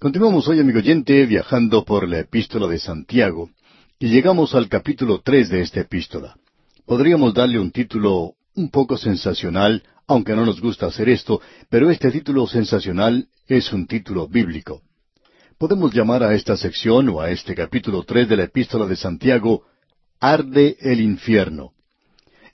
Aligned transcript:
Continuamos 0.00 0.46
hoy, 0.46 0.60
amigo 0.60 0.78
oyente, 0.78 1.26
viajando 1.26 1.84
por 1.84 2.08
la 2.08 2.20
epístola 2.20 2.68
de 2.68 2.78
Santiago, 2.78 3.50
y 3.98 4.06
llegamos 4.06 4.54
al 4.54 4.68
capítulo 4.68 5.22
tres 5.24 5.48
de 5.48 5.60
esta 5.60 5.80
epístola. 5.80 6.36
Podríamos 6.86 7.34
darle 7.34 7.58
un 7.58 7.72
título 7.72 8.34
un 8.54 8.70
poco 8.70 8.96
sensacional, 8.96 9.82
aunque 10.06 10.36
no 10.36 10.46
nos 10.46 10.60
gusta 10.60 10.86
hacer 10.86 11.08
esto, 11.08 11.40
pero 11.68 11.90
este 11.90 12.12
título 12.12 12.46
sensacional 12.46 13.26
es 13.48 13.72
un 13.72 13.88
título 13.88 14.28
bíblico. 14.28 14.82
Podemos 15.58 15.92
llamar 15.92 16.22
a 16.22 16.32
esta 16.32 16.56
sección 16.56 17.08
o 17.08 17.20
a 17.20 17.32
este 17.32 17.56
capítulo 17.56 18.04
tres 18.04 18.28
de 18.28 18.36
la 18.36 18.44
epístola 18.44 18.86
de 18.86 18.94
Santiago, 18.94 19.64
Arde 20.20 20.76
el 20.80 21.00
infierno. 21.00 21.72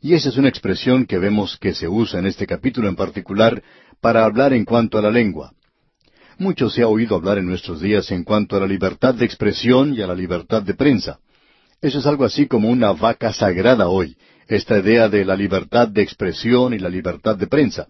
Y 0.01 0.15
esa 0.15 0.31
es 0.31 0.39
una 0.39 0.49
expresión 0.49 1.05
que 1.05 1.19
vemos 1.19 1.59
que 1.59 1.75
se 1.75 1.89
usa 1.89 2.21
en 2.21 2.27
este 2.27 2.47
capítulo 2.47 2.89
en 2.89 2.97
particular 2.97 3.63
para 4.01 4.25
hablar 4.25 4.55
en 4.55 4.65
cuanto 4.65 4.97
a 4.97 5.03
la 5.03 5.11
lengua. 5.11 5.53
Mucho 6.39 6.69
se 6.69 6.83
ha 6.83 6.89
oído 6.89 7.15
hablar 7.15 7.39
en 7.39 7.47
nuestros 7.47 7.81
días 7.81 8.11
en 8.11 8.25
cuanto 8.25 8.57
a 8.57 8.61
la 8.61 8.67
libertad 8.67 9.15
de 9.15 9.25
expresión 9.25 9.95
y 9.95 10.03
a 10.03 10.07
la 10.07 10.15
libertad 10.15 10.63
de 10.63 10.75
prensa. 10.75 11.19
Eso 11.81 11.99
es 11.99 12.07
algo 12.07 12.25
así 12.25 12.47
como 12.47 12.69
una 12.69 12.93
vaca 12.93 13.33
sagrada 13.33 13.89
hoy, 13.89 14.17
esta 14.49 14.79
idea 14.79 15.09
de 15.09 15.25
la 15.25 15.37
libertad 15.37 15.89
de 15.89 16.03
expresión 16.03 16.75
y 16.75 16.79
la 16.79 16.89
libertad 16.89 17.37
de 17.37 17.47
prensa. 17.47 17.87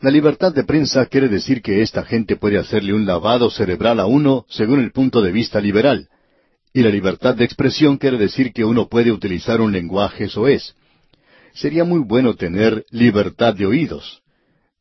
La 0.00 0.10
libertad 0.10 0.54
de 0.54 0.64
prensa 0.64 1.06
quiere 1.06 1.28
decir 1.28 1.60
que 1.60 1.82
esta 1.82 2.04
gente 2.04 2.36
puede 2.36 2.56
hacerle 2.56 2.94
un 2.94 3.04
lavado 3.04 3.50
cerebral 3.50 4.00
a 4.00 4.06
uno 4.06 4.46
según 4.48 4.80
el 4.80 4.92
punto 4.92 5.20
de 5.20 5.32
vista 5.32 5.60
liberal. 5.60 6.08
Y 6.72 6.82
la 6.82 6.90
libertad 6.90 7.34
de 7.34 7.44
expresión 7.44 7.96
quiere 7.98 8.16
decir 8.16 8.52
que 8.52 8.64
uno 8.64 8.88
puede 8.88 9.10
utilizar 9.10 9.60
un 9.60 9.72
lenguaje 9.72 10.28
soez. 10.28 10.74
Sería 11.52 11.82
muy 11.82 12.00
bueno 12.00 12.34
tener 12.34 12.84
libertad 12.90 13.54
de 13.54 13.66
oídos. 13.66 14.22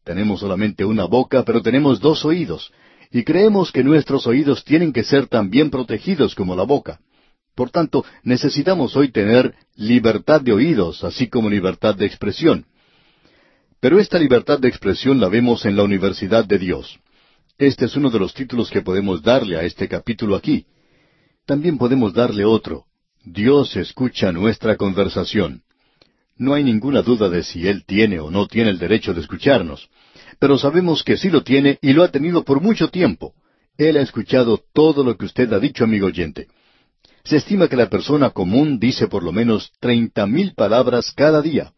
Tenemos 0.08 0.40
solamente 0.40 0.86
una 0.86 1.04
boca, 1.04 1.44
pero 1.44 1.62
tenemos 1.62 2.00
dos 2.00 2.24
oídos, 2.24 2.72
y 3.12 3.26
creemos 3.26 3.74
que 3.74 3.84
nuestros 3.84 4.26
oídos 4.26 4.64
tienen 4.64 4.94
que 4.94 5.04
ser 5.04 5.28
también 5.28 5.70
protegidos 5.70 6.34
como 6.34 6.56
la 6.56 6.64
boca. 6.64 7.02
Por 7.54 7.72
tanto, 7.72 8.05
necesitamos 8.24 8.96
hoy 8.96 9.12
tener 9.12 9.54
libertad 9.76 10.40
de 10.40 10.54
oídos, 10.54 11.04
así 11.04 11.27
como 11.27 11.49
libertad 11.49 11.94
de 11.94 12.05
expresión. 12.05 12.66
Pero 13.82 13.99
esta 13.99 14.18
libertad 14.18 14.60
de 14.60 14.70
expresión 14.70 15.20
la 15.20 15.27
vemos 15.27 15.66
en 15.66 15.76
la 15.76 15.84
universidad 15.84 16.46
de 16.46 16.58
Dios. 16.58 16.98
Este 17.58 17.84
es 17.84 17.98
uno 17.98 18.10
de 18.10 18.20
los 18.20 18.34
títulos 18.34 18.71
que 18.71 18.82
podemos 18.82 19.21
darle 19.21 19.58
a 19.58 19.64
este 19.64 19.90
capítulo 19.90 20.38
aquí. 20.38 20.68
También 21.46 21.77
podemos 21.77 22.14
darle 22.14 22.46
otro. 22.46 22.86
Dios 23.26 23.76
escucha 23.76 24.32
nuestra 24.32 24.77
conversación. 24.77 25.64
No 26.38 26.54
hay 26.54 26.64
ninguna 26.64 27.02
duda 27.02 27.27
de 27.27 27.44
si 27.44 27.68
Él 27.68 27.84
tiene 27.86 28.21
o 28.21 28.32
no 28.32 28.48
tiene 28.48 28.70
el 28.70 28.77
derecho 28.77 29.14
de 29.14 29.20
escucharnos, 29.20 29.90
pero 30.40 30.57
sabemos 30.57 31.04
que 31.04 31.18
sí 31.18 31.30
lo 31.30 31.43
tiene 31.43 31.80
y 31.82 31.93
lo 31.93 32.04
ha 32.04 32.10
tenido 32.10 32.43
por 32.43 32.62
mucho 32.62 32.90
tiempo. 32.90 33.34
Él 33.77 33.98
ha 33.98 34.02
escuchado 34.02 34.60
todo 34.74 35.04
lo 35.04 35.18
que 35.18 35.26
usted 35.26 35.52
ha 35.54 35.60
dicho, 35.60 35.84
amigo 35.84 36.07
oyente. 36.07 36.48
Se 37.24 37.38
estima 37.38 37.68
que 37.68 37.76
la 37.76 37.90
persona 37.90 38.30
común 38.30 38.80
dice 38.80 39.08
por 39.08 39.24
lo 39.24 39.32
menos 39.32 39.71
treinta 39.80 40.26
mil 40.26 40.54
palabras 40.54 41.12
cada 41.12 41.41
día. 41.41 41.74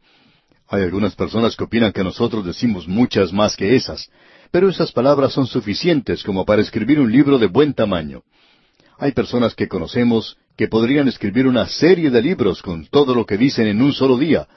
Hay 0.68 0.84
algunas 0.84 1.16
personas 1.16 1.56
que 1.56 1.64
opinan 1.64 1.92
que 1.92 2.04
nosotros 2.04 2.46
decimos 2.46 2.88
muchas 2.88 3.34
más 3.34 3.56
que 3.56 3.76
esas, 3.76 4.10
pero 4.52 4.70
esas 4.70 4.92
palabras 4.92 5.34
son 5.34 5.48
suficientes 5.48 6.24
como 6.24 6.46
para 6.46 6.62
escribir 6.62 7.00
un 7.00 7.12
libro 7.12 7.40
de 7.40 7.48
buen 7.48 7.74
tamaño. 7.74 8.22
Hay 9.00 9.14
personas 9.14 9.56
que 9.56 9.68
conocemos 9.68 10.38
que 10.56 10.68
podrían 10.68 11.08
escribir 11.08 11.48
una 11.48 11.68
serie 11.68 12.10
de 12.12 12.22
libros 12.22 12.62
con 12.62 12.86
todo 12.86 13.16
lo 13.16 13.26
que 13.26 13.38
dicen 13.38 13.68
en 13.68 13.82
un 13.82 13.94
solo 13.94 14.18
día, 14.18 14.48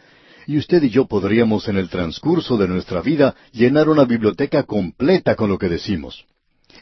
y 0.46 0.58
usted 0.58 0.82
y 0.82 0.90
yo 0.90 1.06
podríamos 1.06 1.68
en 1.68 1.76
el 1.76 1.88
transcurso 1.88 2.56
de 2.56 2.68
nuestra 2.68 3.02
vida 3.02 3.34
llenar 3.52 3.88
una 3.88 4.04
biblioteca 4.04 4.62
completa 4.64 5.34
con 5.34 5.48
lo 5.48 5.58
que 5.58 5.68
decimos. 5.68 6.24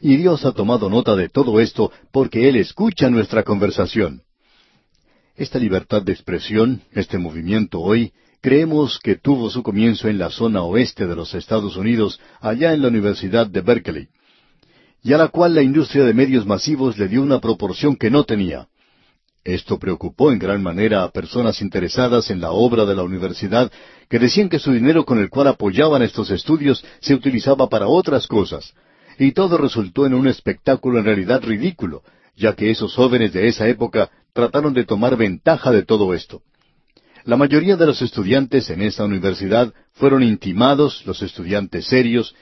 Y 0.01 0.17
Dios 0.17 0.45
ha 0.45 0.53
tomado 0.53 0.89
nota 0.89 1.17
de 1.17 1.29
todo 1.29 1.61
esto 1.61 1.93
porque 2.13 2.49
Él 2.49 2.57
escucha 2.57 3.11
nuestra 3.11 3.43
conversación. 3.43 4.23
Esta 5.37 5.59
libertad 5.59 6.03
de 6.03 6.13
expresión, 6.13 6.83
este 6.93 7.19
movimiento 7.19 7.81
hoy, 7.81 8.13
creemos 8.41 8.99
que 8.99 9.17
tuvo 9.17 9.51
su 9.51 9.63
comienzo 9.63 10.09
en 10.09 10.19
la 10.19 10.31
zona 10.31 10.63
oeste 10.63 11.07
de 11.07 11.17
los 11.17 11.35
Estados 11.35 11.77
Unidos, 11.77 12.21
allá 12.41 12.73
en 12.73 12.83
la 12.83 12.89
Universidad 12.89 13.47
de 13.47 13.61
Berkeley, 13.61 14.09
y 15.03 15.13
a 15.13 15.19
la 15.19 15.29
cual 15.29 15.55
la 15.55 15.63
industria 15.63 16.05
de 16.05 16.15
medios 16.15 16.47
masivos 16.47 16.99
le 16.99 17.09
dio 17.09 17.23
una 17.23 17.41
proporción 17.41 17.97
que 17.97 18.11
no 18.11 18.25
tenía. 18.25 18.69
Esto 19.45 19.79
preocupó 19.79 20.33
en 20.33 20.39
gran 20.39 20.63
manera 20.63 21.03
a 21.03 21.11
personas 21.11 21.63
interesadas 21.63 22.31
en 22.31 22.41
la 22.41 22.51
obra 22.51 22.85
de 22.85 22.95
la 22.95 23.03
universidad 23.03 23.73
que 24.09 24.19
decían 24.19 24.51
que 24.51 24.59
su 24.59 24.73
dinero 24.73 25.07
con 25.07 25.19
el 25.19 25.31
cual 25.31 25.47
apoyaban 25.47 26.03
estos 26.03 26.31
estudios 26.31 26.85
se 27.01 27.15
utilizaba 27.15 27.69
para 27.69 27.89
otras 27.89 28.27
cosas. 28.27 28.75
Y 29.19 29.33
todo 29.33 29.57
resultó 29.57 30.05
en 30.05 30.15
un 30.15 30.29
espectáculo 30.29 30.99
en 30.99 31.07
realidad 31.07 31.43
ridículo, 31.43 32.03
ya 32.37 32.55
que 32.55 32.71
esos 32.71 32.95
jóvenes 32.95 33.33
de 33.33 33.49
esa 33.49 33.67
época 33.67 34.11
trataron 34.35 34.75
de 34.75 34.85
tomar 34.85 35.17
ventaja 35.17 35.71
de 35.73 35.85
todo 35.85 36.13
esto. 36.13 36.43
La 37.25 37.37
mayoría 37.37 37.77
de 37.77 37.87
los 37.87 38.01
estudiantes 38.03 38.69
en 38.71 38.83
esa 38.83 39.05
universidad 39.05 39.73
fueron 39.93 40.23
intimados, 40.23 41.05
los 41.07 41.23
estudiantes 41.23 41.87
serios, 41.87 42.35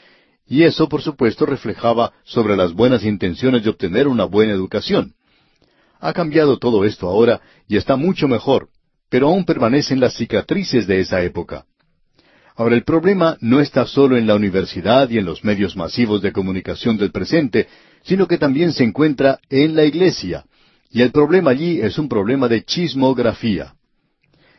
y 0.46 0.62
eso 0.62 0.88
por 0.88 1.02
supuesto 1.02 1.46
reflejaba 1.46 2.12
sobre 2.24 2.56
las 2.56 2.72
buenas 2.72 3.04
intenciones 3.04 3.62
de 3.62 3.70
obtener 3.70 4.08
una 4.08 4.24
buena 4.24 4.52
educación. 4.52 5.14
Ha 6.00 6.12
cambiado 6.12 6.58
todo 6.58 6.84
esto 6.84 7.08
ahora 7.08 7.40
y 7.66 7.76
está 7.76 7.96
mucho 7.96 8.28
mejor, 8.28 8.68
pero 9.08 9.28
aún 9.28 9.44
permanecen 9.44 10.00
las 10.00 10.14
cicatrices 10.14 10.86
de 10.86 11.00
esa 11.00 11.22
época. 11.22 11.64
Ahora 12.54 12.74
el 12.74 12.82
problema 12.82 13.36
no 13.40 13.60
está 13.60 13.86
solo 13.86 14.16
en 14.16 14.26
la 14.26 14.34
universidad 14.34 15.08
y 15.10 15.18
en 15.18 15.24
los 15.24 15.44
medios 15.44 15.76
masivos 15.76 16.22
de 16.22 16.32
comunicación 16.32 16.96
del 16.96 17.12
presente, 17.12 17.68
sino 18.02 18.26
que 18.26 18.38
también 18.38 18.72
se 18.72 18.84
encuentra 18.84 19.38
en 19.48 19.76
la 19.76 19.84
iglesia. 19.84 20.44
Y 20.90 21.02
el 21.02 21.12
problema 21.12 21.50
allí 21.50 21.80
es 21.80 21.98
un 21.98 22.08
problema 22.08 22.48
de 22.48 22.64
chismografía. 22.64 23.74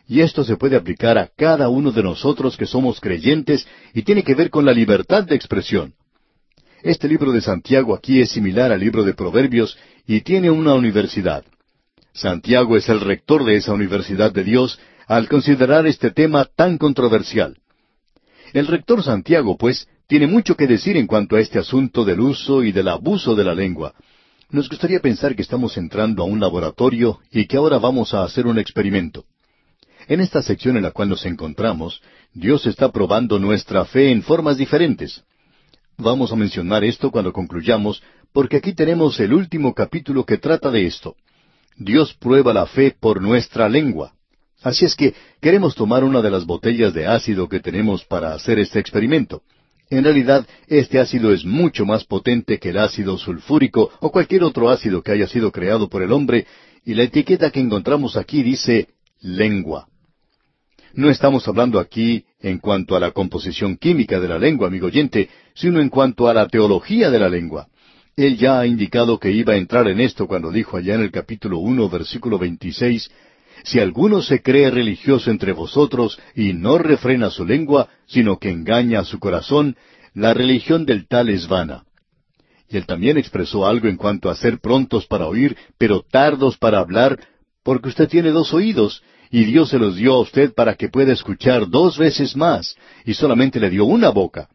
Y 0.08 0.22
esto 0.22 0.44
se 0.44 0.56
puede 0.56 0.76
aplicar 0.76 1.18
a 1.18 1.30
cada 1.36 1.70
uno 1.70 1.92
de 1.92 2.02
nosotros 2.02 2.58
que 2.58 2.66
somos 2.66 3.00
creyentes 3.00 3.68
y 3.94 4.04
tiene 4.04 4.24
que 4.24 4.34
ver 4.34 4.50
con 4.50 4.66
la 4.66 4.72
libertad 4.72 5.24
de 5.24 5.36
expresión. 5.36 5.94
Este 6.82 7.10
libro 7.10 7.34
de 7.34 7.42
Santiago 7.42 7.94
aquí 7.94 8.22
es 8.22 8.30
similar 8.30 8.72
al 8.72 8.80
libro 8.80 9.04
de 9.04 9.14
Proverbios 9.14 9.78
y 10.10 10.22
tiene 10.22 10.50
una 10.50 10.74
universidad. 10.74 11.46
Santiago 12.14 12.76
es 12.76 12.90
el 12.90 13.00
rector 13.00 13.46
de 13.46 13.58
esa 13.58 13.74
universidad 13.74 14.32
de 14.32 14.44
Dios 14.44 14.80
al 15.06 15.30
considerar 15.30 15.86
este 15.86 16.10
tema 16.10 16.46
tan 16.46 16.80
controversial. 16.80 17.60
El 18.54 18.66
rector 18.66 19.04
Santiago, 19.04 19.56
pues, 19.56 19.88
tiene 20.08 20.26
mucho 20.26 20.58
que 20.58 20.66
decir 20.66 20.98
en 20.98 21.06
cuanto 21.06 21.36
a 21.36 21.40
este 21.40 21.60
asunto 21.60 22.06
del 22.06 22.22
uso 22.22 22.64
y 22.64 22.72
del 22.72 22.88
abuso 22.88 23.36
de 23.36 23.44
la 23.44 23.54
lengua. 23.54 23.94
Nos 24.50 24.68
gustaría 24.68 25.00
pensar 25.00 25.36
que 25.36 25.44
estamos 25.44 25.78
entrando 25.78 26.24
a 26.24 26.26
un 26.26 26.40
laboratorio 26.40 27.20
y 27.32 27.46
que 27.46 27.58
ahora 27.58 27.78
vamos 27.78 28.16
a 28.16 28.24
hacer 28.24 28.48
un 28.48 28.58
experimento. 28.58 29.26
En 30.08 30.22
esta 30.22 30.42
sección 30.42 30.76
en 30.76 30.82
la 30.82 30.92
cual 30.92 31.10
nos 31.10 31.24
encontramos, 31.28 32.02
Dios 32.34 32.66
está 32.66 32.92
probando 32.92 33.38
nuestra 33.38 33.86
fe 33.86 34.10
en 34.10 34.24
formas 34.24 34.58
diferentes. 34.58 35.24
Vamos 36.02 36.32
a 36.32 36.38
mencionar 36.38 36.86
esto 36.86 37.12
cuando 37.12 37.34
concluyamos, 37.34 38.02
porque 38.34 38.58
aquí 38.58 38.74
tenemos 38.74 39.20
el 39.20 39.34
último 39.34 39.74
capítulo 39.74 40.26
que 40.26 40.38
trata 40.38 40.72
de 40.72 40.86
esto. 40.86 41.16
Dios 41.78 42.14
prueba 42.14 42.54
la 42.54 42.66
fe 42.66 42.96
por 43.00 43.22
nuestra 43.22 43.70
lengua. 43.70 44.14
Así 44.62 44.86
es 44.86 44.96
que 44.96 45.14
queremos 45.42 45.76
tomar 45.76 46.04
una 46.04 46.22
de 46.22 46.30
las 46.30 46.46
botellas 46.46 46.94
de 46.94 47.08
ácido 47.08 47.48
que 47.48 47.60
tenemos 47.60 48.04
para 48.04 48.34
hacer 48.34 48.60
este 48.60 48.80
experimento. 48.80 49.42
En 49.90 50.04
realidad, 50.04 50.46
este 50.68 51.00
ácido 51.00 51.34
es 51.34 51.46
mucho 51.46 51.86
más 51.86 52.04
potente 52.04 52.60
que 52.60 52.70
el 52.70 52.78
ácido 52.78 53.18
sulfúrico 53.18 53.90
o 54.02 54.12
cualquier 54.12 54.44
otro 54.44 54.70
ácido 54.70 55.02
que 55.02 55.12
haya 55.12 55.28
sido 55.28 55.52
creado 55.52 55.90
por 55.90 56.04
el 56.04 56.12
hombre, 56.12 56.46
y 56.86 56.94
la 56.94 57.04
etiqueta 57.04 57.50
que 57.50 57.60
encontramos 57.60 58.16
aquí 58.16 58.44
dice 58.44 58.90
lengua. 59.22 59.88
No 60.94 61.10
estamos 61.10 61.48
hablando 61.48 61.80
aquí 61.80 62.26
en 62.40 62.60
cuanto 62.60 62.96
a 62.96 63.00
la 63.00 63.12
composición 63.12 63.78
química 63.78 64.20
de 64.20 64.28
la 64.28 64.38
lengua, 64.38 64.68
amigo 64.68 64.88
oyente, 64.88 65.30
sino 65.56 65.80
en 65.80 65.90
cuanto 65.90 66.28
a 66.28 66.34
la 66.34 66.48
teología 66.48 67.10
de 67.10 67.20
la 67.20 67.30
lengua. 67.30 67.68
Él 68.16 68.38
ya 68.38 68.60
ha 68.60 68.68
indicado 68.68 69.20
que 69.20 69.32
iba 69.32 69.54
a 69.54 69.58
entrar 69.58 69.88
en 69.88 70.00
esto 70.00 70.28
cuando 70.28 70.52
dijo 70.52 70.78
allá 70.78 70.96
en 70.96 71.02
el 71.02 71.12
capítulo 71.12 71.60
uno, 71.60 71.90
versículo 71.90 72.38
veintiséis, 72.38 73.10
Si 73.64 73.80
alguno 73.80 74.22
se 74.22 74.42
cree 74.42 74.70
religioso 74.70 75.32
entre 75.32 75.52
vosotros 75.52 76.20
y 76.36 76.54
no 76.54 76.78
refrena 76.78 77.30
su 77.30 77.46
lengua, 77.46 77.90
sino 78.08 78.38
que 78.38 78.50
engaña 78.50 79.02
a 79.02 79.06
su 79.06 79.20
corazón, 79.20 79.76
la 80.14 80.34
religión 80.34 80.86
del 80.86 81.08
tal 81.08 81.30
es 81.30 81.48
vana. 81.48 81.84
Y 82.70 82.78
él 82.78 82.86
también 82.86 83.18
expresó 83.18 83.66
algo 83.66 83.88
en 83.88 83.98
cuanto 83.98 84.30
a 84.30 84.36
ser 84.36 84.60
prontos 84.60 85.08
para 85.08 85.26
oír, 85.26 85.58
pero 85.78 86.02
tardos 86.02 86.58
para 86.58 86.80
hablar, 86.80 87.20
porque 87.64 87.90
usted 87.90 88.08
tiene 88.08 88.30
dos 88.30 88.54
oídos, 88.54 89.04
y 89.32 89.44
Dios 89.46 89.70
se 89.70 89.80
los 89.80 89.96
dio 89.96 90.14
a 90.14 90.20
usted 90.20 90.54
para 90.54 90.76
que 90.76 90.90
pueda 90.90 91.14
escuchar 91.14 91.70
dos 91.70 91.98
veces 91.98 92.36
más, 92.36 92.76
y 93.06 93.14
solamente 93.14 93.60
le 93.60 93.70
dio 93.70 93.86
una 93.86 94.10
boca. 94.10 94.50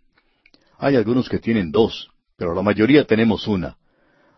Hay 0.78 0.96
algunos 0.96 1.28
que 1.28 1.38
tienen 1.38 1.70
dos, 1.70 2.08
pero 2.36 2.54
la 2.54 2.62
mayoría 2.62 3.04
tenemos 3.04 3.46
una. 3.46 3.76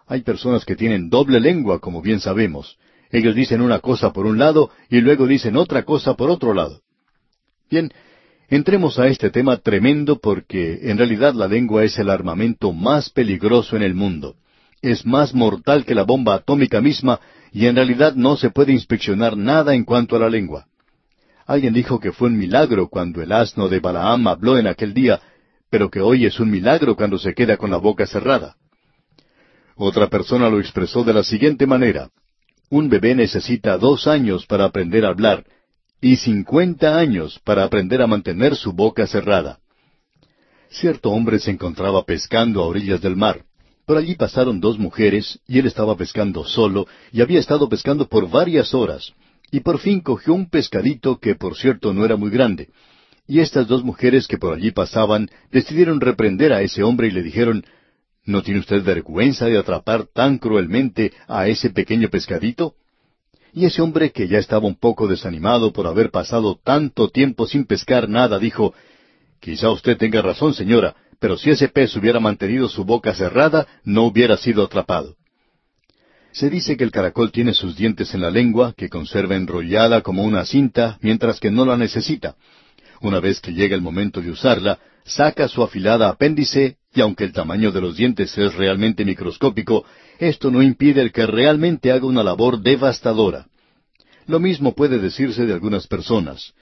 Hay 0.06 0.22
personas 0.22 0.64
que 0.64 0.76
tienen 0.76 1.08
doble 1.10 1.40
lengua, 1.40 1.80
como 1.80 2.00
bien 2.00 2.20
sabemos. 2.20 2.78
Ellos 3.10 3.34
dicen 3.34 3.60
una 3.60 3.80
cosa 3.80 4.12
por 4.12 4.26
un 4.26 4.38
lado 4.38 4.70
y 4.88 5.00
luego 5.00 5.26
dicen 5.26 5.56
otra 5.56 5.84
cosa 5.84 6.14
por 6.14 6.30
otro 6.30 6.54
lado. 6.54 6.80
Bien, 7.70 7.90
entremos 8.48 8.98
a 8.98 9.08
este 9.08 9.30
tema 9.30 9.56
tremendo 9.56 10.18
porque 10.18 10.90
en 10.90 10.98
realidad 10.98 11.34
la 11.34 11.48
lengua 11.48 11.84
es 11.84 11.98
el 11.98 12.10
armamento 12.10 12.72
más 12.72 13.10
peligroso 13.10 13.76
en 13.76 13.82
el 13.82 13.94
mundo. 13.94 14.36
es 14.82 15.04
más 15.06 15.34
mortal 15.34 15.84
que 15.84 15.94
la 15.94 16.04
bomba 16.04 16.34
atómica 16.34 16.80
misma 16.80 17.18
y 17.50 17.66
en 17.66 17.74
realidad 17.74 18.14
no 18.14 18.36
se 18.36 18.50
puede 18.50 18.72
inspeccionar 18.72 19.36
nada 19.36 19.74
en 19.74 19.84
cuanto 19.84 20.14
a 20.14 20.18
la 20.18 20.28
lengua. 20.28 20.66
Alguien 21.46 21.72
dijo 21.72 21.98
que 21.98 22.12
fue 22.12 22.28
un 22.28 22.36
milagro 22.36 22.88
cuando 22.88 23.22
el 23.22 23.32
asno 23.32 23.68
de 23.68 23.80
Balaam 23.80 24.28
habló 24.28 24.58
en 24.58 24.66
aquel 24.66 24.92
día, 24.92 25.20
pero 25.76 25.90
que 25.90 26.00
hoy 26.00 26.24
es 26.24 26.40
un 26.40 26.50
milagro 26.50 26.96
cuando 26.96 27.18
se 27.18 27.34
queda 27.34 27.58
con 27.58 27.70
la 27.70 27.76
boca 27.76 28.06
cerrada. 28.06 28.56
Otra 29.76 30.08
persona 30.08 30.48
lo 30.48 30.58
expresó 30.58 31.04
de 31.04 31.12
la 31.12 31.22
siguiente 31.22 31.66
manera. 31.66 32.08
Un 32.70 32.88
bebé 32.88 33.14
necesita 33.14 33.76
dos 33.76 34.06
años 34.06 34.46
para 34.46 34.64
aprender 34.64 35.04
a 35.04 35.10
hablar 35.10 35.44
y 36.00 36.16
cincuenta 36.16 36.96
años 36.96 37.38
para 37.44 37.62
aprender 37.64 38.00
a 38.00 38.06
mantener 38.06 38.56
su 38.56 38.72
boca 38.72 39.06
cerrada. 39.06 39.58
Cierto 40.70 41.10
hombre 41.10 41.38
se 41.40 41.50
encontraba 41.50 42.06
pescando 42.06 42.62
a 42.62 42.66
orillas 42.66 43.02
del 43.02 43.14
mar. 43.14 43.44
Por 43.84 43.98
allí 43.98 44.14
pasaron 44.14 44.60
dos 44.60 44.78
mujeres 44.78 45.40
y 45.46 45.58
él 45.58 45.66
estaba 45.66 45.94
pescando 45.94 46.42
solo 46.44 46.86
y 47.12 47.20
había 47.20 47.38
estado 47.38 47.68
pescando 47.68 48.08
por 48.08 48.30
varias 48.30 48.72
horas. 48.72 49.12
Y 49.50 49.60
por 49.60 49.78
fin 49.78 50.00
cogió 50.00 50.32
un 50.32 50.48
pescadito 50.48 51.18
que 51.18 51.34
por 51.34 51.54
cierto 51.54 51.92
no 51.92 52.06
era 52.06 52.16
muy 52.16 52.30
grande. 52.30 52.70
Y 53.26 53.40
estas 53.40 53.66
dos 53.66 53.82
mujeres 53.82 54.28
que 54.28 54.38
por 54.38 54.54
allí 54.54 54.70
pasaban 54.70 55.28
decidieron 55.50 56.00
reprender 56.00 56.52
a 56.52 56.62
ese 56.62 56.82
hombre 56.82 57.08
y 57.08 57.10
le 57.10 57.22
dijeron, 57.22 57.64
¿No 58.24 58.42
tiene 58.42 58.60
usted 58.60 58.82
vergüenza 58.82 59.46
de 59.46 59.56
atrapar 59.56 60.06
tan 60.12 60.38
cruelmente 60.38 61.12
a 61.28 61.46
ese 61.46 61.70
pequeño 61.70 62.08
pescadito? 62.08 62.74
Y 63.52 63.64
ese 63.64 63.80
hombre, 63.80 64.10
que 64.10 64.28
ya 64.28 64.38
estaba 64.38 64.66
un 64.66 64.74
poco 64.74 65.06
desanimado 65.06 65.72
por 65.72 65.86
haber 65.86 66.10
pasado 66.10 66.58
tanto 66.62 67.08
tiempo 67.08 67.46
sin 67.46 67.64
pescar 67.64 68.08
nada, 68.08 68.38
dijo, 68.38 68.74
Quizá 69.40 69.70
usted 69.70 69.96
tenga 69.96 70.22
razón, 70.22 70.54
señora, 70.54 70.96
pero 71.20 71.36
si 71.38 71.50
ese 71.50 71.68
pez 71.68 71.94
hubiera 71.96 72.20
mantenido 72.20 72.68
su 72.68 72.84
boca 72.84 73.14
cerrada, 73.14 73.66
no 73.84 74.04
hubiera 74.04 74.36
sido 74.36 74.64
atrapado. 74.64 75.16
Se 76.32 76.50
dice 76.50 76.76
que 76.76 76.84
el 76.84 76.90
caracol 76.90 77.32
tiene 77.32 77.54
sus 77.54 77.76
dientes 77.76 78.12
en 78.12 78.20
la 78.20 78.30
lengua, 78.30 78.74
que 78.76 78.90
conserva 78.90 79.36
enrollada 79.36 80.02
como 80.02 80.22
una 80.22 80.44
cinta, 80.44 80.98
mientras 81.00 81.40
que 81.40 81.50
no 81.50 81.64
la 81.64 81.76
necesita. 81.76 82.36
Una 83.00 83.20
vez 83.20 83.40
que 83.40 83.52
llega 83.52 83.74
el 83.74 83.82
momento 83.82 84.20
de 84.20 84.30
usarla, 84.30 84.78
saca 85.04 85.48
su 85.48 85.62
afilada 85.62 86.08
apéndice, 86.08 86.78
y 86.94 87.00
aunque 87.00 87.24
el 87.24 87.32
tamaño 87.32 87.72
de 87.72 87.80
los 87.80 87.96
dientes 87.96 88.36
es 88.38 88.54
realmente 88.54 89.04
microscópico, 89.04 89.84
esto 90.18 90.50
no 90.50 90.62
impide 90.62 91.02
el 91.02 91.12
que 91.12 91.26
realmente 91.26 91.92
haga 91.92 92.06
una 92.06 92.22
labor 92.22 92.60
devastadora. 92.60 93.46
Lo 94.26 94.40
mismo 94.40 94.74
puede 94.74 94.98
decirse 94.98 95.46
de 95.46 95.52
algunas 95.52 95.86
personas. 95.86 96.54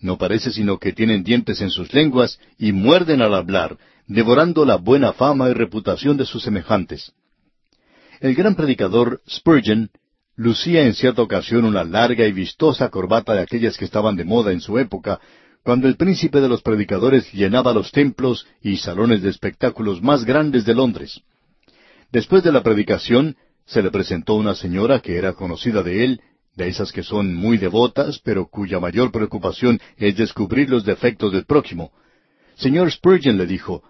No 0.00 0.18
parece 0.18 0.52
sino 0.52 0.78
que 0.78 0.92
tienen 0.92 1.24
dientes 1.24 1.60
en 1.60 1.70
sus 1.70 1.92
lenguas 1.92 2.38
y 2.58 2.72
muerden 2.72 3.22
al 3.22 3.34
hablar, 3.34 3.78
devorando 4.06 4.64
la 4.64 4.76
buena 4.76 5.12
fama 5.12 5.48
y 5.50 5.54
reputación 5.54 6.16
de 6.16 6.26
sus 6.26 6.42
semejantes. 6.42 7.12
El 8.20 8.34
gran 8.34 8.54
predicador 8.54 9.20
Spurgeon 9.28 9.90
lucía 10.36 10.82
en 10.84 10.94
cierta 10.94 11.22
ocasión 11.22 11.64
una 11.64 11.82
larga 11.82 12.26
y 12.26 12.32
vistosa 12.32 12.90
corbata 12.90 13.34
de 13.34 13.42
aquellas 13.42 13.76
que 13.76 13.84
estaban 13.84 14.14
de 14.16 14.24
moda 14.24 14.52
en 14.52 14.60
su 14.60 14.78
época, 14.78 15.20
cuando 15.68 15.86
el 15.86 15.96
príncipe 15.96 16.40
de 16.40 16.48
los 16.48 16.62
predicadores 16.62 17.30
llenaba 17.30 17.74
los 17.74 17.92
templos 17.92 18.46
y 18.62 18.78
salones 18.78 19.20
de 19.20 19.28
espectáculos 19.28 20.00
más 20.00 20.24
grandes 20.24 20.64
de 20.64 20.72
Londres. 20.72 21.20
Después 22.10 22.42
de 22.42 22.52
la 22.52 22.62
predicación, 22.62 23.36
se 23.66 23.82
le 23.82 23.90
presentó 23.90 24.32
una 24.36 24.54
señora 24.54 25.00
que 25.00 25.18
era 25.18 25.34
conocida 25.34 25.82
de 25.82 26.06
él 26.06 26.22
de 26.56 26.68
esas 26.68 26.90
que 26.90 27.02
son 27.02 27.34
muy 27.34 27.58
devotas, 27.58 28.18
pero 28.24 28.46
cuya 28.46 28.80
mayor 28.80 29.12
preocupación 29.12 29.78
es 29.98 30.16
descubrir 30.16 30.70
los 30.70 30.86
defectos 30.86 31.34
del 31.34 31.44
próximo. 31.44 31.92
Señor 32.56 32.90
Spurgeon 32.90 33.36
le 33.36 33.46
dijo, 33.46 33.82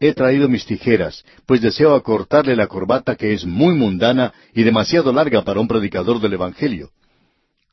He 0.00 0.14
traído 0.14 0.48
mis 0.48 0.66
tijeras, 0.66 1.24
pues 1.46 1.60
deseo 1.60 1.94
acortarle 1.94 2.56
la 2.56 2.66
corbata 2.66 3.14
que 3.14 3.34
es 3.34 3.44
muy 3.46 3.76
mundana 3.76 4.32
y 4.52 4.64
demasiado 4.64 5.12
larga 5.12 5.44
para 5.44 5.60
un 5.60 5.68
predicador 5.68 6.20
del 6.20 6.32
Evangelio. 6.32 6.90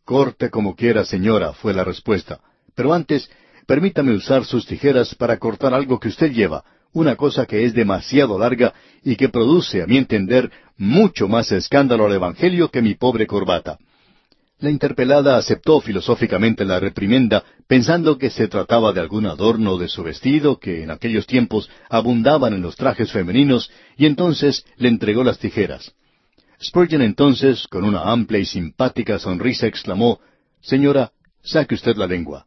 Corte 0.06 0.52
como 0.52 0.76
quiera, 0.76 1.06
señora, 1.06 1.54
fue 1.54 1.74
la 1.74 1.84
respuesta. 1.84 2.40
Pero 2.76 2.94
antes, 2.94 3.28
permítame 3.68 4.14
usar 4.14 4.46
sus 4.46 4.66
tijeras 4.66 5.14
para 5.14 5.38
cortar 5.38 5.74
algo 5.74 6.00
que 6.00 6.08
usted 6.08 6.32
lleva, 6.32 6.64
una 6.94 7.16
cosa 7.16 7.46
que 7.46 7.66
es 7.66 7.74
demasiado 7.74 8.40
larga 8.40 8.74
y 9.04 9.16
que 9.16 9.30
produce, 9.30 9.84
a 9.84 9.86
mi 9.86 9.98
entender, 9.98 10.50
mucho 10.78 11.28
más 11.28 11.52
escándalo 11.52 12.08
al 12.08 12.14
Evangelio 12.14 12.72
que 12.72 12.82
mi 12.82 12.96
pobre 12.96 13.28
corbata. 13.28 13.78
La 14.60 14.72
interpelada 14.72 15.38
aceptó 15.38 15.80
filosóficamente 15.82 16.66
la 16.66 16.80
reprimenda, 16.80 17.44
pensando 17.68 18.18
que 18.18 18.32
se 18.32 18.48
trataba 18.48 18.92
de 18.92 19.02
algún 19.02 19.28
adorno 19.28 19.78
de 19.78 19.88
su 19.88 20.02
vestido 20.02 20.58
que 20.58 20.82
en 20.82 20.90
aquellos 20.90 21.28
tiempos 21.28 21.70
abundaban 21.90 22.54
en 22.54 22.64
los 22.64 22.76
trajes 22.76 23.12
femeninos, 23.12 23.70
y 23.98 24.08
entonces 24.08 24.66
le 24.78 24.88
entregó 24.88 25.24
las 25.24 25.38
tijeras. 25.38 25.94
Spurgeon 26.60 27.04
entonces, 27.04 27.68
con 27.68 27.84
una 27.84 28.12
amplia 28.12 28.40
y 28.40 28.46
simpática 28.46 29.20
sonrisa, 29.20 29.68
exclamó, 29.68 30.20
Señora, 30.60 31.12
saque 31.44 31.76
usted 31.76 31.96
la 31.96 32.08
lengua. 32.08 32.47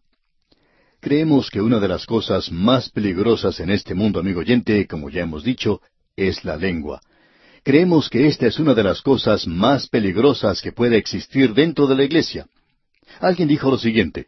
Creemos 1.01 1.49
que 1.49 1.63
una 1.63 1.81
de 1.81 1.89
las 1.89 2.05
cosas 2.05 2.53
más 2.53 2.91
peligrosas 2.91 3.59
en 3.61 3.71
este 3.71 3.95
mundo, 3.95 4.21
amigo 4.21 4.41
oyente, 4.41 4.87
como 4.87 5.09
ya 5.09 5.23
hemos 5.23 5.43
dicho, 5.43 5.81
es 6.15 6.45
la 6.45 6.59
lengua. 6.59 7.01
Creemos 7.65 8.11
que 8.11 8.27
esta 8.27 8.47
es 8.47 8.59
una 8.59 8.75
de 8.75 8.83
las 8.83 9.01
cosas 9.01 9.47
más 9.47 9.89
peligrosas 9.89 10.61
que 10.61 10.73
puede 10.73 10.99
existir 10.99 11.55
dentro 11.55 11.87
de 11.87 11.95
la 11.95 12.05
iglesia. 12.05 12.47
Alguien 13.19 13.49
dijo 13.49 13.71
lo 13.71 13.79
siguiente, 13.79 14.27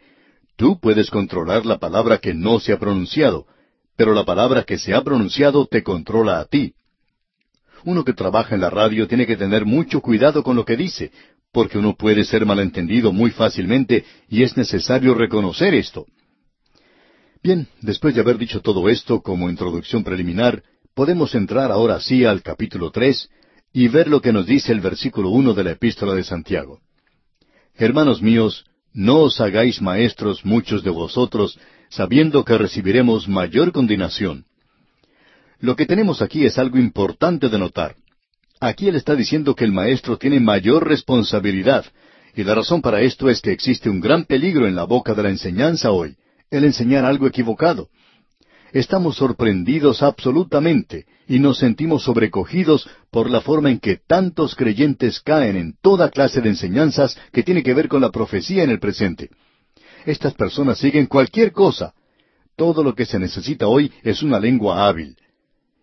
tú 0.56 0.80
puedes 0.80 1.10
controlar 1.10 1.66
la 1.66 1.78
palabra 1.78 2.19
que 2.19 2.32
no 2.32 2.58
se 2.58 2.72
ha 2.72 2.78
pronunciado, 2.78 3.46
pero 3.94 4.14
la 4.14 4.24
palabra 4.24 4.64
que 4.64 4.78
se 4.78 4.94
ha 4.94 5.02
pronunciado 5.02 5.66
te 5.66 5.82
controla 5.82 6.40
a 6.40 6.46
ti. 6.46 6.72
Uno 7.84 8.02
que 8.02 8.14
trabaja 8.14 8.54
en 8.54 8.62
la 8.62 8.70
radio 8.70 9.06
tiene 9.06 9.26
que 9.26 9.36
tener 9.36 9.66
mucho 9.66 10.00
cuidado 10.00 10.42
con 10.42 10.56
lo 10.56 10.64
que 10.64 10.78
dice, 10.78 11.12
porque 11.52 11.76
uno 11.76 11.94
puede 11.96 12.24
ser 12.24 12.46
malentendido 12.46 13.12
muy 13.12 13.30
fácilmente 13.30 14.06
y 14.30 14.42
es 14.42 14.56
necesario 14.56 15.12
reconocer 15.12 15.74
esto. 15.74 16.06
Bien, 17.43 17.67
después 17.81 18.15
de 18.15 18.21
haber 18.21 18.39
dicho 18.39 18.61
todo 18.61 18.89
esto 18.89 19.21
como 19.21 19.50
introducción 19.50 20.05
preliminar, 20.05 20.62
podemos 20.94 21.35
entrar 21.35 21.73
ahora 21.73 21.99
sí 21.99 22.25
al 22.25 22.41
capítulo 22.41 22.93
tres 22.93 23.31
y 23.73 23.89
ver 23.89 24.06
lo 24.06 24.21
que 24.21 24.33
nos 24.33 24.47
dice 24.47 24.71
el 24.71 24.81
versículo 24.81 25.31
uno 25.31 25.53
de 25.53 25.65
la 25.65 25.73
epístola 25.73 26.15
de 26.15 26.23
Santiago. 26.23 26.79
Hermanos 27.75 28.23
míos, 28.23 28.65
no 28.93 29.23
os 29.23 29.41
hagáis 29.41 29.83
maestros 29.83 30.44
muchos 30.44 30.85
de 30.85 30.91
vosotros, 30.91 31.59
sabiendo 31.89 32.44
que 32.44 32.56
recibiremos 32.56 33.27
mayor 33.27 33.73
condenación. 33.73 34.44
Lo 35.59 35.75
que 35.75 35.87
tenemos 35.87 36.23
aquí 36.23 36.44
es 36.44 36.59
algo 36.59 36.79
importante 36.79 37.49
de 37.49 37.59
notar. 37.59 37.97
Aquí 38.61 38.87
él 38.87 38.94
está 38.94 39.17
diciendo 39.17 39.56
que 39.56 39.65
el 39.65 39.73
maestro 39.73 40.17
tiene 40.17 40.39
mayor 40.39 40.87
responsabilidad, 40.87 41.87
y 42.37 42.44
la 42.44 42.55
razón 42.55 42.82
para 42.82 43.01
esto 43.01 43.29
es 43.29 43.41
que 43.41 43.51
existe 43.51 43.91
un 43.91 44.01
gran 44.01 44.27
peligro 44.27 44.69
en 44.69 44.77
la 44.77 44.84
boca 44.84 45.15
de 45.15 45.25
la 45.25 45.31
enseñanza 45.31 45.91
hoy, 45.91 46.17
el 46.53 46.65
enseñar 46.65 47.05
algo 47.05 47.27
equivocado 47.27 47.89
estamos 48.73 49.17
sorprendidos 49.17 50.03
absolutamente 50.03 51.06
y 51.29 51.39
nos 51.39 51.59
sentimos 51.59 52.05
sobrecogidos 52.05 52.89
por 53.11 53.31
la 53.31 53.41
forma 53.41 53.71
en 53.71 53.79
que 53.79 53.99
tantos 54.06 54.55
creyentes 54.55 55.21
caen 55.21 55.56
en 55.56 55.75
toda 55.81 56.11
clase 56.11 56.41
de 56.41 56.49
enseñanzas 56.49 57.17
que 57.32 57.43
tiene 57.43 57.63
que 57.63 57.75
ver 57.75 57.89
con 57.89 58.01
la 58.01 58.11
profecía 58.11 58.65
en 58.65 58.71
el 58.71 58.81
presente. 58.81 59.31
Estas 60.06 60.35
personas 60.35 60.79
siguen 60.79 61.06
cualquier 61.06 61.53
cosa. 61.53 61.94
Todo 62.56 62.82
lo 62.82 62.94
que 62.94 63.06
se 63.06 63.19
necesita 63.19 63.67
hoy 63.67 63.93
es 64.03 64.23
una 64.23 64.41
lengua 64.41 64.87
hábil. 64.87 65.17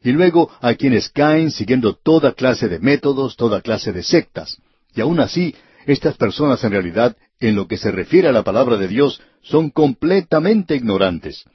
Y 0.04 0.12
luego 0.12 0.50
hay 0.62 0.76
quienes 0.76 1.10
caen 1.10 1.52
siguiendo 1.52 1.94
toda 1.94 2.34
clase 2.34 2.68
de 2.68 2.80
métodos, 2.80 3.36
toda 3.36 3.62
clase 3.62 3.92
de 3.92 4.04
sectas. 4.04 4.58
Y 4.94 5.02
aún 5.02 5.20
así, 5.20 5.56
estas 5.86 6.16
personas 6.18 6.64
en 6.64 6.72
realidad, 6.72 7.16
en 7.40 7.56
lo 7.56 7.68
que 7.68 7.78
se 7.78 7.92
refiere 7.92 8.28
a 8.28 8.32
la 8.32 8.44
palabra 8.44 8.78
de 8.78 8.88
Dios, 8.88 9.22
son 9.42 9.70
completamente 9.70 10.76
ignorantes. 10.76 11.46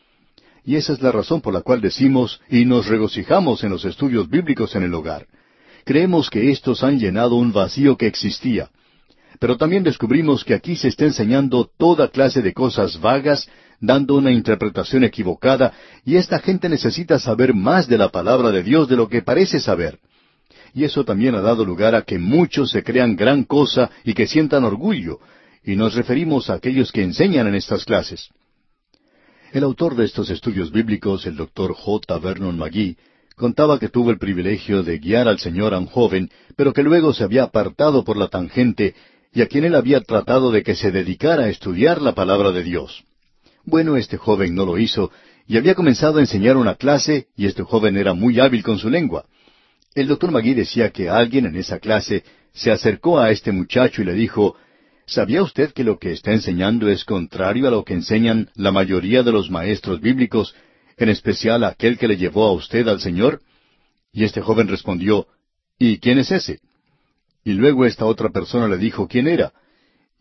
Y 0.64 0.76
esa 0.76 0.94
es 0.94 1.02
la 1.02 1.12
razón 1.12 1.42
por 1.42 1.52
la 1.52 1.60
cual 1.60 1.80
decimos 1.80 2.40
y 2.48 2.64
nos 2.64 2.86
regocijamos 2.86 3.62
en 3.64 3.70
los 3.70 3.84
estudios 3.84 4.28
bíblicos 4.30 4.74
en 4.74 4.84
el 4.84 4.94
hogar. 4.94 5.26
Creemos 5.84 6.30
que 6.30 6.50
estos 6.50 6.82
han 6.82 6.98
llenado 6.98 7.34
un 7.34 7.52
vacío 7.52 7.98
que 7.98 8.06
existía. 8.06 8.70
Pero 9.38 9.58
también 9.58 9.82
descubrimos 9.82 10.42
que 10.44 10.54
aquí 10.54 10.76
se 10.76 10.88
está 10.88 11.04
enseñando 11.04 11.70
toda 11.76 12.08
clase 12.08 12.40
de 12.40 12.54
cosas 12.54 12.98
vagas, 12.98 13.46
dando 13.78 14.14
una 14.14 14.32
interpretación 14.32 15.04
equivocada, 15.04 15.74
y 16.06 16.16
esta 16.16 16.38
gente 16.38 16.70
necesita 16.70 17.18
saber 17.18 17.52
más 17.52 17.86
de 17.86 17.98
la 17.98 18.08
palabra 18.08 18.50
de 18.50 18.62
Dios 18.62 18.88
de 18.88 18.96
lo 18.96 19.08
que 19.08 19.20
parece 19.20 19.60
saber. 19.60 19.98
Y 20.72 20.84
eso 20.84 21.04
también 21.04 21.34
ha 21.34 21.42
dado 21.42 21.64
lugar 21.64 21.94
a 21.94 22.02
que 22.02 22.18
muchos 22.18 22.70
se 22.70 22.82
crean 22.82 23.16
gran 23.16 23.44
cosa 23.44 23.90
y 24.04 24.14
que 24.14 24.26
sientan 24.26 24.64
orgullo, 24.64 25.18
y 25.64 25.76
nos 25.76 25.94
referimos 25.94 26.50
a 26.50 26.54
aquellos 26.54 26.92
que 26.92 27.02
enseñan 27.02 27.46
en 27.46 27.54
estas 27.54 27.84
clases. 27.84 28.28
El 29.52 29.64
autor 29.64 29.96
de 29.96 30.04
estos 30.04 30.30
estudios 30.30 30.70
bíblicos, 30.70 31.26
el 31.26 31.36
doctor 31.36 31.74
J. 31.74 32.18
Vernon 32.18 32.58
McGee, 32.58 32.96
contaba 33.36 33.78
que 33.78 33.88
tuvo 33.88 34.10
el 34.10 34.18
privilegio 34.18 34.82
de 34.82 34.98
guiar 34.98 35.28
al 35.28 35.38
Señor 35.38 35.74
a 35.74 35.78
un 35.78 35.86
joven, 35.86 36.30
pero 36.56 36.72
que 36.72 36.82
luego 36.82 37.12
se 37.12 37.24
había 37.24 37.44
apartado 37.44 38.04
por 38.04 38.16
la 38.16 38.28
tangente 38.28 38.94
y 39.32 39.42
a 39.42 39.46
quien 39.46 39.64
él 39.64 39.74
había 39.74 40.00
tratado 40.00 40.52
de 40.52 40.62
que 40.62 40.74
se 40.74 40.92
dedicara 40.92 41.44
a 41.44 41.48
estudiar 41.48 42.02
la 42.02 42.14
palabra 42.14 42.52
de 42.52 42.62
Dios. 42.62 43.04
Bueno, 43.64 43.96
este 43.96 44.16
joven 44.16 44.54
no 44.54 44.66
lo 44.66 44.78
hizo 44.78 45.10
y 45.46 45.56
había 45.56 45.74
comenzado 45.74 46.18
a 46.18 46.20
enseñar 46.20 46.56
una 46.56 46.76
clase 46.76 47.28
y 47.36 47.46
este 47.46 47.62
joven 47.62 47.96
era 47.96 48.14
muy 48.14 48.38
hábil 48.38 48.62
con 48.62 48.78
su 48.78 48.90
lengua. 48.90 49.24
El 49.94 50.08
doctor 50.08 50.30
Magui 50.30 50.54
decía 50.54 50.90
que 50.90 51.08
alguien 51.08 51.46
en 51.46 51.56
esa 51.56 51.78
clase 51.78 52.24
se 52.52 52.70
acercó 52.70 53.18
a 53.18 53.30
este 53.30 53.52
muchacho 53.52 54.02
y 54.02 54.04
le 54.04 54.14
dijo, 54.14 54.56
¿Sabía 55.06 55.42
usted 55.42 55.72
que 55.72 55.84
lo 55.84 55.98
que 55.98 56.12
está 56.12 56.32
enseñando 56.32 56.88
es 56.88 57.04
contrario 57.04 57.68
a 57.68 57.70
lo 57.70 57.84
que 57.84 57.92
enseñan 57.92 58.50
la 58.54 58.72
mayoría 58.72 59.22
de 59.22 59.32
los 59.32 59.50
maestros 59.50 60.00
bíblicos, 60.00 60.54
en 60.96 61.10
especial 61.10 61.64
aquel 61.64 61.98
que 61.98 62.08
le 62.08 62.16
llevó 62.16 62.46
a 62.46 62.52
usted 62.52 62.88
al 62.88 63.00
Señor? 63.00 63.40
Y 64.12 64.24
este 64.24 64.40
joven 64.40 64.68
respondió, 64.68 65.26
¿Y 65.78 65.98
quién 65.98 66.18
es 66.18 66.30
ese? 66.30 66.60
Y 67.44 67.52
luego 67.52 67.84
esta 67.84 68.06
otra 68.06 68.30
persona 68.30 68.68
le 68.68 68.78
dijo 68.78 69.06
quién 69.06 69.26
era. 69.28 69.52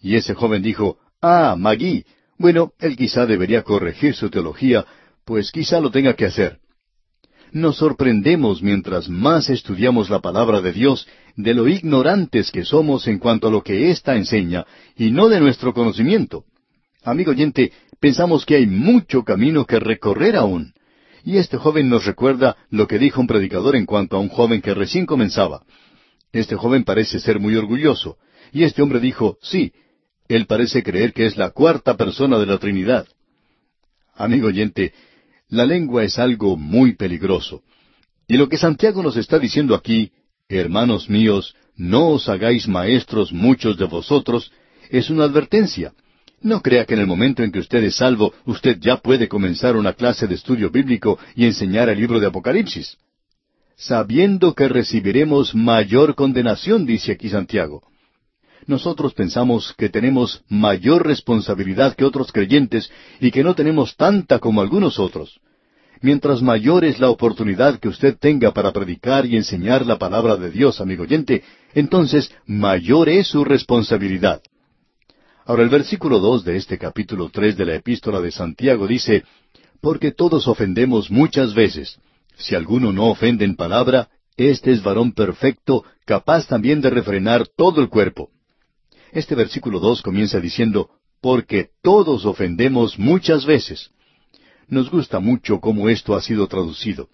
Y 0.02 0.16
ese 0.16 0.34
joven 0.34 0.62
dijo, 0.62 0.98
Ah, 1.22 1.56
Magui. 1.58 2.06
Bueno, 2.38 2.74
él 2.80 2.98
quizá 2.98 3.25
debería 3.25 3.62
corregir 3.62 4.16
su 4.16 4.30
teología, 4.30 4.86
pues 5.24 5.52
quizá 5.52 5.80
lo 5.80 5.92
tenga 5.92 6.16
que 6.16 6.25
hacer. 6.25 6.58
Nos 7.54 7.78
sorprendemos 7.78 8.62
mientras 8.62 9.08
más 9.08 9.50
estudiamos 9.50 10.10
la 10.10 10.20
palabra 10.20 10.60
de 10.60 10.74
Dios 10.74 11.08
de 11.36 11.54
lo 11.54 11.68
ignorantes 11.68 12.52
que 12.52 12.63
somos 12.63 13.08
en 13.08 13.20
cuanto 13.20 13.48
a 13.48 13.52
lo 13.52 13.63
que 13.63 13.90
ésta 13.90 14.16
enseña 14.16 14.66
y 14.96 15.12
no 15.12 15.30
de 15.30 15.40
nuestro 15.40 15.74
conocimiento. 15.74 16.46
Amigo 17.04 17.32
oyente, 17.32 17.72
pensamos 18.00 18.46
que 18.46 18.56
hay 18.56 18.68
mucho 18.68 19.24
camino 19.24 19.66
que 19.66 19.80
recorrer 19.80 20.36
aún. 20.36 20.74
Y 21.25 21.38
este 21.38 21.58
joven 21.58 21.90
nos 21.90 22.06
recuerda 22.06 22.58
lo 22.70 22.88
que 22.88 23.00
dijo 23.00 23.22
un 23.22 23.28
predicador 23.28 23.75
en 23.75 23.86
cuanto 23.86 24.18
a 24.18 24.20
un 24.20 24.30
joven 24.30 24.62
que 24.62 24.74
recién 24.74 25.06
comenzaba. 25.06 25.63
Este 26.32 26.56
joven 26.56 26.84
parece 26.84 27.20
ser 27.20 27.40
muy 27.40 27.56
orgulloso. 27.56 28.18
Y 28.52 28.63
este 28.63 28.82
hombre 28.82 29.00
dijo, 29.00 29.38
sí, 29.42 29.74
él 30.28 30.46
parece 30.46 30.84
creer 30.84 31.13
que 31.13 31.25
es 31.25 31.38
la 31.38 31.52
cuarta 31.52 31.96
persona 31.98 32.38
de 32.40 32.46
la 32.46 32.58
Trinidad. 32.58 33.08
Amigo 34.16 34.48
oyente, 34.48 34.94
la 35.50 35.66
lengua 35.66 36.04
es 36.04 36.20
algo 36.20 36.58
muy 36.58 36.96
peligroso. 36.96 37.63
Y 38.28 38.38
lo 38.38 38.50
que 38.50 38.58
Santiago 38.58 39.02
nos 39.04 39.18
está 39.18 39.40
diciendo 39.40 39.75
aquí, 39.75 40.12
hermanos 40.50 41.10
míos, 41.10 41.56
no 41.76 42.10
os 42.10 42.30
hagáis 42.30 42.68
maestros 42.68 43.32
muchos 43.32 43.78
de 43.78 43.86
vosotros, 43.86 44.52
es 44.90 45.10
una 45.10 45.24
advertencia. 45.24 45.94
No 46.42 46.62
crea 46.62 46.86
que 46.86 46.94
en 46.94 47.00
el 47.00 47.08
momento 47.08 47.42
en 47.44 47.52
que 47.52 47.60
usted 47.60 47.84
es 47.84 47.96
salvo, 47.96 48.34
usted 48.46 48.78
ya 48.80 48.98
puede 48.98 49.28
comenzar 49.28 49.76
una 49.76 49.94
clase 49.94 50.28
de 50.28 50.36
estudio 50.36 50.70
bíblico 50.70 51.18
y 51.36 51.46
enseñar 51.46 51.90
el 51.90 52.00
libro 52.00 52.20
de 52.20 52.28
Apocalipsis. 52.28 52.98
Sabiendo 53.76 54.54
que 54.54 54.68
recibiremos 54.68 55.56
mayor 55.56 56.16
condenación, 56.16 56.86
dice 56.86 57.14
aquí 57.14 57.30
Santiago 57.30 57.84
nosotros 58.66 59.14
pensamos 59.14 59.74
que 59.78 59.90
tenemos 59.90 60.42
mayor 60.48 61.06
responsabilidad 61.06 61.96
que 61.96 62.06
otros 62.06 62.32
creyentes 62.32 62.90
y 63.20 63.32
que 63.32 63.44
no 63.44 63.56
tenemos 63.56 63.96
tanta 63.96 64.40
como 64.40 64.62
algunos 64.62 65.00
otros. 65.00 65.40
Mientras 66.03 66.41
mayor 66.41 66.83
es 66.83 67.00
la 67.00 67.10
oportunidad 67.10 67.79
que 67.79 67.88
usted 67.88 68.17
tenga 68.19 68.51
para 68.51 68.74
predicar 68.74 69.25
y 69.25 69.38
enseñar 69.38 69.86
la 69.86 69.98
palabra 69.98 70.36
de 70.36 70.51
Dios, 70.51 70.81
amigo 70.81 71.03
oyente, 71.03 71.45
entonces 71.74 72.29
mayor 72.45 73.07
es 73.07 73.27
su 73.27 73.45
responsabilidad. 73.45 74.41
Ahora 75.45 75.63
el 75.63 75.69
versículo 75.69 76.19
dos 76.19 76.43
de 76.43 76.57
este 76.57 76.77
capítulo 76.77 77.29
tres 77.29 77.55
de 77.55 77.63
la 77.63 77.75
epístola 77.75 78.19
de 78.19 78.31
Santiago 78.31 78.86
dice, 78.86 79.24
Porque 79.79 80.12
todos 80.12 80.45
ofendemos 80.50 81.10
muchas 81.10 81.53
veces. 81.53 81.98
Si 82.36 82.53
alguno 82.53 82.91
no 82.91 83.10
ofende 83.10 83.45
en 83.45 83.55
palabra, 83.55 84.10
este 84.36 84.74
es 84.74 84.83
varón 84.83 85.13
perfecto, 85.13 85.86
capaz 86.03 86.48
también 86.48 86.81
de 86.81 86.89
refrenar 86.89 87.48
todo 87.48 87.79
el 87.79 87.88
cuerpo. 87.88 88.29
Este 89.13 89.36
versículo 89.36 89.79
dos 89.79 90.01
comienza 90.01 90.41
diciendo, 90.41 90.89
porque 91.22 91.69
todos 91.81 92.25
ofendemos 92.25 93.00
muchas 93.00 93.45
veces. 93.45 93.91
Nos 94.74 94.89
gusta 94.89 95.20
mucho 95.20 95.60
cómo 95.60 95.88
esto 95.88 96.15
ha 96.15 96.22
sido 96.24 96.48
traducido. 96.48 97.08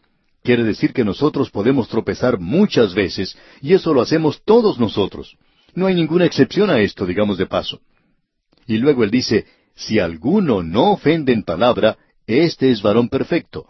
Quiere 0.44 0.64
decir 0.64 0.94
que 0.94 1.04
nosotros 1.04 1.50
podemos 1.50 1.90
tropezar 1.90 2.40
muchas 2.40 2.94
veces, 2.94 3.38
y 3.62 3.74
eso 3.74 3.94
lo 3.94 4.00
hacemos 4.00 4.42
todos 4.46 4.80
nosotros. 4.80 5.36
No 5.76 5.86
hay 5.88 5.94
ninguna 5.94 6.24
excepción 6.24 6.70
a 6.70 6.80
esto, 6.80 7.06
digamos 7.06 7.38
de 7.38 7.48
paso. 7.48 7.82
Y 8.66 8.78
luego 8.78 9.04
él 9.04 9.12
dice, 9.12 9.46
si 9.76 10.00
alguno 10.00 10.64
no 10.64 10.94
ofende 10.94 11.34
en 11.34 11.44
palabra, 11.44 11.98
este 12.26 12.72
es 12.72 12.82
varón 12.82 13.10
perfecto. 13.10 13.66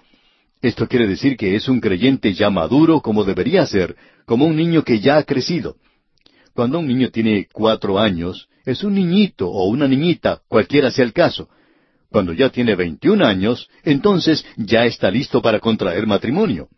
Esto 0.62 0.88
quiere 0.88 1.08
decir 1.08 1.36
que 1.36 1.56
es 1.56 1.68
un 1.68 1.80
creyente 1.80 2.32
ya 2.36 2.52
maduro 2.52 3.02
como 3.02 3.24
debería 3.24 3.66
ser, 3.66 3.96
como 4.28 4.46
un 4.46 4.56
niño 4.56 4.84
que 4.84 5.00
ya 5.00 5.18
ha 5.18 5.24
crecido. 5.24 5.78
Cuando 6.54 6.78
un 6.78 6.88
niño 6.88 7.10
tiene 7.10 7.48
cuatro 7.52 7.98
años, 7.98 8.50
es 8.66 8.84
un 8.84 8.94
niñito 8.94 9.50
o 9.50 9.68
una 9.68 9.88
niñita, 9.88 10.44
cualquiera 10.48 10.92
sea 10.92 11.06
el 11.06 11.14
caso. 11.14 11.50
Cuando 12.10 12.34
ya 12.34 12.50
tiene 12.50 12.76
veintiún 12.76 13.22
años, 13.22 13.70
entonces 13.84 14.46
ya 14.58 14.86
está 14.86 15.12
listo 15.12 15.42
para 15.42 15.60
contraer 15.60 16.08
matrimonio. 16.08 16.70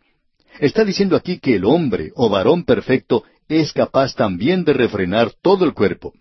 Está 0.60 0.84
diciendo 0.84 1.16
aquí 1.16 1.38
que 1.38 1.56
el 1.56 1.64
hombre 1.64 2.12
o 2.14 2.28
varón 2.28 2.64
perfecto 2.64 3.24
es 3.48 3.72
capaz 3.72 4.14
también 4.14 4.64
de 4.64 4.74
refrenar 4.74 5.32
todo 5.42 5.64
el 5.64 5.72
cuerpo. 5.72 6.12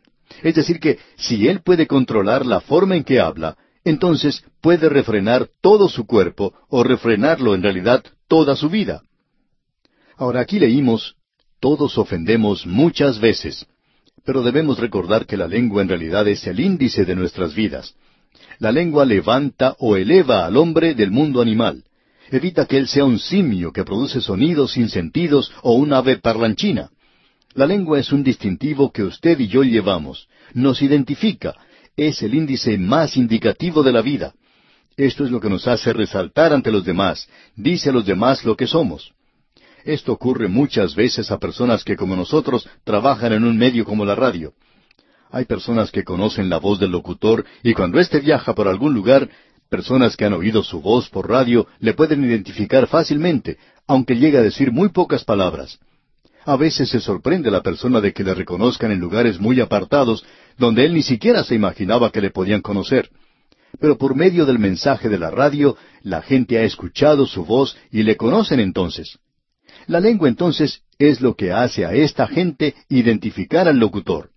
Es 0.43 0.55
decir, 0.55 0.79
que 0.79 0.97
si 1.17 1.47
él 1.47 1.61
puede 1.61 1.87
controlar 1.87 2.45
la 2.45 2.61
forma 2.61 2.95
en 2.95 3.03
que 3.03 3.19
habla, 3.19 3.57
entonces 3.83 4.43
puede 4.61 4.87
refrenar 4.87 5.49
todo 5.61 5.89
su 5.89 6.05
cuerpo 6.05 6.53
o 6.69 6.83
refrenarlo 6.83 7.53
en 7.53 7.63
realidad 7.63 8.03
toda 8.27 8.55
su 8.55 8.69
vida. 8.69 9.03
Ahora 10.15 10.39
aquí 10.39 10.59
leímos 10.59 11.15
todos 11.61 11.97
ofendemos 11.99 12.65
muchas 12.65 13.19
veces, 13.19 13.67
pero 14.25 14.41
debemos 14.41 14.79
recordar 14.79 15.27
que 15.27 15.37
la 15.37 15.47
lengua 15.47 15.83
en 15.83 15.89
realidad 15.89 16.27
es 16.27 16.45
el 16.47 16.59
índice 16.59 17.05
de 17.05 17.15
nuestras 17.15 17.53
vidas. 17.53 17.95
La 18.59 18.71
lengua 18.71 19.05
levanta 19.05 19.75
o 19.79 19.95
eleva 19.95 20.45
al 20.45 20.57
hombre 20.57 20.93
del 20.93 21.11
mundo 21.11 21.41
animal. 21.41 21.83
Evita 22.29 22.65
que 22.65 22.77
él 22.77 22.87
sea 22.87 23.05
un 23.05 23.19
simio 23.19 23.73
que 23.73 23.83
produce 23.83 24.21
sonidos 24.21 24.73
sin 24.73 24.87
sentidos 24.89 25.51
o 25.63 25.73
un 25.73 25.93
ave 25.93 26.17
parlanchina. 26.17 26.89
La 27.53 27.65
lengua 27.65 27.99
es 27.99 28.11
un 28.11 28.23
distintivo 28.23 28.91
que 28.91 29.03
usted 29.03 29.39
y 29.39 29.47
yo 29.47 29.63
llevamos. 29.63 30.27
Nos 30.53 30.81
identifica. 30.81 31.55
Es 31.97 32.21
el 32.21 32.33
índice 32.33 32.77
más 32.77 33.17
indicativo 33.17 33.83
de 33.83 33.91
la 33.91 34.01
vida. 34.01 34.33
Esto 34.95 35.25
es 35.25 35.31
lo 35.31 35.41
que 35.41 35.49
nos 35.49 35.67
hace 35.67 35.91
resaltar 35.91 36.53
ante 36.53 36.71
los 36.71 36.85
demás. 36.85 37.27
Dice 37.55 37.89
a 37.89 37.93
los 37.93 38.05
demás 38.05 38.45
lo 38.45 38.55
que 38.55 38.67
somos. 38.67 39.11
Esto 39.83 40.13
ocurre 40.13 40.47
muchas 40.47 40.95
veces 40.95 41.31
a 41.31 41.39
personas 41.39 41.83
que 41.83 41.95
como 41.95 42.15
nosotros 42.15 42.69
trabajan 42.83 43.33
en 43.33 43.43
un 43.43 43.57
medio 43.57 43.83
como 43.83 44.05
la 44.05 44.15
radio. 44.15 44.53
Hay 45.31 45.45
personas 45.45 45.91
que 45.91 46.03
conocen 46.03 46.49
la 46.49 46.57
voz 46.57 46.79
del 46.79 46.91
locutor 46.91 47.45
y 47.63 47.73
cuando 47.73 47.99
éste 47.99 48.19
viaja 48.19 48.53
por 48.53 48.67
algún 48.67 48.93
lugar, 48.93 49.29
personas 49.69 50.17
que 50.17 50.25
han 50.25 50.33
oído 50.33 50.61
su 50.61 50.81
voz 50.81 51.09
por 51.09 51.29
radio 51.29 51.67
le 51.79 51.93
pueden 51.93 52.25
identificar 52.25 52.85
fácilmente, 52.87 53.57
aunque 53.87 54.17
llegue 54.17 54.37
a 54.37 54.41
decir 54.41 54.73
muy 54.73 54.89
pocas 54.89 55.23
palabras. 55.23 55.79
A 56.43 56.57
veces 56.57 56.89
se 56.89 56.99
sorprende 56.99 57.49
la 57.49 57.61
persona 57.61 58.01
de 58.01 58.11
que 58.11 58.25
le 58.25 58.33
reconozcan 58.33 58.91
en 58.91 58.99
lugares 58.99 59.39
muy 59.39 59.61
apartados, 59.61 60.25
donde 60.57 60.83
él 60.83 60.93
ni 60.93 61.03
siquiera 61.03 61.43
se 61.45 61.55
imaginaba 61.55 62.11
que 62.11 62.19
le 62.19 62.31
podían 62.31 62.61
conocer. 62.61 63.09
Pero 63.79 63.97
por 63.97 64.15
medio 64.15 64.45
del 64.45 64.59
mensaje 64.59 65.07
de 65.07 65.17
la 65.17 65.31
radio, 65.31 65.77
la 66.01 66.21
gente 66.21 66.57
ha 66.57 66.63
escuchado 66.63 67.25
su 67.25 67.45
voz 67.45 67.77
y 67.89 68.03
le 68.03 68.17
conocen 68.17 68.59
entonces. 68.59 69.17
La 69.87 70.01
lengua 70.01 70.27
entonces 70.27 70.81
es 70.99 71.21
lo 71.21 71.35
que 71.35 71.53
hace 71.53 71.85
a 71.85 71.93
esta 71.93 72.27
gente 72.27 72.75
identificar 72.89 73.69
al 73.69 73.77
locutor. 73.77 74.31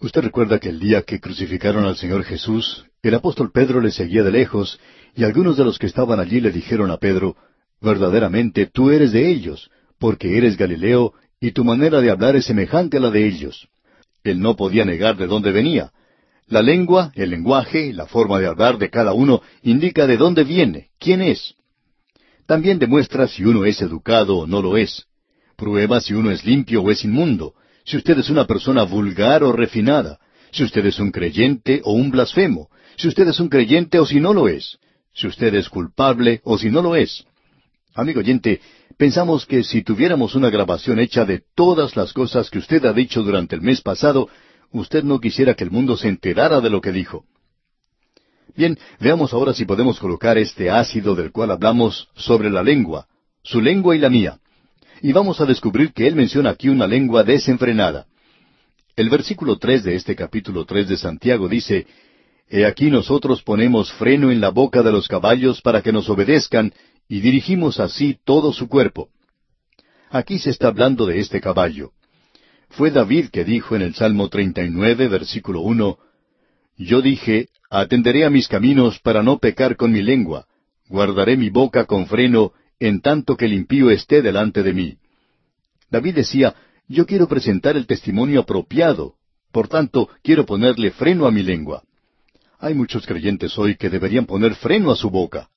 Usted 0.00 0.20
recuerda 0.20 0.60
que 0.60 0.68
el 0.68 0.78
día 0.78 1.02
que 1.02 1.18
crucificaron 1.18 1.84
al 1.84 1.96
Señor 1.96 2.22
Jesús, 2.22 2.86
el 3.02 3.14
apóstol 3.14 3.50
Pedro 3.52 3.80
le 3.80 3.90
seguía 3.90 4.22
de 4.22 4.30
lejos, 4.30 4.78
y 5.16 5.24
algunos 5.24 5.56
de 5.56 5.64
los 5.64 5.76
que 5.76 5.86
estaban 5.86 6.20
allí 6.20 6.40
le 6.40 6.52
dijeron 6.52 6.92
a 6.92 6.98
Pedro, 6.98 7.36
verdaderamente 7.80 8.66
tú 8.66 8.90
eres 8.90 9.10
de 9.10 9.28
ellos, 9.28 9.70
porque 9.98 10.38
eres 10.38 10.56
Galileo, 10.56 11.14
y 11.40 11.50
tu 11.50 11.64
manera 11.64 12.00
de 12.00 12.10
hablar 12.10 12.36
es 12.36 12.44
semejante 12.44 12.98
a 12.98 13.00
la 13.00 13.10
de 13.10 13.26
ellos. 13.26 13.66
Él 14.22 14.38
no 14.38 14.54
podía 14.54 14.84
negar 14.84 15.16
de 15.16 15.26
dónde 15.26 15.50
venía. 15.50 15.90
La 16.46 16.62
lengua, 16.62 17.10
el 17.16 17.30
lenguaje, 17.30 17.92
la 17.92 18.06
forma 18.06 18.38
de 18.38 18.46
hablar 18.46 18.78
de 18.78 18.90
cada 18.90 19.12
uno 19.12 19.42
indica 19.62 20.06
de 20.06 20.16
dónde 20.16 20.44
viene, 20.44 20.90
quién 21.00 21.22
es. 21.22 21.56
También 22.46 22.78
demuestra 22.78 23.26
si 23.26 23.44
uno 23.44 23.64
es 23.64 23.82
educado 23.82 24.38
o 24.38 24.46
no 24.46 24.62
lo 24.62 24.76
es. 24.76 25.06
Prueba 25.56 26.00
si 26.00 26.14
uno 26.14 26.30
es 26.30 26.44
limpio 26.44 26.82
o 26.82 26.90
es 26.90 27.04
inmundo, 27.04 27.54
si 27.88 27.96
usted 27.96 28.18
es 28.18 28.28
una 28.28 28.46
persona 28.46 28.82
vulgar 28.82 29.42
o 29.42 29.50
refinada, 29.50 30.18
si 30.52 30.62
usted 30.62 30.84
es 30.84 30.98
un 30.98 31.10
creyente 31.10 31.80
o 31.84 31.92
un 31.92 32.10
blasfemo, 32.10 32.68
si 32.98 33.08
usted 33.08 33.26
es 33.28 33.40
un 33.40 33.48
creyente 33.48 33.98
o 33.98 34.04
si 34.04 34.20
no 34.20 34.34
lo 34.34 34.46
es, 34.46 34.78
si 35.14 35.26
usted 35.26 35.54
es 35.54 35.70
culpable 35.70 36.42
o 36.44 36.58
si 36.58 36.70
no 36.70 36.82
lo 36.82 36.96
es. 36.96 37.24
Amigo 37.94 38.20
oyente, 38.20 38.60
pensamos 38.98 39.46
que 39.46 39.64
si 39.64 39.82
tuviéramos 39.82 40.34
una 40.34 40.50
grabación 40.50 41.00
hecha 41.00 41.24
de 41.24 41.40
todas 41.54 41.96
las 41.96 42.12
cosas 42.12 42.50
que 42.50 42.58
usted 42.58 42.84
ha 42.84 42.92
dicho 42.92 43.22
durante 43.22 43.56
el 43.56 43.62
mes 43.62 43.80
pasado, 43.80 44.28
usted 44.70 45.02
no 45.02 45.18
quisiera 45.18 45.54
que 45.54 45.64
el 45.64 45.70
mundo 45.70 45.96
se 45.96 46.08
enterara 46.08 46.60
de 46.60 46.68
lo 46.68 46.82
que 46.82 46.92
dijo. 46.92 47.24
Bien, 48.54 48.78
veamos 49.00 49.32
ahora 49.32 49.54
si 49.54 49.64
podemos 49.64 49.98
colocar 49.98 50.36
este 50.36 50.68
ácido 50.68 51.14
del 51.14 51.32
cual 51.32 51.52
hablamos 51.52 52.10
sobre 52.16 52.50
la 52.50 52.62
lengua, 52.62 53.06
su 53.42 53.62
lengua 53.62 53.96
y 53.96 53.98
la 53.98 54.10
mía. 54.10 54.40
Y 55.00 55.12
vamos 55.12 55.40
a 55.40 55.46
descubrir 55.46 55.92
que 55.92 56.06
él 56.06 56.16
menciona 56.16 56.50
aquí 56.50 56.68
una 56.68 56.86
lengua 56.86 57.22
desenfrenada. 57.22 58.06
El 58.96 59.10
versículo 59.10 59.58
tres 59.58 59.84
de 59.84 59.94
este 59.94 60.16
capítulo 60.16 60.64
tres 60.64 60.88
de 60.88 60.96
Santiago 60.96 61.48
dice, 61.48 61.86
He 62.50 62.64
aquí 62.64 62.90
nosotros 62.90 63.42
ponemos 63.42 63.92
freno 63.92 64.30
en 64.30 64.40
la 64.40 64.48
boca 64.48 64.82
de 64.82 64.90
los 64.90 65.06
caballos 65.06 65.60
para 65.60 65.82
que 65.82 65.92
nos 65.92 66.08
obedezcan, 66.08 66.72
y 67.08 67.20
dirigimos 67.20 67.78
así 67.78 68.18
todo 68.24 68.52
su 68.52 68.68
cuerpo. 68.68 69.08
Aquí 70.10 70.38
se 70.38 70.50
está 70.50 70.68
hablando 70.68 71.06
de 71.06 71.20
este 71.20 71.40
caballo. 71.40 71.92
Fue 72.70 72.90
David 72.90 73.28
que 73.28 73.44
dijo 73.44 73.76
en 73.76 73.82
el 73.82 73.94
Salmo 73.94 74.28
39, 74.28 75.08
versículo 75.08 75.60
1, 75.60 75.98
Yo 76.76 77.02
dije, 77.02 77.48
atenderé 77.70 78.24
a 78.24 78.30
mis 78.30 78.48
caminos 78.48 78.98
para 78.98 79.22
no 79.22 79.38
pecar 79.38 79.76
con 79.76 79.92
mi 79.92 80.02
lengua, 80.02 80.46
guardaré 80.88 81.36
mi 81.36 81.50
boca 81.50 81.84
con 81.84 82.06
freno, 82.06 82.52
en 82.80 83.00
tanto 83.00 83.36
que 83.36 83.46
el 83.46 83.52
impío 83.52 83.90
esté 83.90 84.22
delante 84.22 84.62
de 84.62 84.72
mí. 84.72 84.98
David 85.90 86.14
decía, 86.16 86.54
yo 86.86 87.06
quiero 87.06 87.28
presentar 87.28 87.76
el 87.76 87.86
testimonio 87.86 88.40
apropiado, 88.40 89.14
por 89.52 89.68
tanto 89.68 90.08
quiero 90.22 90.46
ponerle 90.46 90.90
freno 90.90 91.26
a 91.26 91.30
mi 91.30 91.42
lengua. 91.42 91.82
Hay 92.58 92.74
muchos 92.74 93.06
creyentes 93.06 93.56
hoy 93.58 93.76
que 93.76 93.90
deberían 93.90 94.26
poner 94.26 94.54
freno 94.54 94.90
a 94.90 94.96
su 94.96 95.10
boca. 95.10 95.48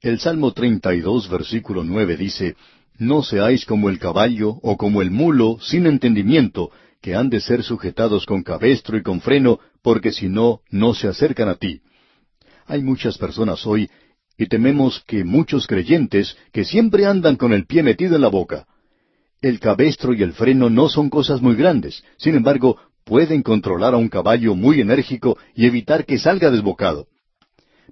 El 0.00 0.18
Salmo 0.20 0.52
32, 0.52 1.30
versículo 1.30 1.84
9 1.84 2.16
dice, 2.16 2.56
No 2.98 3.22
seáis 3.22 3.64
como 3.64 3.88
el 3.88 3.98
caballo 3.98 4.50
o 4.62 4.76
como 4.76 5.00
el 5.00 5.10
mulo 5.10 5.58
sin 5.60 5.86
entendimiento, 5.86 6.70
que 7.00 7.14
han 7.14 7.30
de 7.30 7.40
ser 7.40 7.62
sujetados 7.62 8.26
con 8.26 8.42
cabestro 8.42 8.96
y 8.96 9.02
con 9.02 9.20
freno, 9.20 9.60
porque 9.82 10.12
si 10.12 10.28
no, 10.28 10.60
no 10.70 10.94
se 10.94 11.08
acercan 11.08 11.48
a 11.48 11.56
ti. 11.56 11.80
Hay 12.66 12.82
muchas 12.82 13.18
personas 13.18 13.66
hoy, 13.66 13.90
y 14.36 14.46
tememos 14.46 15.02
que 15.06 15.24
muchos 15.24 15.66
creyentes, 15.66 16.36
que 16.52 16.64
siempre 16.64 17.06
andan 17.06 17.36
con 17.36 17.52
el 17.52 17.66
pie 17.66 17.82
metido 17.82 18.16
en 18.16 18.22
la 18.22 18.28
boca. 18.28 18.66
El 19.40 19.60
cabestro 19.60 20.14
y 20.14 20.22
el 20.22 20.32
freno 20.32 20.70
no 20.70 20.88
son 20.88 21.10
cosas 21.10 21.42
muy 21.42 21.54
grandes, 21.54 22.02
sin 22.16 22.34
embargo, 22.34 22.78
pueden 23.04 23.42
controlar 23.42 23.94
a 23.94 23.98
un 23.98 24.08
caballo 24.08 24.54
muy 24.54 24.80
enérgico 24.80 25.36
y 25.54 25.66
evitar 25.66 26.04
que 26.06 26.18
salga 26.18 26.50
desbocado. 26.50 27.06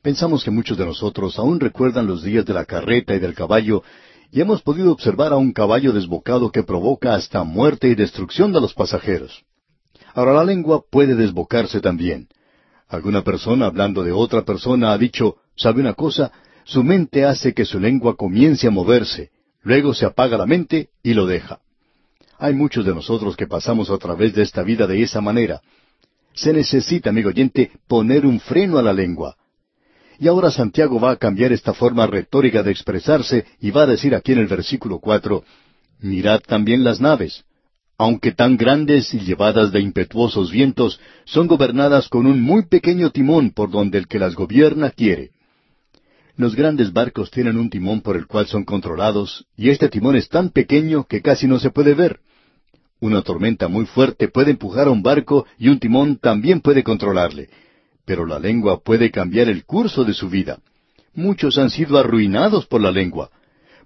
Pensamos 0.03 0.43
que 0.43 0.51
muchos 0.51 0.77
de 0.79 0.87
nosotros 0.87 1.39
aún 1.39 1.61
recuerdan 1.61 2.07
los 2.07 2.25
días 2.25 2.45
de 2.45 2.55
la 2.55 2.65
carreta 2.65 3.15
y 3.15 3.21
del 3.21 3.35
caballo, 3.35 3.83
y 4.33 4.41
hemos 4.41 4.63
podido 4.63 4.91
observar 4.91 5.33
a 5.33 5.37
un 5.37 5.53
caballo 5.53 5.93
desbocado 5.93 6.51
que 6.51 6.63
provoca 6.63 7.15
hasta 7.15 7.45
muerte 7.45 7.89
y 7.89 7.95
destrucción 7.95 8.53
de 8.53 8.61
los 8.61 8.73
pasajeros. 8.73 9.45
Ahora 10.15 10.33
la 10.33 10.45
lengua 10.45 10.83
puede 10.91 11.15
desbocarse 11.15 11.81
también. 11.81 12.29
Alguna 12.93 13.25
persona 13.25 13.65
hablando 13.65 14.05
de 14.05 14.13
otra 14.13 14.43
persona 14.43 14.93
ha 14.93 14.99
dicho, 14.99 15.37
¿sabe 15.57 15.81
una 15.81 15.95
cosa? 15.95 16.31
Su 16.65 16.85
mente 16.85 17.25
hace 17.25 17.55
que 17.55 17.65
su 17.65 17.81
lengua 17.81 18.19
comience 18.19 18.67
a 18.67 18.71
moverse, 18.71 19.31
luego 19.63 19.95
se 19.95 20.05
apaga 20.05 20.37
la 20.37 20.45
mente 20.45 20.91
y 21.03 21.15
lo 21.15 21.25
deja. 21.25 21.61
Hay 22.39 22.53
muchos 22.53 22.85
de 22.85 22.95
nosotros 22.95 23.35
que 23.35 23.47
pasamos 23.47 23.89
a 23.89 23.97
través 23.97 24.35
de 24.35 24.43
esta 24.43 24.63
vida 24.63 24.87
de 24.87 25.01
esa 25.01 25.23
manera. 25.23 25.63
Se 26.35 26.53
necesita, 26.53 27.09
amigo 27.09 27.31
oyente, 27.31 27.73
poner 27.89 28.27
un 28.27 28.39
freno 28.39 28.77
a 28.77 28.83
la 28.83 28.93
lengua. 28.93 29.37
Y 30.19 30.29
ahora 30.29 30.51
Santiago 30.51 31.01
va 31.01 31.13
a 31.13 31.17
cambiar 31.17 31.51
esta 31.51 31.73
forma 31.73 32.07
retórica 32.07 32.63
de 32.63 32.73
expresarse 32.73 33.47
y 33.59 33.71
va 33.71 33.85
a 33.85 33.87
decir 33.87 34.15
aquí 34.15 34.33
en 34.33 34.41
el 34.41 34.49
versículo 34.49 34.99
cuatro, 34.99 35.45
Mirad 36.01 36.41
también 36.41 36.85
las 36.85 37.01
naves, 37.01 37.43
aunque 38.03 38.33
tan 38.33 38.57
grandes 38.57 39.15
y 39.15 39.21
llevadas 39.21 39.71
de 39.71 39.81
impetuosos 39.81 40.51
vientos, 40.51 40.99
son 41.25 41.47
gobernadas 41.47 42.09
con 42.09 42.27
un 42.27 42.43
muy 42.43 42.67
pequeño 42.67 43.11
timón 43.11 43.51
por 43.51 43.71
donde 43.71 43.97
el 43.97 44.09
que 44.09 44.19
las 44.19 44.35
gobierna 44.35 44.91
quiere. 44.91 45.31
Los 46.37 46.57
grandes 46.57 46.93
barcos 46.93 47.31
tienen 47.31 47.57
un 47.57 47.71
timón 47.71 48.01
por 48.01 48.17
el 48.17 48.27
cual 48.27 48.49
son 48.49 48.65
controlados, 48.65 49.47
y 49.57 49.71
este 49.71 49.89
timón 49.89 50.17
es 50.17 50.29
tan 50.29 50.51
pequeño 50.51 51.05
que 51.05 51.23
casi 51.23 51.47
no 51.47 51.61
se 51.61 51.71
puede 51.71 51.95
ver. 51.95 52.19
Una 52.99 53.23
tormenta 53.23 53.69
muy 53.69 53.87
fuerte 53.87 54.27
puede 54.27 54.51
empujar 54.51 54.89
a 54.89 54.91
un 54.91 55.05
barco 55.05 55.47
y 55.57 55.69
un 55.69 55.79
timón 55.79 56.17
también 56.17 56.61
puede 56.61 56.83
controlarle, 56.83 57.51
pero 58.05 58.27
la 58.27 58.41
lengua 58.41 58.81
puede 58.81 59.13
cambiar 59.13 59.49
el 59.49 59.65
curso 59.65 60.03
de 60.05 60.15
su 60.15 60.29
vida. 60.29 60.59
Muchos 61.15 61.57
han 61.57 61.71
sido 61.71 61.97
arruinados 61.99 62.67
por 62.67 62.81
la 62.81 62.91
lengua. 62.91 63.31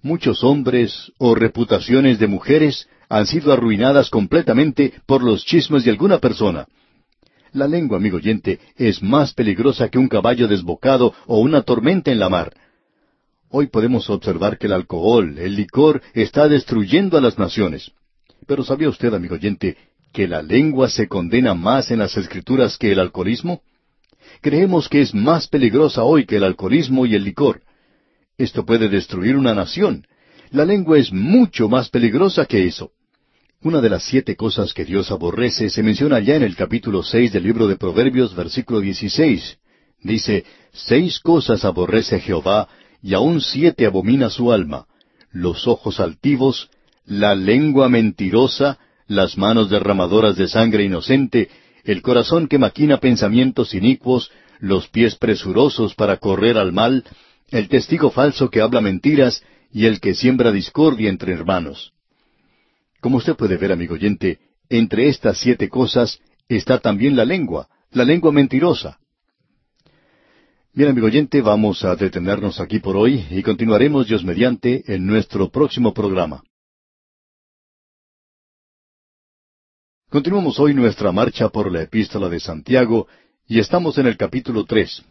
Muchos 0.00 0.42
hombres 0.42 1.12
o 1.18 1.34
reputaciones 1.34 2.18
de 2.18 2.28
mujeres 2.28 2.88
han 3.08 3.26
sido 3.26 3.52
arruinadas 3.52 4.10
completamente 4.10 4.92
por 5.06 5.22
los 5.22 5.44
chismes 5.44 5.84
de 5.84 5.90
alguna 5.90 6.18
persona. 6.18 6.66
La 7.52 7.66
lengua, 7.66 7.96
amigo 7.96 8.18
oyente, 8.18 8.60
es 8.76 9.02
más 9.02 9.32
peligrosa 9.32 9.88
que 9.88 9.98
un 9.98 10.08
caballo 10.08 10.48
desbocado 10.48 11.14
o 11.26 11.38
una 11.38 11.62
tormenta 11.62 12.10
en 12.10 12.18
la 12.18 12.28
mar. 12.28 12.52
Hoy 13.48 13.68
podemos 13.68 14.10
observar 14.10 14.58
que 14.58 14.66
el 14.66 14.72
alcohol, 14.72 15.38
el 15.38 15.56
licor, 15.56 16.02
está 16.12 16.48
destruyendo 16.48 17.16
a 17.16 17.20
las 17.20 17.38
naciones. 17.38 17.92
Pero 18.46 18.64
¿sabía 18.64 18.88
usted, 18.88 19.14
amigo 19.14 19.36
oyente, 19.36 19.76
que 20.12 20.28
la 20.28 20.42
lengua 20.42 20.88
se 20.88 21.08
condena 21.08 21.54
más 21.54 21.90
en 21.90 22.00
las 22.00 22.16
escrituras 22.16 22.76
que 22.76 22.92
el 22.92 22.98
alcoholismo? 22.98 23.62
Creemos 24.40 24.88
que 24.88 25.00
es 25.00 25.14
más 25.14 25.48
peligrosa 25.48 26.02
hoy 26.02 26.26
que 26.26 26.36
el 26.36 26.44
alcoholismo 26.44 27.06
y 27.06 27.14
el 27.14 27.24
licor. 27.24 27.62
Esto 28.36 28.66
puede 28.66 28.88
destruir 28.88 29.36
una 29.36 29.54
nación. 29.54 30.06
La 30.50 30.64
lengua 30.64 30.98
es 30.98 31.12
mucho 31.12 31.68
más 31.68 31.88
peligrosa 31.88 32.44
que 32.44 32.66
eso. 32.66 32.90
Una 33.62 33.80
de 33.80 33.88
las 33.88 34.04
siete 34.04 34.36
cosas 34.36 34.74
que 34.74 34.84
Dios 34.84 35.10
aborrece 35.10 35.70
se 35.70 35.82
menciona 35.82 36.20
ya 36.20 36.36
en 36.36 36.42
el 36.42 36.54
capítulo 36.54 37.02
seis 37.02 37.32
del 37.32 37.44
libro 37.44 37.66
de 37.66 37.76
Proverbios, 37.76 38.34
versículo 38.34 38.80
dieciséis. 38.80 39.58
Dice, 40.02 40.44
Seis 40.72 41.18
cosas 41.20 41.64
aborrece 41.64 42.20
Jehová, 42.20 42.68
y 43.02 43.14
aun 43.14 43.40
siete 43.40 43.86
abomina 43.86 44.28
su 44.28 44.52
alma, 44.52 44.86
los 45.32 45.66
ojos 45.66 46.00
altivos, 46.00 46.68
la 47.06 47.34
lengua 47.34 47.88
mentirosa, 47.88 48.78
las 49.06 49.38
manos 49.38 49.70
derramadoras 49.70 50.36
de 50.36 50.48
sangre 50.48 50.84
inocente, 50.84 51.48
el 51.84 52.02
corazón 52.02 52.48
que 52.48 52.58
maquina 52.58 52.98
pensamientos 52.98 53.74
inicuos, 53.74 54.30
los 54.60 54.88
pies 54.88 55.16
presurosos 55.16 55.94
para 55.94 56.18
correr 56.18 56.58
al 56.58 56.72
mal, 56.72 57.04
el 57.50 57.68
testigo 57.68 58.10
falso 58.10 58.50
que 58.50 58.60
habla 58.60 58.80
mentiras 58.80 59.42
y 59.72 59.86
el 59.86 60.00
que 60.00 60.14
siembra 60.14 60.52
discordia 60.52 61.08
entre 61.08 61.32
hermanos. 61.32 61.92
Como 63.06 63.18
usted 63.18 63.36
puede 63.36 63.56
ver, 63.56 63.70
amigo 63.70 63.94
oyente, 63.94 64.40
entre 64.68 65.06
estas 65.08 65.38
siete 65.38 65.68
cosas 65.68 66.18
está 66.48 66.80
también 66.80 67.14
la 67.14 67.24
lengua, 67.24 67.68
la 67.92 68.04
lengua 68.04 68.32
mentirosa. 68.32 68.98
Bien, 70.72 70.90
amigo 70.90 71.06
oyente, 71.06 71.40
vamos 71.40 71.84
a 71.84 71.94
detenernos 71.94 72.58
aquí 72.58 72.80
por 72.80 72.96
hoy 72.96 73.24
y 73.30 73.44
continuaremos 73.44 74.08
Dios 74.08 74.24
mediante 74.24 74.82
en 74.92 75.06
nuestro 75.06 75.48
próximo 75.50 75.94
programa. 75.94 76.42
Continuamos 80.10 80.58
hoy 80.58 80.74
nuestra 80.74 81.12
marcha 81.12 81.48
por 81.48 81.70
la 81.70 81.82
epístola 81.82 82.28
de 82.28 82.40
Santiago 82.40 83.06
y 83.46 83.60
estamos 83.60 83.98
en 83.98 84.08
el 84.08 84.16
capítulo 84.16 84.64
tres. 84.64 85.04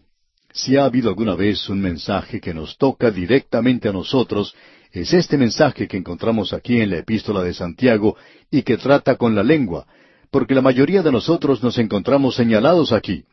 Si 0.51 0.75
ha 0.75 0.83
habido 0.83 1.07
alguna 1.07 1.35
vez 1.35 1.69
un 1.69 1.79
mensaje 1.79 2.41
que 2.41 2.53
nos 2.53 2.77
toca 2.77 3.09
directamente 3.09 3.87
a 3.87 3.93
nosotros, 3.93 4.53
es 5.01 5.13
este 5.13 5.37
mensaje 5.37 5.87
que 5.87 5.97
encontramos 5.97 6.53
aquí 6.53 6.79
en 6.79 6.91
la 6.91 6.99
epístola 6.99 7.43
de 7.43 7.53
Santiago 7.53 8.15
y 8.49 8.63
que 8.63 8.77
trata 8.77 9.17
con 9.17 9.35
la 9.35 9.43
lengua, 9.43 9.85
porque 10.31 10.55
la 10.55 10.61
mayoría 10.61 11.01
de 11.01 11.11
nosotros 11.11 11.61
nos 11.61 11.77
encontramos 11.77 12.35
señalados 12.35 12.93
aquí. 12.93 13.25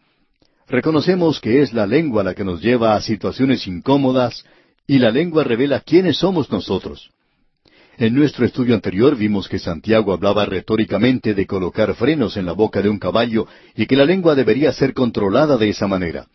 Reconocemos 0.68 1.40
que 1.40 1.62
es 1.62 1.72
la 1.72 1.86
lengua 1.86 2.24
la 2.24 2.34
que 2.34 2.44
nos 2.44 2.60
lleva 2.60 2.94
a 2.94 3.00
situaciones 3.00 3.66
incómodas 3.66 4.44
y 4.86 4.98
la 4.98 5.10
lengua 5.10 5.44
revela 5.44 5.80
quiénes 5.80 6.18
somos 6.18 6.50
nosotros. 6.50 7.10
En 7.98 8.14
nuestro 8.14 8.44
estudio 8.44 8.74
anterior 8.74 9.16
vimos 9.16 9.48
que 9.48 9.58
Santiago 9.58 10.12
hablaba 10.12 10.46
retóricamente 10.46 11.34
de 11.34 11.46
colocar 11.46 11.94
frenos 11.94 12.36
en 12.36 12.46
la 12.46 12.52
boca 12.52 12.82
de 12.82 12.88
un 12.88 12.98
caballo 12.98 13.46
y 13.76 13.86
que 13.86 13.96
la 13.96 14.04
lengua 14.04 14.34
debería 14.34 14.72
ser 14.72 14.94
controlada 14.94 15.56
de 15.58 15.68
esa 15.68 15.86
manera. 15.86 16.26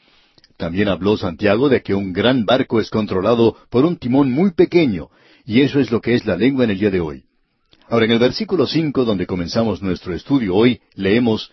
También 0.58 0.88
habló 0.88 1.18
Santiago 1.18 1.70
de 1.70 1.82
que 1.82 1.94
un 1.94 2.12
gran 2.12 2.46
barco 2.46 2.82
es 2.82 2.90
controlado 2.90 3.56
por 3.70 3.86
un 3.86 3.98
timón 3.98 4.32
muy 4.32 4.52
pequeño, 4.52 5.10
y 5.46 5.62
eso 5.62 5.80
es 5.80 5.92
lo 5.92 6.02
que 6.02 6.16
es 6.16 6.26
la 6.26 6.36
lengua 6.36 6.66
en 6.66 6.72
el 6.72 6.80
día 6.80 6.90
de 6.90 7.00
hoy. 7.00 7.24
Ahora, 7.90 8.06
en 8.06 8.12
el 8.12 8.20
versículo 8.20 8.66
cinco, 8.66 9.06
donde 9.06 9.28
comenzamos 9.28 9.82
nuestro 9.82 10.14
estudio 10.14 10.56
hoy, 10.56 10.82
leemos 10.96 11.52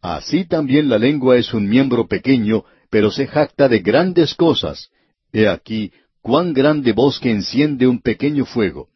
Así 0.00 0.44
también 0.44 0.90
la 0.90 0.98
lengua 0.98 1.38
es 1.38 1.54
un 1.54 1.66
miembro 1.66 2.06
pequeño, 2.06 2.64
pero 2.90 3.10
se 3.10 3.26
jacta 3.26 3.68
de 3.68 3.78
grandes 3.78 4.34
cosas. 4.34 4.90
He 5.32 5.48
aquí 5.48 5.92
cuán 6.20 6.52
grande 6.52 6.92
bosque 6.92 7.30
enciende 7.30 7.86
un 7.86 8.00
pequeño 8.00 8.44
fuego. 8.44 8.88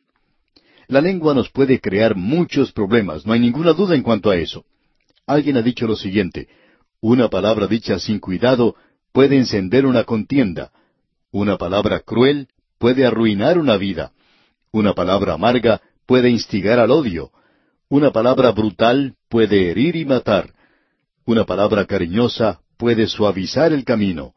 La 0.87 1.01
lengua 1.01 1.35
nos 1.35 1.51
puede 1.51 1.81
crear 1.81 2.14
muchos 2.14 2.73
problemas, 2.73 3.27
no 3.27 3.33
hay 3.33 3.40
ninguna 3.40 3.73
duda 3.73 3.94
en 3.94 4.03
cuanto 4.03 4.31
a 4.31 4.37
eso. 4.37 4.64
Alguien 5.27 5.57
ha 5.57 5.62
dicho 5.62 5.87
lo 5.87 5.97
siguiente, 5.97 6.49
una 7.01 7.29
palabra 7.29 7.66
dicha 7.66 7.99
sin 7.99 8.18
cuidado 8.18 8.75
puede 9.12 9.37
encender 9.37 9.87
una 9.87 10.05
contienda, 10.05 10.71
una 11.31 11.57
palabra 11.57 12.01
cruel 12.01 12.49
puede 12.79 13.07
arruinar 13.07 13.59
una 13.59 13.77
vida, 13.77 14.12
una 14.73 14.94
palabra 14.94 15.35
amarga 15.35 15.81
puede 16.07 16.31
instigar 16.31 16.79
al 16.79 16.90
odio, 16.90 17.31
una 17.88 18.11
palabra 18.12 18.51
brutal 18.53 19.14
puede 19.29 19.71
herir 19.71 19.97
y 19.97 20.05
matar, 20.05 20.53
una 21.25 21.44
palabra 21.44 21.85
cariñosa 21.85 22.61
puede 22.77 23.07
suavizar 23.07 23.73
el 23.73 23.85
camino, 23.85 24.35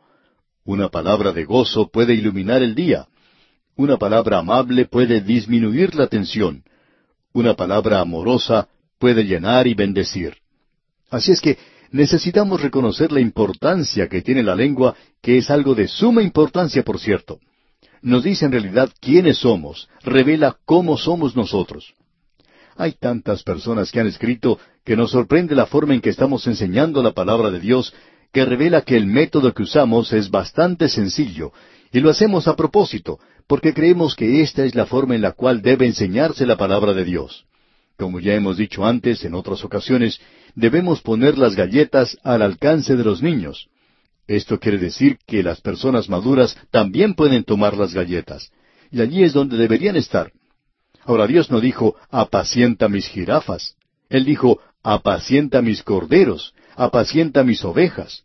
una 0.64 0.90
palabra 0.90 1.32
de 1.32 1.46
gozo 1.46 1.90
puede 1.90 2.14
iluminar 2.14 2.64
el 2.64 2.76
día, 2.76 3.08
una 3.76 3.98
palabra 3.98 4.40
amable 4.40 4.86
puede 4.86 5.22
disminuir 5.22 5.96
la 5.96 6.08
tensión. 6.08 6.64
Una 7.34 7.56
palabra 7.56 8.00
amorosa 8.00 8.68
puede 9.00 9.24
llenar 9.24 9.66
y 9.66 9.74
bendecir. 9.74 10.38
Así 11.10 11.32
es 11.32 11.42
que 11.42 11.58
necesitamos 11.92 12.62
reconocer 12.62 13.12
la 13.12 13.20
importancia 13.20 14.08
que 14.08 14.22
tiene 14.22 14.44
la 14.44 14.56
lengua, 14.56 14.96
que 15.22 15.38
es 15.38 15.50
algo 15.50 15.76
de 15.76 15.88
suma 15.88 16.24
importancia, 16.24 16.84
por 16.84 17.00
cierto. 17.00 17.40
nos 18.02 18.24
dice 18.24 18.46
en 18.46 18.52
realidad 18.52 18.90
quiénes 19.00 19.38
somos, 19.38 19.88
revela 20.02 20.58
cómo 20.66 20.98
somos 20.98 21.36
nosotros. 21.36 21.94
Hay 22.76 22.94
tantas 22.94 23.44
personas 23.44 23.92
que 23.92 24.00
han 24.00 24.08
escrito 24.08 24.58
que 24.84 24.96
nos 24.96 25.12
sorprende 25.12 25.54
la 25.54 25.68
forma 25.68 25.94
en 25.94 26.02
que 26.02 26.10
estamos 26.10 26.48
enseñando 26.48 27.04
la 27.04 27.12
palabra 27.12 27.52
de 27.52 27.60
Dios, 27.60 27.94
que 28.34 28.44
revela 28.44 28.82
que 28.82 28.98
el 28.98 29.06
método 29.06 29.54
que 29.54 29.64
usamos 29.64 30.14
es 30.14 30.32
bastante 30.32 30.90
sencillo, 30.90 31.52
y 31.92 32.00
lo 32.00 32.10
hacemos 32.10 32.48
a 32.48 32.56
propósito, 32.56 33.20
porque 33.46 33.74
creemos 33.74 34.16
que 34.16 34.42
esta 34.42 34.64
es 34.64 34.74
la 34.74 34.86
forma 34.86 35.14
en 35.14 35.22
la 35.22 35.34
cual 35.34 35.62
debe 35.62 35.86
enseñarse 35.86 36.46
la 36.48 36.58
palabra 36.58 36.94
de 36.94 37.04
Dios. 37.04 37.46
Como 38.02 38.20
ya 38.20 38.34
hemos 38.34 38.58
dicho 38.58 38.84
antes 38.84 39.24
en 39.26 39.36
otras 39.36 39.64
ocasiones, 39.64 40.20
debemos 40.56 41.04
poner 41.04 41.38
las 41.38 41.56
galletas 41.56 42.18
al 42.24 42.42
alcance 42.42 42.96
de 42.96 43.04
los 43.04 43.22
niños. 43.22 43.68
Esto 44.26 44.60
quiere 44.60 44.80
decir 44.80 45.20
que 45.28 45.44
las 45.44 45.62
personas 45.62 46.10
maduras 46.10 46.58
también 46.72 47.14
pueden 47.14 47.44
tomar 47.44 47.78
las 47.78 47.94
galletas, 47.94 48.52
y 48.90 49.02
allí 49.02 49.24
es 49.24 49.34
donde 49.34 49.56
deberían 49.56 49.98
estar. 49.98 50.32
Ahora 51.06 51.28
Dios 51.28 51.52
no 51.52 51.62
dijo, 51.62 51.96
apacienta 52.10 52.90
mis 52.90 53.06
jirafas. 53.06 53.76
Él 54.10 54.26
dijo, 54.26 54.60
apacienta 54.82 55.62
mis 55.62 55.84
corderos, 55.84 56.56
apacienta 56.76 57.44
mis 57.44 57.64
ovejas. 57.64 58.24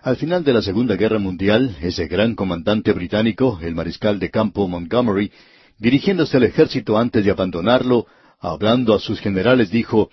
Al 0.00 0.16
final 0.16 0.42
de 0.42 0.54
la 0.54 0.62
Segunda 0.62 0.96
Guerra 0.96 1.18
Mundial, 1.18 1.76
ese 1.82 2.08
gran 2.08 2.34
comandante 2.34 2.94
británico, 2.94 3.58
el 3.60 3.74
mariscal 3.74 4.18
de 4.18 4.30
campo 4.30 4.66
Montgomery, 4.68 5.30
dirigiéndose 5.76 6.38
al 6.38 6.44
ejército 6.44 6.96
antes 6.96 7.26
de 7.26 7.30
abandonarlo, 7.30 8.06
hablando 8.42 8.92
a 8.94 8.98
sus 8.98 9.20
generales, 9.20 9.70
dijo, 9.70 10.10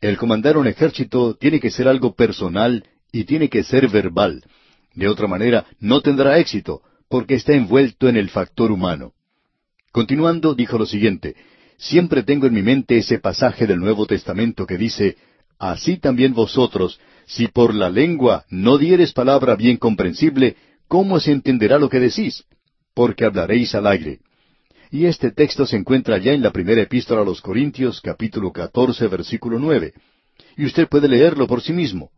El 0.00 0.16
comandar 0.16 0.56
un 0.56 0.66
ejército 0.66 1.34
tiene 1.34 1.60
que 1.60 1.70
ser 1.70 1.86
algo 1.86 2.14
personal 2.14 2.84
y 3.12 3.24
tiene 3.24 3.48
que 3.48 3.62
ser 3.62 3.88
verbal. 3.88 4.42
De 4.94 5.08
otra 5.08 5.28
manera, 5.28 5.66
no 5.78 6.00
tendrá 6.00 6.38
éxito, 6.38 6.80
porque 7.08 7.34
está 7.34 7.52
envuelto 7.52 8.08
en 8.08 8.16
el 8.16 8.30
factor 8.30 8.72
humano. 8.72 9.12
Continuando, 9.92 10.54
dijo 10.54 10.78
lo 10.78 10.86
siguiente, 10.86 11.36
Siempre 11.78 12.22
tengo 12.22 12.46
en 12.46 12.54
mi 12.54 12.62
mente 12.62 12.96
ese 12.96 13.18
pasaje 13.18 13.66
del 13.66 13.78
Nuevo 13.78 14.06
Testamento 14.06 14.66
que 14.66 14.78
dice, 14.78 15.18
Así 15.58 15.98
también 15.98 16.32
vosotros, 16.32 16.98
si 17.26 17.48
por 17.48 17.74
la 17.74 17.90
lengua 17.90 18.46
no 18.48 18.78
dieres 18.78 19.12
palabra 19.12 19.56
bien 19.56 19.76
comprensible, 19.76 20.56
¿cómo 20.88 21.20
se 21.20 21.32
entenderá 21.32 21.78
lo 21.78 21.90
que 21.90 22.00
decís? 22.00 22.44
Porque 22.94 23.26
hablaréis 23.26 23.74
al 23.74 23.86
aire. 23.86 24.20
Y 24.90 25.06
este 25.06 25.30
texto 25.30 25.66
se 25.66 25.76
encuentra 25.76 26.18
ya 26.18 26.32
en 26.32 26.42
la 26.42 26.52
primera 26.52 26.82
epístola 26.82 27.22
a 27.22 27.24
los 27.24 27.40
Corintios, 27.40 28.00
capítulo 28.00 28.52
catorce, 28.52 29.06
versículo 29.08 29.58
nueve. 29.58 29.94
Y 30.56 30.64
usted 30.64 30.88
puede 30.88 31.08
leerlo 31.08 31.46
por 31.46 31.62
sí 31.62 31.72
mismo. 31.72 32.10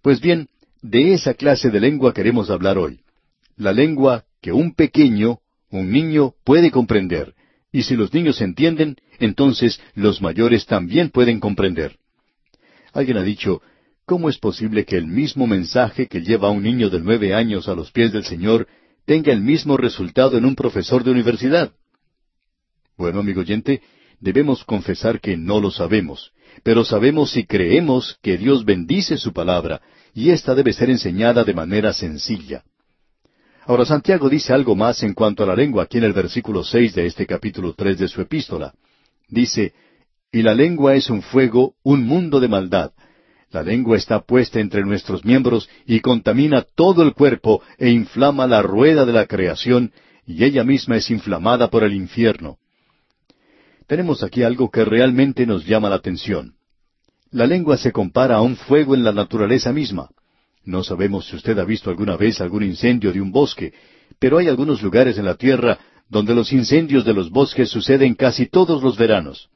Pues 0.00 0.20
bien, 0.20 0.48
de 0.80 1.12
esa 1.12 1.34
clase 1.34 1.70
de 1.70 1.80
lengua 1.80 2.14
queremos 2.14 2.50
hablar 2.50 2.78
hoy. 2.78 3.00
La 3.56 3.72
lengua 3.72 4.24
que 4.40 4.52
un 4.52 4.74
pequeño 4.74 5.40
un 5.72 5.90
niño 5.90 6.34
puede 6.44 6.70
comprender, 6.70 7.34
y 7.72 7.82
si 7.82 7.96
los 7.96 8.12
niños 8.12 8.40
entienden, 8.40 8.96
entonces 9.18 9.80
los 9.94 10.20
mayores 10.20 10.66
también 10.66 11.08
pueden 11.08 11.40
comprender. 11.40 11.96
Alguien 12.92 13.16
ha 13.16 13.22
dicho, 13.22 13.62
¿cómo 14.04 14.28
es 14.28 14.38
posible 14.38 14.84
que 14.84 14.98
el 14.98 15.06
mismo 15.06 15.46
mensaje 15.46 16.06
que 16.06 16.20
lleva 16.20 16.48
a 16.48 16.50
un 16.50 16.62
niño 16.62 16.90
de 16.90 17.00
nueve 17.00 17.34
años 17.34 17.68
a 17.68 17.74
los 17.74 17.90
pies 17.90 18.12
del 18.12 18.24
Señor 18.24 18.68
tenga 19.04 19.32
el 19.32 19.40
mismo 19.40 19.76
resultado 19.76 20.36
en 20.36 20.44
un 20.44 20.54
profesor 20.54 21.04
de 21.04 21.10
universidad? 21.10 21.72
Bueno, 22.96 23.20
amigo 23.20 23.40
oyente, 23.40 23.82
debemos 24.20 24.64
confesar 24.64 25.20
que 25.20 25.36
no 25.36 25.60
lo 25.60 25.70
sabemos, 25.70 26.32
pero 26.62 26.84
sabemos 26.84 27.36
y 27.36 27.44
creemos 27.44 28.18
que 28.22 28.38
Dios 28.38 28.64
bendice 28.64 29.16
su 29.16 29.32
palabra, 29.32 29.80
y 30.14 30.30
ésta 30.30 30.54
debe 30.54 30.72
ser 30.72 30.90
enseñada 30.90 31.44
de 31.44 31.54
manera 31.54 31.92
sencilla. 31.92 32.62
Ahora 33.64 33.84
Santiago 33.84 34.28
dice 34.28 34.52
algo 34.52 34.74
más 34.74 35.02
en 35.02 35.14
cuanto 35.14 35.44
a 35.44 35.46
la 35.46 35.54
lengua 35.54 35.84
aquí 35.84 35.98
en 35.98 36.04
el 36.04 36.12
versículo 36.12 36.64
seis 36.64 36.94
de 36.94 37.06
este 37.06 37.26
capítulo 37.26 37.74
tres 37.74 37.98
de 37.98 38.08
su 38.08 38.20
epístola. 38.20 38.74
Dice, 39.28 39.72
Y 40.32 40.42
la 40.42 40.54
lengua 40.54 40.94
es 40.94 41.10
un 41.10 41.22
fuego, 41.22 41.74
un 41.82 42.04
mundo 42.04 42.40
de 42.40 42.48
maldad. 42.48 42.92
La 43.52 43.62
lengua 43.62 43.98
está 43.98 44.20
puesta 44.20 44.60
entre 44.60 44.82
nuestros 44.82 45.26
miembros 45.26 45.68
y 45.86 46.00
contamina 46.00 46.62
todo 46.62 47.02
el 47.02 47.12
cuerpo 47.12 47.62
e 47.76 47.90
inflama 47.90 48.46
la 48.46 48.62
rueda 48.62 49.04
de 49.04 49.12
la 49.12 49.26
creación, 49.26 49.92
y 50.26 50.42
ella 50.42 50.64
misma 50.64 50.96
es 50.96 51.10
inflamada 51.10 51.68
por 51.68 51.84
el 51.84 51.92
infierno. 51.92 52.56
Tenemos 53.86 54.22
aquí 54.22 54.42
algo 54.42 54.70
que 54.70 54.86
realmente 54.86 55.44
nos 55.44 55.66
llama 55.66 55.90
la 55.90 55.96
atención. 55.96 56.54
La 57.30 57.46
lengua 57.46 57.76
se 57.76 57.92
compara 57.92 58.36
a 58.36 58.40
un 58.40 58.56
fuego 58.56 58.94
en 58.94 59.04
la 59.04 59.12
naturaleza 59.12 59.70
misma. 59.70 60.08
No 60.64 60.82
sabemos 60.82 61.26
si 61.26 61.36
usted 61.36 61.58
ha 61.58 61.64
visto 61.64 61.90
alguna 61.90 62.16
vez 62.16 62.40
algún 62.40 62.62
incendio 62.62 63.12
de 63.12 63.20
un 63.20 63.32
bosque, 63.32 63.74
pero 64.18 64.38
hay 64.38 64.48
algunos 64.48 64.82
lugares 64.82 65.18
en 65.18 65.26
la 65.26 65.34
tierra 65.34 65.78
donde 66.08 66.34
los 66.34 66.52
incendios 66.54 67.04
de 67.04 67.12
los 67.12 67.28
bosques 67.28 67.68
suceden 67.68 68.14
casi 68.14 68.46
todos 68.46 68.82
los 68.82 68.96
veranos. 68.96 69.50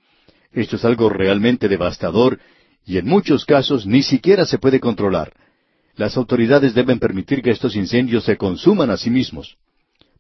Esto 0.53 0.77
es 0.77 0.85
algo 0.85 1.09
realmente 1.09 1.69
devastador 1.69 2.41
y 2.87 2.99
en 2.99 3.07
muchos 3.07 3.45
casos 3.45 3.85
ni 3.85 4.03
siquiera 4.03 4.47
se 4.47 4.59
puede 4.59 4.79
controlar. 4.79 5.33
Las 5.97 6.17
autoridades 6.17 6.73
deben 6.73 6.99
permitir 6.99 7.43
que 7.43 7.51
estos 7.51 7.75
incendios 7.75 8.25
se 8.25 8.37
consuman 8.37 8.91
a 8.91 8.97
sí 8.97 9.11
mismos. 9.11 9.57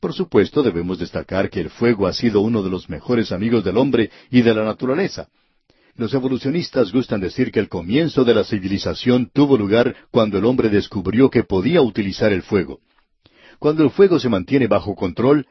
Por 0.00 0.12
supuesto, 0.12 0.62
debemos 0.62 0.98
destacar 0.98 1.48
que 1.48 1.60
el 1.60 1.70
fuego 1.70 2.06
ha 2.06 2.12
sido 2.12 2.40
uno 2.40 2.62
de 2.62 2.70
los 2.70 2.88
mejores 2.90 3.30
amigos 3.30 3.64
del 3.64 3.76
hombre 3.76 4.10
y 4.30 4.42
de 4.42 4.54
la 4.54 4.64
naturaleza. 4.64 5.28
Los 5.94 6.12
evolucionistas 6.12 6.92
gustan 6.92 7.20
decir 7.20 7.50
que 7.50 7.60
el 7.60 7.68
comienzo 7.68 8.24
de 8.24 8.34
la 8.34 8.44
civilización 8.44 9.30
tuvo 9.32 9.56
lugar 9.56 9.94
cuando 10.10 10.36
el 10.36 10.44
hombre 10.44 10.68
descubrió 10.68 11.30
que 11.30 11.44
podía 11.44 11.80
utilizar 11.80 12.32
el 12.32 12.42
fuego. 12.42 12.80
Cuando 13.58 13.84
el 13.84 13.90
fuego 13.90 14.18
se 14.18 14.28
mantiene 14.28 14.66
bajo 14.66 14.94
control, 14.94 15.46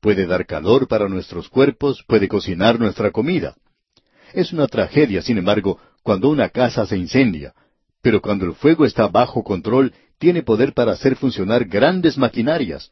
puede 0.00 0.26
dar 0.26 0.46
calor 0.46 0.88
para 0.88 1.08
nuestros 1.08 1.48
cuerpos, 1.48 2.02
puede 2.06 2.28
cocinar 2.28 2.78
nuestra 2.78 3.10
comida. 3.10 3.56
Es 4.32 4.52
una 4.52 4.66
tragedia, 4.68 5.20
sin 5.20 5.36
embargo, 5.36 5.78
cuando 6.02 6.28
una 6.28 6.48
casa 6.48 6.86
se 6.86 6.96
incendia, 6.96 7.54
pero 8.02 8.20
cuando 8.20 8.46
el 8.46 8.54
fuego 8.54 8.84
está 8.84 9.08
bajo 9.08 9.42
control, 9.42 9.92
tiene 10.18 10.42
poder 10.42 10.72
para 10.74 10.92
hacer 10.92 11.16
funcionar 11.16 11.64
grandes 11.64 12.18
maquinarias, 12.18 12.90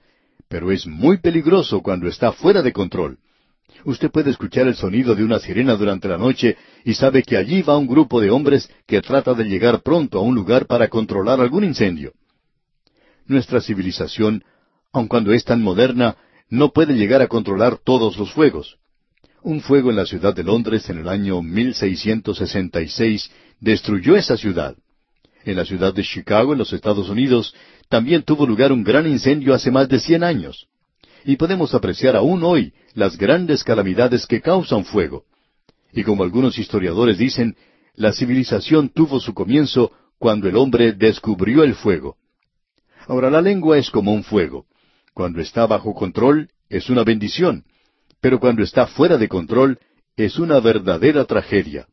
pero 0.49 0.71
es 0.73 0.87
muy 0.87 1.18
peligroso 1.18 1.83
cuando 1.83 2.09
está 2.09 2.33
fuera 2.33 2.62
de 2.62 2.73
control. 2.73 3.18
Usted 3.85 4.11
puede 4.11 4.31
escuchar 4.31 4.66
el 4.66 4.75
sonido 4.75 5.14
de 5.14 5.25
una 5.25 5.38
sirena 5.38 5.77
durante 5.77 6.09
la 6.09 6.18
noche 6.18 6.57
y 6.85 6.94
sabe 6.94 7.23
que 7.23 7.37
allí 7.37 7.62
va 7.62 7.77
un 7.77 7.87
grupo 7.87 8.21
de 8.21 8.31
hombres 8.31 8.68
que 8.87 9.01
trata 9.03 9.35
de 9.35 9.44
llegar 9.44 9.83
pronto 9.83 10.18
a 10.18 10.23
un 10.23 10.35
lugar 10.35 10.66
para 10.66 10.88
controlar 10.88 11.40
algún 11.40 11.64
incendio. 11.64 12.12
Nuestra 13.27 13.61
civilización, 13.61 14.42
aun 14.92 15.07
cuando 15.07 15.33
es 15.33 15.44
tan 15.44 15.62
moderna, 15.62 16.16
no 16.49 16.73
puede 16.73 16.94
llegar 16.94 17.21
a 17.21 17.29
controlar 17.29 17.79
todos 17.79 18.16
los 18.16 18.33
fuegos. 18.33 18.79
Un 19.48 19.62
fuego 19.62 19.88
en 19.88 19.96
la 19.96 20.04
ciudad 20.04 20.34
de 20.34 20.44
Londres 20.44 20.90
en 20.90 20.98
el 20.98 21.08
año 21.08 21.40
1666 21.40 23.30
destruyó 23.61 24.14
esa 24.14 24.37
ciudad. 24.37 24.76
En 25.42 25.56
la 25.56 25.64
ciudad 25.64 25.94
de 25.94 26.02
Chicago, 26.02 26.52
en 26.52 26.58
los 26.58 26.74
Estados 26.74 27.08
Unidos, 27.08 27.54
también 27.88 28.24
tuvo 28.24 28.46
lugar 28.46 28.72
un 28.72 28.84
gran 28.84 29.06
incendio 29.06 29.54
hace 29.54 29.70
más 29.70 29.88
de 29.88 30.00
cien 30.00 30.22
años 30.22 30.68
y 31.24 31.37
podemos 31.37 31.72
apreciar 31.72 32.14
aún 32.14 32.42
hoy 32.44 32.74
las 32.92 33.16
grandes 33.16 33.64
calamidades 33.64 34.26
que 34.26 34.42
causan 34.42 34.84
fuego. 34.84 35.24
Y 35.94 36.02
como 36.02 36.24
algunos 36.24 36.58
historiadores 36.58 37.16
dicen, 37.16 37.56
la 37.94 38.12
civilización 38.12 38.90
tuvo 38.90 39.18
su 39.18 39.32
comienzo 39.32 39.92
cuando 40.18 40.46
el 40.46 40.58
hombre 40.58 40.92
descubrió 40.92 41.64
el 41.64 41.74
fuego. 41.74 42.18
Ahora 43.06 43.30
la 43.30 43.40
lengua 43.40 43.78
es 43.78 43.90
como 43.90 44.12
un 44.12 44.24
fuego. 44.24 44.66
Cuando 45.14 45.40
está 45.40 45.66
bajo 45.66 45.94
control 45.94 46.50
es 46.68 46.90
una 46.90 47.02
bendición, 47.02 47.64
pero 48.20 48.40
cuando 48.40 48.62
está 48.62 48.87
fuera 48.87 49.16
de 49.16 49.28
control 49.28 49.78
es 50.16 50.38
una 50.38 50.61
verdadera 50.61 51.24
tragedia. 51.24 51.87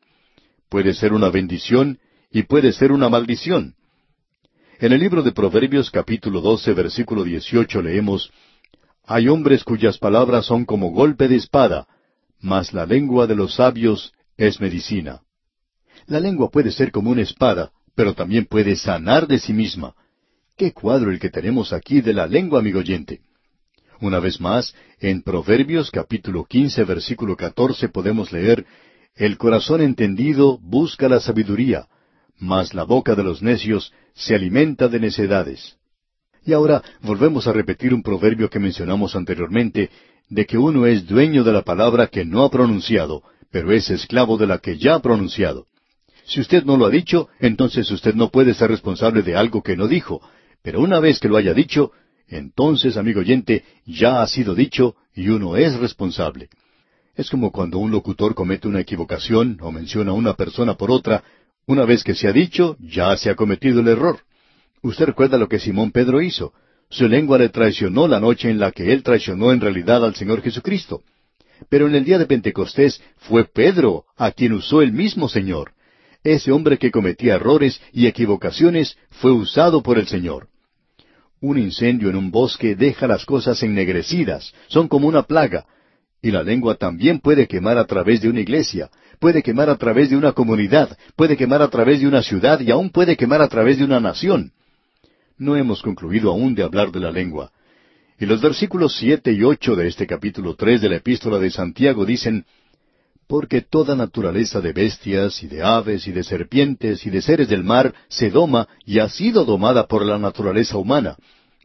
Puede 0.69 0.93
ser 0.93 1.13
una 1.13 1.29
bendición 1.29 1.99
y 2.31 2.43
puede 2.43 2.73
ser 2.73 2.91
una 2.91 3.09
maldición. 3.09 3.75
En 4.79 4.91
el 4.91 4.99
libro 4.99 5.23
de 5.23 5.31
Proverbios 5.31 5.91
capítulo 5.91 6.41
12 6.41 6.73
versículo 6.73 7.23
18 7.23 7.81
leemos, 7.81 8.31
hay 9.05 9.27
hombres 9.27 9.63
cuyas 9.63 9.97
palabras 9.97 10.45
son 10.45 10.65
como 10.65 10.91
golpe 10.91 11.27
de 11.27 11.35
espada, 11.35 11.87
mas 12.39 12.73
la 12.73 12.85
lengua 12.85 13.27
de 13.27 13.35
los 13.35 13.55
sabios 13.55 14.13
es 14.35 14.59
medicina. 14.59 15.21
La 16.07 16.19
lengua 16.19 16.49
puede 16.49 16.71
ser 16.71 16.91
como 16.91 17.11
una 17.11 17.21
espada, 17.21 17.71
pero 17.95 18.13
también 18.13 18.45
puede 18.45 18.75
sanar 18.75 19.27
de 19.27 19.39
sí 19.39 19.53
misma. 19.53 19.95
Qué 20.57 20.73
cuadro 20.73 21.11
el 21.11 21.19
que 21.19 21.29
tenemos 21.29 21.71
aquí 21.71 22.01
de 22.01 22.13
la 22.13 22.27
lengua, 22.27 22.59
amigo 22.59 22.79
oyente. 22.79 23.21
Una 24.01 24.19
vez 24.19 24.41
más, 24.41 24.75
en 24.99 25.21
Proverbios 25.21 25.89
capítulo 25.89 26.45
quince 26.45 26.83
versículo 26.83 27.35
catorce 27.35 27.87
podemos 27.87 28.31
leer 28.31 28.65
El 29.15 29.37
corazón 29.37 29.81
entendido 29.81 30.57
busca 30.57 31.07
la 31.07 31.21
sabiduría, 31.21 31.87
mas 32.37 32.73
la 32.73 32.83
boca 32.83 33.15
de 33.15 33.23
los 33.23 33.41
necios 33.41 33.93
se 34.13 34.35
alimenta 34.35 34.89
de 34.89 34.99
necedades. 34.99 35.77
Y 36.43 36.51
ahora 36.51 36.83
volvemos 37.01 37.47
a 37.47 37.53
repetir 37.53 37.93
un 37.93 38.03
proverbio 38.03 38.49
que 38.49 38.59
mencionamos 38.59 39.15
anteriormente, 39.15 39.89
de 40.29 40.45
que 40.45 40.57
uno 40.57 40.85
es 40.85 41.07
dueño 41.07 41.43
de 41.43 41.53
la 41.53 41.61
palabra 41.61 42.07
que 42.07 42.25
no 42.25 42.43
ha 42.43 42.51
pronunciado, 42.51 43.23
pero 43.49 43.71
es 43.71 43.89
esclavo 43.89 44.37
de 44.37 44.47
la 44.47 44.57
que 44.57 44.77
ya 44.77 44.95
ha 44.95 45.01
pronunciado. 45.01 45.67
Si 46.25 46.41
usted 46.41 46.65
no 46.65 46.75
lo 46.75 46.85
ha 46.85 46.89
dicho, 46.89 47.29
entonces 47.39 47.89
usted 47.91 48.13
no 48.15 48.29
puede 48.29 48.53
ser 48.53 48.69
responsable 48.69 49.21
de 49.21 49.35
algo 49.35 49.63
que 49.63 49.77
no 49.77 49.87
dijo, 49.87 50.21
pero 50.61 50.81
una 50.81 50.99
vez 50.99 51.19
que 51.19 51.29
lo 51.29 51.37
haya 51.37 51.53
dicho, 51.53 51.91
entonces, 52.27 52.97
amigo 52.97 53.19
oyente, 53.19 53.63
ya 53.85 54.21
ha 54.21 54.27
sido 54.27 54.55
dicho 54.55 54.95
y 55.13 55.29
uno 55.29 55.57
es 55.57 55.77
responsable. 55.77 56.49
Es 57.15 57.29
como 57.29 57.51
cuando 57.51 57.77
un 57.77 57.91
locutor 57.91 58.35
comete 58.35 58.67
una 58.67 58.81
equivocación 58.81 59.57
o 59.61 59.71
menciona 59.71 60.11
a 60.11 60.15
una 60.15 60.33
persona 60.33 60.75
por 60.75 60.91
otra, 60.91 61.23
una 61.65 61.85
vez 61.85 62.03
que 62.03 62.15
se 62.15 62.27
ha 62.27 62.33
dicho, 62.33 62.77
ya 62.79 63.15
se 63.17 63.29
ha 63.29 63.35
cometido 63.35 63.79
el 63.79 63.87
error. 63.87 64.19
Usted 64.81 65.05
recuerda 65.05 65.37
lo 65.37 65.47
que 65.47 65.59
Simón 65.59 65.91
Pedro 65.91 66.21
hizo. 66.21 66.53
Su 66.89 67.07
lengua 67.07 67.37
le 67.37 67.49
traicionó 67.49 68.07
la 68.07 68.19
noche 68.19 68.49
en 68.49 68.59
la 68.59 68.71
que 68.71 68.91
él 68.91 69.01
traicionó 69.01 69.51
en 69.51 69.61
realidad 69.61 70.03
al 70.03 70.15
Señor 70.15 70.41
Jesucristo. 70.41 71.01
Pero 71.69 71.87
en 71.87 71.95
el 71.95 72.03
día 72.03 72.17
de 72.17 72.25
Pentecostés 72.25 73.01
fue 73.17 73.45
Pedro 73.45 74.05
a 74.17 74.31
quien 74.31 74.53
usó 74.53 74.81
el 74.81 74.91
mismo 74.91 75.29
Señor. 75.29 75.71
Ese 76.23 76.51
hombre 76.51 76.77
que 76.77 76.91
cometía 76.91 77.35
errores 77.35 77.81
y 77.93 78.07
equivocaciones 78.07 78.97
fue 79.09 79.31
usado 79.31 79.81
por 79.81 79.97
el 79.97 80.07
Señor. 80.07 80.49
Un 81.41 81.57
incendio 81.57 82.09
en 82.09 82.15
un 82.15 82.31
bosque 82.31 82.75
deja 82.75 83.07
las 83.07 83.25
cosas 83.25 83.61
ennegrecidas, 83.61 84.53
son 84.67 84.87
como 84.87 85.07
una 85.07 85.23
plaga, 85.23 85.65
y 86.21 86.31
la 86.31 86.41
lengua 86.41 86.75
también 86.75 87.19
puede 87.19 87.47
quemar 87.47 87.77
a 87.77 87.85
través 87.85 88.21
de 88.21 88.29
una 88.29 88.41
iglesia, 88.41 88.89
puede 89.19 89.43
quemar 89.43 89.69
a 89.69 89.75
través 89.75 90.09
de 90.09 90.17
una 90.17 90.31
comunidad, 90.31 90.97
puede 91.15 91.37
quemar 91.37 91.61
a 91.61 91.69
través 91.69 91.99
de 91.99 92.07
una 92.07 92.23
ciudad 92.23 92.59
y 92.61 92.71
aún 92.71 92.89
puede 92.89 93.15
quemar 93.15 93.41
a 93.41 93.47
través 93.47 93.77
de 93.77 93.83
una 93.83 93.99
nación. 93.99 94.51
No 95.37 95.55
hemos 95.55 95.81
concluido 95.81 96.31
aún 96.31 96.55
de 96.55 96.63
hablar 96.63 96.91
de 96.91 96.99
la 96.99 97.11
lengua. 97.11 97.51
Y 98.17 98.25
los 98.25 98.41
versículos 98.41 98.95
siete 98.95 99.33
y 99.33 99.43
ocho 99.43 99.75
de 99.75 99.87
este 99.87 100.07
capítulo 100.07 100.55
tres 100.55 100.81
de 100.81 100.89
la 100.89 100.95
epístola 100.95 101.37
de 101.37 101.51
Santiago 101.51 102.05
dicen 102.05 102.45
Porque 103.27 103.61
toda 103.61 103.95
naturaleza 103.95 104.61
de 104.61 104.71
bestias 104.71 105.41
y 105.41 105.47
de 105.47 105.63
aves 105.63 106.07
y 106.07 106.11
de 106.11 106.23
serpientes 106.23 107.05
y 107.05 107.09
de 107.09 107.21
seres 107.21 107.49
del 107.49 107.63
mar 107.63 107.93
se 108.07 108.29
doma 108.29 108.67
y 108.85 108.99
ha 108.99 109.09
sido 109.09 109.45
domada 109.45 109.87
por 109.87 110.05
la 110.05 110.19
naturaleza 110.19 110.77
humana, 110.77 111.17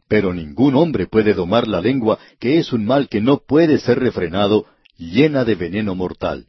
pero 0.07 0.33
ningún 0.33 0.75
hombre 0.75 1.07
puede 1.07 1.33
domar 1.33 1.67
la 1.67 1.79
lengua, 1.79 2.19
que 2.39 2.57
es 2.57 2.73
un 2.73 2.83
mal 2.85 3.07
que 3.07 3.21
no 3.21 3.43
puede 3.47 3.77
ser 3.77 3.99
refrenado, 3.99 4.65
llena 4.97 5.45
de 5.45 5.55
veneno 5.55 5.95
mortal. 5.95 6.47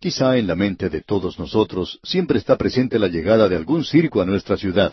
Quizá 0.00 0.36
en 0.36 0.48
la 0.48 0.56
mente 0.56 0.88
de 0.88 1.02
todos 1.02 1.38
nosotros 1.38 2.00
siempre 2.02 2.38
está 2.38 2.56
presente 2.56 2.98
la 2.98 3.06
llegada 3.06 3.48
de 3.48 3.54
algún 3.54 3.84
circo 3.84 4.20
a 4.20 4.26
nuestra 4.26 4.56
ciudad, 4.56 4.92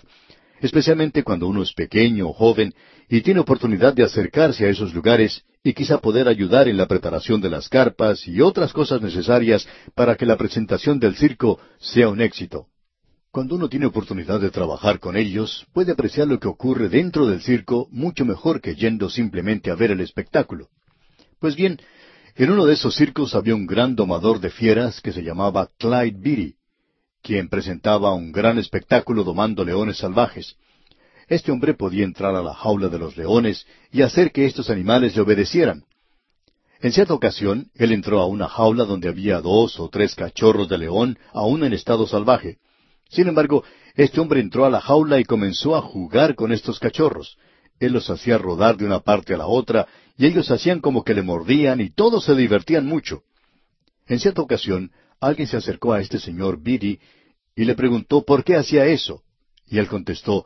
especialmente 0.62 1.24
cuando 1.24 1.48
uno 1.48 1.64
es 1.64 1.74
pequeño 1.74 2.28
o 2.28 2.34
joven 2.34 2.74
y 3.10 3.22
tiene 3.22 3.40
oportunidad 3.40 3.94
de 3.94 4.04
acercarse 4.04 4.66
a 4.66 4.70
esos 4.70 4.94
lugares 4.94 5.44
y 5.64 5.74
quizá 5.74 5.98
poder 5.98 6.28
ayudar 6.28 6.68
en 6.68 6.78
la 6.78 6.88
preparación 6.88 7.42
de 7.42 7.50
las 7.50 7.68
carpas 7.68 8.28
y 8.28 8.40
otras 8.40 8.72
cosas 8.72 9.02
necesarias 9.02 9.68
para 9.96 10.16
que 10.16 10.28
la 10.28 10.38
presentación 10.38 11.00
del 11.00 11.16
circo 11.16 11.60
sea 11.80 12.08
un 12.08 12.22
éxito. 12.22 12.68
Cuando 13.32 13.56
uno 13.56 13.68
tiene 13.68 13.88
oportunidad 13.88 14.40
de 14.40 14.52
trabajar 14.52 15.00
con 15.00 15.18
ellos, 15.18 15.66
puede 15.74 15.92
apreciar 15.92 16.28
lo 16.28 16.40
que 16.40 16.48
ocurre 16.48 16.88
dentro 16.88 17.26
del 17.26 17.42
circo 17.42 17.88
mucho 17.92 18.26
mejor 18.26 18.62
que 18.62 18.76
yendo 18.76 19.10
simplemente 19.10 19.72
a 19.72 19.76
ver 19.76 19.92
el 19.92 20.02
espectáculo. 20.02 20.70
Pues 21.40 21.56
bien, 21.56 21.80
en 22.36 22.52
uno 22.52 22.66
de 22.66 22.74
esos 22.74 22.96
circos 22.96 23.34
había 23.34 23.56
un 23.56 23.66
gran 23.66 23.96
domador 23.96 24.40
de 24.40 24.50
fieras 24.50 25.02
que 25.02 25.12
se 25.12 25.24
llamaba 25.24 25.70
Clyde 25.78 26.20
Beatty, 26.20 26.56
quien 27.22 27.50
presentaba 27.50 28.14
un 28.14 28.32
gran 28.32 28.58
espectáculo 28.60 29.24
domando 29.24 29.66
leones 29.66 29.98
salvajes. 29.98 30.56
Este 31.30 31.52
hombre 31.52 31.76
podía 31.76 32.04
entrar 32.04 32.36
a 32.36 32.42
la 32.42 32.56
jaula 32.56 32.90
de 32.90 32.98
los 32.98 33.16
leones 33.16 33.68
y 33.92 34.02
hacer 34.02 34.32
que 34.32 34.46
estos 34.46 34.72
animales 34.72 35.16
le 35.16 35.22
obedecieran. 35.22 35.86
En 36.82 36.92
cierta 36.92 37.14
ocasión, 37.14 37.70
él 37.76 37.92
entró 37.92 38.20
a 38.20 38.26
una 38.26 38.48
jaula 38.48 38.86
donde 38.86 39.10
había 39.10 39.40
dos 39.40 39.80
o 39.80 39.90
tres 39.90 40.16
cachorros 40.16 40.68
de 40.68 40.80
león 40.80 41.20
aún 41.32 41.64
en 41.64 41.74
estado 41.74 42.08
salvaje. 42.08 42.58
Sin 43.10 43.28
embargo, 43.28 43.64
este 43.96 44.20
hombre 44.20 44.40
entró 44.40 44.66
a 44.66 44.72
la 44.72 44.82
jaula 44.82 45.20
y 45.20 45.24
comenzó 45.24 45.76
a 45.76 45.82
jugar 45.82 46.34
con 46.34 46.52
estos 46.52 46.80
cachorros. 46.80 47.38
Él 47.80 47.94
los 47.94 48.10
hacía 48.10 48.40
rodar 48.40 48.78
de 48.78 48.86
una 48.86 49.02
parte 49.02 49.36
a 49.36 49.38
la 49.38 49.46
otra, 49.46 49.88
y 50.18 50.26
ellos 50.26 50.50
hacían 50.50 50.80
como 50.80 51.04
que 51.04 51.14
le 51.14 51.22
mordían, 51.22 51.80
y 51.80 51.92
todos 51.92 52.26
se 52.26 52.34
divertían 52.34 52.88
mucho. 52.88 53.22
En 54.08 54.20
cierta 54.20 54.42
ocasión, 54.42 54.92
alguien 55.20 55.48
se 55.48 55.58
acercó 55.58 55.94
a 55.94 56.02
este 56.02 56.20
señor 56.20 56.60
Biddy 56.60 57.00
y 57.56 57.66
le 57.66 57.76
preguntó 57.76 58.24
por 58.24 58.44
qué 58.44 58.56
hacía 58.56 58.86
eso. 58.88 59.22
Y 59.68 59.78
él 59.78 59.88
contestó, 59.88 60.46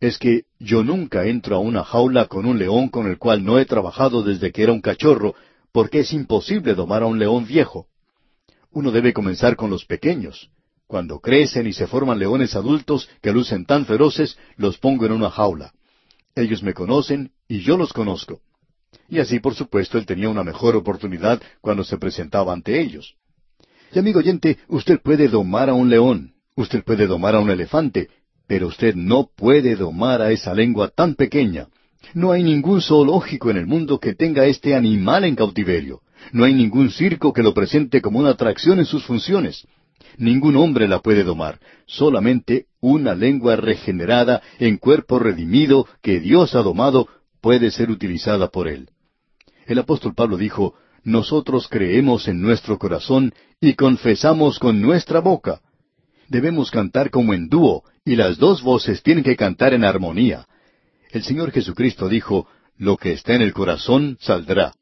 es 0.00 0.18
que 0.18 0.44
yo 0.58 0.84
nunca 0.84 1.26
entro 1.26 1.56
a 1.56 1.58
una 1.58 1.84
jaula 1.84 2.26
con 2.26 2.46
un 2.46 2.58
león 2.58 2.88
con 2.88 3.06
el 3.06 3.18
cual 3.18 3.44
no 3.44 3.58
he 3.58 3.64
trabajado 3.64 4.22
desde 4.22 4.52
que 4.52 4.62
era 4.62 4.72
un 4.72 4.80
cachorro, 4.80 5.34
porque 5.72 6.00
es 6.00 6.12
imposible 6.12 6.74
domar 6.74 7.02
a 7.02 7.06
un 7.06 7.18
león 7.18 7.46
viejo. 7.46 7.86
Uno 8.70 8.90
debe 8.90 9.12
comenzar 9.12 9.56
con 9.56 9.70
los 9.70 9.84
pequeños. 9.84 10.50
Cuando 10.86 11.18
crecen 11.20 11.66
y 11.66 11.72
se 11.72 11.86
forman 11.86 12.18
leones 12.18 12.54
adultos 12.54 13.08
que 13.20 13.32
lucen 13.32 13.64
tan 13.64 13.86
feroces, 13.86 14.38
los 14.56 14.78
pongo 14.78 15.06
en 15.06 15.12
una 15.12 15.30
jaula. 15.30 15.72
Ellos 16.34 16.62
me 16.62 16.74
conocen 16.74 17.32
y 17.48 17.60
yo 17.60 17.76
los 17.76 17.92
conozco. 17.92 18.40
Y 19.08 19.18
así, 19.18 19.40
por 19.40 19.54
supuesto, 19.54 19.98
él 19.98 20.06
tenía 20.06 20.28
una 20.28 20.44
mejor 20.44 20.76
oportunidad 20.76 21.40
cuando 21.60 21.84
se 21.84 21.96
presentaba 21.96 22.52
ante 22.52 22.80
ellos. 22.80 23.16
Y 23.92 23.98
amigo 23.98 24.18
oyente, 24.18 24.58
usted 24.68 25.00
puede 25.00 25.28
domar 25.28 25.70
a 25.70 25.74
un 25.74 25.88
león, 25.88 26.34
usted 26.54 26.84
puede 26.84 27.06
domar 27.06 27.34
a 27.34 27.40
un 27.40 27.50
elefante, 27.50 28.10
pero 28.46 28.68
usted 28.68 28.94
no 28.94 29.28
puede 29.34 29.76
domar 29.76 30.22
a 30.22 30.30
esa 30.30 30.54
lengua 30.54 30.88
tan 30.88 31.14
pequeña. 31.14 31.68
No 32.14 32.32
hay 32.32 32.42
ningún 32.42 32.80
zoológico 32.80 33.50
en 33.50 33.56
el 33.56 33.66
mundo 33.66 33.98
que 33.98 34.14
tenga 34.14 34.46
este 34.46 34.74
animal 34.74 35.24
en 35.24 35.34
cautiverio. 35.34 36.00
No 36.32 36.44
hay 36.44 36.54
ningún 36.54 36.90
circo 36.90 37.32
que 37.32 37.42
lo 37.42 37.54
presente 37.54 38.00
como 38.00 38.18
una 38.18 38.30
atracción 38.30 38.78
en 38.78 38.86
sus 38.86 39.04
funciones. 39.04 39.66
Ningún 40.18 40.56
hombre 40.56 40.88
la 40.88 41.00
puede 41.00 41.24
domar, 41.24 41.58
solamente 41.86 42.66
una 42.80 43.14
lengua 43.14 43.56
regenerada 43.56 44.42
en 44.58 44.78
cuerpo 44.78 45.18
redimido 45.18 45.86
que 46.02 46.20
Dios 46.20 46.54
ha 46.54 46.62
domado 46.62 47.08
puede 47.40 47.70
ser 47.70 47.90
utilizada 47.90 48.48
por 48.48 48.68
él. 48.68 48.88
El 49.66 49.78
apóstol 49.78 50.14
Pablo 50.14 50.36
dijo, 50.36 50.74
Nosotros 51.04 51.68
creemos 51.68 52.28
en 52.28 52.40
nuestro 52.40 52.78
corazón 52.78 53.34
y 53.60 53.74
confesamos 53.74 54.58
con 54.58 54.80
nuestra 54.80 55.20
boca. 55.20 55.60
Debemos 56.28 56.70
cantar 56.70 57.10
como 57.10 57.34
en 57.34 57.48
dúo, 57.48 57.84
y 58.06 58.14
las 58.14 58.38
dos 58.38 58.62
voces 58.62 59.02
tienen 59.02 59.24
que 59.24 59.36
cantar 59.36 59.74
en 59.74 59.84
armonía. 59.84 60.46
El 61.10 61.24
Señor 61.24 61.50
Jesucristo 61.50 62.08
dijo, 62.08 62.46
Lo 62.78 62.96
que 62.96 63.12
está 63.12 63.34
en 63.34 63.42
el 63.42 63.52
corazón 63.52 64.16
saldrá. 64.20 64.74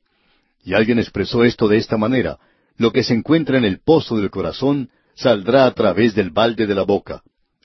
Y 0.63 0.75
alguien 0.75 0.99
expresó 0.99 1.43
esto 1.43 1.67
de 1.67 1.79
esta 1.79 1.97
manera, 1.97 2.39
Lo 2.77 2.93
que 2.93 3.03
se 3.03 3.15
encuentra 3.15 3.57
en 3.57 3.65
el 3.65 3.81
pozo 3.81 4.19
del 4.19 4.31
corazón 4.31 4.91
saldrá 5.15 5.65
a 5.65 5.73
través 5.73 6.15
del 6.15 6.31
balde 6.31 6.67
de 6.67 6.75
la 6.75 6.83
boca. 6.83 7.23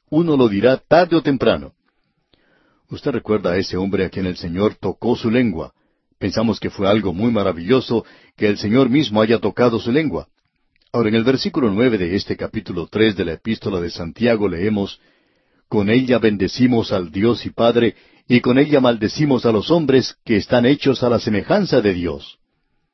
Uno 0.10 0.38
lo 0.38 0.48
dirá 0.48 0.78
tarde 0.78 1.18
o 1.18 1.22
temprano. 1.22 1.74
Usted 2.90 3.12
recuerda 3.12 3.52
a 3.52 3.58
ese 3.58 3.76
hombre 3.76 4.06
a 4.06 4.10
quien 4.10 4.28
el 4.28 4.38
Señor 4.38 4.76
tocó 4.76 5.18
su 5.18 5.30
lengua. 5.30 5.74
Pensamos 6.18 6.62
que 6.62 6.70
fue 6.70 6.88
algo 6.88 7.14
muy 7.14 7.32
maravilloso 7.32 8.06
que 8.38 8.48
el 8.48 8.58
Señor 8.58 8.90
mismo 8.90 9.22
haya 9.22 9.40
tocado 9.40 9.78
su 9.78 9.92
lengua. 9.92 10.30
Ahora, 10.94 11.10
en 11.10 11.16
el 11.16 11.26
versículo 11.26 11.70
nueve 11.70 11.98
de 11.98 12.16
este 12.16 12.38
capítulo 12.38 12.88
tres 12.90 13.18
de 13.18 13.26
la 13.26 13.34
epístola 13.34 13.82
de 13.82 13.90
Santiago 13.90 14.48
leemos 14.48 15.02
Con 15.70 15.92
ella 15.92 16.18
bendecimos 16.18 16.92
al 16.92 17.12
Dios 17.12 17.46
y 17.46 17.52
Padre, 17.52 17.96
y 18.28 18.42
con 18.42 18.58
ella 18.58 18.80
maldecimos 18.80 19.46
a 19.46 19.52
los 19.52 19.70
hombres 19.70 20.16
que 20.26 20.36
están 20.36 20.66
hechos 20.66 21.04
a 21.04 21.10
la 21.10 21.20
semejanza 21.20 21.80
de 21.80 21.94
Dios. 21.94 22.40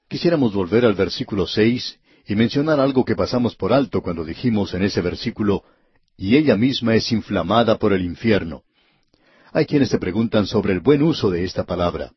Quisiéramos 0.09 0.53
volver 0.53 0.85
al 0.85 0.93
versículo 0.93 1.47
seis 1.47 1.97
y 2.27 2.35
mencionar 2.35 2.81
algo 2.81 3.05
que 3.05 3.15
pasamos 3.15 3.55
por 3.55 3.71
alto 3.71 4.01
cuando 4.01 4.25
dijimos 4.25 4.73
en 4.73 4.83
ese 4.83 4.99
versículo, 4.99 5.63
y 6.17 6.35
ella 6.35 6.57
misma 6.57 6.95
es 6.95 7.09
inflamada 7.13 7.77
por 7.77 7.93
el 7.93 8.03
infierno. 8.03 8.63
Hay 9.53 9.65
quienes 9.65 9.87
se 9.87 9.97
preguntan 9.97 10.45
sobre 10.45 10.73
el 10.73 10.81
buen 10.81 11.01
uso 11.01 11.29
de 11.29 11.45
esta 11.45 11.63
palabra. 11.63 12.11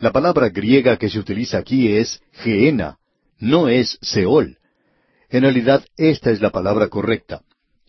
La 0.00 0.10
palabra 0.10 0.48
griega 0.48 0.96
que 0.96 1.08
se 1.08 1.20
utiliza 1.20 1.58
aquí 1.58 1.92
es 1.92 2.20
geena, 2.32 2.98
no 3.38 3.68
es 3.68 3.96
seol. 4.02 4.58
En 5.30 5.42
realidad, 5.42 5.84
esta 5.96 6.32
es 6.32 6.40
la 6.40 6.50
palabra 6.50 6.88
correcta. 6.88 7.42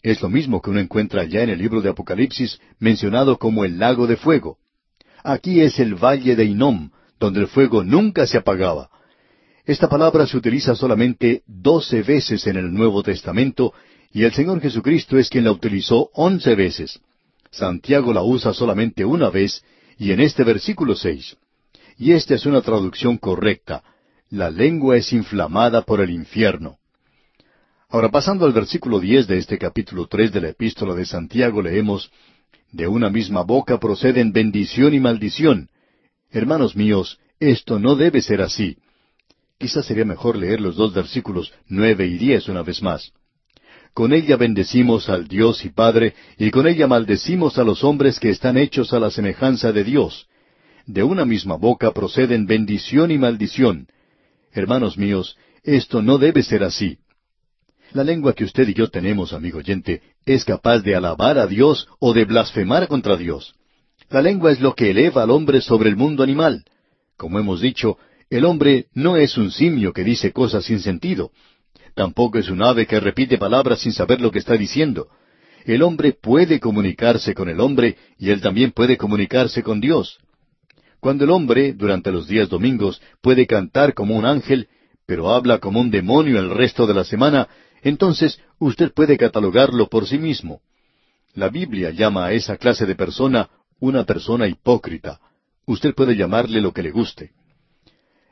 Es 0.05 0.21
lo 0.21 0.29
mismo 0.29 0.61
que 0.61 0.69
uno 0.69 0.79
encuentra 0.79 1.23
allá 1.23 1.41
en 1.41 1.49
el 1.49 1.57
libro 1.57 1.81
de 1.81 1.89
Apocalipsis, 1.89 2.59
mencionado 2.77 3.39
como 3.39 3.65
el 3.65 3.79
lago 3.79 4.05
de 4.05 4.17
fuego. 4.17 4.59
Aquí 5.23 5.61
es 5.61 5.79
el 5.79 5.95
valle 5.95 6.35
de 6.35 6.45
Inom, 6.45 6.91
donde 7.19 7.39
el 7.39 7.47
fuego 7.47 7.83
nunca 7.83 8.27
se 8.27 8.37
apagaba. 8.37 8.91
Esta 9.65 9.89
palabra 9.89 10.27
se 10.27 10.37
utiliza 10.37 10.75
solamente 10.75 11.41
doce 11.47 12.03
veces 12.03 12.45
en 12.45 12.57
el 12.57 12.71
Nuevo 12.71 13.01
Testamento 13.01 13.73
y 14.13 14.25
el 14.25 14.31
Señor 14.31 14.61
Jesucristo 14.61 15.17
es 15.17 15.27
quien 15.27 15.45
la 15.45 15.51
utilizó 15.53 16.11
once 16.13 16.53
veces. 16.53 16.99
Santiago 17.49 18.13
la 18.13 18.21
usa 18.21 18.53
solamente 18.53 19.05
una 19.05 19.31
vez 19.31 19.63
y 19.97 20.11
en 20.11 20.19
este 20.19 20.43
versículo 20.43 20.95
seis. 20.95 21.35
Y 21.97 22.11
esta 22.11 22.35
es 22.35 22.45
una 22.45 22.61
traducción 22.61 23.17
correcta. 23.17 23.83
La 24.29 24.51
lengua 24.51 24.97
es 24.97 25.11
inflamada 25.13 25.81
por 25.81 25.99
el 25.99 26.11
infierno. 26.11 26.77
Ahora 27.89 28.09
pasando 28.09 28.45
al 28.45 28.53
versículo 28.53 28.99
diez 28.99 29.27
de 29.27 29.37
este 29.37 29.57
capítulo 29.57 30.07
tres 30.07 30.31
de 30.31 30.41
la 30.41 30.49
epístola 30.49 30.95
de 30.95 31.05
Santiago 31.05 31.61
leemos 31.61 32.11
De 32.71 32.87
una 32.87 33.09
misma 33.09 33.43
boca 33.43 33.79
proceden 33.79 34.31
bendición 34.31 34.93
y 34.93 34.99
maldición. 34.99 35.69
Hermanos 36.31 36.75
míos, 36.75 37.19
esto 37.39 37.79
no 37.79 37.95
debe 37.95 38.21
ser 38.21 38.41
así. 38.41 38.77
Quizás 39.59 39.85
sería 39.85 40.03
mejor 40.03 40.35
leer 40.35 40.59
los 40.59 40.75
dos 40.75 40.93
versículos 40.93 41.53
nueve 41.67 42.07
y 42.07 42.17
diez 42.17 42.49
una 42.49 42.63
vez 42.63 42.81
más. 42.81 43.13
Con 43.93 44.13
ella 44.13 44.35
bendecimos 44.35 45.07
al 45.07 45.27
Dios 45.27 45.63
y 45.63 45.69
Padre, 45.69 46.15
y 46.37 46.51
con 46.51 46.67
ella 46.67 46.87
maldecimos 46.87 47.57
a 47.57 47.63
los 47.63 47.83
hombres 47.83 48.19
que 48.19 48.29
están 48.29 48.57
hechos 48.57 48.91
a 48.91 48.99
la 48.99 49.09
semejanza 49.09 49.71
de 49.71 49.85
Dios, 49.85 50.27
de 50.85 51.03
una 51.03 51.23
misma 51.23 51.55
boca 51.55 51.91
proceden 51.91 52.45
bendición 52.45 53.11
y 53.11 53.17
maldición. 53.17 53.87
Hermanos 54.51 54.97
míos, 54.97 55.37
esto 55.63 56.01
no 56.01 56.17
debe 56.17 56.43
ser 56.43 56.63
así. 56.63 56.97
La 57.95 58.03
lengua 58.03 58.33
que 58.33 58.43
usted 58.43 58.67
y 58.67 58.73
yo 58.73 58.89
tenemos, 58.89 59.31
amigo 59.31 59.59
oyente, 59.59 60.01
es 60.25 60.43
capaz 60.43 60.79
de 60.79 60.97
alabar 60.97 61.37
a 61.37 61.47
Dios 61.47 61.87
o 61.99 62.13
de 62.13 62.25
blasfemar 62.25 62.89
contra 62.89 63.15
Dios. 63.15 63.55
La 64.09 64.21
lengua 64.21 64.51
es 64.51 64.59
lo 64.59 64.75
que 64.75 64.89
eleva 64.89 65.23
al 65.23 65.31
hombre 65.31 65.61
sobre 65.61 65.87
el 65.87 65.95
mundo 65.95 66.21
animal. 66.21 66.65
Como 67.15 67.39
hemos 67.39 67.61
dicho, 67.61 67.97
el 68.29 68.43
hombre 68.43 68.87
no 68.93 69.15
es 69.15 69.37
un 69.37 69.49
simio 69.49 69.93
que 69.93 70.03
dice 70.03 70.33
cosas 70.33 70.65
sin 70.65 70.81
sentido. 70.81 71.31
Tampoco 71.93 72.37
es 72.37 72.49
un 72.49 72.61
ave 72.63 72.85
que 72.85 72.99
repite 72.99 73.37
palabras 73.37 73.79
sin 73.79 73.93
saber 73.93 74.19
lo 74.19 74.29
que 74.29 74.39
está 74.39 74.57
diciendo. 74.57 75.07
El 75.63 75.81
hombre 75.81 76.11
puede 76.11 76.59
comunicarse 76.59 77.33
con 77.33 77.47
el 77.47 77.61
hombre 77.61 77.95
y 78.19 78.29
él 78.29 78.41
también 78.41 78.73
puede 78.73 78.97
comunicarse 78.97 79.63
con 79.63 79.79
Dios. 79.79 80.17
Cuando 80.99 81.23
el 81.23 81.29
hombre, 81.29 81.71
durante 81.71 82.11
los 82.11 82.27
días 82.27 82.49
domingos, 82.49 83.01
puede 83.21 83.47
cantar 83.47 83.93
como 83.93 84.17
un 84.17 84.25
ángel, 84.25 84.67
pero 85.05 85.31
habla 85.33 85.59
como 85.59 85.79
un 85.79 85.91
demonio 85.91 86.39
el 86.39 86.49
resto 86.49 86.87
de 86.87 86.93
la 86.93 87.05
semana, 87.05 87.47
entonces 87.85 88.41
usted 88.57 88.91
puede 88.93 89.15
catalogarlo 89.15 89.87
por 89.87 90.07
sí 90.07 90.17
mismo. 90.17 90.61
La 91.35 91.49
Biblia 91.49 91.91
llama 91.91 92.25
a 92.25 92.33
esa 92.33 92.57
clase 92.57 92.87
de 92.87 92.95
persona 92.95 93.49
una 93.79 94.05
persona 94.05 94.47
hipócrita. 94.47 95.19
Usted 95.67 95.93
puede 95.93 96.15
llamarle 96.15 96.61
lo 96.61 96.73
que 96.73 96.81
le 96.81 96.89
guste. 96.89 97.33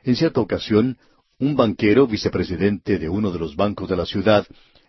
En 0.02 0.16
cierta 0.16 0.40
ocasión, 0.40 0.98
un 1.38 1.54
banquero, 1.54 2.08
vicepresidente 2.08 2.98
de 2.98 3.08
uno 3.08 3.30
de 3.30 3.38
los 3.38 3.54
bancos 3.54 3.88
de 3.88 3.96
la 3.96 4.06
ciudad, 4.06 4.44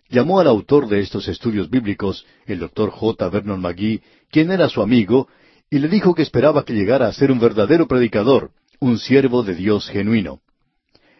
llamó 0.08 0.40
al 0.40 0.48
autor 0.48 0.88
de 0.88 0.98
estos 0.98 1.28
estudios 1.28 1.70
bíblicos, 1.70 2.26
el 2.44 2.58
doctor 2.58 2.90
J. 2.90 3.28
Vernon 3.28 3.60
McGee, 3.60 4.02
quien 4.32 4.50
era 4.50 4.68
su 4.68 4.82
amigo, 4.82 5.28
y 5.70 5.78
le 5.78 5.86
dijo 5.86 6.12
que 6.12 6.22
esperaba 6.22 6.64
que 6.64 6.74
llegara 6.74 7.06
a 7.06 7.12
ser 7.12 7.30
un 7.30 7.38
verdadero 7.38 7.86
predicador, 7.86 8.50
un 8.80 8.98
siervo 8.98 9.44
de 9.44 9.54
Dios 9.54 9.88
genuino. 9.88 10.40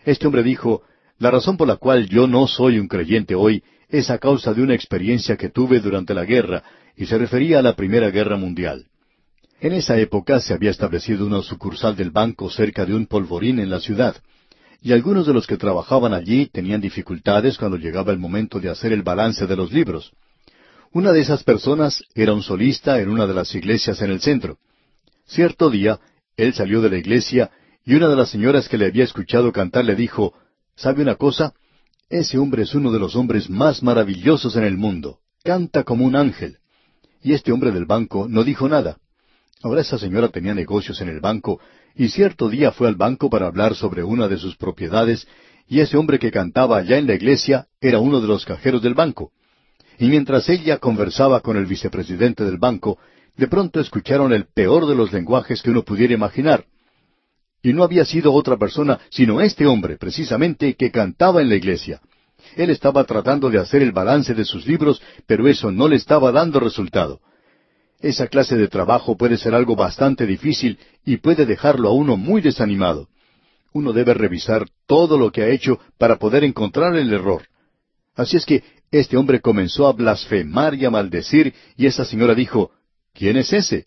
Este 0.05 0.27
hombre 0.27 0.43
dijo, 0.43 0.83
La 1.19 1.31
razón 1.31 1.57
por 1.57 1.67
la 1.67 1.77
cual 1.77 2.09
yo 2.09 2.27
no 2.27 2.47
soy 2.47 2.79
un 2.79 2.89
creyente 2.89 3.35
hoy 3.35 3.63
es 3.89 4.11
a 4.11 4.19
causa 4.19 4.53
de 4.53 4.63
una 4.63 4.75
experiencia 4.75 5.37
que 5.37 5.49
tuve 5.49 5.81
durante 5.81 6.13
la 6.13 6.25
guerra, 6.25 6.63
y 6.97 7.07
se 7.07 7.19
refería 7.19 7.59
a 7.59 7.63
la 7.63 7.75
Primera 7.75 8.11
Guerra 8.11 8.37
Mundial. 8.37 8.87
En 9.61 9.73
esa 9.73 9.99
época 9.99 10.41
se 10.41 10.53
había 10.53 10.71
establecido 10.71 11.27
una 11.27 11.43
sucursal 11.43 11.97
del 11.97 12.11
banco 12.11 12.51
cerca 12.51 12.85
de 12.85 12.95
un 12.95 13.07
polvorín 13.07 13.59
en 13.59 13.71
la 13.71 13.81
ciudad, 13.81 14.17
y 14.83 14.93
algunos 14.93 15.27
de 15.27 15.33
los 15.33 15.47
que 15.47 15.57
trabajaban 15.57 16.13
allí 16.13 16.47
tenían 16.47 16.81
dificultades 16.81 17.57
cuando 17.57 17.79
llegaba 17.79 18.13
el 18.13 18.19
momento 18.19 18.61
de 18.61 18.69
hacer 18.69 18.93
el 18.93 19.03
balance 19.03 19.47
de 19.47 19.57
los 19.57 19.73
libros. 19.73 20.13
Una 20.93 21.13
de 21.13 21.21
esas 21.21 21.43
personas 21.45 22.03
era 22.15 22.35
un 22.35 22.43
solista 22.43 23.01
en 23.01 23.09
una 23.09 23.27
de 23.27 23.35
las 23.35 23.55
iglesias 23.55 24.01
en 24.03 24.11
el 24.11 24.21
centro. 24.21 24.59
Cierto 25.27 25.71
día, 25.71 25.99
él 26.37 26.53
salió 26.53 26.83
de 26.83 26.91
la 26.91 26.99
iglesia 26.99 27.51
y 27.85 27.95
una 27.95 28.09
de 28.09 28.17
las 28.17 28.31
señoras 28.31 28.69
que 28.69 28.79
le 28.79 28.87
había 28.87 29.05
escuchado 29.05 29.53
cantar 29.53 29.85
le 29.85 29.97
dijo, 29.97 30.35
¿Sabe 30.77 31.03
una 31.03 31.15
cosa? 31.15 31.55
Ese 32.11 32.39
hombre 32.39 32.63
es 32.63 32.75
uno 32.75 32.93
de 32.93 32.99
los 32.99 33.17
hombres 33.17 33.49
más 33.49 33.83
maravillosos 33.83 34.57
en 34.57 34.65
el 34.65 34.77
mundo. 34.77 35.21
Canta 35.43 35.85
como 35.85 36.05
un 36.05 36.15
ángel. 36.15 36.59
Y 37.23 37.33
este 37.33 37.51
hombre 37.51 37.73
del 37.73 37.87
banco 37.87 38.27
no 38.29 38.45
dijo 38.45 38.69
nada. 38.69 38.99
Ahora 39.63 39.81
esa 39.81 39.99
señora 39.99 40.29
tenía 40.29 40.55
negocios 40.55 41.01
en 41.01 41.09
el 41.09 41.21
banco 41.21 41.61
y 41.95 42.09
cierto 42.11 42.51
día 42.51 42.73
fue 42.73 42.89
al 42.89 42.95
banco 42.95 43.31
para 43.31 43.47
hablar 43.47 43.75
sobre 43.75 44.03
una 44.03 44.29
de 44.29 44.37
sus 44.37 44.57
propiedades 44.57 45.27
y 45.67 45.81
ese 45.81 45.97
hombre 45.97 46.19
que 46.19 46.31
cantaba 46.31 46.77
allá 46.77 46.99
en 46.99 47.07
la 47.07 47.15
iglesia 47.15 47.67
era 47.81 47.99
uno 47.99 48.21
de 48.21 48.29
los 48.29 48.45
cajeros 48.45 48.83
del 48.83 48.95
banco. 48.95 49.33
Y 49.99 50.09
mientras 50.09 50.49
ella 50.51 50.77
conversaba 50.77 51.41
con 51.41 51.57
el 51.57 51.65
vicepresidente 51.65 52.45
del 52.45 52.59
banco, 52.59 52.99
de 53.35 53.49
pronto 53.49 53.81
escucharon 53.81 54.35
el 54.35 54.45
peor 54.45 54.87
de 54.87 54.95
los 54.95 55.11
lenguajes 55.11 55.63
que 55.63 55.71
uno 55.71 55.83
pudiera 55.83 56.13
imaginar. 56.13 56.67
Y 57.67 57.73
no 57.73 57.83
había 57.83 58.05
sido 58.05 58.33
otra 58.33 58.57
persona 58.57 59.01
sino 59.11 59.41
este 59.41 59.67
hombre, 59.67 59.97
precisamente, 59.97 60.77
que 60.77 60.93
cantaba 60.93 61.43
en 61.43 61.49
la 61.49 61.57
iglesia. 61.57 62.01
Él 62.55 62.71
estaba 62.71 63.03
tratando 63.03 63.51
de 63.51 63.59
hacer 63.59 63.83
el 63.83 63.91
balance 63.91 64.35
de 64.35 64.45
sus 64.45 64.69
libros, 64.69 65.03
pero 65.27 65.49
eso 65.49 65.73
no 65.73 65.89
le 65.89 65.97
estaba 65.97 66.31
dando 66.31 66.61
resultado. 66.61 67.19
Esa 67.99 68.29
clase 68.29 68.55
de 68.55 68.69
trabajo 68.69 69.17
puede 69.17 69.37
ser 69.37 69.53
algo 69.53 69.75
bastante 69.75 70.27
difícil 70.27 70.79
y 71.05 71.17
puede 71.17 71.45
dejarlo 71.45 71.89
a 71.89 71.93
uno 71.93 72.17
muy 72.17 72.41
desanimado. 72.41 73.09
Uno 73.73 73.93
debe 73.93 74.15
revisar 74.15 74.69
todo 74.87 75.19
lo 75.19 75.33
que 75.33 75.43
ha 75.43 75.49
hecho 75.49 75.81
para 75.99 76.21
poder 76.21 76.45
encontrar 76.45 76.95
el 76.95 77.13
error. 77.13 77.49
Así 78.15 78.37
es 78.37 78.47
que 78.47 78.63
este 78.93 79.17
hombre 79.17 79.41
comenzó 79.41 79.89
a 79.89 79.93
blasfemar 79.93 80.77
y 80.77 80.85
a 80.85 80.91
maldecir, 80.91 81.53
y 81.77 81.87
esa 81.87 82.05
señora 82.05 82.37
dijo, 82.37 82.71
¿Quién 83.13 83.37
es 83.37 83.53
ese? 83.53 83.87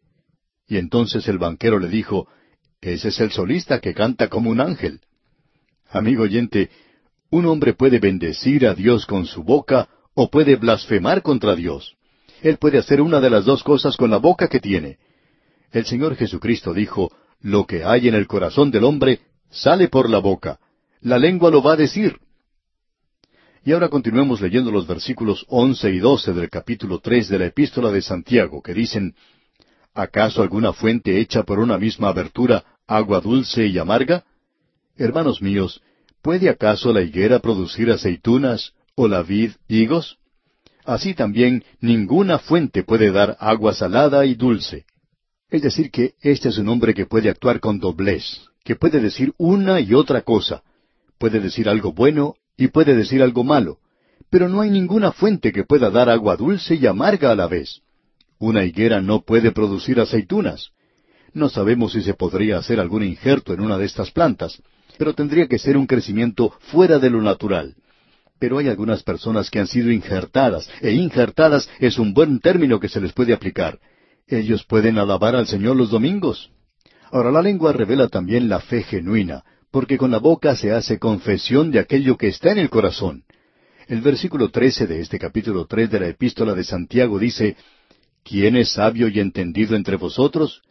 Y 0.68 0.76
entonces 0.76 1.30
el 1.30 1.38
banquero 1.38 1.80
le 1.80 1.88
dijo, 1.88 2.28
Ese 2.82 3.10
es 3.10 3.20
el 3.20 3.32
solista 3.32 3.80
que 3.80 3.94
canta 3.94 4.30
como 4.30 4.50
un 4.50 4.62
ángel. 4.62 5.02
Amigo 5.89 6.24
oyente, 6.24 6.70
un 7.30 7.46
hombre 7.46 7.74
puede 7.74 8.00
bendecir 8.00 8.65
a 8.65 8.74
Dios 8.74 9.06
con 9.06 9.26
su 9.26 9.44
boca 9.44 9.89
o 10.13 10.30
puede 10.30 10.56
blasfemar 10.56 11.22
contra 11.22 11.56
Dios. 11.56 11.96
Él 12.42 12.58
puede 12.58 12.78
hacer 12.78 13.02
una 13.02 13.20
de 13.20 13.30
las 13.30 13.46
dos 13.46 13.63
cosas 13.63 13.98
con 13.98 14.10
la 14.10 14.18
boca 14.18 14.48
que 14.48 14.60
tiene. 14.60 14.98
El 15.72 15.86
Señor 15.86 16.15
Jesucristo 16.15 16.74
dijo, 16.74 17.12
Lo 17.42 17.65
que 17.65 17.84
hay 17.84 18.08
en 18.08 18.15
el 18.15 18.28
corazón 18.28 18.72
del 18.72 18.86
hombre 18.86 19.20
sale 19.50 19.89
por 19.89 20.10
la 20.10 20.20
boca. 20.20 20.60
La 21.02 21.20
lengua 21.20 21.52
lo 21.52 21.62
va 21.62 21.74
a 21.74 21.78
decir. 21.78 22.18
Y 23.65 23.74
ahora 23.74 23.89
continuemos 23.89 24.39
leyendo 24.39 24.72
los 24.72 24.88
versículos 24.88 25.46
once 25.50 25.92
y 25.92 26.00
doce 26.00 26.34
del 26.34 26.50
capítulo 26.50 27.00
tres 27.00 27.28
de 27.28 27.39
la 27.39 27.46
epístola 27.48 27.92
de 27.92 28.02
Santiago, 28.02 28.62
que 28.62 28.74
dicen, 28.74 29.15
¿Acaso 30.00 30.42
alguna 30.42 30.72
fuente 30.72 31.20
hecha 31.20 31.44
por 31.44 31.60
una 31.60 31.78
misma 31.78 32.08
abertura, 32.08 32.64
agua 32.88 33.20
dulce 33.20 33.68
y 33.68 33.78
amarga? 33.78 34.24
Hermanos 34.96 35.42
míos, 35.42 35.82
¿puede 36.22 36.48
acaso 36.48 36.94
la 36.94 37.02
higuera 37.02 37.40
producir 37.40 37.92
aceitunas 37.92 38.72
o 38.96 39.10
la 39.10 39.24
vid 39.24 39.52
higos? 39.68 40.18
Así 40.86 41.14
también 41.16 41.66
ninguna 41.82 42.40
fuente 42.40 42.84
puede 42.84 43.12
dar 43.12 43.36
agua 43.42 43.74
salada 43.74 44.26
y 44.26 44.36
dulce. 44.36 44.86
Es 45.50 45.64
decir, 45.64 45.92
que 45.92 46.14
este 46.22 46.48
es 46.48 46.58
un 46.60 46.70
hombre 46.70 46.94
que 46.94 47.06
puede 47.06 47.30
actuar 47.30 47.60
con 47.60 47.78
doblez, 47.78 48.24
que 48.64 48.78
puede 48.78 49.02
decir 49.02 49.34
una 49.38 49.82
y 49.82 49.94
otra 49.94 50.22
cosa. 50.22 50.64
Puede 51.18 51.42
decir 51.42 51.68
algo 51.68 51.92
bueno 51.92 52.36
y 52.56 52.70
puede 52.70 52.96
decir 52.96 53.22
algo 53.22 53.44
malo. 53.44 53.80
Pero 54.30 54.48
no 54.48 54.62
hay 54.62 54.70
ninguna 54.70 55.12
fuente 55.12 55.52
que 55.52 55.66
pueda 55.66 55.90
dar 55.90 56.10
agua 56.10 56.38
dulce 56.38 56.76
y 56.76 56.88
amarga 56.88 57.34
a 57.34 57.36
la 57.36 57.48
vez. 57.48 57.82
Una 58.39 58.63
higuera 58.63 59.02
no 59.02 59.21
puede 59.21 59.52
producir 59.52 59.99
aceitunas. 59.99 60.69
No 61.34 61.49
sabemos 61.49 61.91
si 61.91 62.02
se 62.02 62.13
podría 62.13 62.58
hacer 62.58 62.80
algún 62.80 63.04
injerto 63.04 63.54
en 63.54 63.60
una 63.60 63.78
de 63.78 63.86
estas 63.86 64.12
plantas, 64.12 64.62
pero 64.97 65.13
tendría 65.13 65.47
que 65.47 65.60
ser 65.60 65.78
un 65.78 65.86
crecimiento 65.86 66.54
fuera 66.71 66.99
de 66.99 67.10
lo 67.10 67.21
natural. 67.21 67.75
Pero 68.39 68.58
hay 68.58 68.69
algunas 68.69 69.04
personas 69.04 69.49
que 69.49 69.60
han 69.60 69.67
sido 69.67 69.91
injertadas, 69.91 70.69
e 70.82 70.93
injertadas 70.93 71.69
es 71.80 71.99
un 71.99 72.13
buen 72.13 72.39
término 72.39 72.80
que 72.80 72.88
se 72.88 73.02
les 73.02 73.12
puede 73.12 73.34
aplicar. 73.34 73.78
Ellos 74.25 74.63
pueden 74.63 74.97
alabar 74.97 75.36
al 75.36 75.45
Señor 75.45 75.75
los 75.75 75.89
domingos. 75.89 76.49
Ahora 77.12 77.32
la 77.32 77.41
lengua 77.41 77.73
revela 77.73 78.08
también 78.08 78.47
la 78.47 78.62
fe 78.62 78.84
genuina, 78.84 79.43
porque 79.69 79.97
con 79.97 80.12
la 80.12 80.19
boca 80.19 80.56
se 80.56 80.71
hace 80.71 80.97
confesión 80.97 81.71
de 81.71 81.80
aquello 81.80 82.15
que 82.15 82.28
está 82.28 82.52
en 82.52 82.60
el 82.60 82.69
corazón. 82.69 83.23
El 83.88 84.02
versículo 84.02 84.49
trece 84.49 84.88
de 84.88 85.02
este 85.02 85.19
capítulo 85.19 85.65
tres 85.65 85.89
de 85.91 85.99
la 85.99 86.08
epístola 86.08 86.54
de 86.54 86.63
Santiago 86.63 87.19
dice, 87.19 87.58
¿Quién 88.30 88.56
es 88.58 88.74
sabio 88.74 89.08
y 89.08 89.20
entendido 89.20 89.76
entre 89.76 89.96
vosotros? 89.96 90.62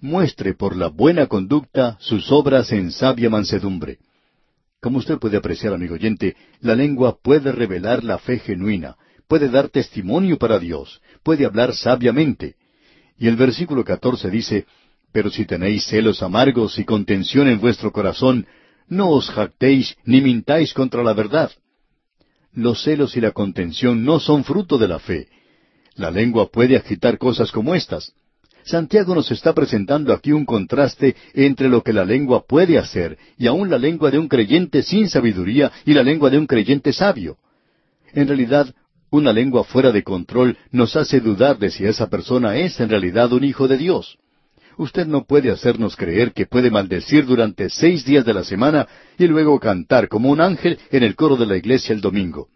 Muestre 0.00 0.54
por 0.54 0.76
la 0.76 0.86
buena 0.86 1.26
conducta 1.26 1.96
sus 1.98 2.30
obras 2.30 2.70
en 2.70 2.92
sabia 2.92 3.28
mansedumbre. 3.28 3.98
Como 4.80 4.98
usted 4.98 5.18
puede 5.18 5.36
apreciar, 5.36 5.74
amigo 5.74 5.94
oyente, 5.94 6.36
la 6.60 6.76
lengua 6.76 7.18
puede 7.20 7.50
revelar 7.50 8.04
la 8.04 8.18
fe 8.18 8.38
genuina, 8.38 8.96
puede 9.26 9.48
dar 9.48 9.68
testimonio 9.68 10.38
para 10.38 10.60
Dios, 10.60 11.02
puede 11.24 11.44
hablar 11.44 11.74
sabiamente. 11.74 12.54
Y 13.18 13.26
el 13.26 13.34
versículo 13.34 13.84
catorce 13.84 14.30
dice, 14.30 14.66
Pero 15.10 15.28
si 15.28 15.44
tenéis 15.44 15.86
celos 15.86 16.22
amargos 16.22 16.78
y 16.78 16.84
contención 16.84 17.48
en 17.48 17.58
vuestro 17.58 17.90
corazón, 17.90 18.46
no 18.86 19.10
os 19.10 19.28
jactéis 19.28 19.96
ni 20.04 20.20
mintáis 20.20 20.72
contra 20.72 21.02
la 21.02 21.14
verdad. 21.14 21.50
Los 22.52 22.84
celos 22.84 23.16
y 23.16 23.20
la 23.20 23.32
contención 23.32 24.04
no 24.04 24.20
son 24.20 24.44
fruto 24.44 24.78
de 24.78 24.86
la 24.86 25.00
fe. 25.00 25.26
La 25.98 26.12
lengua 26.12 26.48
puede 26.48 26.76
agitar 26.76 27.18
cosas 27.18 27.50
como 27.50 27.74
estas. 27.74 28.12
Santiago 28.64 29.16
nos 29.16 29.32
está 29.32 29.52
presentando 29.52 30.12
aquí 30.12 30.30
un 30.30 30.44
contraste 30.44 31.16
entre 31.34 31.68
lo 31.68 31.82
que 31.82 31.92
la 31.92 32.04
lengua 32.04 32.44
puede 32.46 32.78
hacer 32.78 33.18
y 33.36 33.48
aún 33.48 33.68
la 33.68 33.78
lengua 33.78 34.12
de 34.12 34.18
un 34.18 34.28
creyente 34.28 34.82
sin 34.82 35.08
sabiduría 35.08 35.72
y 35.84 35.94
la 35.94 36.04
lengua 36.04 36.30
de 36.30 36.38
un 36.38 36.46
creyente 36.46 36.92
sabio. 36.92 37.38
En 38.12 38.28
realidad, 38.28 38.72
una 39.10 39.32
lengua 39.32 39.64
fuera 39.64 39.90
de 39.90 40.04
control 40.04 40.56
nos 40.70 40.94
hace 40.94 41.18
dudar 41.18 41.58
de 41.58 41.68
si 41.68 41.84
esa 41.84 42.08
persona 42.08 42.56
es 42.58 42.78
en 42.78 42.90
realidad 42.90 43.32
un 43.32 43.42
hijo 43.42 43.66
de 43.66 43.76
Dios. 43.76 44.18
Usted 44.76 45.08
no 45.08 45.24
puede 45.24 45.50
hacernos 45.50 45.96
creer 45.96 46.32
que 46.32 46.46
puede 46.46 46.70
maldecir 46.70 47.26
durante 47.26 47.70
seis 47.70 48.04
días 48.04 48.24
de 48.24 48.34
la 48.34 48.44
semana 48.44 48.86
y 49.18 49.26
luego 49.26 49.58
cantar 49.58 50.06
como 50.06 50.30
un 50.30 50.40
ángel 50.40 50.78
en 50.92 51.02
el 51.02 51.16
coro 51.16 51.36
de 51.36 51.46
la 51.46 51.56
iglesia 51.56 51.92
el 51.92 52.00
domingo. 52.00 52.48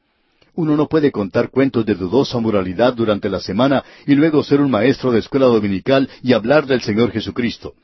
Uno 0.54 0.76
no 0.76 0.86
puede 0.86 1.10
contar 1.10 1.50
cuentos 1.50 1.86
de 1.86 1.94
dudosa 1.94 2.38
moralidad 2.38 2.92
durante 2.94 3.30
la 3.30 3.40
semana 3.40 3.82
y 4.06 4.14
luego 4.14 4.42
ser 4.42 4.60
un 4.60 4.70
maestro 4.70 5.10
de 5.10 5.20
escuela 5.20 5.46
dominical 5.46 6.08
y 6.22 6.34
hablar 6.34 6.66
del 6.66 6.82
Señor 6.82 7.10
Jesucristo. 7.10 7.74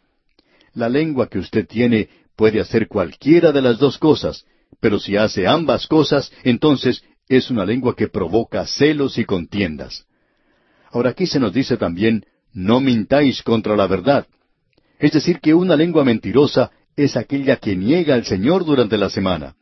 La 0.75 0.89
lengua 0.89 1.29
que 1.29 1.39
usted 1.39 1.67
tiene 1.67 2.09
puede 2.37 2.61
hacer 2.61 2.87
cualquiera 2.87 3.53
de 3.53 3.63
las 3.63 3.79
dos 3.79 3.97
cosas, 3.97 4.45
pero 4.81 4.99
si 5.01 5.17
hace 5.17 5.47
ambas 5.47 5.87
cosas, 5.87 6.31
entonces 6.45 7.03
es 7.29 7.51
una 7.51 7.65
lengua 7.65 7.97
que 7.97 8.09
provoca 8.09 8.67
celos 8.67 9.19
y 9.19 9.25
contiendas. 9.25 10.05
Ahora 10.91 11.11
aquí 11.11 11.27
se 11.27 11.41
nos 11.41 11.53
dice 11.53 11.77
también, 11.77 12.25
no 12.53 12.81
mintáis 12.81 13.43
contra 13.43 13.77
la 13.77 13.87
verdad. 13.87 14.27
Es 14.99 15.13
decir, 15.13 15.41
que 15.41 15.55
una 15.55 15.77
lengua 15.77 16.05
mentirosa 16.05 16.71
es 16.97 17.17
aquella 17.17 17.57
que 17.57 17.77
niega 17.77 18.15
al 18.15 18.25
Señor 18.25 18.65
durante 18.65 18.99
la 18.99 19.09
semana. 19.09 19.55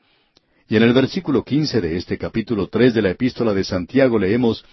Y 0.69 0.77
en 0.77 0.83
el 0.83 0.93
versículo 0.93 1.45
quince 1.45 1.81
de 1.81 1.97
este 1.97 2.19
capítulo 2.19 2.69
tres 2.69 2.93
de 2.93 3.03
la 3.03 3.11
epístola 3.11 3.55
de 3.55 3.62
Santiago 3.62 4.19
leemos, 4.19 4.64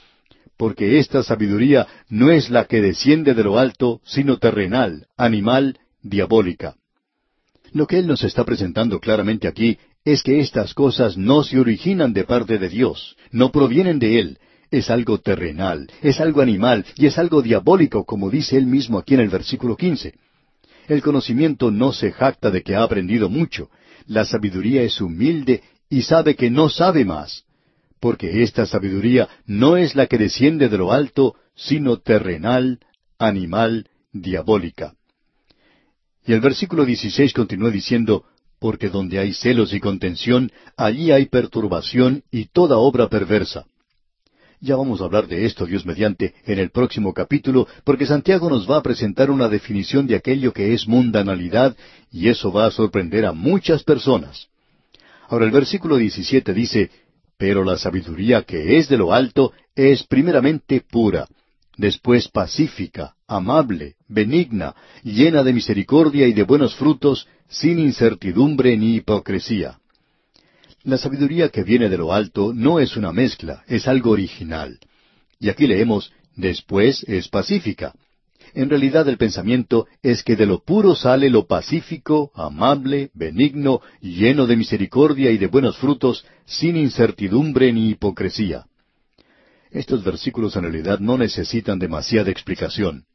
porque 0.57 0.97
esta 0.97 1.21
sabiduría 1.21 1.87
no 2.09 2.31
es 2.31 2.49
la 2.49 2.65
que 2.65 2.81
desciende 2.81 3.33
de 3.33 3.43
lo 3.43 3.59
alto, 3.59 4.01
sino 4.03 4.37
terrenal, 4.37 5.07
animal, 5.17 5.77
diabólica. 6.01 6.75
Lo 7.73 7.85
que 7.85 7.99
Él 7.99 8.07
nos 8.07 8.23
está 8.23 8.43
presentando 8.43 8.99
claramente 8.99 9.47
aquí 9.47 9.77
es 10.03 10.23
que 10.23 10.39
estas 10.39 10.73
cosas 10.73 11.15
no 11.15 11.43
se 11.43 11.59
originan 11.59 12.13
de 12.13 12.23
parte 12.23 12.57
de 12.57 12.69
Dios, 12.69 13.15
no 13.31 13.51
provienen 13.51 13.99
de 13.99 14.19
Él, 14.19 14.37
es 14.71 14.89
algo 14.89 15.19
terrenal, 15.19 15.87
es 16.01 16.19
algo 16.19 16.41
animal 16.41 16.85
y 16.95 17.05
es 17.05 17.19
algo 17.19 17.43
diabólico, 17.43 18.03
como 18.03 18.31
dice 18.31 18.57
Él 18.57 18.65
mismo 18.65 18.97
aquí 18.97 19.13
en 19.13 19.19
el 19.19 19.29
versículo 19.29 19.77
quince. 19.77 20.15
El 20.87 21.03
conocimiento 21.03 21.69
no 21.69 21.93
se 21.93 22.11
jacta 22.11 22.49
de 22.49 22.63
que 22.63 22.75
ha 22.75 22.83
aprendido 22.83 23.29
mucho, 23.29 23.69
la 24.07 24.25
sabiduría 24.25 24.81
es 24.81 24.99
humilde 24.99 25.61
y 25.93 26.01
sabe 26.01 26.35
que 26.35 26.49
no 26.49 26.69
sabe 26.69 27.05
más 27.05 27.43
porque 28.03 28.43
esta 28.43 28.65
sabiduría 28.65 29.29
no 29.45 29.77
es 29.77 29.95
la 29.95 30.07
que 30.07 30.17
desciende 30.17 30.67
de 30.67 30.77
lo 30.77 30.91
alto, 30.91 31.35
sino 31.55 31.99
terrenal, 31.99 32.79
animal, 33.17 33.87
diabólica. 34.11 34.95
Y 36.25 36.33
el 36.33 36.41
versículo 36.41 36.83
16 36.83 37.31
continúa 37.31 37.71
diciendo, 37.71 38.25
porque 38.59 38.89
donde 38.89 39.19
hay 39.19 39.33
celos 39.33 39.73
y 39.73 39.79
contención, 39.79 40.51
allí 40.75 41.13
hay 41.13 41.27
perturbación 41.27 42.23
y 42.29 42.47
toda 42.47 42.75
obra 42.75 43.07
perversa. 43.07 43.67
Ya 44.59 44.75
vamos 44.75 44.99
a 44.99 45.05
hablar 45.05 45.27
de 45.27 45.45
esto, 45.45 45.65
Dios 45.65 45.85
mediante, 45.85 46.33
en 46.45 46.59
el 46.59 46.71
próximo 46.71 47.13
capítulo, 47.13 47.69
porque 47.85 48.05
Santiago 48.05 48.49
nos 48.49 48.69
va 48.69 48.79
a 48.79 48.83
presentar 48.83 49.31
una 49.31 49.47
definición 49.47 50.07
de 50.07 50.17
aquello 50.17 50.51
que 50.51 50.73
es 50.73 50.89
mundanalidad, 50.89 51.73
y 52.11 52.27
eso 52.27 52.51
va 52.51 52.65
a 52.65 52.71
sorprender 52.71 53.25
a 53.25 53.31
muchas 53.31 53.81
personas. 53.83 54.49
Ahora 55.29 55.45
el 55.45 55.51
versículo 55.51 55.97
17 55.97 56.53
dice, 56.53 56.91
pero 57.37 57.63
la 57.63 57.77
sabiduría 57.77 58.43
que 58.43 58.77
es 58.77 58.89
de 58.89 58.97
lo 58.97 59.13
alto 59.13 59.53
es 59.75 60.03
primeramente 60.03 60.81
pura, 60.81 61.27
después 61.77 62.27
pacífica, 62.27 63.15
amable, 63.27 63.95
benigna, 64.07 64.75
llena 65.03 65.43
de 65.43 65.53
misericordia 65.53 66.27
y 66.27 66.33
de 66.33 66.43
buenos 66.43 66.75
frutos, 66.75 67.27
sin 67.47 67.79
incertidumbre 67.79 68.77
ni 68.77 68.95
hipocresía. 68.95 69.79
La 70.83 70.97
sabiduría 70.97 71.49
que 71.49 71.63
viene 71.63 71.89
de 71.89 71.97
lo 71.97 72.13
alto 72.13 72.53
no 72.53 72.79
es 72.79 72.97
una 72.97 73.11
mezcla, 73.11 73.63
es 73.67 73.87
algo 73.87 74.11
original. 74.11 74.79
Y 75.39 75.49
aquí 75.49 75.65
leemos, 75.65 76.11
después 76.35 77.03
es 77.07 77.29
pacífica. 77.29 77.93
En 78.55 78.69
realidad 78.69 79.07
el 79.09 79.17
pensamiento 79.17 79.87
es 80.03 80.23
que 80.23 80.35
de 80.35 80.45
lo 80.45 80.63
puro 80.63 80.95
sale 80.95 81.29
lo 81.29 81.47
pacífico, 81.47 82.31
amable, 82.35 83.09
benigno, 83.15 83.81
lleno 83.99 84.45
de 84.45 84.55
misericordia 84.55 85.31
y 85.31 85.37
de 85.39 85.47
buenos 85.47 85.77
frutos, 85.77 86.23
sin 86.45 86.77
incertidumbre 86.77 87.73
ni 87.73 87.89
hipocresía. 87.89 88.65
Estos 89.71 90.03
versículos 90.03 90.55
en 90.55 90.63
realidad 90.63 90.99
no 90.99 91.17
necesitan 91.17 91.79
demasiada 91.79 92.29
explicación. 92.29 93.05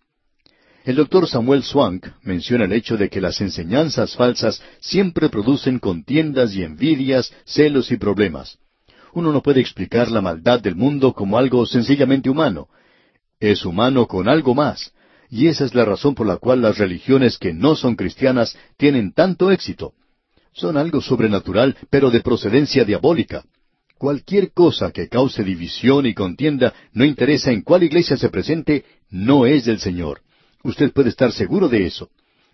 El 0.84 0.96
doctor 0.96 1.28
Samuel 1.28 1.62
Swank 1.62 2.06
menciona 2.22 2.64
el 2.64 2.72
hecho 2.72 2.96
de 2.96 3.08
que 3.08 3.20
las 3.20 3.40
enseñanzas 3.40 4.16
falsas 4.16 4.60
siempre 4.80 5.28
producen 5.28 5.78
contiendas 5.78 6.54
y 6.54 6.64
envidias, 6.64 7.32
celos 7.44 7.92
y 7.92 7.96
problemas. 7.96 8.58
Uno 9.12 9.32
no 9.32 9.42
puede 9.42 9.60
explicar 9.60 10.10
la 10.10 10.20
maldad 10.20 10.60
del 10.60 10.74
mundo 10.74 11.12
como 11.12 11.38
algo 11.38 11.64
sencillamente 11.64 12.28
humano. 12.28 12.68
Es 13.38 13.64
humano 13.64 14.06
con 14.06 14.28
algo 14.28 14.54
más, 14.54 14.92
y 15.30 15.48
esa 15.48 15.64
es 15.64 15.74
la 15.74 15.84
razón 15.84 16.14
por 16.14 16.26
la 16.26 16.36
cual 16.36 16.62
las 16.62 16.78
religiones 16.78 17.38
que 17.38 17.52
no 17.52 17.76
son 17.76 17.96
cristianas 17.96 18.56
tienen 18.76 19.12
tanto 19.12 19.50
éxito. 19.50 19.92
Son 20.52 20.76
algo 20.76 21.00
sobrenatural, 21.00 21.76
pero 21.90 22.10
de 22.10 22.20
procedencia 22.20 22.84
diabólica. 22.84 23.44
Cualquier 23.98 24.52
cosa 24.52 24.90
que 24.90 25.08
cause 25.08 25.42
división 25.42 26.06
y 26.06 26.14
contienda, 26.14 26.72
no 26.92 27.04
interesa 27.04 27.50
en 27.50 27.62
cuál 27.62 27.82
iglesia 27.82 28.16
se 28.16 28.28
presente, 28.28 28.84
no 29.10 29.44
es 29.44 29.64
del 29.64 29.80
Señor. 29.80 30.20
Usted 30.62 30.92
puede 30.92 31.10
estar 31.10 31.32
seguro 31.32 31.68
de 31.68 31.86
eso. 31.86 32.08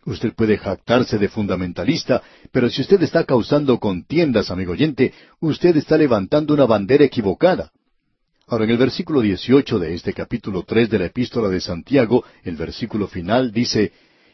Usted 0.07 0.35
puede 0.35 0.59
jactarse 0.59 1.17
de 1.19 1.29
fundamentalista, 1.29 2.23
pero 2.53 2.69
si 2.69 2.83
usted 2.83 3.03
está 3.03 3.25
causando 3.25 3.79
contiendas, 3.79 4.51
amigo 4.51 4.73
oyente, 4.73 5.15
usted 5.41 5.77
está 5.77 5.97
levantando 5.97 6.53
una 6.53 6.67
bandera 6.67 7.05
equivocada. 7.05 7.73
Ahora, 8.47 8.65
en 8.65 8.71
el 8.71 8.77
versículo 8.77 9.21
18 9.23 9.79
de 9.79 9.95
este 9.95 10.13
capítulo 10.13 10.65
tres 10.65 10.91
de 10.91 10.99
la 10.99 11.07
epístola 11.07 11.49
de 11.49 11.61
Santiago, 11.61 12.25
el 12.43 12.57
versículo 12.57 13.09
final 13.09 13.53
dice, 13.53 13.93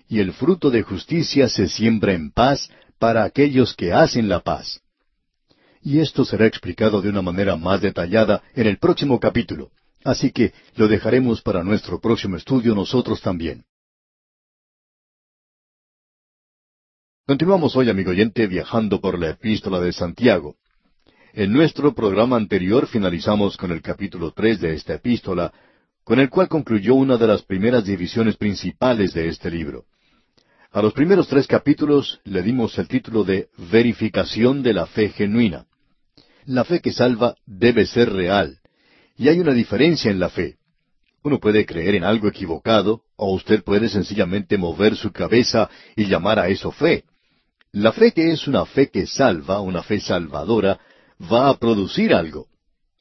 Y 0.08 0.18
el 0.18 0.32
fruto 0.32 0.70
de 0.70 0.82
justicia 0.82 1.48
se 1.48 1.68
siembra 1.68 2.12
en 2.12 2.32
paz 2.32 2.70
para 2.98 3.22
aquellos 3.22 3.74
que 3.74 3.92
hacen 3.92 4.28
la 4.28 4.40
paz. 4.40 4.80
Y 5.82 6.00
esto 6.00 6.24
será 6.24 6.46
explicado 6.46 7.00
de 7.00 7.08
una 7.08 7.22
manera 7.22 7.56
más 7.56 7.80
detallada 7.80 8.42
en 8.54 8.66
el 8.66 8.78
próximo 8.78 9.20
capítulo. 9.20 9.70
Así 10.04 10.32
que 10.32 10.52
lo 10.76 10.88
dejaremos 10.88 11.40
para 11.42 11.62
nuestro 11.62 12.00
próximo 12.00 12.36
estudio 12.36 12.74
nosotros 12.74 13.20
también. 13.20 13.64
Continuamos 17.26 17.76
hoy, 17.76 17.88
amigo 17.88 18.10
oyente, 18.10 18.48
viajando 18.48 19.00
por 19.00 19.18
la 19.18 19.30
epístola 19.30 19.78
de 19.78 19.92
Santiago. 19.92 20.56
En 21.32 21.52
nuestro 21.52 21.94
programa 21.94 22.36
anterior 22.36 22.88
finalizamos 22.88 23.56
con 23.56 23.70
el 23.70 23.80
capítulo 23.80 24.32
tres 24.32 24.60
de 24.60 24.74
esta 24.74 24.94
epístola, 24.94 25.52
con 26.02 26.18
el 26.18 26.28
cual 26.28 26.48
concluyó 26.48 26.94
una 26.94 27.16
de 27.16 27.28
las 27.28 27.42
primeras 27.42 27.84
divisiones 27.84 28.36
principales 28.36 29.14
de 29.14 29.28
este 29.28 29.48
libro. 29.48 29.84
A 30.72 30.82
los 30.82 30.92
primeros 30.92 31.28
tres 31.28 31.46
capítulos 31.46 32.20
le 32.24 32.42
dimos 32.42 32.76
el 32.78 32.88
título 32.88 33.22
de 33.22 33.48
Verificación 33.70 34.64
de 34.64 34.74
la 34.74 34.86
fe 34.86 35.10
genuina. 35.10 35.66
La 36.46 36.64
fe 36.64 36.80
que 36.80 36.90
salva 36.90 37.36
debe 37.46 37.86
ser 37.86 38.12
real, 38.12 38.58
y 39.16 39.28
hay 39.28 39.38
una 39.38 39.52
diferencia 39.52 40.10
en 40.10 40.18
la 40.18 40.30
fe. 40.30 40.56
Uno 41.22 41.38
puede 41.38 41.64
creer 41.64 41.94
en 41.94 42.02
algo 42.02 42.26
equivocado, 42.26 43.02
o 43.14 43.32
usted 43.34 43.62
puede 43.62 43.88
sencillamente 43.88 44.58
mover 44.58 44.96
su 44.96 45.12
cabeza 45.12 45.70
y 45.94 46.06
llamar 46.06 46.40
a 46.40 46.48
eso 46.48 46.72
fe. 46.72 47.04
La 47.70 47.92
fe 47.92 48.10
que 48.10 48.32
es 48.32 48.48
una 48.48 48.66
fe 48.66 48.90
que 48.90 49.06
salva, 49.06 49.60
una 49.60 49.84
fe 49.84 50.00
salvadora, 50.00 50.80
va 51.20 51.50
a 51.50 51.58
producir 51.58 52.14
algo. 52.14 52.46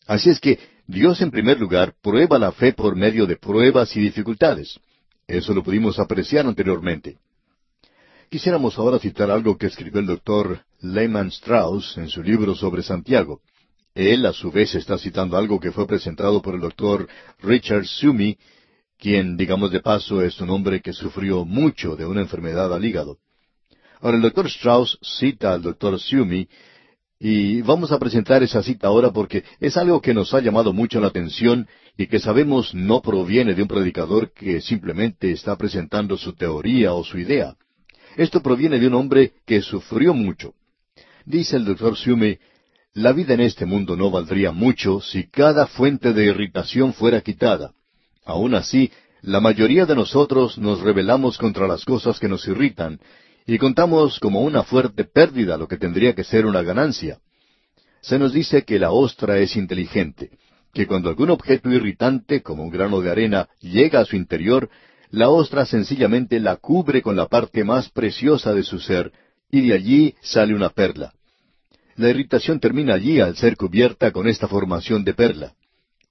Así 0.06 0.30
es 0.30 0.40
que 0.40 0.60
Dios 0.88 1.22
en 1.22 1.32
primer 1.32 1.60
lugar 1.60 1.94
prueba 2.02 2.40
la 2.40 2.52
fe 2.52 2.74
por 2.74 2.96
medio 2.96 3.26
de 3.26 3.38
pruebas 3.38 3.96
y 3.96 4.02
dificultades. 4.02 4.80
Eso 5.28 5.54
lo 5.54 5.64
pudimos 5.64 6.00
apreciar 6.00 6.48
anteriormente. 6.48 7.18
Quisiéramos 8.30 8.78
ahora 8.78 9.00
citar 9.00 9.30
algo 9.32 9.58
que 9.58 9.68
escribió 9.68 10.00
el 10.00 10.08
doctor 10.08 10.62
Lehman 10.82 11.28
Strauss 11.28 11.98
en 11.98 12.10
su 12.10 12.22
libro 12.24 12.56
sobre 12.56 12.84
Santiago. 12.84 13.42
Él, 13.96 14.26
a 14.26 14.34
su 14.34 14.52
vez, 14.52 14.76
está 14.76 14.98
citando 14.98 15.38
algo 15.38 15.60
que 15.60 15.72
fue 15.72 15.88
presentado 15.88 16.42
por 16.42 16.56
el 16.56 16.62
doctor 16.62 17.08
Richard 17.42 17.86
Sumi, 17.86 18.38
quien, 18.98 19.36
digamos 19.36 19.72
de 19.72 19.80
paso, 19.80 20.22
es 20.22 20.40
un 20.42 20.50
hombre 20.52 20.82
que 20.82 20.94
sufrió 20.94 21.46
mucho 21.46 21.96
de 21.96 22.06
una 22.06 22.22
enfermedad 22.22 22.74
al 22.74 22.86
hígado. 22.86 23.18
Ahora, 24.02 24.18
el 24.18 24.24
doctor 24.24 24.48
Strauss 24.48 24.98
cita 25.02 25.54
al 25.54 25.62
doctor 25.62 26.00
Sumi 26.00 26.48
y 27.20 27.62
vamos 27.62 27.92
a 27.92 28.00
presentar 28.00 28.42
esa 28.44 28.64
cita 28.64 28.88
ahora 28.88 29.12
porque 29.12 29.44
es 29.60 29.76
algo 29.76 30.02
que 30.02 30.14
nos 30.14 30.34
ha 30.34 30.40
llamado 30.40 30.72
mucho 30.72 31.02
la 31.02 31.08
atención 31.08 31.68
y 31.98 32.08
que 32.08 32.20
sabemos 32.20 32.74
no 32.74 33.02
proviene 33.02 33.54
de 33.54 33.62
un 33.62 33.68
predicador 33.68 34.32
que 34.32 34.62
simplemente 34.62 35.32
está 35.32 35.58
presentando 35.58 36.18
su 36.18 36.34
teoría 36.34 36.94
o 36.94 37.04
su 37.04 37.18
idea. 37.20 37.56
Esto 38.16 38.42
proviene 38.42 38.80
de 38.80 38.88
un 38.88 38.94
hombre 38.94 39.34
que 39.46 39.62
sufrió 39.62 40.14
mucho. 40.14 40.54
Dice 41.26 41.58
el 41.58 41.66
doctor 41.66 41.98
Siume, 41.98 42.40
la 42.94 43.12
vida 43.12 43.34
en 43.34 43.42
este 43.42 43.66
mundo 43.66 43.98
no 43.98 44.10
valdría 44.10 44.54
mucho 44.54 45.02
si 45.02 45.28
cada 45.28 45.68
fuente 45.68 46.14
de 46.14 46.26
irritación 46.26 46.94
fuera 46.94 47.20
quitada. 47.20 47.74
Aun 48.26 48.56
así, 48.56 48.92
la 49.22 49.42
mayoría 49.42 49.86
de 49.86 49.96
nosotros 49.96 50.58
nos 50.58 50.80
rebelamos 50.80 51.38
contra 51.38 51.68
las 51.68 51.84
cosas 51.84 52.18
que 52.18 52.30
nos 52.30 52.48
irritan 52.48 53.00
y 53.50 53.58
contamos 53.58 54.20
como 54.20 54.42
una 54.42 54.62
fuerte 54.62 55.06
pérdida 55.06 55.58
lo 55.58 55.68
que 55.68 55.78
tendría 55.78 56.14
que 56.14 56.24
ser 56.24 56.46
una 56.46 56.62
ganancia. 56.62 57.18
Se 58.00 58.20
nos 58.20 58.32
dice 58.32 58.64
que 58.64 58.78
la 58.78 58.92
ostra 58.92 59.40
es 59.40 59.56
inteligente, 59.56 60.30
que 60.72 60.86
cuando 60.86 61.10
algún 61.10 61.32
objeto 61.32 61.72
irritante, 61.72 62.44
como 62.44 62.62
un 62.62 62.70
grano 62.70 63.02
de 63.02 63.10
arena, 63.10 63.50
llega 63.60 64.02
a 64.02 64.06
su 64.06 64.16
interior, 64.16 64.70
la 65.10 65.30
ostra 65.30 65.66
sencillamente 65.66 66.40
la 66.40 66.58
cubre 66.58 67.02
con 67.02 67.16
la 67.16 67.26
parte 67.26 67.64
más 67.64 67.90
preciosa 67.90 68.54
de 68.54 68.62
su 68.62 68.78
ser, 68.80 69.12
y 69.50 69.68
de 69.68 69.74
allí 69.74 70.16
sale 70.22 70.54
una 70.54 70.70
perla. 70.70 71.12
La 71.96 72.10
irritación 72.10 72.60
termina 72.60 72.94
allí 72.94 73.20
al 73.20 73.36
ser 73.36 73.58
cubierta 73.58 74.12
con 74.12 74.28
esta 74.28 74.48
formación 74.48 75.04
de 75.04 75.16
perla. 75.16 75.54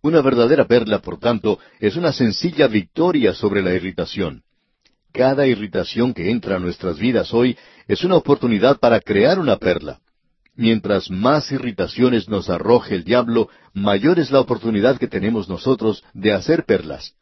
Una 0.02 0.22
verdadera 0.22 0.66
perla, 0.66 0.98
por 0.98 1.20
tanto, 1.20 1.60
es 1.78 1.94
una 1.94 2.12
sencilla 2.12 2.66
victoria 2.66 3.32
sobre 3.32 3.62
la 3.62 3.74
irritación. 3.74 4.42
Cada 5.12 5.46
irritación 5.46 6.14
que 6.14 6.30
entra 6.30 6.56
a 6.56 6.58
nuestras 6.58 6.98
vidas 6.98 7.32
hoy 7.32 7.56
es 7.86 8.04
una 8.04 8.16
oportunidad 8.16 8.78
para 8.78 9.00
crear 9.00 9.38
una 9.38 9.56
perla. 9.56 10.00
Mientras 10.54 11.10
más 11.10 11.50
irritaciones 11.52 12.28
nos 12.28 12.50
arroje 12.50 12.94
el 12.94 13.04
diablo, 13.04 13.48
mayor 13.72 14.18
es 14.18 14.30
la 14.30 14.40
oportunidad 14.40 14.98
que 14.98 15.06
tenemos 15.06 15.48
nosotros 15.48 16.04
de 16.14 16.32
hacer 16.32 16.64
perlas. 16.64 17.14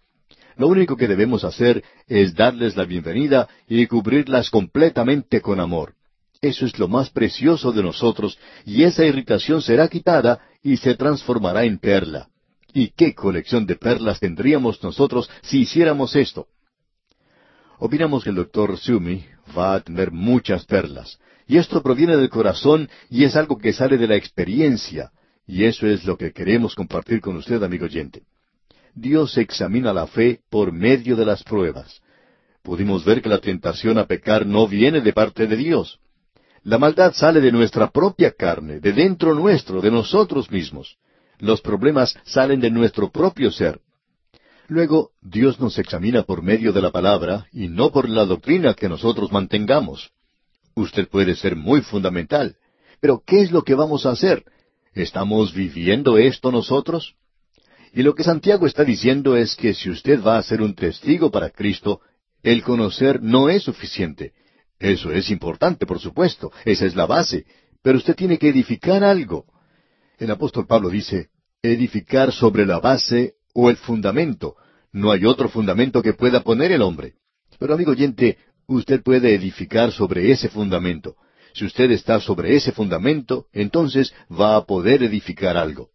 Lo 0.57 0.69
único 0.69 0.97
que 0.97 1.07
debemos 1.07 1.45
hacer 1.45 1.85
es 2.09 2.35
darles 2.35 2.77
la 2.77 2.85
bienvenida 2.85 3.47
y 3.69 3.87
cubrirlas 3.87 4.49
completamente 4.49 5.43
con 5.43 5.61
amor. 5.61 5.95
Eso 6.41 6.65
es 6.65 6.79
lo 6.79 6.89
más 6.89 7.11
precioso 7.11 7.73
de 7.73 7.83
nosotros, 7.83 8.39
y 8.65 8.85
esa 8.85 9.05
irritación 9.05 9.63
será 9.63 9.89
quitada 9.89 10.41
y 10.63 10.79
se 10.79 10.95
transformará 10.95 11.65
en 11.65 11.79
perla. 11.79 12.29
¿Y 12.73 12.89
qué 12.89 13.15
colección 13.15 13.67
de 13.67 13.77
perlas 13.77 14.21
tendríamos 14.21 14.83
nosotros 14.83 15.31
si 15.43 15.61
hiciéramos 15.61 16.17
esto? 16.17 16.47
Opinamos 17.79 18.25
que 18.25 18.31
el 18.31 18.37
doctor 18.37 18.77
Sumi 18.79 19.25
va 19.57 19.75
a 19.75 19.81
tener 19.81 20.11
muchas 20.11 20.65
perlas. 20.65 21.19
Y 21.47 21.59
esto 21.59 21.83
proviene 21.83 22.17
del 22.17 22.29
corazón 22.29 22.89
y 23.11 23.25
es 23.25 23.37
algo 23.37 23.59
que 23.59 23.73
sale 23.73 23.99
de 23.99 24.09
la 24.09 24.17
experiencia. 24.17 25.11
Y 25.47 25.65
eso 25.65 25.87
es 25.87 26.05
lo 26.05 26.17
que 26.17 26.33
queremos 26.33 26.75
compartir 26.75 27.21
con 27.21 27.37
usted, 27.37 27.63
amigo 27.63 27.85
oyente. 27.85 28.23
Dios 28.95 29.37
examina 29.37 29.93
la 29.93 30.07
fe 30.07 30.41
por 30.51 30.73
medio 30.73 31.17
de 31.17 31.27
las 31.27 31.45
pruebas. 31.45 32.01
Pudimos 32.63 33.05
ver 33.05 33.23
que 33.23 33.29
la 33.29 33.39
tentación 33.39 33.99
a 33.99 34.07
pecar 34.07 34.45
no 34.47 34.67
viene 34.67 35.01
de 35.01 35.13
parte 35.13 35.47
de 35.47 35.57
Dios. 35.57 36.01
La 36.65 36.79
maldad 36.79 37.13
sale 37.13 37.41
de 37.41 37.53
nuestra 37.53 37.91
propia 37.91 38.33
carne, 38.33 38.81
de 38.81 38.93
dentro 38.93 39.35
nuestro, 39.35 39.81
de 39.81 39.91
nosotros 39.91 40.51
mismos. 40.51 40.97
Los 41.39 41.61
problemas 41.61 42.19
salen 42.25 42.59
de 42.59 42.71
nuestro 42.71 43.11
propio 43.11 43.53
ser. 43.53 43.81
Luego, 44.69 45.11
Dios 45.23 45.61
nos 45.61 45.79
examina 45.79 46.25
por 46.25 46.43
medio 46.43 46.73
de 46.73 46.83
la 46.83 46.91
palabra 46.91 47.47
y 47.53 47.69
no 47.69 47.93
por 47.93 48.09
la 48.09 48.25
doctrina 48.25 48.75
que 48.75 48.89
nosotros 48.89 49.31
mantengamos. 49.31 50.11
Usted 50.75 51.09
puede 51.09 51.37
ser 51.37 51.55
muy 51.55 51.83
fundamental. 51.83 52.57
Pero 53.01 53.23
¿qué 53.25 53.43
es 53.43 53.53
lo 53.53 53.63
que 53.63 53.75
vamos 53.75 54.07
a 54.07 54.11
hacer? 54.11 54.45
¿Estamos 54.93 55.55
viviendo 55.55 56.19
esto 56.19 56.51
nosotros? 56.51 57.15
Y 57.93 58.03
lo 58.03 58.15
que 58.15 58.25
Santiago 58.25 58.67
está 58.67 58.85
diciendo 58.85 59.37
es 59.37 59.55
que 59.55 59.73
si 59.73 59.89
usted 59.89 60.23
va 60.23 60.39
a 60.39 60.43
ser 60.43 60.61
un 60.61 60.75
testigo 60.75 61.31
para 61.31 61.51
Cristo, 61.51 62.01
el 62.43 62.63
conocer 62.63 63.23
no 63.23 63.49
es 63.49 63.63
suficiente. 63.63 64.33
Eso 64.79 65.13
es 65.13 65.31
importante, 65.31 65.87
por 65.87 66.01
supuesto, 66.01 66.53
esa 66.65 66.85
es 66.85 66.95
la 66.95 67.07
base, 67.07 67.47
pero 67.83 67.99
usted 67.99 68.15
tiene 68.15 68.39
que 68.39 68.49
edificar 68.49 69.05
algo. 69.05 69.47
El 70.19 70.31
apóstol 70.31 70.67
Pablo 70.67 70.91
dice, 70.91 71.29
edificar 71.63 72.33
sobre 72.33 72.67
la 72.67 72.81
base 72.81 73.36
o 73.57 73.71
el 73.71 73.79
fundamento. 73.79 74.55
No 74.93 75.11
hay 75.11 75.25
otro 75.25 75.49
fundamento 75.49 76.03
que 76.03 76.13
pueda 76.13 76.41
poner 76.41 76.73
el 76.73 76.83
hombre. 76.83 77.15
Pero 77.59 77.73
amigo 77.73 77.93
oyente, 77.93 78.37
usted 78.67 79.03
puede 79.03 79.35
edificar 79.35 79.93
sobre 79.93 80.31
ese 80.31 80.51
fundamento. 80.51 81.17
Si 81.55 81.65
usted 81.65 81.91
está 81.91 82.21
sobre 82.21 82.55
ese 82.55 82.73
fundamento, 82.73 83.47
entonces 83.55 84.13
va 84.31 84.57
a 84.57 84.67
poder 84.67 85.03
edificar 85.03 85.57
algo. 85.57 85.89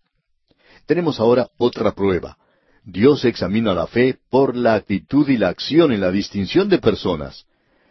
Tenemos 0.88 1.20
ahora 1.20 1.50
otra 1.58 1.92
prueba. 1.92 2.36
Dios 2.84 3.26
examina 3.26 3.76
la 3.76 3.86
fe 3.86 4.18
por 4.32 4.56
la 4.58 4.74
actitud 4.74 5.30
y 5.30 5.38
la 5.38 5.50
acción 5.50 5.92
en 5.92 6.02
la 6.02 6.12
distinción 6.12 6.68
de 6.68 6.80
personas. 6.80 7.46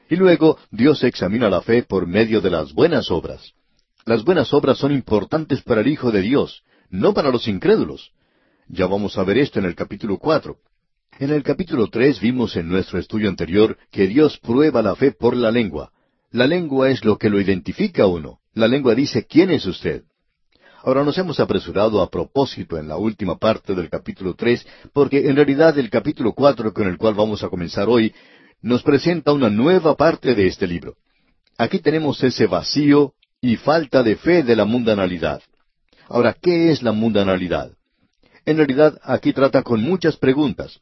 Y 0.08 0.16
luego 0.16 0.58
Dios 0.72 1.04
examina 1.04 1.48
la 1.48 1.62
fe 1.62 1.84
por 1.84 2.08
medio 2.08 2.40
de 2.40 2.50
las 2.50 2.72
buenas 2.72 3.08
obras. 3.12 3.52
Las 4.04 4.24
buenas 4.24 4.52
obras 4.52 4.78
son 4.78 4.90
importantes 4.90 5.62
para 5.62 5.82
el 5.82 5.86
Hijo 5.86 6.10
de 6.10 6.22
Dios, 6.22 6.64
no 6.88 7.14
para 7.14 7.30
los 7.30 7.46
incrédulos. 7.46 8.10
Ya 8.72 8.86
vamos 8.86 9.18
a 9.18 9.24
ver 9.24 9.38
esto 9.38 9.58
en 9.58 9.64
el 9.64 9.74
capítulo 9.74 10.16
cuatro. 10.16 10.58
En 11.18 11.30
el 11.30 11.42
capítulo 11.42 11.88
tres 11.88 12.20
vimos 12.20 12.54
en 12.54 12.68
nuestro 12.68 13.00
estudio 13.00 13.28
anterior 13.28 13.76
que 13.90 14.06
Dios 14.06 14.38
prueba 14.38 14.80
la 14.80 14.94
fe 14.94 15.10
por 15.10 15.34
la 15.34 15.50
lengua. 15.50 15.90
La 16.30 16.46
lengua 16.46 16.88
es 16.88 17.04
lo 17.04 17.18
que 17.18 17.30
lo 17.30 17.40
identifica 17.40 18.04
a 18.04 18.06
uno. 18.06 18.38
La 18.54 18.68
lengua 18.68 18.94
dice 18.94 19.26
quién 19.26 19.50
es 19.50 19.66
usted. 19.66 20.04
Ahora 20.84 21.02
nos 21.02 21.18
hemos 21.18 21.40
apresurado 21.40 22.00
a 22.00 22.10
propósito 22.10 22.78
en 22.78 22.86
la 22.86 22.96
última 22.96 23.38
parte 23.38 23.74
del 23.74 23.90
capítulo 23.90 24.34
tres, 24.34 24.64
porque 24.92 25.28
en 25.28 25.34
realidad 25.34 25.76
el 25.76 25.90
capítulo 25.90 26.32
cuatro 26.32 26.72
con 26.72 26.86
el 26.86 26.96
cual 26.96 27.14
vamos 27.14 27.42
a 27.42 27.48
comenzar 27.48 27.88
hoy 27.88 28.14
nos 28.62 28.84
presenta 28.84 29.32
una 29.32 29.50
nueva 29.50 29.96
parte 29.96 30.36
de 30.36 30.46
este 30.46 30.68
libro. 30.68 30.94
Aquí 31.58 31.80
tenemos 31.80 32.22
ese 32.22 32.46
vacío 32.46 33.14
y 33.40 33.56
falta 33.56 34.04
de 34.04 34.14
fe 34.14 34.44
de 34.44 34.54
la 34.54 34.64
mundanalidad. 34.64 35.42
Ahora, 36.08 36.36
¿qué 36.40 36.70
es 36.70 36.84
la 36.84 36.92
mundanalidad? 36.92 37.72
En 38.46 38.56
realidad, 38.56 38.98
aquí 39.02 39.32
trata 39.32 39.62
con 39.62 39.82
muchas 39.82 40.16
preguntas. 40.16 40.80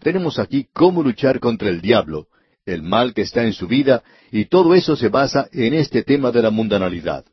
Tenemos 0.00 0.38
aquí 0.38 0.68
cómo 0.72 1.02
luchar 1.02 1.40
contra 1.40 1.68
el 1.68 1.80
diablo, 1.80 2.28
el 2.64 2.82
mal 2.82 3.14
que 3.14 3.22
está 3.22 3.44
en 3.44 3.52
su 3.52 3.66
vida, 3.66 4.02
y 4.30 4.46
todo 4.46 4.74
eso 4.74 4.96
se 4.96 5.08
basa 5.08 5.48
en 5.52 5.74
este 5.74 6.02
tema 6.02 6.30
de 6.32 6.42
la 6.42 6.50
mundanalidad. 6.50 7.24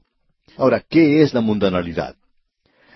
Ahora, 0.57 0.83
¿qué 0.87 1.21
es 1.21 1.33
la 1.33 1.41
mundanalidad? 1.41 2.15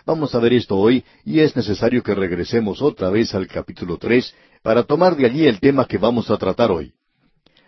Vamos 0.06 0.34
a 0.36 0.40
ver 0.40 0.54
esto 0.54 0.78
hoy 0.78 1.04
y 1.26 1.42
es 1.42 1.54
necesario 1.56 2.02
que 2.02 2.16
regresemos 2.16 2.82
otra 2.82 3.10
vez 3.10 3.36
al 3.36 3.46
capítulo 3.46 3.98
tres 3.98 4.34
para 4.62 4.84
tomar 4.84 5.18
de 5.18 5.26
allí 5.26 5.46
el 5.46 5.60
tema 5.60 5.86
que 5.86 5.98
vamos 5.98 6.32
a 6.32 6.38
tratar 6.38 6.72
hoy. 6.72 6.94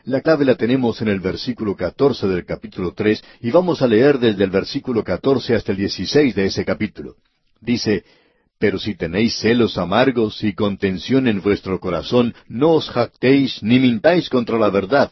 La 0.05 0.21
clave 0.21 0.45
la 0.45 0.55
tenemos 0.55 1.01
en 1.01 1.09
el 1.09 1.19
versículo 1.19 1.75
catorce 1.75 2.27
del 2.27 2.45
capítulo 2.45 2.93
tres 2.93 3.21
y 3.41 3.51
vamos 3.51 3.81
a 3.81 3.87
leer 3.87 4.19
desde 4.19 4.45
el 4.45 4.51
versículo 4.51 5.03
catorce 5.03 5.53
hasta 5.53 5.73
el 5.73 5.79
dieciséis 5.79 6.33
de 6.33 6.45
ese 6.45 6.63
capítulo. 6.63 7.17
Dice, 7.59 8.05
pero 8.59 8.77
si 8.77 8.93
tenéis 8.93 9.39
celos 9.39 9.77
amargos 9.77 10.43
y 10.43 10.53
contención 10.53 11.27
en 11.27 11.41
vuestro 11.41 11.79
corazón, 11.79 12.35
no 12.47 12.73
os 12.73 12.89
jactéis 12.89 13.63
ni 13.63 13.79
mintáis 13.79 14.29
contra 14.29 14.59
la 14.59 14.69
verdad, 14.69 15.11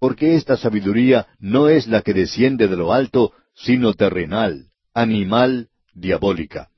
porque 0.00 0.36
esta 0.36 0.56
sabiduría 0.56 1.26
no 1.38 1.68
es 1.68 1.86
la 1.86 2.00
que 2.00 2.14
desciende 2.14 2.66
de 2.66 2.76
lo 2.76 2.94
alto, 2.94 3.32
sino 3.54 3.92
terrenal, 3.92 4.68
animal, 4.94 5.68
diabólica. 5.94 6.70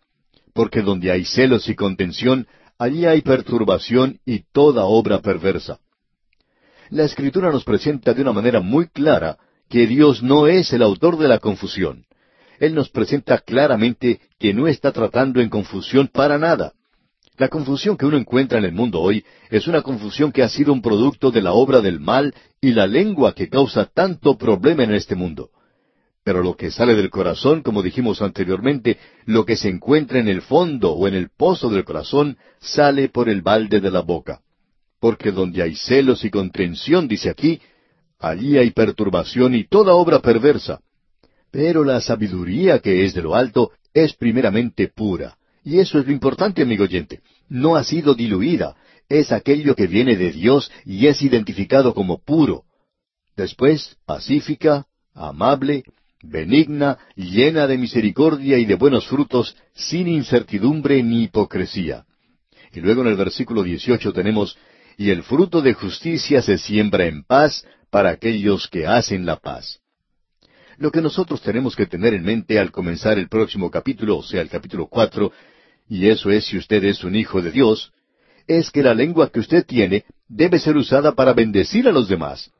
Porque 0.53 0.83
donde 0.83 1.13
hay 1.13 1.25
celos 1.25 1.69
y 1.69 1.77
contención, 1.77 2.49
allí 2.77 3.07
hay 3.07 3.21
perturbación 3.21 4.19
y 4.27 4.41
toda 4.53 4.87
obra 4.87 5.21
perversa. 5.21 5.79
La 6.91 7.05
Escritura 7.05 7.53
nos 7.53 7.63
presenta 7.63 8.15
de 8.15 8.23
una 8.23 8.33
manera 8.33 8.61
muy 8.61 8.89
clara 8.89 9.39
que 9.69 9.87
Dios 9.87 10.25
no 10.25 10.49
es 10.49 10.73
el 10.73 10.83
autor 10.83 11.19
de 11.19 11.29
la 11.29 11.39
confusión. 11.39 12.05
Él 12.61 12.75
nos 12.75 12.91
presenta 12.91 13.39
claramente 13.39 14.21
que 14.39 14.53
no 14.53 14.69
está 14.69 14.93
tratando 14.93 15.41
en 15.41 15.49
confusión 15.49 16.09
para 16.09 16.39
nada. 16.39 16.75
La 17.39 17.49
confusión 17.49 17.97
que 17.97 18.05
uno 18.05 18.19
encuentra 18.19 18.59
en 18.59 18.67
el 18.67 18.73
mundo 18.73 19.01
hoy 19.01 19.25
es 19.49 19.67
una 19.67 19.81
confusión 19.81 20.31
que 20.31 20.43
ha 20.43 20.49
sido 20.51 20.75
un 20.75 20.83
producto 20.83 21.31
de 21.31 21.41
la 21.41 21.55
obra 21.55 21.81
del 21.81 22.01
mal 22.01 22.35
y 22.61 22.73
la 22.73 22.87
lengua 22.87 23.35
que 23.35 23.49
causa 23.49 23.87
tanto 23.87 24.37
problema 24.37 24.85
en 24.85 24.93
este 24.93 25.15
mundo. 25.15 25.49
Pero 26.23 26.43
lo 26.43 26.55
que 26.55 26.71
sale 26.71 26.95
del 26.95 27.09
corazón, 27.09 27.63
como 27.63 27.83
dijimos 27.83 28.21
anteriormente, 28.21 28.99
lo 29.25 29.47
que 29.47 29.57
se 29.57 29.71
encuentra 29.71 30.19
en 30.19 30.29
el 30.29 30.43
fondo 30.43 30.93
o 30.93 31.09
en 31.09 31.15
el 31.15 31.31
pozo 31.31 31.71
del 31.71 31.85
corazón, 31.85 32.37
sale 32.61 33.09
por 33.09 33.31
el 33.31 33.41
balde 33.41 33.81
de 33.81 33.91
la 33.91 34.03
boca. 34.03 34.43
Porque 35.01 35.33
donde 35.33 35.63
hay 35.63 35.77
celos 35.77 36.27
y 36.27 36.31
contención, 36.31 37.09
dice 37.09 37.31
aquí, 37.31 37.59
allí 38.19 38.59
hay 38.59 38.71
perturbación 38.73 39.55
y 39.55 39.65
toda 39.65 39.95
obra 39.95 40.19
perversa. 40.19 40.83
Pero 41.51 41.85
la 41.85 42.01
sabiduría 42.01 42.79
que 42.79 43.05
es 43.05 43.15
de 43.15 43.23
lo 43.23 43.35
alto 43.35 43.73
es 43.93 44.15
primeramente 44.15 44.89
pura. 44.89 45.37
Y 45.65 45.79
eso 45.79 45.99
es 45.99 46.07
lo 46.07 46.13
importante, 46.13 46.63
amigo 46.63 46.85
oyente. 46.85 47.21
No 47.49 47.77
ha 47.77 47.85
sido 47.85 48.15
diluida. 48.15 48.77
Es 49.09 49.33
aquello 49.33 49.75
que 49.75 49.87
viene 49.87 50.17
de 50.17 50.33
Dios 50.33 50.71
y 50.85 51.07
es 51.07 51.21
identificado 51.23 51.95
como 51.95 52.19
puro. 52.19 52.65
Después, 53.37 53.97
pacífica, 54.07 54.87
amable, 55.15 55.83
benigna, 56.23 56.99
llena 57.17 57.67
de 57.67 57.79
misericordia 57.79 58.59
y 58.59 58.65
de 58.65 58.75
buenos 58.75 59.07
frutos, 59.09 59.57
sin 59.75 60.09
incertidumbre 60.09 61.03
ni 61.03 61.25
hipocresía. 61.25 62.05
Y 62.73 62.81
luego 62.81 63.03
en 63.03 63.09
el 63.09 63.17
versículo 63.17 63.63
18 63.63 64.13
tenemos, 64.13 64.57
y 64.97 65.11
el 65.11 65.23
fruto 65.23 65.63
de 65.63 65.75
justicia 65.75 66.43
se 66.43 66.59
siembra 66.59 67.07
en 67.07 67.25
paz 67.25 67.65
para 67.91 68.11
aquellos 68.11 68.69
que 68.69 68.87
hacen 68.87 69.27
la 69.27 69.37
paz. 69.37 69.80
Lo 70.81 70.91
que 70.91 71.03
nosotros 71.03 71.43
tenemos 71.43 71.77
que 71.77 71.85
tener 71.85 72.15
en 72.15 72.23
mente 72.23 72.59
al 72.59 72.73
comenzar 72.73 73.19
el 73.19 73.29
próximo 73.29 73.71
capítulo, 73.71 74.17
o 74.17 74.23
sea, 74.23 74.41
el 74.41 74.49
capítulo 74.49 74.87
cuatro, 74.87 75.31
y 75.91 76.09
eso 76.09 76.31
es 76.31 76.47
si 76.47 76.57
usted 76.57 76.83
es 76.85 77.05
un 77.05 77.15
hijo 77.17 77.43
de 77.43 77.51
Dios, 77.51 77.93
es 78.47 78.71
que 78.71 78.83
la 78.83 78.95
lengua 78.95 79.31
que 79.31 79.41
usted 79.41 79.67
tiene 79.67 80.07
debe 80.27 80.59
ser 80.59 80.79
usada 80.79 81.13
para 81.13 81.35
bendecir 81.35 81.87
a 81.87 81.93
los 81.93 82.09
demás. 82.09 82.51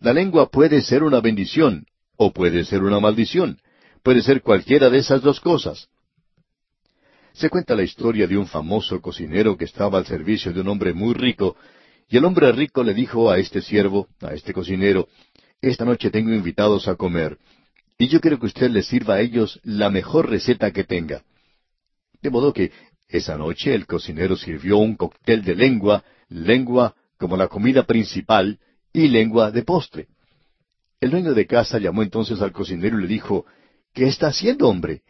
La 0.00 0.14
lengua 0.14 0.48
puede 0.48 0.80
ser 0.80 1.02
una 1.02 1.20
bendición 1.20 1.84
o 2.16 2.32
puede 2.32 2.64
ser 2.64 2.82
una 2.82 2.98
maldición. 2.98 3.58
Puede 4.02 4.22
ser 4.22 4.40
cualquiera 4.40 4.88
de 4.88 4.96
esas 4.96 5.20
dos 5.20 5.38
cosas. 5.38 5.88
Se 7.34 7.50
cuenta 7.50 7.74
la 7.74 7.82
historia 7.82 8.26
de 8.26 8.38
un 8.38 8.46
famoso 8.46 9.02
cocinero 9.02 9.54
que 9.58 9.66
estaba 9.66 9.98
al 9.98 10.06
servicio 10.06 10.50
de 10.50 10.62
un 10.62 10.68
hombre 10.68 10.94
muy 10.94 11.12
rico, 11.12 11.56
y 12.08 12.16
el 12.16 12.24
hombre 12.24 12.50
rico 12.52 12.82
le 12.82 12.94
dijo 12.94 13.30
a 13.30 13.36
este 13.36 13.60
siervo, 13.60 14.08
a 14.22 14.32
este 14.32 14.54
cocinero, 14.54 15.08
Esta 15.60 15.84
noche 15.84 16.10
tengo 16.10 16.32
invitados 16.32 16.86
a 16.86 16.94
comer, 16.94 17.38
y 17.98 18.08
yo 18.08 18.20
quiero 18.20 18.38
que 18.38 18.46
usted 18.46 18.70
les 18.70 18.86
sirva 18.86 19.14
a 19.14 19.20
ellos 19.20 19.60
la 19.62 19.90
mejor 19.90 20.28
receta 20.28 20.70
que 20.70 20.84
tenga. 20.84 21.22
De 22.20 22.30
modo 22.30 22.52
que 22.52 22.72
esa 23.08 23.36
noche 23.38 23.74
el 23.74 23.86
cocinero 23.86 24.36
sirvió 24.36 24.78
un 24.78 24.96
cóctel 24.96 25.42
de 25.42 25.54
lengua, 25.54 26.04
lengua 26.28 26.94
como 27.18 27.36
la 27.36 27.48
comida 27.48 27.84
principal, 27.84 28.58
y 28.92 29.08
lengua 29.08 29.50
de 29.50 29.62
postre. 29.62 30.08
El 31.00 31.10
dueño 31.10 31.34
de 31.34 31.46
casa 31.46 31.78
llamó 31.78 32.02
entonces 32.02 32.40
al 32.40 32.52
cocinero 32.52 32.98
y 32.98 33.02
le 33.02 33.08
dijo, 33.08 33.44
¿Qué 33.92 34.06
está 34.06 34.28
haciendo, 34.28 34.68
hombre? 34.68 35.02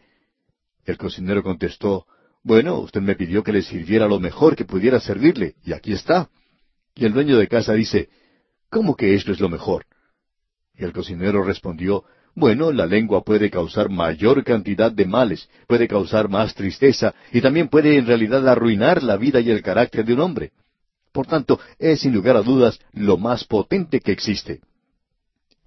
El 0.85 0.99
cocinero 0.99 1.43
contestó, 1.43 2.07
Bueno, 2.43 2.81
usted 2.81 3.01
me 3.01 3.15
pidió 3.15 3.43
que 3.43 3.53
le 3.53 3.63
sirviera 3.63 4.09
lo 4.09 4.19
mejor 4.19 4.57
que 4.57 4.65
pudiera 4.65 5.01
servirle, 5.01 5.55
y 5.65 5.73
aquí 5.73 5.93
está. 5.93 6.31
Y 6.95 7.05
el 7.05 7.13
dueño 7.13 7.39
de 7.39 7.47
casa 7.47 7.75
dice, 7.75 8.09
¿Cómo 8.71 8.97
que 8.97 9.15
esto 9.15 9.31
es 9.31 9.41
lo 9.41 9.49
mejor? 9.49 9.87
Y 10.75 10.85
el 10.85 10.93
cocinero 10.93 11.43
respondió, 11.45 12.05
Bueno, 12.37 12.71
la 12.71 12.85
lengua 12.85 13.25
puede 13.25 13.51
causar 13.51 13.89
mayor 13.89 14.45
cantidad 14.45 14.93
de 14.93 15.07
males, 15.07 15.49
puede 15.67 15.89
causar 15.89 16.29
más 16.29 16.55
tristeza, 16.55 17.15
y 17.33 17.41
también 17.41 17.69
puede 17.69 17.97
en 17.97 18.07
realidad 18.07 18.47
arruinar 18.47 19.03
la 19.03 19.17
vida 19.17 19.41
y 19.41 19.51
el 19.51 19.63
carácter 19.63 20.05
de 20.05 20.13
un 20.13 20.21
hombre. 20.21 20.53
Por 21.13 21.27
tanto, 21.27 21.59
es 21.79 22.01
sin 22.01 22.13
lugar 22.13 22.37
a 22.37 22.43
dudas 22.43 22.79
lo 22.93 23.17
más 23.17 23.45
potente 23.45 24.01
que 24.01 24.13
existe. 24.13 24.61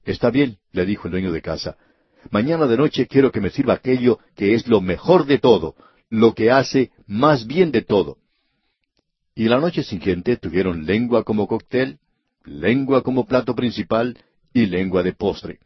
Está 0.06 0.30
bien, 0.30 0.60
le 0.72 0.86
dijo 0.86 1.08
el 1.08 1.14
dueño 1.14 1.32
de 1.32 1.42
casa. 1.42 1.76
Mañana 2.30 2.68
de 2.68 2.78
noche 2.78 3.08
quiero 3.08 3.32
que 3.32 3.42
me 3.42 3.50
sirva 3.50 3.74
aquello 3.74 4.20
que 4.36 4.54
es 4.54 4.68
lo 4.68 4.80
mejor 4.80 5.26
de 5.26 5.40
todo, 5.40 5.74
lo 6.12 6.36
que 6.36 6.52
hace 6.52 6.92
más 7.08 7.48
bien 7.48 7.72
de 7.72 7.82
todo. 7.82 8.18
Y 9.34 9.46
la 9.46 9.60
noche 9.60 9.82
siguiente 9.82 10.38
tuvieron 10.38 10.86
lengua 10.86 11.24
como 11.24 11.48
cóctel, 11.48 11.98
lengua 12.46 13.02
como 13.02 13.26
plato 13.26 13.56
principal 13.56 14.20
y 14.54 14.68
lengua 14.68 15.02
de 15.02 15.14
postre. 15.14 15.58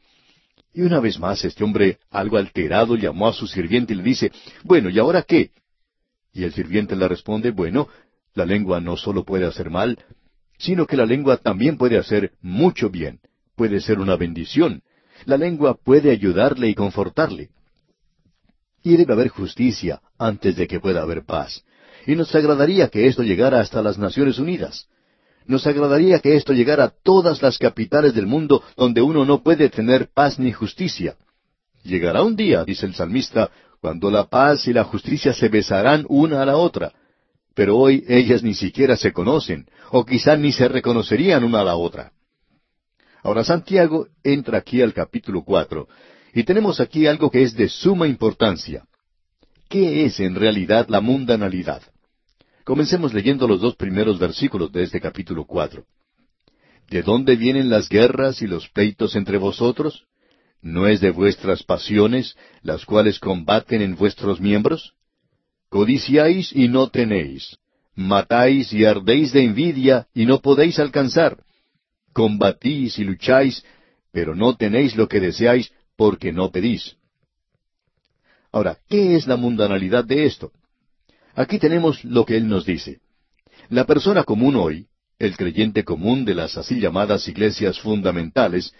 Y 0.73 0.81
una 0.81 0.99
vez 0.99 1.19
más 1.19 1.43
este 1.45 1.63
hombre, 1.63 1.99
algo 2.09 2.37
alterado, 2.37 2.95
llamó 2.95 3.27
a 3.27 3.33
su 3.33 3.47
sirviente 3.47 3.93
y 3.93 3.97
le 3.97 4.03
dice, 4.03 4.31
Bueno, 4.63 4.89
¿y 4.89 4.99
ahora 4.99 5.21
qué? 5.21 5.51
Y 6.33 6.43
el 6.43 6.53
sirviente 6.53 6.95
le 6.95 7.07
responde, 7.07 7.51
Bueno, 7.51 7.87
la 8.33 8.45
lengua 8.45 8.81
no 8.81 8.97
solo 8.97 9.23
puede 9.23 9.45
hacer 9.45 9.69
mal, 9.69 10.03
sino 10.57 10.87
que 10.87 10.97
la 10.97 11.05
lengua 11.05 11.37
también 11.37 11.77
puede 11.77 11.97
hacer 11.97 12.31
mucho 12.41 12.89
bien 12.89 13.19
puede 13.55 13.79
ser 13.81 13.99
una 13.99 14.15
bendición. 14.15 14.81
La 15.25 15.37
lengua 15.37 15.75
puede 15.75 16.11
ayudarle 16.11 16.69
y 16.69 16.75
confortarle. 16.75 17.49
Y 18.83 18.97
debe 18.97 19.13
haber 19.13 19.29
justicia 19.29 20.01
antes 20.17 20.55
de 20.55 20.67
que 20.67 20.79
pueda 20.79 21.01
haber 21.01 21.23
paz. 21.23 21.63
Y 22.05 22.15
nos 22.15 22.33
agradaría 22.35 22.89
que 22.89 23.07
esto 23.07 23.23
llegara 23.23 23.61
hasta 23.61 23.81
las 23.81 23.97
Naciones 23.97 24.39
Unidas. 24.39 24.87
Nos 25.45 25.67
agradaría 25.67 26.19
que 26.19 26.35
esto 26.35 26.53
llegara 26.53 26.85
a 26.85 26.93
todas 27.03 27.41
las 27.41 27.57
capitales 27.57 28.13
del 28.13 28.27
mundo 28.27 28.63
donde 28.77 29.01
uno 29.01 29.25
no 29.25 29.43
puede 29.43 29.69
tener 29.69 30.09
paz 30.13 30.39
ni 30.39 30.51
justicia. 30.51 31.15
Llegará 31.83 32.23
un 32.23 32.35
día, 32.35 32.63
dice 32.63 32.85
el 32.85 32.95
salmista, 32.95 33.51
cuando 33.81 34.09
la 34.09 34.25
paz 34.25 34.67
y 34.67 34.73
la 34.73 34.85
justicia 34.85 35.33
se 35.33 35.49
besarán 35.49 36.05
una 36.07 36.41
a 36.41 36.45
la 36.45 36.55
otra. 36.55 36.93
Pero 37.53 37.77
hoy 37.77 38.05
ellas 38.07 38.41
ni 38.41 38.53
siquiera 38.53 38.95
se 38.95 39.11
conocen, 39.11 39.67
o 39.91 40.05
quizá 40.05 40.37
ni 40.37 40.51
se 40.51 40.67
reconocerían 40.67 41.43
una 41.43 41.59
a 41.59 41.63
la 41.65 41.75
otra. 41.75 42.13
Ahora 43.21 43.43
Santiago 43.43 44.07
entra 44.23 44.57
aquí 44.57 44.81
al 44.81 44.93
capítulo 44.93 45.43
cuatro, 45.43 45.87
y 46.33 46.43
tenemos 46.43 46.79
aquí 46.79 47.05
algo 47.05 47.29
que 47.29 47.43
es 47.43 47.55
de 47.55 47.69
suma 47.69 48.07
importancia. 48.07 48.85
¿Qué 49.69 50.05
es 50.05 50.19
en 50.19 50.35
realidad 50.35 50.87
la 50.89 51.01
mundanalidad? 51.01 51.81
Comencemos 52.63 53.13
leyendo 53.13 53.47
los 53.47 53.61
dos 53.61 53.75
primeros 53.75 54.19
versículos 54.19 54.71
de 54.71 54.83
este 54.83 55.01
capítulo 55.01 55.45
cuatro. 55.45 55.85
¿De 56.89 57.01
dónde 57.01 57.35
vienen 57.35 57.69
las 57.69 57.89
guerras 57.89 58.41
y 58.41 58.47
los 58.47 58.69
pleitos 58.69 59.15
entre 59.15 59.37
vosotros? 59.37 60.05
¿No 60.61 60.87
es 60.87 61.01
de 61.01 61.11
vuestras 61.11 61.63
pasiones, 61.63 62.35
las 62.61 62.85
cuales 62.85 63.19
combaten 63.19 63.81
en 63.81 63.95
vuestros 63.95 64.39
miembros? 64.39 64.93
Codiciáis 65.69 66.53
y 66.53 66.67
no 66.67 66.89
tenéis. 66.89 67.57
Matáis 67.95 68.71
y 68.73 68.85
ardéis 68.85 69.33
de 69.33 69.43
envidia 69.43 70.07
y 70.13 70.25
no 70.25 70.39
podéis 70.39 70.79
alcanzar 70.79 71.43
combatís 72.13 72.99
y 72.99 73.03
lucháis, 73.03 73.65
pero 74.11 74.35
no 74.35 74.55
tenéis 74.55 74.95
lo 74.95 75.07
que 75.07 75.19
deseáis 75.19 75.71
porque 75.97 76.31
no 76.31 76.51
pedís. 76.51 76.95
Ahora, 78.51 78.77
¿qué 78.87 79.15
es 79.15 79.27
la 79.27 79.35
mundanalidad 79.35 80.05
de 80.05 80.25
esto? 80.25 80.51
Aquí 81.35 81.59
tenemos 81.59 82.03
lo 82.03 82.25
que 82.25 82.37
él 82.37 82.47
nos 82.47 82.65
dice. 82.65 82.99
La 83.69 83.85
persona 83.85 84.23
común 84.23 84.55
hoy, 84.55 84.87
el 85.19 85.35
creyente 85.37 85.83
común 85.83 86.25
de 86.25 86.35
las 86.35 86.57
así 86.57 86.79
llamadas 86.79 87.27
iglesias 87.27 87.79
fundamentales, 87.79 88.73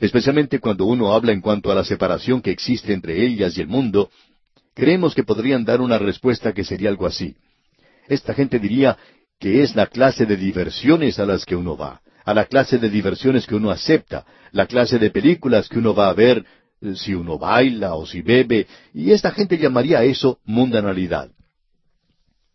especialmente 0.00 0.60
cuando 0.60 0.86
uno 0.86 1.12
habla 1.12 1.32
en 1.32 1.40
cuanto 1.40 1.70
a 1.70 1.74
la 1.74 1.84
separación 1.84 2.40
que 2.40 2.50
existe 2.50 2.92
entre 2.92 3.24
ellas 3.24 3.56
y 3.56 3.60
el 3.60 3.68
mundo, 3.68 4.10
creemos 4.74 5.14
que 5.14 5.24
podrían 5.24 5.64
dar 5.64 5.80
una 5.80 5.98
respuesta 5.98 6.52
que 6.52 6.64
sería 6.64 6.88
algo 6.88 7.06
así. 7.06 7.36
Esta 8.08 8.34
gente 8.34 8.58
diría 8.58 8.96
que 9.38 9.62
es 9.62 9.76
la 9.76 9.86
clase 9.86 10.26
de 10.26 10.36
diversiones 10.36 11.18
a 11.18 11.26
las 11.26 11.44
que 11.44 11.56
uno 11.56 11.76
va 11.76 12.00
a 12.24 12.34
la 12.34 12.44
clase 12.44 12.78
de 12.78 12.88
diversiones 12.88 13.46
que 13.46 13.54
uno 13.54 13.70
acepta, 13.70 14.24
la 14.52 14.66
clase 14.66 14.98
de 14.98 15.10
películas 15.10 15.68
que 15.68 15.78
uno 15.78 15.94
va 15.94 16.08
a 16.08 16.14
ver, 16.14 16.44
eh, 16.80 16.94
si 16.94 17.14
uno 17.14 17.38
baila 17.38 17.94
o 17.94 18.06
si 18.06 18.22
bebe, 18.22 18.66
y 18.94 19.12
esta 19.12 19.30
gente 19.30 19.58
llamaría 19.58 19.98
a 19.98 20.04
eso 20.04 20.38
mundanalidad. 20.44 21.30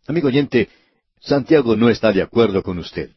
Amigo 0.06 0.28
oyente, 0.28 0.68
Santiago 1.20 1.74
no 1.74 1.88
está 1.88 2.12
de 2.12 2.22
acuerdo 2.22 2.62
con 2.62 2.78
usted. 2.78 3.10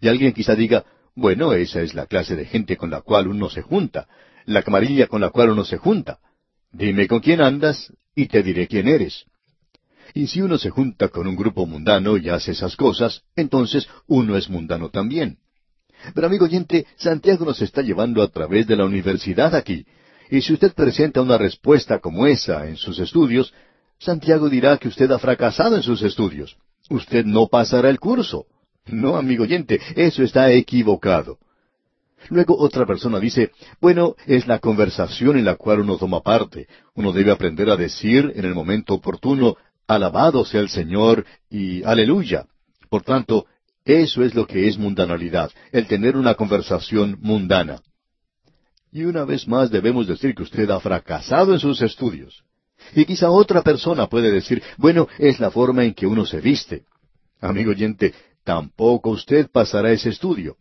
Y 0.00 0.08
alguien 0.08 0.32
quizá 0.32 0.54
diga, 0.54 0.84
bueno, 1.16 1.52
esa 1.52 1.82
es 1.82 1.94
la 1.94 2.06
clase 2.06 2.36
de 2.36 2.44
gente 2.44 2.76
con 2.76 2.90
la 2.90 3.00
cual 3.00 3.26
uno 3.26 3.50
se 3.50 3.62
junta, 3.62 4.06
la 4.44 4.62
camarilla 4.62 5.06
con 5.08 5.20
la 5.20 5.30
cual 5.30 5.50
uno 5.50 5.64
se 5.64 5.76
junta. 5.76 6.20
Dime 6.70 7.08
con 7.08 7.20
quién 7.20 7.40
andas 7.40 7.92
y 8.14 8.26
te 8.26 8.42
diré 8.42 8.68
quién 8.68 8.86
eres. 8.86 9.24
Y 10.12 10.28
si 10.28 10.40
uno 10.40 10.58
se 10.58 10.70
junta 10.70 11.08
con 11.08 11.26
un 11.26 11.34
grupo 11.34 11.66
mundano 11.66 12.16
y 12.16 12.28
hace 12.28 12.52
esas 12.52 12.76
cosas, 12.76 13.22
entonces 13.34 13.88
uno 14.06 14.36
es 14.36 14.48
mundano 14.48 14.90
también. 14.90 15.38
Pero 16.14 16.26
amigo 16.26 16.44
oyente, 16.44 16.86
Santiago 16.96 17.44
nos 17.44 17.62
está 17.62 17.82
llevando 17.82 18.22
a 18.22 18.28
través 18.28 18.66
de 18.66 18.76
la 18.76 18.84
universidad 18.84 19.54
aquí. 19.54 19.86
Y 20.30 20.42
si 20.42 20.52
usted 20.52 20.72
presenta 20.74 21.22
una 21.22 21.38
respuesta 21.38 21.98
como 21.98 22.26
esa 22.26 22.68
en 22.68 22.76
sus 22.76 22.98
estudios, 22.98 23.52
Santiago 24.04 24.50
dirá 24.50 24.76
que 24.76 24.88
usted 24.88 25.10
ha 25.10 25.18
fracasado 25.18 25.76
en 25.76 25.82
sus 25.82 26.02
estudios. 26.02 26.56
Usted 26.90 27.24
no 27.24 27.48
pasará 27.48 27.88
el 27.88 27.98
curso. 27.98 28.44
No, 28.86 29.16
amigo 29.16 29.44
oyente, 29.44 29.80
eso 29.96 30.22
está 30.22 30.52
equivocado. 30.52 31.38
Luego 32.28 32.56
otra 32.58 32.84
persona 32.84 33.18
dice, 33.18 33.50
bueno, 33.80 34.14
es 34.26 34.46
la 34.46 34.58
conversación 34.58 35.38
en 35.38 35.46
la 35.46 35.56
cual 35.56 35.80
uno 35.80 35.96
toma 35.96 36.20
parte. 36.20 36.68
Uno 36.94 37.12
debe 37.12 37.30
aprender 37.30 37.70
a 37.70 37.76
decir 37.76 38.32
en 38.34 38.44
el 38.44 38.54
momento 38.54 38.94
oportuno, 38.94 39.56
alabado 39.86 40.44
sea 40.44 40.60
el 40.60 40.68
Señor 40.68 41.24
y 41.50 41.82
aleluya. 41.82 42.46
Por 42.90 43.02
tanto, 43.02 43.46
eso 43.84 44.22
es 44.22 44.34
lo 44.34 44.46
que 44.46 44.68
es 44.68 44.78
mundanalidad, 44.78 45.50
el 45.72 45.86
tener 45.86 46.16
una 46.16 46.34
conversación 46.34 47.18
mundana. 47.20 47.80
Y 48.92 49.04
una 49.04 49.24
vez 49.24 49.48
más 49.48 49.70
debemos 49.70 50.06
decir 50.06 50.34
que 50.34 50.42
usted 50.42 50.70
ha 50.70 50.80
fracasado 50.80 51.52
en 51.52 51.58
sus 51.58 51.82
estudios. 51.82 52.44
Y 52.94 53.04
quizá 53.04 53.30
otra 53.30 53.62
persona 53.62 54.06
puede 54.08 54.30
decir, 54.30 54.62
bueno, 54.76 55.08
es 55.18 55.40
la 55.40 55.50
forma 55.50 55.84
en 55.84 55.94
que 55.94 56.06
uno 56.06 56.26
se 56.26 56.40
viste. 56.40 56.84
Amigo 57.40 57.70
oyente, 57.70 58.14
tampoco 58.44 59.10
usted 59.10 59.48
pasará 59.50 59.90
ese 59.92 60.10
estudio. 60.10 60.56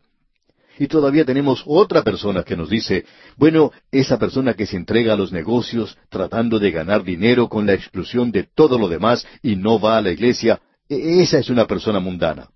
Y 0.80 0.88
todavía 0.88 1.24
tenemos 1.24 1.64
otra 1.68 2.02
persona 2.02 2.44
que 2.44 2.58
nos 2.58 2.70
dice, 2.70 3.06
bueno, 3.38 3.72
esa 3.92 4.18
persona 4.18 4.56
que 4.56 4.66
se 4.66 4.76
entrega 4.76 5.14
a 5.14 5.18
los 5.18 5.32
negocios 5.32 5.98
tratando 6.10 6.58
de 6.58 6.72
ganar 6.72 7.04
dinero 7.04 7.48
con 7.48 7.68
la 7.68 7.74
exclusión 7.74 8.32
de 8.32 8.44
todo 8.44 8.80
lo 8.80 8.88
demás 8.88 9.26
y 9.44 9.56
no 9.56 9.80
va 9.80 9.98
a 9.98 10.02
la 10.02 10.12
iglesia, 10.12 10.62
e-, 10.90 11.22
esa 11.22 11.38
es 11.38 11.50
una 11.50 11.68
persona 11.68 12.00
mundana. 12.00 12.50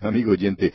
Amigo 0.00 0.32
oyente, 0.32 0.72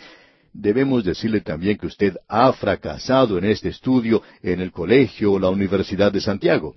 debemos 0.51 1.05
decirle 1.05 1.39
también 1.39 1.77
que 1.77 1.87
usted 1.87 2.17
ha 2.27 2.51
fracasado 2.51 3.37
en 3.37 3.45
este 3.45 3.69
estudio 3.69 4.21
en 4.41 4.59
el 4.59 4.71
colegio 4.71 5.33
o 5.33 5.39
la 5.39 5.49
Universidad 5.49 6.11
de 6.11 6.19
Santiago. 6.19 6.75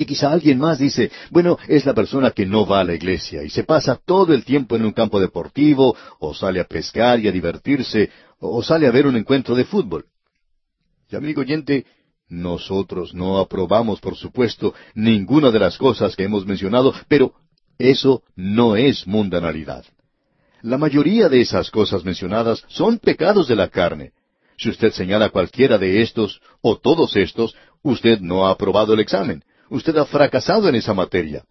Y 0.00 0.06
quizá 0.06 0.30
alguien 0.30 0.58
más 0.60 0.78
dice, 0.78 1.10
bueno, 1.30 1.58
es 1.66 1.84
la 1.84 1.92
persona 1.92 2.30
que 2.30 2.46
no 2.46 2.64
va 2.64 2.80
a 2.80 2.84
la 2.84 2.94
iglesia 2.94 3.42
y 3.42 3.50
se 3.50 3.64
pasa 3.64 4.00
todo 4.02 4.32
el 4.32 4.44
tiempo 4.44 4.76
en 4.76 4.84
un 4.84 4.92
campo 4.92 5.18
deportivo, 5.18 5.96
o 6.20 6.32
sale 6.32 6.60
a 6.60 6.64
pescar 6.64 7.18
y 7.18 7.26
a 7.26 7.32
divertirse, 7.32 8.08
o 8.38 8.62
sale 8.62 8.86
a 8.86 8.92
ver 8.92 9.08
un 9.08 9.16
encuentro 9.16 9.56
de 9.56 9.64
fútbol. 9.64 10.06
Y 11.10 11.16
amigo 11.16 11.40
oyente, 11.40 11.84
nosotros 12.28 13.12
no 13.12 13.38
aprobamos, 13.38 14.00
por 14.00 14.14
supuesto, 14.14 14.72
ninguna 14.94 15.50
de 15.50 15.58
las 15.58 15.76
cosas 15.76 16.14
que 16.14 16.22
hemos 16.22 16.46
mencionado, 16.46 16.94
pero 17.08 17.32
eso 17.76 18.22
no 18.36 18.76
es 18.76 19.04
mundanalidad. 19.04 19.84
La 20.62 20.78
mayoría 20.78 21.28
de 21.28 21.40
esas 21.40 21.72
cosas 21.72 22.04
mencionadas 22.04 22.62
son 22.68 23.00
pecados 23.00 23.48
de 23.48 23.56
la 23.56 23.66
carne. 23.66 24.12
Si 24.58 24.70
usted 24.70 24.92
señala 24.92 25.30
cualquiera 25.30 25.76
de 25.76 26.02
estos 26.02 26.40
o 26.60 26.78
todos 26.78 27.16
estos, 27.16 27.56
usted 27.82 28.20
no 28.20 28.46
ha 28.46 28.52
aprobado 28.52 28.94
el 28.94 29.00
examen. 29.00 29.42
Usted 29.70 29.96
ha 29.96 30.06
fracasado 30.06 30.68
en 30.68 30.74
esa 30.74 30.94
materia. 30.94 31.44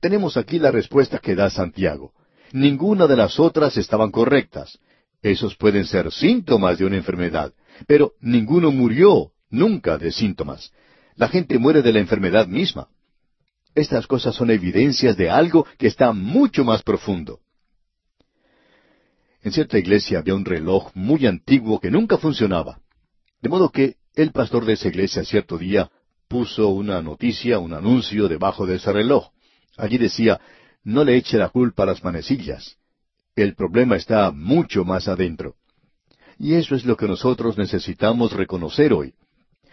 Tenemos 0.00 0.36
aquí 0.36 0.58
la 0.58 0.70
respuesta 0.70 1.18
que 1.18 1.34
da 1.34 1.50
Santiago. 1.50 2.12
Ninguna 2.52 3.06
de 3.06 3.16
las 3.16 3.40
otras 3.40 3.76
estaban 3.76 4.10
correctas. 4.10 4.78
Esos 5.22 5.56
pueden 5.56 5.86
ser 5.86 6.12
síntomas 6.12 6.78
de 6.78 6.84
una 6.84 6.96
enfermedad, 6.96 7.52
pero 7.86 8.12
ninguno 8.20 8.70
murió 8.70 9.32
nunca 9.50 9.98
de 9.98 10.12
síntomas. 10.12 10.72
La 11.16 11.28
gente 11.28 11.58
muere 11.58 11.82
de 11.82 11.92
la 11.92 11.98
enfermedad 11.98 12.46
misma. 12.46 12.88
Estas 13.74 14.06
cosas 14.06 14.34
son 14.34 14.50
evidencias 14.50 15.16
de 15.16 15.30
algo 15.30 15.66
que 15.78 15.86
está 15.86 16.12
mucho 16.12 16.64
más 16.64 16.82
profundo. 16.82 17.40
En 19.42 19.52
cierta 19.52 19.78
iglesia 19.78 20.18
había 20.18 20.34
un 20.34 20.44
reloj 20.44 20.90
muy 20.94 21.26
antiguo 21.26 21.80
que 21.80 21.90
nunca 21.90 22.18
funcionaba. 22.18 22.80
De 23.40 23.48
modo 23.48 23.70
que 23.70 23.96
el 24.14 24.32
pastor 24.32 24.64
de 24.64 24.72
esa 24.74 24.88
iglesia 24.88 25.24
cierto 25.24 25.58
día 25.58 25.90
puso 26.28 26.68
una 26.68 27.02
noticia, 27.02 27.58
un 27.58 27.72
anuncio 27.72 28.28
debajo 28.28 28.66
de 28.66 28.76
ese 28.76 28.92
reloj. 28.92 29.28
Allí 29.76 29.98
decía, 29.98 30.40
no 30.84 31.04
le 31.04 31.16
eche 31.16 31.38
la 31.38 31.48
culpa 31.48 31.82
a 31.82 31.86
las 31.86 32.02
manecillas. 32.02 32.76
El 33.34 33.54
problema 33.54 33.96
está 33.96 34.30
mucho 34.30 34.84
más 34.84 35.08
adentro. 35.08 35.56
Y 36.38 36.54
eso 36.54 36.74
es 36.74 36.84
lo 36.84 36.96
que 36.96 37.06
nosotros 37.06 37.58
necesitamos 37.58 38.32
reconocer 38.32 38.92
hoy. 38.92 39.14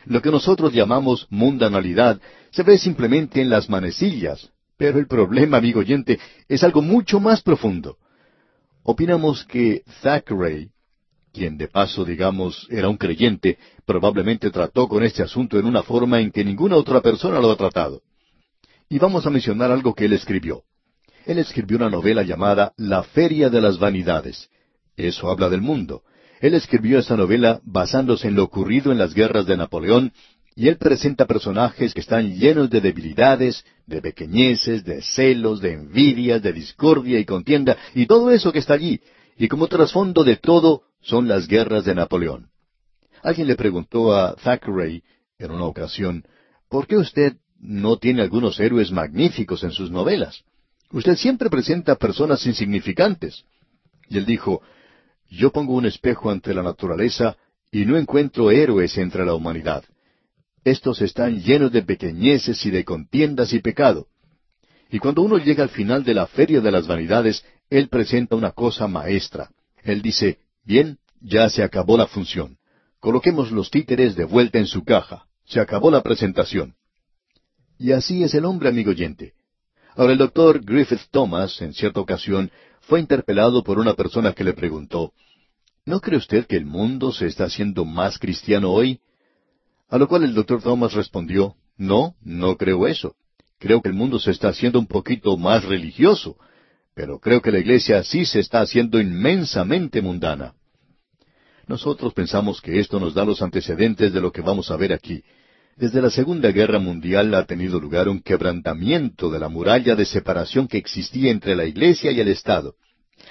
Lo 0.06 0.22
que 0.22 0.32
nosotros 0.32 0.74
llamamos 0.74 1.28
mundanalidad 1.30 2.20
se 2.52 2.64
ve 2.64 2.78
simplemente 2.78 3.42
en 3.42 3.50
las 3.50 3.70
manecillas, 3.70 4.52
pero 4.78 5.00
el 5.00 5.08
problema, 5.08 5.58
amigo 5.58 5.80
oyente, 5.80 6.20
es 6.48 6.64
algo 6.64 6.82
mucho 6.82 7.20
más 7.20 7.42
profundo. 7.42 7.98
Opinamos 8.84 9.46
que 9.46 9.84
Thackeray, 10.02 10.73
quien 11.34 11.58
de 11.58 11.68
paso, 11.68 12.06
digamos, 12.06 12.68
era 12.70 12.88
un 12.88 12.98
creyente, 12.98 13.58
probablemente 13.86 14.52
trató 14.52 14.88
con 14.88 15.04
este 15.04 15.24
asunto 15.24 15.58
en 15.58 15.66
una 15.66 15.82
forma 15.82 16.22
en 16.22 16.32
que 16.32 16.46
ninguna 16.46 16.78
otra 16.78 17.02
persona 17.02 17.40
lo 17.40 17.52
ha 17.52 17.58
tratado. 17.58 18.02
Y 18.88 19.00
vamos 19.00 19.26
a 19.26 19.32
mencionar 19.32 19.72
algo 19.72 19.96
que 19.96 20.06
él 20.06 20.14
escribió. 20.14 20.62
Él 21.26 21.40
escribió 21.40 21.78
una 21.78 21.90
novela 21.90 22.22
llamada 22.22 22.74
La 22.78 23.02
Feria 23.02 23.50
de 23.50 23.62
las 23.62 23.80
Vanidades. 23.80 24.50
Eso 24.96 25.32
habla 25.32 25.50
del 25.50 25.62
mundo. 25.62 26.04
Él 26.40 26.54
escribió 26.54 27.00
esa 27.00 27.18
novela 27.18 27.60
basándose 27.64 28.28
en 28.28 28.36
lo 28.36 28.44
ocurrido 28.44 28.92
en 28.92 29.00
las 29.00 29.14
guerras 29.14 29.48
de 29.48 29.58
Napoleón, 29.58 30.14
y 30.56 30.68
él 30.68 30.78
presenta 30.78 31.26
personajes 31.26 31.96
que 31.96 32.02
están 32.02 32.36
llenos 32.36 32.70
de 32.70 32.80
debilidades, 32.80 33.66
de 33.88 34.02
pequeñeces, 34.02 34.84
de 34.84 35.02
celos, 35.02 35.62
de 35.62 35.74
envidias, 35.74 36.44
de 36.44 36.54
discordia 36.54 37.18
y 37.18 37.26
contienda, 37.26 37.76
y 37.96 38.06
todo 38.06 38.30
eso 38.30 38.52
que 38.52 38.60
está 38.60 38.76
allí. 38.76 39.02
Y 39.38 39.48
como 39.48 39.68
trasfondo 39.68 40.24
de 40.24 40.38
todo 40.38 40.84
son 41.02 41.28
las 41.28 41.48
guerras 41.48 41.86
de 41.86 41.96
Napoleón. 41.96 42.50
Alguien 43.22 43.48
le 43.48 43.56
preguntó 43.56 44.14
a 44.16 44.36
Thackeray 44.36 45.04
en 45.40 45.52
una 45.52 45.66
ocasión, 45.66 46.26
¿por 46.70 46.88
qué 46.88 46.98
usted 46.98 47.38
no 47.60 47.98
tiene 47.98 48.22
algunos 48.22 48.60
héroes 48.60 48.92
magníficos 48.92 49.64
en 49.64 49.72
sus 49.72 49.90
novelas? 49.90 50.44
Usted 50.92 51.16
siempre 51.16 51.50
presenta 51.50 51.96
personas 51.96 52.46
insignificantes. 52.46 53.46
Y 54.10 54.18
él 54.18 54.26
dijo, 54.26 54.62
yo 55.30 55.52
pongo 55.52 55.74
un 55.74 55.86
espejo 55.86 56.30
ante 56.30 56.54
la 56.54 56.62
naturaleza 56.62 57.38
y 57.72 57.86
no 57.86 57.98
encuentro 57.98 58.52
héroes 58.52 58.98
entre 58.98 59.26
la 59.26 59.34
humanidad. 59.34 59.84
Estos 60.64 61.02
están 61.02 61.42
llenos 61.42 61.72
de 61.72 61.82
pequeñeces 61.82 62.66
y 62.66 62.70
de 62.72 62.86
contiendas 62.86 63.52
y 63.54 63.60
pecado. 63.60 64.08
Y 64.92 65.00
cuando 65.00 65.24
uno 65.24 65.40
llega 65.40 65.64
al 65.64 65.70
final 65.70 66.04
de 66.04 66.14
la 66.14 66.28
feria 66.28 66.62
de 66.62 66.72
las 66.72 66.86
vanidades, 66.86 67.44
él 67.74 67.90
presenta 67.90 68.36
una 68.36 68.52
cosa 68.52 68.88
maestra. 68.88 69.50
Él 69.82 70.04
dice, 70.04 70.38
bien, 70.64 71.00
ya 71.20 71.50
se 71.50 71.64
acabó 71.64 71.98
la 71.98 72.06
función. 72.06 72.60
Coloquemos 73.00 73.52
los 73.52 73.72
títeres 73.72 74.16
de 74.16 74.26
vuelta 74.26 74.60
en 74.60 74.68
su 74.68 74.84
caja. 74.84 75.26
Se 75.46 75.60
acabó 75.60 75.90
la 75.90 76.04
presentación. 76.04 76.76
Y 77.80 77.92
así 77.92 78.24
es 78.24 78.36
el 78.36 78.46
hombre, 78.46 78.70
amigo 78.70 78.92
oyente. 78.92 79.34
Ahora 79.96 80.12
el 80.12 80.20
doctor 80.20 80.64
Griffith 80.64 81.02
Thomas, 81.10 81.60
en 81.64 81.74
cierta 81.74 82.00
ocasión, 82.00 82.52
fue 82.82 83.00
interpelado 83.00 83.64
por 83.64 83.80
una 83.80 83.96
persona 83.96 84.34
que 84.34 84.44
le 84.44 84.54
preguntó, 84.54 85.12
¿No 85.84 86.00
cree 86.00 86.20
usted 86.20 86.46
que 86.46 86.58
el 86.58 86.68
mundo 86.68 87.12
se 87.12 87.26
está 87.26 87.46
haciendo 87.46 87.86
más 87.86 88.20
cristiano 88.20 88.72
hoy? 88.72 89.00
A 89.90 89.98
lo 89.98 90.08
cual 90.08 90.26
el 90.26 90.36
doctor 90.36 90.62
Thomas 90.62 90.94
respondió, 90.94 91.56
No, 91.76 92.14
no 92.22 92.56
creo 92.56 92.86
eso. 92.86 93.16
Creo 93.58 93.82
que 93.82 93.90
el 93.90 93.96
mundo 93.96 94.20
se 94.20 94.30
está 94.30 94.50
haciendo 94.50 94.78
un 94.78 94.86
poquito 94.86 95.36
más 95.38 95.64
religioso, 95.64 96.38
pero 96.96 97.20
creo 97.20 97.42
que 97.42 97.52
la 97.52 97.60
iglesia 97.60 98.04
sí 98.04 98.26
se 98.26 98.40
está 98.40 98.62
haciendo 98.62 99.00
inmensamente 99.00 100.02
mundana. 100.02 100.54
Nosotros 101.68 102.14
pensamos 102.14 102.62
que 102.62 102.80
esto 102.80 103.00
nos 103.00 103.14
da 103.14 103.26
los 103.26 103.42
antecedentes 103.42 104.14
de 104.14 104.22
lo 104.22 104.32
que 104.32 104.42
vamos 104.42 104.70
a 104.70 104.76
ver 104.76 104.94
aquí. 104.94 105.24
Desde 105.76 106.02
la 106.02 106.10
Segunda 106.10 106.52
Guerra 106.52 106.78
Mundial 106.78 107.34
ha 107.34 107.46
tenido 107.46 107.80
lugar 107.80 108.08
un 108.08 108.22
quebrantamiento 108.22 109.32
de 109.32 109.40
la 109.40 109.50
muralla 109.50 109.96
de 109.96 110.06
separación 110.06 110.68
que 110.68 110.78
existía 110.78 111.32
entre 111.32 111.56
la 111.56 111.66
Iglesia 111.66 112.12
y 112.12 112.20
el 112.20 112.28
Estado. 112.28 112.76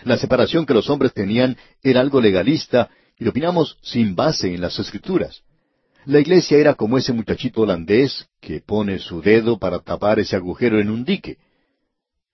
La 0.05 0.17
separación 0.17 0.67
que 0.67 0.75
los 0.75 0.91
hombres 0.91 1.13
tenían 1.13 1.57
era 1.83 2.01
algo 2.01 2.21
legalista 2.21 2.91
y 3.19 3.25
lo 3.25 3.31
opinamos 3.31 3.79
sin 3.83 4.17
base 4.17 4.53
en 4.53 4.61
las 4.61 4.79
Escrituras. 4.79 5.43
La 6.05 6.19
Iglesia 6.19 6.59
era 6.59 6.75
como 6.75 6.99
ese 6.99 7.13
muchachito 7.13 7.61
holandés 7.61 8.27
que 8.41 8.61
pone 8.61 8.99
su 8.99 9.21
dedo 9.21 9.59
para 9.59 9.79
tapar 9.79 10.19
ese 10.19 10.35
agujero 10.35 10.81
en 10.81 10.91
un 10.91 11.05
dique. 11.05 11.37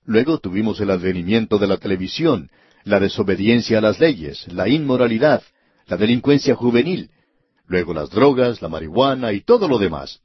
Luego 0.08 0.38
tuvimos 0.38 0.80
el 0.80 0.90
advenimiento 0.90 1.58
de 1.58 1.66
la 1.66 1.76
televisión, 1.76 2.50
la 2.84 2.98
desobediencia 2.98 3.76
a 3.76 3.82
las 3.82 4.00
leyes, 4.00 4.50
la 4.50 4.66
inmoralidad, 4.66 5.42
la 5.86 5.98
delincuencia 5.98 6.54
juvenil, 6.54 7.10
luego 7.66 7.92
las 7.92 8.08
drogas, 8.08 8.62
la 8.62 8.70
marihuana 8.70 9.34
y 9.34 9.42
todo 9.42 9.68
lo 9.68 9.76
demás. 9.76 10.20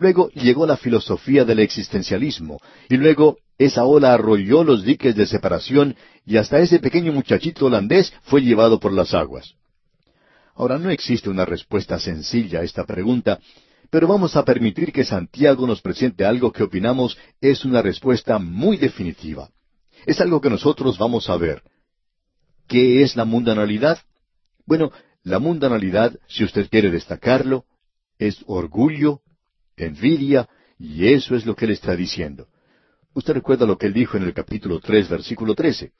Luego 0.00 0.30
llegó 0.30 0.66
la 0.66 0.76
filosofía 0.76 1.44
del 1.44 1.60
existencialismo, 1.60 2.60
y 2.88 2.96
luego 2.96 3.38
esa 3.56 3.84
ola 3.84 4.14
arrolló 4.14 4.64
los 4.64 4.82
diques 4.82 5.14
de 5.14 5.26
separación 5.26 5.94
y 6.26 6.36
hasta 6.36 6.58
ese 6.58 6.80
pequeño 6.80 7.12
muchachito 7.12 7.66
holandés 7.66 8.12
fue 8.24 8.40
llevado 8.40 8.80
por 8.80 8.92
las 8.92 9.14
aguas. 9.14 9.54
Ahora 10.56 10.76
no 10.76 10.90
existe 10.90 11.30
una 11.30 11.44
respuesta 11.44 12.00
sencilla 12.00 12.60
a 12.60 12.64
esta 12.64 12.84
pregunta, 12.84 13.38
pero 13.90 14.08
vamos 14.08 14.36
a 14.36 14.44
permitir 14.44 14.92
que 14.92 15.04
Santiago 15.04 15.66
nos 15.66 15.80
presente 15.80 16.24
algo 16.24 16.52
que 16.52 16.62
opinamos 16.62 17.16
es 17.40 17.64
una 17.64 17.82
respuesta 17.82 18.38
muy 18.38 18.76
definitiva. 18.76 19.50
Es 20.06 20.20
algo 20.20 20.40
que 20.40 20.50
nosotros 20.50 20.98
vamos 20.98 21.28
a 21.30 21.36
ver. 21.36 21.62
¿Qué 22.66 23.02
es 23.02 23.16
la 23.16 23.24
mundanalidad? 23.24 23.98
Bueno, 24.66 24.90
la 25.22 25.38
mundanalidad, 25.38 26.18
si 26.28 26.44
usted 26.44 26.68
quiere 26.68 26.90
destacarlo, 26.90 27.64
es 28.18 28.42
orgullo, 28.46 29.20
envidia, 29.76 30.48
y 30.78 31.12
eso 31.12 31.34
es 31.34 31.46
lo 31.46 31.54
que 31.54 31.66
él 31.66 31.72
está 31.72 31.94
diciendo. 31.96 32.48
Usted 33.14 33.34
recuerda 33.34 33.66
lo 33.66 33.78
que 33.78 33.86
él 33.86 33.92
dijo 33.92 34.16
en 34.16 34.24
el 34.24 34.34
capítulo 34.34 34.80
tres, 34.80 35.08
versículo 35.08 35.54
trece. 35.54 35.92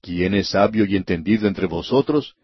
¿Quién 0.00 0.34
es 0.34 0.50
sabio 0.50 0.84
y 0.84 0.96
entendido 0.96 1.48
entre 1.48 1.66
vosotros? 1.66 2.36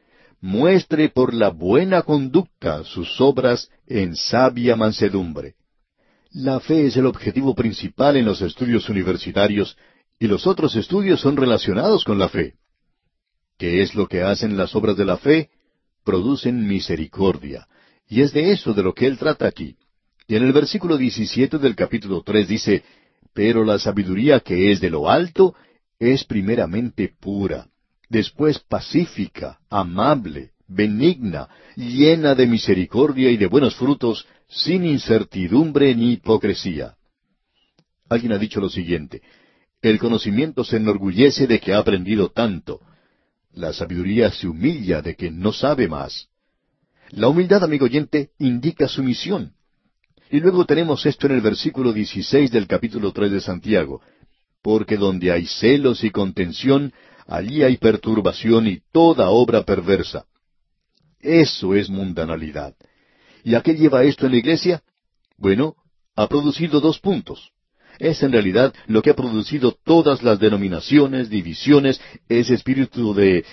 Muestre 0.43 1.09
por 1.09 1.35
la 1.35 1.51
buena 1.51 2.03
conducta 2.03 2.83
sus 2.83 3.21
obras 3.21 3.71
en 3.87 4.17
sabia 4.17 4.75
mansedumbre. 4.75 5.55
La 6.33 6.59
fe 6.59 6.87
es 6.87 6.97
el 6.97 7.07
objetivo 7.07 7.55
principal 7.55 8.17
en 8.17 8.25
los 8.25 8.43
estudios 8.43 8.89
universitarios 8.89 9.77
y 10.19 10.27
los 10.27 10.49
otros 10.49 10.75
estudios 10.75 11.21
son 11.21 11.37
relacionados 11.37 12.05
con 12.05 12.19
la 12.19 12.29
fe. 12.29 12.55
¿Qué 13.57 13.83
es 13.83 13.95
lo 13.95 14.09
que 14.09 14.23
hacen 14.23 14.57
las 14.57 14.75
obras 14.75 14.97
de 14.97 15.05
la 15.05 15.17
fe? 15.17 15.51
producen 16.03 16.67
misericordia. 16.67 17.69
Y 18.09 18.23
es 18.23 18.33
de 18.33 18.51
eso 18.51 18.75
de 18.75 18.83
lo 18.83 18.95
que 18.95 19.07
él 19.07 19.19
trata 19.19 19.47
aquí. 19.47 19.77
Y 20.27 20.35
en 20.35 20.43
el 20.43 20.53
versículo 20.53 20.97
17 20.97 21.59
del 21.59 21.77
capítulo 21.77 22.23
3 22.25 22.49
dice, 22.49 22.83
Pero 23.33 23.65
la 23.65 23.79
sabiduría 23.79 24.41
que 24.41 24.73
es 24.73 24.81
de 24.81 24.91
lo 24.91 25.09
alto 25.09 25.55
es 26.01 26.25
primeramente 26.25 27.15
pura, 27.21 27.69
después 28.13 28.59
pacífica, 28.59 29.59
amable, 29.71 30.51
benigna, 30.69 31.49
llena 31.77 32.35
de 32.35 32.47
misericordia 32.47 33.31
y 33.31 33.39
de 33.39 33.47
buenos 33.47 33.75
frutos, 33.75 34.27
sin 34.49 34.85
incertidumbre 34.85 35.95
ni 35.95 36.13
hipocresía. 36.13 36.95
Alguien 38.11 38.33
ha 38.33 38.39
dicho 38.39 38.61
lo 38.61 38.69
siguiente, 38.69 39.23
el 39.81 39.99
conocimiento 39.99 40.63
se 40.63 40.77
enorgullece 40.77 41.47
de 41.47 41.59
que 41.59 41.73
ha 41.73 41.79
aprendido 41.79 42.31
tanto, 42.31 42.81
la 43.55 43.73
sabiduría 43.73 44.31
se 44.31 44.47
humilla 44.47 45.01
de 45.01 45.17
que 45.17 45.31
no 45.31 45.53
sabe 45.53 45.89
más. 45.89 46.29
La 47.11 47.29
humildad, 47.29 47.65
amigo 47.65 47.87
oyente, 47.87 48.31
indica 48.39 48.89
sumisión. 48.89 49.53
Y 50.31 50.41
luego 50.41 50.65
tenemos 50.67 51.05
esto 51.05 51.27
en 51.27 51.33
el 51.33 51.41
versículo 51.41 51.93
16 51.93 52.51
del 52.51 52.67
capítulo 52.67 53.13
3 53.13 53.33
de 53.33 53.41
Santiago. 53.41 54.01
Porque 54.63 54.97
donde 54.97 55.33
hay 55.33 55.47
celos 55.47 56.05
y 56.05 56.11
contención, 56.11 56.93
allí 57.27 57.63
hay 57.63 57.77
perturbación 57.77 58.67
y 58.67 58.81
toda 58.93 59.31
obra 59.31 59.63
perversa. 59.63 60.27
Eso 61.21 61.75
es 61.75 61.89
mundanalidad. 61.89 62.75
¿Y 63.45 63.55
a 63.55 63.61
qué 63.63 63.75
lleva 63.75 64.05
esto 64.05 64.27
en 64.27 64.33
la 64.33 64.39
iglesia? 64.39 64.83
Bueno, 65.37 65.77
ha 66.17 66.29
producido 66.29 66.81
dos 66.81 66.99
puntos 66.99 67.53
es 67.99 68.23
en 68.23 68.33
realidad 68.33 68.75
lo 68.87 69.03
que 69.03 69.11
ha 69.11 69.15
producido 69.15 69.77
todas 69.85 70.23
las 70.23 70.39
denominaciones, 70.39 71.31
divisiones, 71.31 72.01
ese 72.29 72.55
espíritu 72.55 73.15
de, 73.15 73.45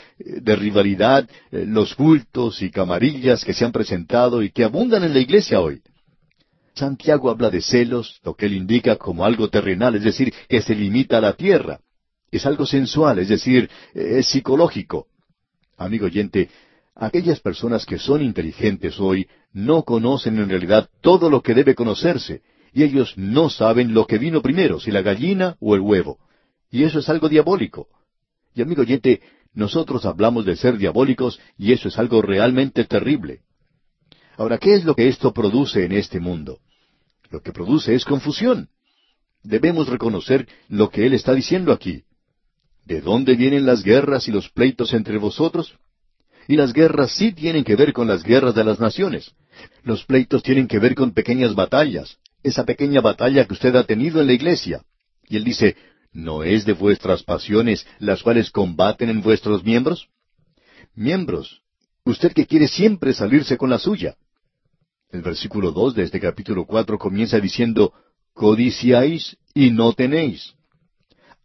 rivalidad, 0.55 1.29
eh, 1.51 1.65
los 1.67 1.95
cultos 1.95 2.61
y 2.61 2.71
camarillas 2.71 3.45
que 3.45 3.53
se 3.53 3.65
han 3.65 3.71
presentado 3.71 4.41
y 4.41 4.51
que 4.51 4.63
abundan 4.63 5.03
en 5.03 5.13
la 5.13 5.19
iglesia 5.19 5.61
hoy. 5.61 5.81
Santiago 6.73 7.29
habla 7.29 7.49
de 7.49 7.61
celos, 7.61 8.19
lo 8.23 8.35
que 8.35 8.45
él 8.45 8.53
indica 8.53 8.95
como 8.95 9.25
algo 9.25 9.49
terrenal, 9.49 9.95
es 9.95 10.03
decir, 10.03 10.33
que 10.47 10.61
se 10.61 10.75
limita 10.75 11.17
a 11.17 11.21
la 11.21 11.33
tierra. 11.33 11.79
Es 12.31 12.45
algo 12.45 12.65
sensual, 12.65 13.19
es 13.19 13.29
decir, 13.29 13.69
es 13.93 14.27
psicológico. 14.27 15.07
Amigo 15.77 16.05
oyente, 16.05 16.49
aquellas 16.95 17.39
personas 17.39 17.85
que 17.85 17.97
son 17.97 18.21
inteligentes 18.21 18.99
hoy 18.99 19.27
no 19.53 19.83
conocen 19.83 20.37
en 20.37 20.49
realidad 20.49 20.89
todo 21.01 21.29
lo 21.29 21.41
que 21.41 21.53
debe 21.53 21.75
conocerse, 21.75 22.41
y 22.73 22.83
ellos 22.83 23.13
no 23.17 23.49
saben 23.49 23.93
lo 23.93 24.05
que 24.05 24.17
vino 24.17 24.41
primero, 24.41 24.79
si 24.79 24.91
la 24.91 25.01
gallina 25.01 25.55
o 25.59 25.75
el 25.75 25.81
huevo. 25.81 26.19
Y 26.69 26.83
eso 26.83 26.99
es 26.99 27.09
algo 27.09 27.29
diabólico. 27.29 27.87
Y 28.53 28.61
amigo 28.61 28.81
oyente, 28.81 29.21
nosotros 29.53 30.05
hablamos 30.05 30.45
de 30.45 30.55
ser 30.55 30.77
diabólicos 30.77 31.39
y 31.57 31.73
eso 31.73 31.87
es 31.87 31.97
algo 31.97 32.21
realmente 32.21 32.83
terrible. 32.85 33.41
Ahora, 34.37 34.57
¿qué 34.57 34.75
es 34.75 34.85
lo 34.85 34.95
que 34.95 35.07
esto 35.07 35.33
produce 35.33 35.85
en 35.85 35.91
este 35.93 36.19
mundo? 36.19 36.59
Lo 37.29 37.41
que 37.41 37.51
produce 37.51 37.95
es 37.95 38.05
confusión. 38.05 38.69
Debemos 39.43 39.87
reconocer 39.87 40.47
lo 40.67 40.89
que 40.89 41.05
Él 41.05 41.13
está 41.13 41.33
diciendo 41.33 41.71
aquí. 41.71 42.03
¿De 42.89 43.01
dónde 43.01 43.35
vienen 43.35 43.67
las 43.67 43.83
guerras 43.83 44.27
y 44.27 44.31
los 44.31 44.49
pleitos 44.49 44.93
entre 44.93 45.19
vosotros? 45.19 45.75
Y 46.47 46.55
las 46.55 46.73
guerras 46.73 47.11
sí 47.11 47.31
tienen 47.31 47.63
que 47.63 47.75
ver 47.75 47.93
con 47.93 48.07
las 48.07 48.23
guerras 48.23 48.55
de 48.55 48.63
las 48.63 48.79
naciones. 48.79 49.31
Los 49.83 50.05
pleitos 50.05 50.41
tienen 50.41 50.67
que 50.67 50.79
ver 50.79 50.95
con 50.95 51.11
pequeñas 51.11 51.53
batallas, 51.53 52.17
esa 52.41 52.65
pequeña 52.65 52.99
batalla 52.99 53.45
que 53.45 53.53
usted 53.53 53.75
ha 53.75 53.83
tenido 53.83 54.19
en 54.19 54.25
la 54.25 54.33
iglesia. 54.33 54.81
Y 55.27 55.37
él 55.37 55.43
dice, 55.43 55.77
¿no 56.13 56.41
es 56.41 56.65
de 56.65 56.73
vuestras 56.73 57.21
pasiones 57.21 57.85
las 57.99 58.23
cuales 58.23 58.49
combaten 58.49 59.11
en 59.11 59.21
vuestros 59.21 59.63
miembros? 59.63 60.09
Miembros, 60.95 61.61
usted 62.05 62.33
que 62.33 62.47
quiere 62.47 62.67
siempre 62.67 63.13
salirse 63.13 63.55
con 63.55 63.69
la 63.69 63.77
suya. 63.77 64.15
El 65.11 65.21
versículo 65.21 65.71
dos 65.71 65.93
de 65.93 66.05
este 66.05 66.19
capítulo 66.19 66.65
cuatro 66.65 66.97
comienza 66.97 67.39
diciendo, 67.39 67.93
codiciáis 68.33 69.37
y 69.53 69.69
no 69.69 69.93
tenéis. 69.93 70.55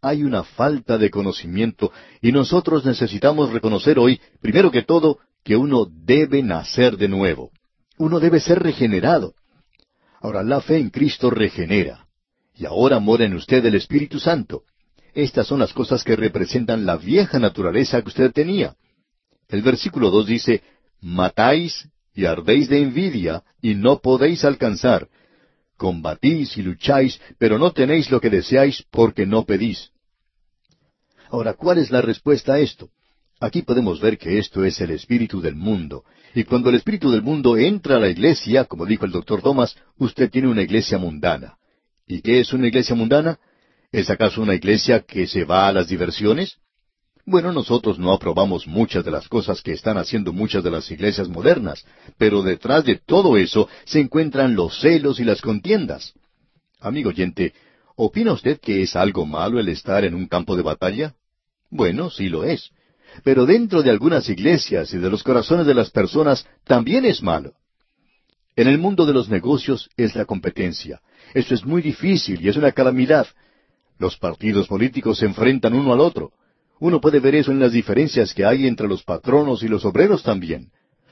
Hay 0.05 0.21
una 0.21 0.43
falta 0.43 0.99
de 0.99 1.09
conocimiento 1.09 1.91
y 2.21 2.31
nosotros 2.31 2.85
necesitamos 2.85 3.51
reconocer 3.51 3.97
hoy, 3.97 4.21
primero 4.39 4.69
que 4.69 4.83
todo, 4.83 5.17
que 5.43 5.55
uno 5.55 5.87
debe 5.91 6.43
nacer 6.43 6.95
de 6.95 7.07
nuevo. 7.07 7.49
Uno 7.97 8.19
debe 8.19 8.39
ser 8.39 8.61
regenerado. 8.61 9.33
Ahora, 10.21 10.43
la 10.43 10.61
fe 10.61 10.77
en 10.77 10.91
Cristo 10.91 11.31
regenera. 11.31 12.05
Y 12.53 12.67
ahora 12.67 12.99
mora 12.99 13.25
en 13.25 13.33
usted 13.33 13.65
el 13.65 13.73
Espíritu 13.73 14.19
Santo. 14.19 14.61
Estas 15.15 15.47
son 15.47 15.57
las 15.57 15.73
cosas 15.73 16.03
que 16.03 16.15
representan 16.15 16.85
la 16.85 16.97
vieja 16.97 17.39
naturaleza 17.39 17.99
que 18.03 18.09
usted 18.09 18.31
tenía. 18.31 18.75
El 19.47 19.63
versículo 19.63 20.11
dos 20.11 20.27
dice, 20.27 20.61
Matáis 21.01 21.89
y 22.13 22.25
ardéis 22.25 22.69
de 22.69 22.83
envidia, 22.83 23.43
y 23.59 23.73
no 23.73 24.01
podéis 24.01 24.45
alcanzar. 24.45 25.07
Combatís 25.77 26.57
y 26.57 26.61
lucháis, 26.61 27.19
pero 27.39 27.57
no 27.57 27.71
tenéis 27.71 28.11
lo 28.11 28.21
que 28.21 28.29
deseáis 28.29 28.85
porque 28.91 29.25
no 29.25 29.45
pedís. 29.45 29.94
Ahora, 31.35 31.53
¿cuál 31.53 31.79
es 31.79 31.91
la 31.91 31.99
respuesta 32.01 32.53
a 32.53 32.59
esto? 32.59 32.91
Aquí 33.41 33.61
podemos 33.61 33.99
ver 33.99 34.17
que 34.17 34.39
esto 34.39 34.63
es 34.63 34.79
el 34.79 34.91
espíritu 34.91 35.41
del 35.41 35.53
mundo. 35.53 36.05
Y 36.33 36.45
cuando 36.45 36.69
el 36.69 36.75
espíritu 36.75 37.11
del 37.11 37.23
mundo 37.23 37.57
entra 37.57 37.97
a 37.97 37.99
la 37.99 38.07
iglesia, 38.07 38.63
como 38.63 38.85
dijo 38.85 39.03
el 39.03 39.11
doctor 39.11 39.41
Thomas, 39.41 39.75
usted 39.97 40.31
tiene 40.31 40.47
una 40.47 40.61
iglesia 40.61 40.97
mundana. 40.97 41.57
¿Y 42.07 42.21
qué 42.21 42.39
es 42.39 42.53
una 42.53 42.67
iglesia 42.67 42.95
mundana? 42.95 43.37
¿Es 43.91 44.09
acaso 44.09 44.41
una 44.41 44.55
iglesia 44.55 45.01
que 45.01 45.27
se 45.27 45.43
va 45.43 45.67
a 45.67 45.73
las 45.73 45.89
diversiones? 45.89 46.55
Bueno, 47.25 47.51
nosotros 47.51 47.99
no 47.99 48.13
aprobamos 48.13 48.65
muchas 48.65 49.03
de 49.03 49.11
las 49.11 49.27
cosas 49.27 49.61
que 49.61 49.73
están 49.73 49.97
haciendo 49.97 50.31
muchas 50.31 50.63
de 50.63 50.71
las 50.71 50.89
iglesias 50.89 51.27
modernas, 51.27 51.85
pero 52.17 52.43
detrás 52.43 52.85
de 52.85 52.95
todo 52.95 53.35
eso 53.35 53.67
se 53.83 53.99
encuentran 53.99 54.55
los 54.55 54.79
celos 54.79 55.19
y 55.19 55.25
las 55.25 55.41
contiendas. 55.41 56.13
Amigo 56.79 57.09
oyente, 57.09 57.53
¿opina 57.97 58.31
usted 58.31 58.57
que 58.57 58.83
es 58.83 58.95
algo 58.95 59.25
malo 59.25 59.59
el 59.59 59.67
estar 59.67 60.05
en 60.05 60.15
un 60.15 60.27
campo 60.27 60.55
de 60.55 60.63
batalla? 60.63 61.13
Bueno, 61.75 62.09
sí 62.09 62.29
lo 62.29 62.45
es. 62.45 62.71
Pero 63.23 63.45
dentro 63.45 63.83
de 63.83 63.89
algunas 63.89 64.29
iglesias 64.29 64.93
y 64.93 64.97
de 64.97 65.09
los 65.09 65.23
corazones 65.23 65.65
de 65.65 65.73
las 65.73 65.91
personas 65.91 66.47
también 66.63 67.03
es 67.05 67.21
malo. 67.21 67.53
En 68.55 68.69
el 68.69 68.77
mundo 68.77 69.05
de 69.05 69.13
los 69.13 69.27
negocios 69.27 69.89
es 69.97 70.15
la 70.15 70.23
competencia. 70.23 71.01
Eso 71.33 71.53
es 71.53 71.65
muy 71.65 71.81
difícil 71.81 72.41
y 72.41 72.47
es 72.47 72.55
una 72.55 72.71
calamidad. 72.71 73.27
Los 73.99 74.17
partidos 74.17 74.67
políticos 74.67 75.17
se 75.17 75.25
enfrentan 75.25 75.73
uno 75.73 75.91
al 75.91 75.99
otro. 75.99 76.31
Uno 76.79 77.01
puede 77.01 77.19
ver 77.19 77.35
eso 77.35 77.51
en 77.51 77.59
las 77.59 77.73
diferencias 77.73 78.33
que 78.33 78.45
hay 78.45 78.67
entre 78.67 78.87
los 78.87 79.03
patronos 79.03 79.61
y 79.61 79.67
los 79.67 79.83
obreros 79.83 80.23
también. 80.23 80.71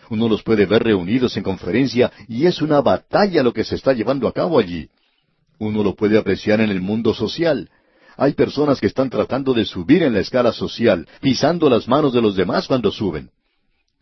Uno 0.10 0.30
los 0.30 0.44
puede 0.44 0.66
ver 0.66 0.84
reunidos 0.84 1.36
en 1.36 1.44
conferencia 1.44 2.10
y 2.30 2.46
es 2.46 2.62
una 2.62 2.80
batalla 2.80 3.44
lo 3.44 3.52
que 3.52 3.66
se 3.66 3.76
está 3.76 3.92
llevando 3.92 4.30
a 4.30 4.34
cabo 4.34 4.60
allí. 4.60 4.90
Uno 5.60 5.84
lo 5.84 5.94
puede 5.94 6.18
apreciar 6.18 6.62
en 6.62 6.70
el 6.70 6.80
mundo 6.80 7.14
social. 7.14 7.70
Hay 8.18 8.34
personas 8.34 8.80
que 8.80 8.88
están 8.88 9.10
tratando 9.10 9.54
de 9.54 9.66
subir 9.66 10.04
en 10.04 10.14
la 10.14 10.20
escala 10.20 10.52
social, 10.52 11.08
pisando 11.22 11.70
las 11.70 11.88
manos 11.88 12.14
de 12.14 12.22
los 12.22 12.36
demás 12.36 12.68
cuando 12.68 12.92
suben. 12.92 13.30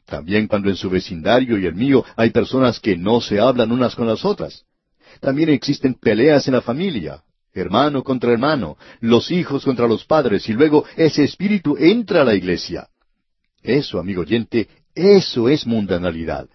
También 0.05 0.47
cuando 0.47 0.70
en 0.70 0.76
su 0.76 0.89
vecindario 0.89 1.57
y 1.57 1.66
el 1.66 1.76
mío 1.76 2.03
hay 2.16 2.32
personas 2.32 2.80
que 2.80 2.97
no 2.97 3.22
se 3.22 3.39
hablan 3.39 3.72
unas 3.72 3.95
con 3.95 4.07
las 4.07 4.26
otras. 4.26 4.66
También 5.20 5.49
existen 5.49 5.93
peleas 5.93 6.47
en 6.47 6.55
la 6.55 6.62
familia, 6.62 7.24
hermano 7.53 8.03
contra 8.03 8.32
hermano, 8.32 8.78
los 8.99 9.32
hijos 9.32 9.64
contra 9.64 9.88
los 9.88 10.05
padres, 10.05 10.47
y 10.49 10.53
luego 10.53 10.86
ese 10.95 11.24
espíritu 11.24 11.78
entra 11.78 12.22
a 12.22 12.26
la 12.26 12.36
iglesia. 12.36 12.88
Eso, 13.62 13.99
amigo 13.99 14.22
oyente, 14.22 14.68
eso 14.95 15.47
es 15.47 15.66
mundanalidad. 15.66 16.49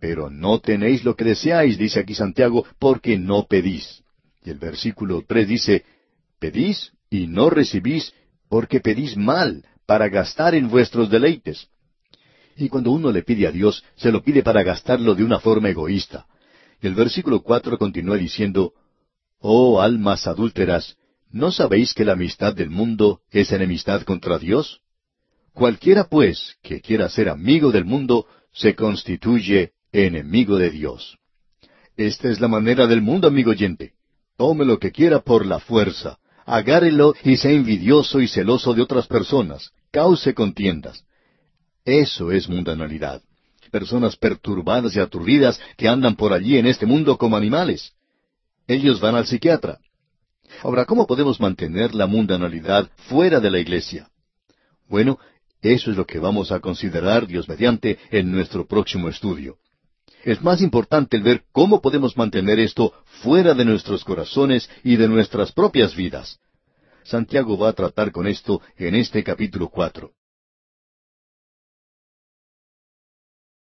Pero 0.00 0.28
no 0.28 0.58
tenéis 0.60 1.04
lo 1.04 1.16
que 1.16 1.24
deseáis, 1.24 1.78
dice 1.78 2.00
aquí 2.00 2.14
Santiago, 2.14 2.66
porque 2.78 3.18
no 3.18 3.46
pedís. 3.46 4.02
Y 4.44 4.50
el 4.50 4.58
versículo 4.58 5.24
tres 5.26 5.48
dice, 5.48 5.84
pedís 6.38 6.92
y 7.10 7.26
no 7.26 7.50
recibís, 7.50 8.12
porque 8.48 8.80
pedís 8.80 9.16
mal, 9.16 9.64
para 9.86 10.08
gastar 10.08 10.54
en 10.54 10.68
vuestros 10.68 11.10
deleites. 11.10 11.68
Y 12.56 12.68
cuando 12.68 12.90
uno 12.90 13.12
le 13.12 13.22
pide 13.22 13.46
a 13.46 13.52
Dios, 13.52 13.84
se 13.96 14.10
lo 14.10 14.22
pide 14.22 14.42
para 14.42 14.62
gastarlo 14.62 15.14
de 15.14 15.24
una 15.24 15.40
forma 15.40 15.68
egoísta. 15.68 16.26
Y 16.80 16.86
el 16.86 16.94
versículo 16.94 17.42
cuatro 17.42 17.78
continúa 17.78 18.16
diciendo, 18.16 18.72
Oh 19.38 19.80
almas 19.80 20.26
adúlteras, 20.26 20.96
¿no 21.30 21.52
sabéis 21.52 21.92
que 21.92 22.04
la 22.04 22.12
amistad 22.12 22.54
del 22.54 22.70
mundo 22.70 23.20
es 23.30 23.52
enemistad 23.52 24.02
contra 24.02 24.38
Dios? 24.38 24.80
Cualquiera, 25.52 26.04
pues, 26.04 26.56
que 26.62 26.80
quiera 26.80 27.08
ser 27.08 27.28
amigo 27.28 27.70
del 27.70 27.84
mundo, 27.84 28.26
se 28.52 28.74
constituye 28.74 29.72
enemigo 29.92 30.58
de 30.58 30.70
Dios. 30.70 31.18
Esta 31.96 32.28
es 32.28 32.40
la 32.40 32.48
manera 32.48 32.86
del 32.86 33.00
mundo, 33.00 33.28
amigo 33.28 33.50
oyente. 33.50 33.92
Tome 34.36 34.64
lo 34.64 34.78
que 34.78 34.92
quiera 34.92 35.20
por 35.20 35.46
la 35.46 35.58
fuerza, 35.58 36.18
agárrelo 36.46 37.14
y 37.24 37.36
sea 37.36 37.50
envidioso 37.50 38.20
y 38.20 38.28
celoso 38.28 38.72
de 38.72 38.82
otras 38.82 39.06
personas, 39.06 39.72
cause 39.90 40.32
contiendas. 40.32 41.04
Eso 41.84 42.32
es 42.32 42.48
mundanalidad. 42.48 43.20
Personas 43.70 44.16
perturbadas 44.16 44.94
y 44.96 45.00
aturdidas 45.00 45.60
que 45.76 45.88
andan 45.88 46.14
por 46.14 46.32
allí 46.32 46.56
en 46.56 46.66
este 46.66 46.86
mundo 46.86 47.18
como 47.18 47.36
animales. 47.36 47.92
Ellos 48.66 49.00
van 49.00 49.16
al 49.16 49.26
psiquiatra. 49.26 49.78
Ahora, 50.62 50.84
¿cómo 50.84 51.06
podemos 51.06 51.40
mantener 51.40 51.94
la 51.94 52.06
mundanalidad 52.06 52.88
fuera 53.08 53.40
de 53.40 53.50
la 53.50 53.58
iglesia? 53.58 54.08
Bueno, 54.88 55.18
eso 55.60 55.90
es 55.90 55.96
lo 55.96 56.06
que 56.06 56.20
vamos 56.20 56.52
a 56.52 56.60
considerar, 56.60 57.26
Dios 57.26 57.48
mediante, 57.48 57.98
en 58.10 58.30
nuestro 58.30 58.66
próximo 58.66 59.08
estudio. 59.08 59.58
Es 60.26 60.42
más 60.42 60.60
importante 60.60 61.16
el 61.16 61.22
ver 61.22 61.44
cómo 61.52 61.80
podemos 61.80 62.16
mantener 62.16 62.58
esto 62.58 62.92
fuera 63.22 63.54
de 63.54 63.64
nuestros 63.64 64.04
corazones 64.04 64.68
y 64.82 64.96
de 64.96 65.06
nuestras 65.06 65.52
propias 65.52 65.94
vidas. 65.94 66.40
Santiago 67.04 67.56
va 67.56 67.68
a 67.68 67.74
tratar 67.74 68.10
con 68.10 68.26
esto 68.26 68.60
en 68.76 68.96
este 68.96 69.22
capítulo 69.22 69.68
cuatro. 69.68 70.14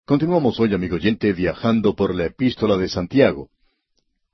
Continuamos 0.06 0.58
hoy, 0.62 0.74
amigo 0.74 0.96
oyente, 0.96 1.34
viajando 1.34 1.94
por 1.94 2.16
la 2.16 2.28
epístola 2.28 2.78
de 2.78 2.88
Santiago. 2.88 3.50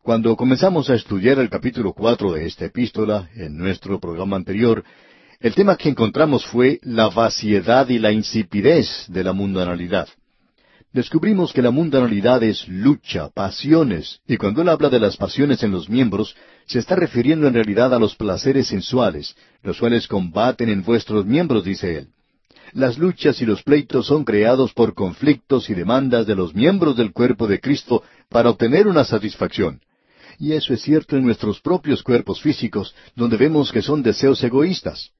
Cuando 0.03 0.35
comenzamos 0.35 0.91
a 0.91 0.93
estudiar 0.93 1.39
el 1.39 1.49
capítulo 1.49 1.93
cuatro 1.93 2.33
de 2.33 2.45
esta 2.45 2.65
epístola 2.65 3.31
en 3.33 3.57
nuestro 3.57 3.99
programa 3.99 4.35
anterior, 4.35 4.83
el 5.39 5.55
tema 5.55 5.75
que 5.75 5.89
encontramos 5.89 6.45
fue 6.45 6.79
la 6.83 7.09
vaciedad 7.09 7.89
y 7.89 7.97
la 7.97 8.11
insipidez 8.11 9.07
de 9.07 9.23
la 9.23 9.33
mundanalidad. 9.33 10.07
Descubrimos 10.93 11.53
que 11.53 11.61
la 11.61 11.71
mundanalidad 11.71 12.43
es 12.43 12.67
lucha, 12.67 13.29
pasiones, 13.29 14.19
y 14.27 14.35
cuando 14.35 14.61
él 14.61 14.67
habla 14.67 14.89
de 14.89 14.99
las 14.99 15.15
pasiones 15.15 15.63
en 15.63 15.71
los 15.71 15.89
miembros, 15.89 16.35
se 16.65 16.79
está 16.79 16.97
refiriendo 16.97 17.47
en 17.47 17.53
realidad 17.53 17.93
a 17.93 17.99
los 17.99 18.15
placeres 18.15 18.67
sensuales, 18.67 19.35
los 19.63 19.79
cuales 19.79 20.05
combaten 20.07 20.67
en 20.67 20.83
vuestros 20.83 21.25
miembros, 21.25 21.63
dice 21.63 21.97
él. 21.97 22.07
Las 22.73 22.97
luchas 22.97 23.41
y 23.41 23.45
los 23.45 23.63
pleitos 23.63 24.07
son 24.07 24.25
creados 24.25 24.73
por 24.73 24.93
conflictos 24.93 25.69
y 25.69 25.75
demandas 25.75 26.27
de 26.27 26.35
los 26.35 26.53
miembros 26.53 26.97
del 26.97 27.13
cuerpo 27.13 27.47
de 27.47 27.61
Cristo 27.61 28.03
para 28.27 28.49
obtener 28.49 28.87
una 28.87 29.05
satisfacción. 29.05 29.81
Y 30.39 30.53
eso 30.53 30.73
es 30.73 30.81
cierto 30.81 31.15
en 31.15 31.23
nuestros 31.23 31.61
propios 31.61 32.03
cuerpos 32.03 32.41
físicos, 32.41 32.95
donde 33.15 33.37
vemos 33.37 33.71
que 33.71 33.81
son 33.81 34.03
deseos 34.03 34.43
egoístas. 34.43 35.11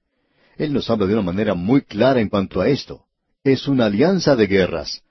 Él 0.57 0.73
nos 0.73 0.89
habla 0.89 1.05
de 1.05 1.13
una 1.13 1.21
manera 1.21 1.53
muy 1.53 1.81
clara 1.81 2.19
en 2.19 2.27
cuanto 2.27 2.59
a 2.59 2.67
esto. 2.67 3.05
Es 3.43 3.67
una 3.67 3.85
alianza 3.85 4.35
de 4.35 4.47
guerras. 4.47 5.01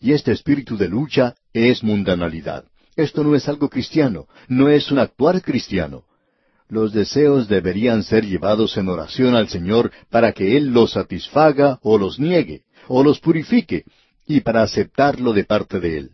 Y 0.00 0.12
este 0.12 0.32
espíritu 0.32 0.76
de 0.76 0.88
lucha 0.88 1.34
es 1.52 1.82
mundanalidad. 1.82 2.64
Esto 2.96 3.24
no 3.24 3.34
es 3.34 3.48
algo 3.48 3.68
cristiano, 3.68 4.26
no 4.48 4.68
es 4.68 4.90
un 4.90 4.98
actuar 4.98 5.42
cristiano. 5.42 6.04
Los 6.68 6.92
deseos 6.92 7.48
deberían 7.48 8.02
ser 8.02 8.24
llevados 8.24 8.76
en 8.76 8.88
oración 8.88 9.34
al 9.34 9.48
Señor 9.48 9.90
para 10.10 10.32
que 10.32 10.56
Él 10.56 10.72
los 10.72 10.92
satisfaga 10.92 11.78
o 11.82 11.98
los 11.98 12.18
niegue, 12.18 12.62
o 12.88 13.02
los 13.02 13.20
purifique, 13.20 13.84
y 14.26 14.40
para 14.40 14.62
aceptarlo 14.62 15.32
de 15.32 15.44
parte 15.44 15.80
de 15.80 15.98
Él. 15.98 16.10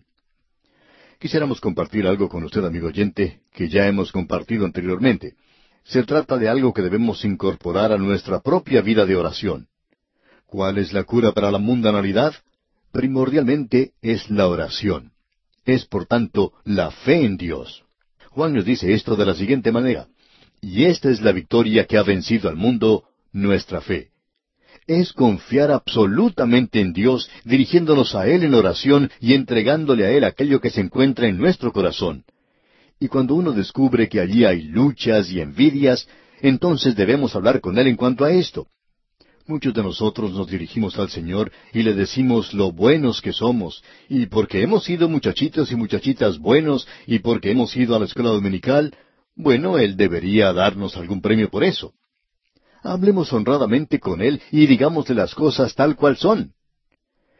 Quisiéramos 1.20 1.60
compartir 1.60 2.06
algo 2.06 2.28
con 2.28 2.44
usted, 2.44 2.64
amigo 2.64 2.88
oyente, 2.88 3.40
que 3.52 3.68
ya 3.68 3.86
hemos 3.86 4.10
compartido 4.10 4.64
anteriormente. 4.64 5.34
Se 5.84 6.02
trata 6.02 6.38
de 6.38 6.48
algo 6.48 6.72
que 6.72 6.82
debemos 6.82 7.24
incorporar 7.24 7.92
a 7.92 7.98
nuestra 7.98 8.40
propia 8.40 8.80
vida 8.80 9.04
de 9.04 9.16
oración. 9.16 9.68
¿Cuál 10.46 10.78
es 10.78 10.92
la 10.92 11.04
cura 11.04 11.32
para 11.32 11.50
la 11.50 11.58
mundanalidad? 11.58 12.34
Primordialmente 12.92 13.92
es 14.02 14.30
la 14.30 14.48
oración. 14.48 15.12
Es, 15.64 15.86
por 15.86 16.06
tanto, 16.06 16.52
la 16.64 16.90
fe 16.90 17.24
en 17.24 17.36
Dios. 17.36 17.84
Juan 18.30 18.54
nos 18.54 18.64
dice 18.64 18.92
esto 18.92 19.16
de 19.16 19.26
la 19.26 19.34
siguiente 19.34 19.70
manera. 19.70 20.08
Y 20.60 20.84
esta 20.84 21.10
es 21.10 21.20
la 21.20 21.32
victoria 21.32 21.86
que 21.86 21.96
ha 21.96 22.02
vencido 22.02 22.48
al 22.48 22.56
mundo, 22.56 23.04
nuestra 23.32 23.80
fe. 23.80 24.10
Es 24.86 25.12
confiar 25.12 25.70
absolutamente 25.70 26.80
en 26.80 26.92
Dios, 26.92 27.30
dirigiéndonos 27.44 28.14
a 28.14 28.26
Él 28.26 28.42
en 28.42 28.54
oración 28.54 29.10
y 29.20 29.34
entregándole 29.34 30.04
a 30.06 30.10
Él 30.10 30.24
aquello 30.24 30.60
que 30.60 30.70
se 30.70 30.80
encuentra 30.80 31.28
en 31.28 31.38
nuestro 31.38 31.72
corazón. 31.72 32.24
Y 32.98 33.08
cuando 33.08 33.34
uno 33.34 33.52
descubre 33.52 34.08
que 34.08 34.20
allí 34.20 34.44
hay 34.44 34.62
luchas 34.62 35.30
y 35.30 35.40
envidias, 35.40 36.08
entonces 36.40 36.96
debemos 36.96 37.36
hablar 37.36 37.60
con 37.60 37.78
Él 37.78 37.86
en 37.86 37.96
cuanto 37.96 38.24
a 38.24 38.32
esto. 38.32 38.66
Muchos 39.50 39.74
de 39.74 39.82
nosotros 39.82 40.30
nos 40.30 40.46
dirigimos 40.46 40.96
al 40.96 41.10
Señor 41.10 41.50
y 41.72 41.82
le 41.82 41.92
decimos 41.92 42.54
lo 42.54 42.70
buenos 42.70 43.20
que 43.20 43.32
somos, 43.32 43.82
y 44.08 44.26
porque 44.26 44.62
hemos 44.62 44.84
sido 44.84 45.08
muchachitos 45.08 45.72
y 45.72 45.74
muchachitas 45.74 46.38
buenos, 46.38 46.86
y 47.04 47.18
porque 47.18 47.50
hemos 47.50 47.76
ido 47.76 47.96
a 47.96 47.98
la 47.98 48.04
escuela 48.04 48.30
dominical, 48.30 48.94
bueno, 49.34 49.76
Él 49.76 49.96
debería 49.96 50.52
darnos 50.52 50.96
algún 50.96 51.20
premio 51.20 51.50
por 51.50 51.64
eso. 51.64 51.94
Hablemos 52.84 53.32
honradamente 53.32 53.98
con 53.98 54.22
Él 54.22 54.40
y 54.52 54.68
digámosle 54.68 55.16
las 55.16 55.34
cosas 55.34 55.74
tal 55.74 55.96
cual 55.96 56.16
son. 56.16 56.52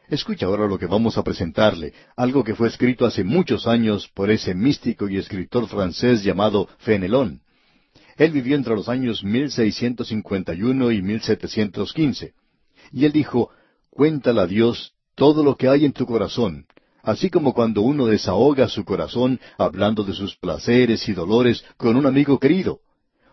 Escucha 0.08 0.46
ahora 0.46 0.66
lo 0.66 0.80
que 0.80 0.86
vamos 0.86 1.16
a 1.16 1.22
presentarle, 1.22 1.94
algo 2.16 2.42
que 2.42 2.56
fue 2.56 2.66
escrito 2.66 3.06
hace 3.06 3.22
muchos 3.22 3.68
años 3.68 4.08
por 4.08 4.32
ese 4.32 4.52
místico 4.52 5.08
y 5.08 5.16
escritor 5.16 5.68
francés 5.68 6.24
llamado 6.24 6.68
Fenelón. 6.78 7.42
Él 8.20 8.32
vivió 8.32 8.54
entre 8.54 8.74
los 8.74 8.90
años 8.90 9.24
1651 9.24 10.92
y 10.92 11.00
1715. 11.00 12.34
Y 12.92 13.06
él 13.06 13.12
dijo, 13.12 13.48
Cuéntale 13.88 14.42
a 14.42 14.46
Dios 14.46 14.92
todo 15.14 15.42
lo 15.42 15.56
que 15.56 15.68
hay 15.70 15.86
en 15.86 15.94
tu 15.94 16.04
corazón, 16.04 16.66
así 17.02 17.30
como 17.30 17.54
cuando 17.54 17.80
uno 17.80 18.04
desahoga 18.04 18.68
su 18.68 18.84
corazón 18.84 19.40
hablando 19.56 20.04
de 20.04 20.12
sus 20.12 20.36
placeres 20.36 21.08
y 21.08 21.14
dolores 21.14 21.64
con 21.78 21.96
un 21.96 22.04
amigo 22.04 22.38
querido. 22.38 22.80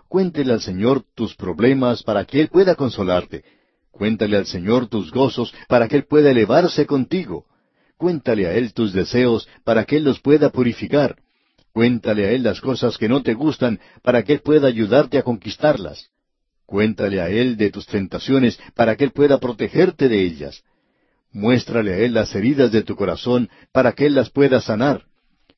Cuéntele 0.07 0.53
al 0.53 0.61
Señor 0.61 1.03
tus 1.15 1.35
problemas 1.35 2.01
para 2.01 2.23
que 2.23 2.39
Él 2.39 2.47
pueda 2.47 2.75
consolarte. 2.75 3.43
Cuéntale 3.91 4.37
al 4.37 4.45
Señor 4.45 4.87
tus 4.87 5.11
gozos 5.11 5.53
para 5.67 5.89
que 5.89 5.97
Él 5.97 6.05
pueda 6.05 6.31
elevarse 6.31 6.85
contigo. 6.85 7.45
Cuéntale 7.97 8.47
a 8.47 8.53
Él 8.53 8.73
tus 8.73 8.93
deseos 8.93 9.49
para 9.65 9.83
que 9.83 9.97
Él 9.97 10.05
los 10.05 10.21
pueda 10.21 10.49
purificar. 10.49 11.17
Cuéntale 11.77 12.25
a 12.25 12.31
Él 12.31 12.41
las 12.41 12.59
cosas 12.59 12.97
que 12.97 13.07
no 13.07 13.21
te 13.21 13.35
gustan 13.35 13.79
para 14.01 14.23
que 14.23 14.33
Él 14.33 14.39
pueda 14.39 14.67
ayudarte 14.67 15.19
a 15.19 15.21
conquistarlas. 15.21 16.09
Cuéntale 16.65 17.21
a 17.21 17.29
Él 17.29 17.55
de 17.55 17.69
tus 17.69 17.85
tentaciones 17.85 18.59
para 18.73 18.95
que 18.95 19.03
Él 19.03 19.11
pueda 19.11 19.37
protegerte 19.37 20.09
de 20.09 20.23
ellas. 20.23 20.63
Muéstrale 21.31 21.93
a 21.93 21.97
Él 21.99 22.15
las 22.15 22.33
heridas 22.33 22.71
de 22.71 22.81
tu 22.81 22.95
corazón 22.95 23.47
para 23.71 23.91
que 23.91 24.07
Él 24.07 24.15
las 24.15 24.31
pueda 24.31 24.59
sanar. 24.59 25.03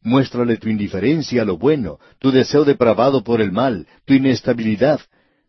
Muéstrale 0.01 0.57
tu 0.57 0.67
indiferencia 0.67 1.43
a 1.43 1.45
lo 1.45 1.57
bueno, 1.57 1.99
tu 2.19 2.33
deseo 2.33 2.65
depravado 2.65 3.23
por 3.23 3.39
el 3.39 3.53
mal, 3.53 3.87
tu 4.03 4.13
inestabilidad. 4.13 4.99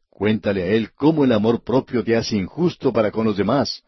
Cuéntale 0.08 0.62
a 0.62 0.66
Él 0.66 0.92
cómo 0.92 1.24
el 1.24 1.32
amor 1.32 1.64
propio 1.64 2.04
te 2.04 2.14
hace 2.14 2.36
injusto 2.36 2.92
para 2.92 3.10
con 3.10 3.26
los 3.26 3.36
demás, 3.36 3.82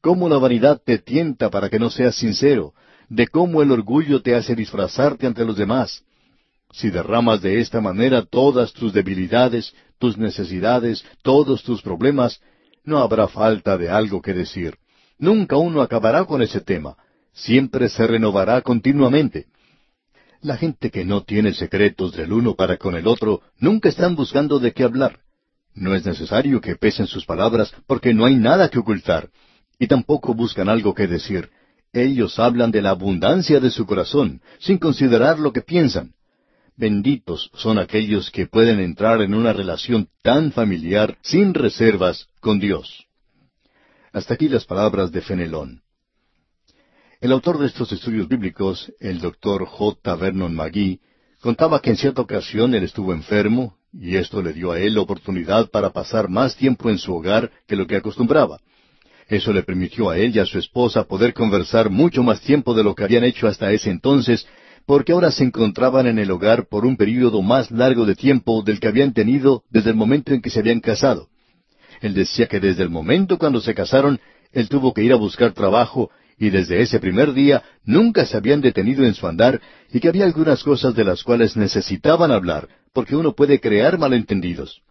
cómo 0.00 0.28
la 0.28 0.38
vanidad 0.38 0.82
te 0.84 0.98
tienta 0.98 1.50
para 1.50 1.70
que 1.70 1.78
no 1.78 1.88
seas 1.88 2.16
sincero, 2.16 2.74
de 3.08 3.28
cómo 3.28 3.62
el 3.62 3.70
orgullo 3.70 4.22
te 4.22 4.34
hace 4.34 4.56
disfrazarte 4.56 5.28
ante 5.28 5.44
los 5.44 5.56
demás, 5.56 6.02
si 6.76 6.90
derramas 6.90 7.40
de 7.40 7.58
esta 7.60 7.80
manera 7.80 8.22
todas 8.22 8.74
tus 8.74 8.92
debilidades, 8.92 9.72
tus 9.98 10.18
necesidades, 10.18 11.04
todos 11.22 11.62
tus 11.62 11.80
problemas, 11.80 12.40
no 12.84 12.98
habrá 12.98 13.28
falta 13.28 13.78
de 13.78 13.88
algo 13.88 14.20
que 14.20 14.34
decir. 14.34 14.76
Nunca 15.18 15.56
uno 15.56 15.80
acabará 15.80 16.26
con 16.26 16.42
ese 16.42 16.60
tema. 16.60 16.96
Siempre 17.32 17.88
se 17.88 18.06
renovará 18.06 18.60
continuamente. 18.60 19.46
La 20.42 20.58
gente 20.58 20.90
que 20.90 21.06
no 21.06 21.22
tiene 21.22 21.54
secretos 21.54 22.12
del 22.12 22.30
uno 22.30 22.54
para 22.54 22.76
con 22.76 22.94
el 22.94 23.06
otro 23.06 23.40
nunca 23.58 23.88
están 23.88 24.14
buscando 24.14 24.58
de 24.58 24.72
qué 24.72 24.84
hablar. 24.84 25.20
No 25.74 25.94
es 25.94 26.04
necesario 26.04 26.60
que 26.60 26.76
pesen 26.76 27.06
sus 27.06 27.24
palabras 27.24 27.72
porque 27.86 28.12
no 28.12 28.26
hay 28.26 28.36
nada 28.36 28.68
que 28.68 28.78
ocultar. 28.78 29.30
Y 29.78 29.86
tampoco 29.86 30.34
buscan 30.34 30.68
algo 30.68 30.92
que 30.92 31.06
decir. 31.06 31.48
Ellos 31.94 32.38
hablan 32.38 32.70
de 32.70 32.82
la 32.82 32.90
abundancia 32.90 33.60
de 33.60 33.70
su 33.70 33.86
corazón, 33.86 34.42
sin 34.58 34.76
considerar 34.76 35.38
lo 35.38 35.54
que 35.54 35.62
piensan. 35.62 36.12
Benditos 36.78 37.50
son 37.54 37.78
aquellos 37.78 38.30
que 38.30 38.46
pueden 38.46 38.80
entrar 38.80 39.22
en 39.22 39.32
una 39.32 39.54
relación 39.54 40.08
tan 40.22 40.52
familiar, 40.52 41.16
sin 41.22 41.54
reservas, 41.54 42.28
con 42.40 42.60
Dios. 42.60 43.06
Hasta 44.12 44.34
aquí 44.34 44.46
las 44.50 44.66
palabras 44.66 45.10
de 45.10 45.22
Fenelón. 45.22 45.80
El 47.22 47.32
autor 47.32 47.58
de 47.58 47.66
estos 47.66 47.92
estudios 47.92 48.28
bíblicos, 48.28 48.92
el 49.00 49.20
doctor 49.20 49.64
J. 49.64 50.16
Vernon 50.16 50.54
McGee, 50.54 51.00
contaba 51.40 51.80
que 51.80 51.88
en 51.88 51.96
cierta 51.96 52.20
ocasión 52.20 52.74
él 52.74 52.84
estuvo 52.84 53.14
enfermo, 53.14 53.78
y 53.90 54.16
esto 54.16 54.42
le 54.42 54.52
dio 54.52 54.72
a 54.72 54.78
él 54.78 54.96
la 54.96 55.00
oportunidad 55.00 55.70
para 55.70 55.94
pasar 55.94 56.28
más 56.28 56.56
tiempo 56.56 56.90
en 56.90 56.98
su 56.98 57.14
hogar 57.14 57.50
que 57.66 57.76
lo 57.76 57.86
que 57.86 57.96
acostumbraba. 57.96 58.60
Eso 59.28 59.50
le 59.50 59.62
permitió 59.62 60.10
a 60.10 60.18
él 60.18 60.36
y 60.36 60.40
a 60.40 60.46
su 60.46 60.58
esposa 60.58 61.04
poder 61.04 61.32
conversar 61.32 61.88
mucho 61.88 62.22
más 62.22 62.42
tiempo 62.42 62.74
de 62.74 62.84
lo 62.84 62.94
que 62.94 63.04
habían 63.04 63.24
hecho 63.24 63.48
hasta 63.48 63.72
ese 63.72 63.88
entonces 63.88 64.46
porque 64.86 65.12
ahora 65.12 65.32
se 65.32 65.44
encontraban 65.44 66.06
en 66.06 66.18
el 66.18 66.30
hogar 66.30 66.68
por 66.68 66.86
un 66.86 66.96
período 66.96 67.42
más 67.42 67.70
largo 67.70 68.06
de 68.06 68.14
tiempo 68.14 68.62
del 68.62 68.78
que 68.78 68.86
habían 68.86 69.12
tenido 69.12 69.64
desde 69.68 69.90
el 69.90 69.96
momento 69.96 70.32
en 70.32 70.40
que 70.40 70.50
se 70.50 70.60
habían 70.60 70.80
casado. 70.80 71.28
Él 72.00 72.14
decía 72.14 72.46
que 72.46 72.60
desde 72.60 72.84
el 72.84 72.90
momento 72.90 73.36
cuando 73.36 73.60
se 73.60 73.74
casaron, 73.74 74.20
él 74.52 74.68
tuvo 74.68 74.94
que 74.94 75.02
ir 75.02 75.12
a 75.12 75.16
buscar 75.16 75.52
trabajo 75.52 76.10
y 76.38 76.50
desde 76.50 76.80
ese 76.82 77.00
primer 77.00 77.32
día 77.32 77.64
nunca 77.84 78.26
se 78.26 78.36
habían 78.36 78.60
detenido 78.60 79.04
en 79.04 79.14
su 79.14 79.26
andar 79.26 79.60
y 79.92 80.00
que 80.00 80.08
había 80.08 80.24
algunas 80.24 80.62
cosas 80.62 80.94
de 80.94 81.04
las 81.04 81.24
cuales 81.24 81.56
necesitaban 81.56 82.30
hablar, 82.30 82.68
porque 82.92 83.16
uno 83.16 83.34
puede 83.34 83.60
crear 83.60 83.98
malentendidos. 83.98 84.82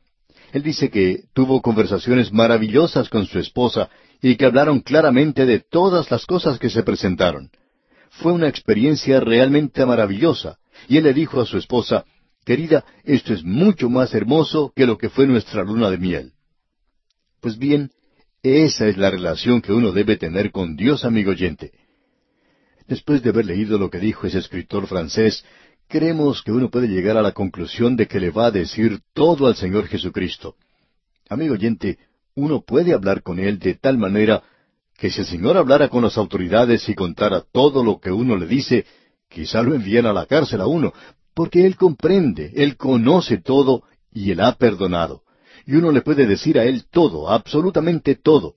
Él 0.51 0.63
dice 0.63 0.89
que 0.89 1.23
tuvo 1.33 1.61
conversaciones 1.61 2.33
maravillosas 2.33 3.09
con 3.09 3.25
su 3.27 3.39
esposa 3.39 3.89
y 4.21 4.35
que 4.35 4.45
hablaron 4.45 4.79
claramente 4.79 5.45
de 5.45 5.59
todas 5.59 6.09
las 6.11 6.25
cosas 6.25 6.59
que 6.59 6.69
se 6.69 6.83
presentaron. 6.83 7.49
Fue 8.19 8.31
una 8.31 8.47
experiencia 8.47 9.19
realmente 9.19 9.85
maravillosa, 9.85 10.57
y 10.87 10.97
él 10.97 11.03
le 11.03 11.13
dijo 11.13 11.41
a 11.41 11.45
su 11.45 11.57
esposa, 11.57 12.05
Querida, 12.45 12.85
esto 13.03 13.33
es 13.33 13.43
mucho 13.43 13.89
más 13.89 14.13
hermoso 14.13 14.71
que 14.75 14.85
lo 14.85 14.97
que 14.97 15.09
fue 15.09 15.25
nuestra 15.25 15.63
luna 15.63 15.89
de 15.89 15.97
miel. 15.97 16.33
Pues 17.41 17.57
bien, 17.57 17.89
esa 18.43 18.87
es 18.87 18.97
la 18.97 19.09
relación 19.09 19.61
que 19.61 19.73
uno 19.73 19.91
debe 19.91 20.15
tener 20.17 20.51
con 20.51 20.75
Dios, 20.75 21.03
amigo 21.03 21.31
oyente. 21.31 21.71
Después 22.87 23.23
de 23.23 23.31
haber 23.31 23.47
leído 23.47 23.79
lo 23.79 23.89
que 23.89 23.97
dijo 23.97 24.27
ese 24.27 24.37
escritor 24.37 24.85
francés, 24.85 25.43
creemos 25.87 26.43
que 26.43 26.51
uno 26.51 26.69
puede 26.69 26.87
llegar 26.87 27.17
a 27.17 27.23
la 27.23 27.31
conclusión 27.31 27.95
de 27.95 28.07
que 28.07 28.19
le 28.19 28.29
va 28.29 28.47
a 28.47 28.51
decir 28.51 28.99
todo 29.13 29.47
al 29.47 29.55
Señor 29.55 29.87
Jesucristo. 29.87 30.55
Amigo 31.27 31.55
oyente, 31.55 31.97
uno 32.35 32.61
puede 32.61 32.93
hablar 32.93 33.23
con 33.23 33.39
Él 33.39 33.57
de 33.57 33.73
tal 33.73 33.97
manera 33.97 34.43
que 34.97 35.09
si 35.09 35.21
el 35.21 35.27
Señor 35.27 35.57
hablara 35.57 35.89
con 35.89 36.03
las 36.03 36.17
autoridades 36.17 36.87
y 36.87 36.95
contara 36.95 37.43
todo 37.51 37.83
lo 37.83 37.99
que 37.99 38.11
uno 38.11 38.37
le 38.37 38.47
dice, 38.47 38.85
quizá 39.29 39.61
lo 39.61 39.75
envíen 39.75 40.05
a 40.05 40.13
la 40.13 40.25
cárcel 40.25 40.61
a 40.61 40.67
uno, 40.67 40.93
porque 41.33 41.65
Él 41.65 41.75
comprende, 41.75 42.51
Él 42.55 42.77
conoce 42.77 43.37
todo 43.37 43.83
y 44.13 44.31
Él 44.31 44.39
ha 44.39 44.55
perdonado. 44.55 45.23
Y 45.65 45.75
uno 45.75 45.91
le 45.91 46.01
puede 46.01 46.25
decir 46.25 46.57
a 46.57 46.63
Él 46.63 46.85
todo, 46.89 47.29
absolutamente 47.29 48.15
todo. 48.15 48.55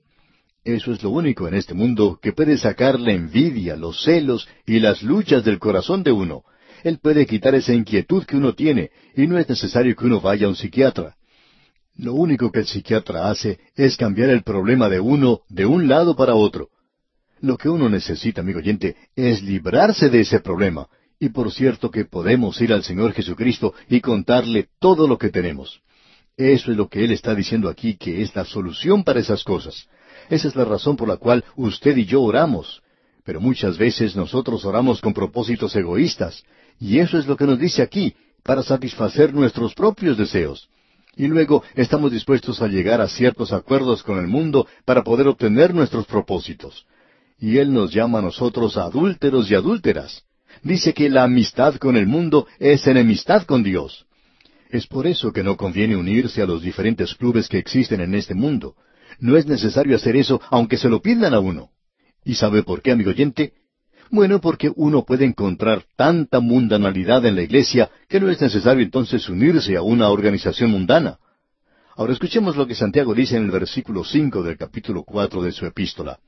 Eso 0.64 0.92
es 0.92 1.02
lo 1.02 1.10
único 1.10 1.48
en 1.48 1.54
este 1.54 1.74
mundo 1.74 2.18
que 2.20 2.32
puede 2.32 2.58
sacar 2.58 3.00
la 3.00 3.12
envidia, 3.12 3.74
los 3.74 4.02
celos 4.04 4.46
y 4.66 4.80
las 4.80 5.02
luchas 5.02 5.44
del 5.44 5.58
corazón 5.58 6.02
de 6.02 6.12
uno. 6.12 6.42
Él 6.84 6.98
puede 7.02 7.26
quitar 7.26 7.54
esa 7.54 7.72
inquietud 7.72 8.24
que 8.24 8.36
uno 8.36 8.54
tiene, 8.54 8.90
y 9.16 9.26
no 9.26 9.38
es 9.38 9.48
necesario 9.48 9.96
que 9.96 10.04
uno 10.04 10.20
vaya 10.20 10.46
a 10.46 10.50
un 10.50 10.56
psiquiatra. 10.56 11.16
Lo 11.98 12.14
único 12.14 12.52
que 12.52 12.60
el 12.60 12.66
psiquiatra 12.66 13.28
hace 13.28 13.58
es 13.74 13.96
cambiar 13.96 14.30
el 14.30 14.44
problema 14.44 14.88
de 14.88 15.00
uno 15.00 15.40
de 15.48 15.66
un 15.66 15.88
lado 15.88 16.14
para 16.14 16.36
otro. 16.36 16.68
Lo 17.40 17.58
que 17.58 17.68
uno 17.68 17.88
necesita, 17.88 18.40
amigo 18.40 18.60
oyente, 18.60 18.94
es 19.16 19.42
librarse 19.42 20.08
de 20.08 20.20
ese 20.20 20.38
problema. 20.38 20.86
Y 21.18 21.30
por 21.30 21.50
cierto 21.50 21.90
que 21.90 22.04
podemos 22.04 22.60
ir 22.60 22.72
al 22.72 22.84
Señor 22.84 23.14
Jesucristo 23.14 23.74
y 23.88 24.00
contarle 24.00 24.68
todo 24.78 25.08
lo 25.08 25.18
que 25.18 25.30
tenemos. 25.30 25.80
Eso 26.36 26.70
es 26.70 26.76
lo 26.76 26.88
que 26.88 27.04
Él 27.04 27.10
está 27.10 27.34
diciendo 27.34 27.68
aquí, 27.68 27.96
que 27.96 28.22
es 28.22 28.34
la 28.36 28.44
solución 28.44 29.02
para 29.02 29.18
esas 29.18 29.42
cosas. 29.42 29.88
Esa 30.30 30.46
es 30.46 30.54
la 30.54 30.64
razón 30.64 30.96
por 30.96 31.08
la 31.08 31.16
cual 31.16 31.44
usted 31.56 31.96
y 31.96 32.04
yo 32.04 32.22
oramos. 32.22 32.80
Pero 33.24 33.40
muchas 33.40 33.76
veces 33.76 34.14
nosotros 34.14 34.64
oramos 34.64 35.00
con 35.00 35.12
propósitos 35.12 35.74
egoístas. 35.74 36.44
Y 36.78 37.00
eso 37.00 37.18
es 37.18 37.26
lo 37.26 37.36
que 37.36 37.44
nos 37.44 37.58
dice 37.58 37.82
aquí, 37.82 38.14
para 38.44 38.62
satisfacer 38.62 39.34
nuestros 39.34 39.74
propios 39.74 40.16
deseos 40.16 40.68
y 41.18 41.26
luego 41.26 41.64
estamos 41.74 42.12
dispuestos 42.12 42.62
a 42.62 42.68
llegar 42.68 43.00
a 43.00 43.08
ciertos 43.08 43.52
acuerdos 43.52 44.04
con 44.04 44.20
el 44.20 44.28
mundo 44.28 44.68
para 44.84 45.02
poder 45.02 45.26
obtener 45.26 45.74
nuestros 45.74 46.06
propósitos. 46.06 46.86
Y 47.40 47.58
Él 47.58 47.72
nos 47.72 47.92
llama 47.92 48.20
a 48.20 48.22
nosotros 48.22 48.76
adúlteros 48.76 49.50
y 49.50 49.56
adúlteras. 49.56 50.22
Dice 50.62 50.94
que 50.94 51.10
la 51.10 51.24
amistad 51.24 51.74
con 51.74 51.96
el 51.96 52.06
mundo 52.06 52.46
es 52.60 52.86
enemistad 52.86 53.42
con 53.42 53.64
Dios. 53.64 54.06
Es 54.70 54.86
por 54.86 55.08
eso 55.08 55.32
que 55.32 55.42
no 55.42 55.56
conviene 55.56 55.96
unirse 55.96 56.40
a 56.40 56.46
los 56.46 56.62
diferentes 56.62 57.14
clubes 57.16 57.48
que 57.48 57.58
existen 57.58 58.00
en 58.00 58.14
este 58.14 58.34
mundo. 58.34 58.76
No 59.18 59.36
es 59.36 59.46
necesario 59.46 59.96
hacer 59.96 60.14
eso 60.14 60.40
aunque 60.50 60.76
se 60.76 60.88
lo 60.88 61.02
pidan 61.02 61.34
a 61.34 61.40
uno. 61.40 61.70
¿Y 62.24 62.34
sabe 62.34 62.62
por 62.62 62.80
qué, 62.80 62.92
amigo 62.92 63.10
oyente? 63.10 63.54
Bueno, 64.10 64.40
porque 64.40 64.72
uno 64.74 65.04
puede 65.04 65.24
encontrar 65.26 65.84
tanta 65.96 66.40
mundanalidad 66.40 67.26
en 67.26 67.36
la 67.36 67.42
iglesia 67.42 67.90
que 68.08 68.20
no 68.20 68.30
es 68.30 68.40
necesario 68.40 68.82
entonces 68.82 69.28
unirse 69.28 69.76
a 69.76 69.82
una 69.82 70.08
organización 70.08 70.70
mundana. 70.70 71.18
Ahora 71.94 72.12
escuchemos 72.12 72.56
lo 72.56 72.66
que 72.66 72.74
Santiago 72.74 73.14
dice 73.14 73.36
en 73.36 73.44
el 73.44 73.50
versículo 73.50 74.04
cinco 74.04 74.42
del 74.42 74.56
capítulo 74.56 75.02
cuatro 75.02 75.42
de 75.42 75.52
su 75.52 75.66
epístola. 75.66 76.18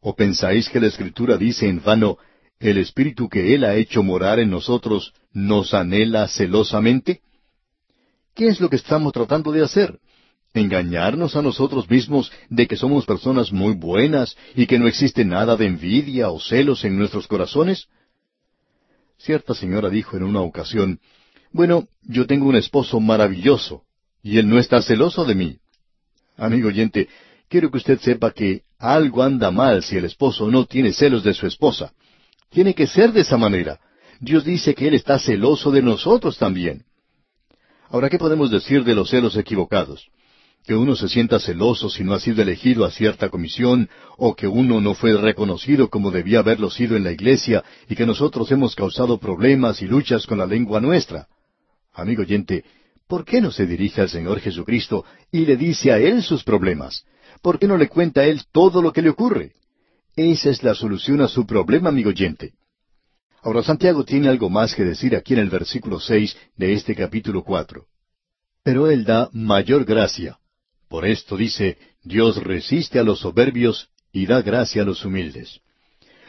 ¿O 0.00 0.16
pensáis 0.16 0.68
que 0.68 0.80
la 0.80 0.86
Escritura 0.88 1.36
dice 1.36 1.68
en 1.68 1.82
vano, 1.82 2.18
el 2.58 2.78
Espíritu 2.78 3.28
que 3.28 3.54
Él 3.54 3.64
ha 3.64 3.74
hecho 3.74 4.02
morar 4.02 4.40
en 4.40 4.50
nosotros 4.50 5.12
nos 5.32 5.74
anhela 5.74 6.26
celosamente? 6.28 7.20
¿Qué 8.34 8.48
es 8.48 8.60
lo 8.60 8.68
que 8.68 8.76
estamos 8.76 9.12
tratando 9.12 9.52
de 9.52 9.62
hacer? 9.62 9.98
¿Engañarnos 10.56 11.36
a 11.36 11.42
nosotros 11.42 11.90
mismos 11.90 12.32
de 12.48 12.66
que 12.66 12.76
somos 12.76 13.04
personas 13.04 13.52
muy 13.52 13.74
buenas 13.74 14.34
y 14.54 14.66
que 14.66 14.78
no 14.78 14.88
existe 14.88 15.22
nada 15.22 15.54
de 15.54 15.66
envidia 15.66 16.30
o 16.30 16.40
celos 16.40 16.82
en 16.86 16.96
nuestros 16.96 17.26
corazones? 17.26 17.88
Cierta 19.18 19.52
señora 19.52 19.90
dijo 19.90 20.16
en 20.16 20.22
una 20.22 20.40
ocasión, 20.40 20.98
Bueno, 21.52 21.88
yo 22.04 22.26
tengo 22.26 22.48
un 22.48 22.56
esposo 22.56 23.00
maravilloso, 23.00 23.82
y 24.22 24.38
él 24.38 24.48
no 24.48 24.58
está 24.58 24.80
celoso 24.80 25.26
de 25.26 25.34
mí. 25.34 25.58
Amigo 26.38 26.68
oyente, 26.68 27.06
quiero 27.50 27.70
que 27.70 27.76
usted 27.76 28.00
sepa 28.00 28.30
que 28.30 28.62
algo 28.78 29.22
anda 29.22 29.50
mal 29.50 29.82
si 29.82 29.98
el 29.98 30.06
esposo 30.06 30.50
no 30.50 30.64
tiene 30.64 30.94
celos 30.94 31.22
de 31.22 31.34
su 31.34 31.46
esposa. 31.46 31.92
Tiene 32.48 32.74
que 32.74 32.86
ser 32.86 33.12
de 33.12 33.20
esa 33.20 33.36
manera. 33.36 33.78
Dios 34.20 34.42
dice 34.42 34.74
que 34.74 34.88
Él 34.88 34.94
está 34.94 35.18
celoso 35.18 35.70
de 35.70 35.82
nosotros 35.82 36.38
también. 36.38 36.86
Ahora, 37.90 38.08
¿qué 38.08 38.16
podemos 38.16 38.50
decir 38.50 38.84
de 38.84 38.94
los 38.94 39.10
celos 39.10 39.36
equivocados? 39.36 40.08
Que 40.66 40.74
uno 40.74 40.96
se 40.96 41.08
sienta 41.08 41.38
celoso 41.38 41.88
si 41.88 42.02
no 42.02 42.12
ha 42.12 42.18
sido 42.18 42.42
elegido 42.42 42.84
a 42.84 42.90
cierta 42.90 43.28
comisión, 43.28 43.88
o 44.18 44.34
que 44.34 44.48
uno 44.48 44.80
no 44.80 44.94
fue 44.94 45.16
reconocido 45.16 45.88
como 45.88 46.10
debía 46.10 46.40
haberlo 46.40 46.70
sido 46.70 46.96
en 46.96 47.04
la 47.04 47.12
iglesia, 47.12 47.62
y 47.88 47.94
que 47.94 48.04
nosotros 48.04 48.50
hemos 48.50 48.74
causado 48.74 49.18
problemas 49.18 49.80
y 49.80 49.86
luchas 49.86 50.26
con 50.26 50.38
la 50.38 50.46
lengua 50.46 50.80
nuestra. 50.80 51.28
Amigo 51.94 52.22
oyente, 52.22 52.64
¿por 53.06 53.24
qué 53.24 53.40
no 53.40 53.52
se 53.52 53.64
dirige 53.64 54.00
al 54.00 54.08
Señor 54.08 54.40
Jesucristo 54.40 55.04
y 55.30 55.46
le 55.46 55.56
dice 55.56 55.92
a 55.92 55.98
Él 55.98 56.24
sus 56.24 56.42
problemas? 56.42 57.04
¿Por 57.42 57.60
qué 57.60 57.68
no 57.68 57.76
le 57.76 57.88
cuenta 57.88 58.22
a 58.22 58.24
Él 58.24 58.42
todo 58.50 58.82
lo 58.82 58.92
que 58.92 59.02
le 59.02 59.10
ocurre? 59.10 59.52
Esa 60.16 60.50
es 60.50 60.64
la 60.64 60.74
solución 60.74 61.20
a 61.20 61.28
su 61.28 61.46
problema, 61.46 61.90
amigo 61.90 62.08
oyente. 62.08 62.54
Ahora 63.40 63.62
Santiago 63.62 64.04
tiene 64.04 64.28
algo 64.28 64.50
más 64.50 64.74
que 64.74 64.82
decir 64.82 65.14
aquí 65.14 65.34
en 65.34 65.38
el 65.38 65.48
versículo 65.48 66.00
seis 66.00 66.36
de 66.56 66.72
este 66.72 66.96
capítulo 66.96 67.44
cuatro. 67.44 67.86
Pero 68.64 68.90
él 68.90 69.04
da 69.04 69.30
mayor 69.32 69.84
gracia. 69.84 70.38
Por 70.88 71.06
esto 71.06 71.36
dice, 71.36 71.78
Dios 72.02 72.42
resiste 72.42 72.98
a 72.98 73.02
los 73.02 73.20
soberbios 73.20 73.88
y 74.12 74.26
da 74.26 74.42
gracia 74.42 74.82
a 74.82 74.84
los 74.84 75.04
humildes. 75.04 75.60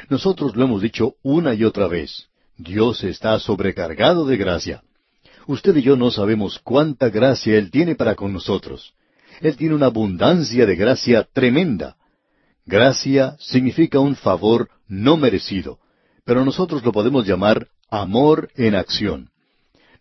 Nosotros 0.10 0.56
lo 0.56 0.66
hemos 0.66 0.82
dicho 0.82 1.16
una 1.22 1.54
y 1.54 1.64
otra 1.64 1.88
vez. 1.88 2.28
Dios 2.58 3.04
está 3.04 3.40
sobrecargado 3.40 4.26
de 4.26 4.38
gracia. 4.38 4.82
Usted 5.46 5.76
y 5.78 5.82
yo 5.82 5.96
no 5.96 6.12
sabemos 6.12 6.60
cuánta 6.60 7.10
gracia 7.10 7.58
Él 7.58 7.72
tiene 7.72 7.96
para 7.96 8.16
con 8.16 8.34
nosotros. 8.34 8.94
Él 9.42 9.56
tiene 9.56 9.76
una 9.76 9.86
abundancia 9.88 10.66
de 10.66 10.76
gracia 10.76 11.28
tremenda. 11.32 11.96
Gracia 12.66 13.38
significa 13.40 14.00
un 14.00 14.16
favor 14.16 14.70
no 14.88 15.16
merecido, 15.16 15.80
pero 16.26 16.44
nosotros 16.44 16.84
lo 16.84 16.92
podemos 16.92 17.26
llamar 17.26 17.68
amor 17.90 18.50
en 18.56 18.76
acción. 18.76 19.30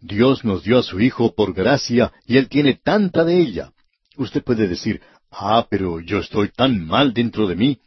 Dios 0.01 0.45
nos 0.45 0.65
dio 0.65 0.79
a 0.79 0.83
su 0.83 1.01
Hijo 1.01 1.35
por 1.35 1.53
gracia 1.53 2.13
y 2.27 2.39
Él 2.39 2.49
tiene 2.49 2.75
tanta 2.75 3.25
de 3.25 3.39
ella. 3.39 3.73
Usted 4.17 4.43
puede 4.43 4.69
decir, 4.69 5.01
ah, 5.31 5.67
pero 5.69 6.01
yo 6.01 6.19
estoy 6.19 6.49
tan 6.49 6.87
mal 6.87 7.13
dentro 7.13 7.47
de 7.47 7.57
mí. 7.57 7.79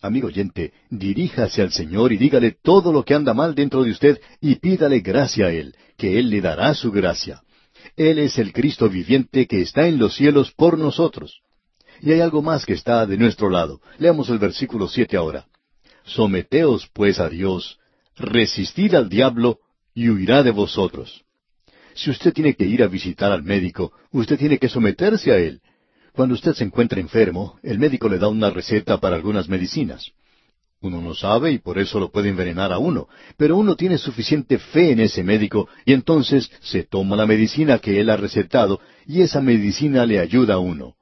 Amigo 0.00 0.28
oyente, 0.28 0.72
diríjase 0.90 1.62
al 1.62 1.72
Señor 1.72 2.12
y 2.12 2.16
dígale 2.16 2.56
todo 2.62 2.92
lo 2.92 3.04
que 3.04 3.14
anda 3.14 3.34
mal 3.34 3.54
dentro 3.54 3.82
de 3.82 3.90
usted 3.90 4.20
y 4.40 4.56
pídale 4.56 5.00
gracia 5.00 5.46
a 5.46 5.52
Él, 5.52 5.74
que 5.96 6.18
Él 6.18 6.30
le 6.30 6.40
dará 6.40 6.74
su 6.74 6.92
gracia. 6.92 7.42
Él 7.96 8.18
es 8.18 8.38
el 8.38 8.52
Cristo 8.52 8.88
viviente 8.88 9.46
que 9.46 9.60
está 9.60 9.88
en 9.88 9.98
los 9.98 10.14
cielos 10.14 10.52
por 10.52 10.78
nosotros. 10.78 11.40
Y 12.00 12.12
hay 12.12 12.20
algo 12.20 12.42
más 12.42 12.64
que 12.64 12.74
está 12.74 13.06
de 13.06 13.16
nuestro 13.16 13.50
lado. 13.50 13.80
Leamos 13.98 14.28
el 14.30 14.38
versículo 14.38 14.88
siete 14.88 15.16
ahora. 15.16 15.46
Someteos 16.04 16.88
pues 16.92 17.18
a 17.18 17.28
Dios, 17.28 17.78
resistid 18.16 18.94
al 18.94 19.08
diablo 19.08 19.58
y 19.94 20.08
huirá 20.08 20.42
de 20.42 20.52
vosotros. 20.52 21.24
Si 21.98 22.10
usted 22.10 22.32
tiene 22.32 22.54
que 22.54 22.64
ir 22.64 22.84
a 22.84 22.86
visitar 22.86 23.32
al 23.32 23.42
médico, 23.42 23.92
usted 24.12 24.38
tiene 24.38 24.58
que 24.58 24.68
someterse 24.68 25.32
a 25.32 25.38
él. 25.38 25.60
Cuando 26.12 26.36
usted 26.36 26.54
se 26.54 26.62
encuentra 26.62 27.00
enfermo, 27.00 27.58
el 27.60 27.80
médico 27.80 28.08
le 28.08 28.18
da 28.18 28.28
una 28.28 28.50
receta 28.50 28.98
para 28.98 29.16
algunas 29.16 29.48
medicinas. 29.48 30.12
Uno 30.80 31.00
no 31.00 31.12
sabe 31.12 31.50
y 31.50 31.58
por 31.58 31.76
eso 31.76 31.98
lo 31.98 32.12
puede 32.12 32.28
envenenar 32.28 32.72
a 32.72 32.78
uno, 32.78 33.08
pero 33.36 33.56
uno 33.56 33.74
tiene 33.74 33.98
suficiente 33.98 34.58
fe 34.58 34.92
en 34.92 35.00
ese 35.00 35.24
médico 35.24 35.68
y 35.84 35.92
entonces 35.92 36.48
se 36.60 36.84
toma 36.84 37.16
la 37.16 37.26
medicina 37.26 37.80
que 37.80 37.98
él 37.98 38.10
ha 38.10 38.16
recetado 38.16 38.80
y 39.04 39.22
esa 39.22 39.40
medicina 39.40 40.06
le 40.06 40.20
ayuda 40.20 40.54
a 40.54 40.58
uno. 40.58 40.94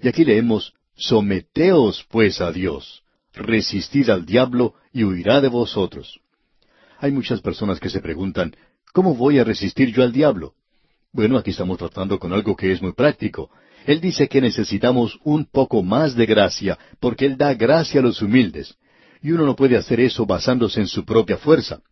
Y 0.00 0.06
aquí 0.06 0.24
leemos, 0.24 0.74
Someteos 0.94 2.06
pues 2.08 2.40
a 2.40 2.52
Dios 2.52 3.02
resistid 3.34 4.10
al 4.10 4.24
diablo 4.24 4.74
y 4.92 5.02
huirá 5.02 5.40
de 5.40 5.48
vosotros. 5.48 6.20
Hay 6.98 7.10
muchas 7.10 7.40
personas 7.40 7.80
que 7.80 7.90
se 7.90 8.00
preguntan, 8.00 8.54
¿cómo 8.96 9.14
voy 9.14 9.38
a 9.38 9.44
resistir 9.44 9.92
yo 9.92 10.02
al 10.02 10.10
diablo? 10.10 10.54
Bueno, 11.12 11.36
aquí 11.36 11.50
estamos 11.50 11.76
tratando 11.76 12.18
con 12.18 12.32
algo 12.32 12.56
que 12.56 12.72
es 12.72 12.80
muy 12.80 12.94
práctico. 12.94 13.50
Él 13.84 14.00
dice 14.00 14.26
que 14.26 14.40
necesitamos 14.40 15.18
un 15.22 15.44
poco 15.44 15.82
más 15.82 16.14
de 16.14 16.24
gracia, 16.24 16.78
porque 16.98 17.26
Él 17.26 17.36
da 17.36 17.52
gracia 17.52 18.00
a 18.00 18.02
los 18.02 18.22
humildes. 18.22 18.74
Y 19.20 19.32
uno 19.32 19.44
no 19.44 19.54
puede 19.54 19.76
hacer 19.76 20.00
eso 20.00 20.24
basándose 20.24 20.80
en 20.80 20.86
su 20.86 21.04
propia 21.04 21.36
fuerza. 21.36 21.82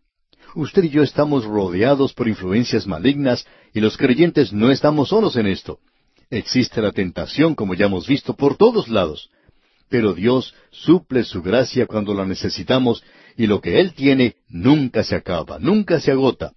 Usted 0.55 0.85
y 0.85 0.89
yo 0.89 1.03
estamos 1.03 1.45
rodeados 1.45 2.11
por 2.11 2.27
influencias 2.27 2.87
malignas 2.87 3.45
y 3.71 3.81
los 3.81 3.97
creyentes 3.97 4.51
no 4.51 4.71
estamos 4.71 5.09
solos 5.09 5.35
en 5.35 5.45
esto. 5.45 5.77
Existe 6.31 6.81
la 6.81 6.91
tentación, 6.91 7.53
como 7.53 7.75
ya 7.75 7.85
hemos 7.85 8.07
visto, 8.07 8.35
por 8.35 8.57
todos 8.57 8.87
lados. 8.87 9.29
Pero 9.89 10.15
Dios 10.15 10.55
suple 10.71 11.23
su 11.23 11.43
gracia 11.43 11.85
cuando 11.85 12.15
la 12.15 12.25
necesitamos 12.25 13.03
y 13.37 13.45
lo 13.45 13.61
que 13.61 13.79
Él 13.79 13.93
tiene 13.93 14.37
nunca 14.49 15.03
se 15.03 15.15
acaba, 15.15 15.59
nunca 15.59 15.99
se 15.99 16.09
agota. 16.11 16.53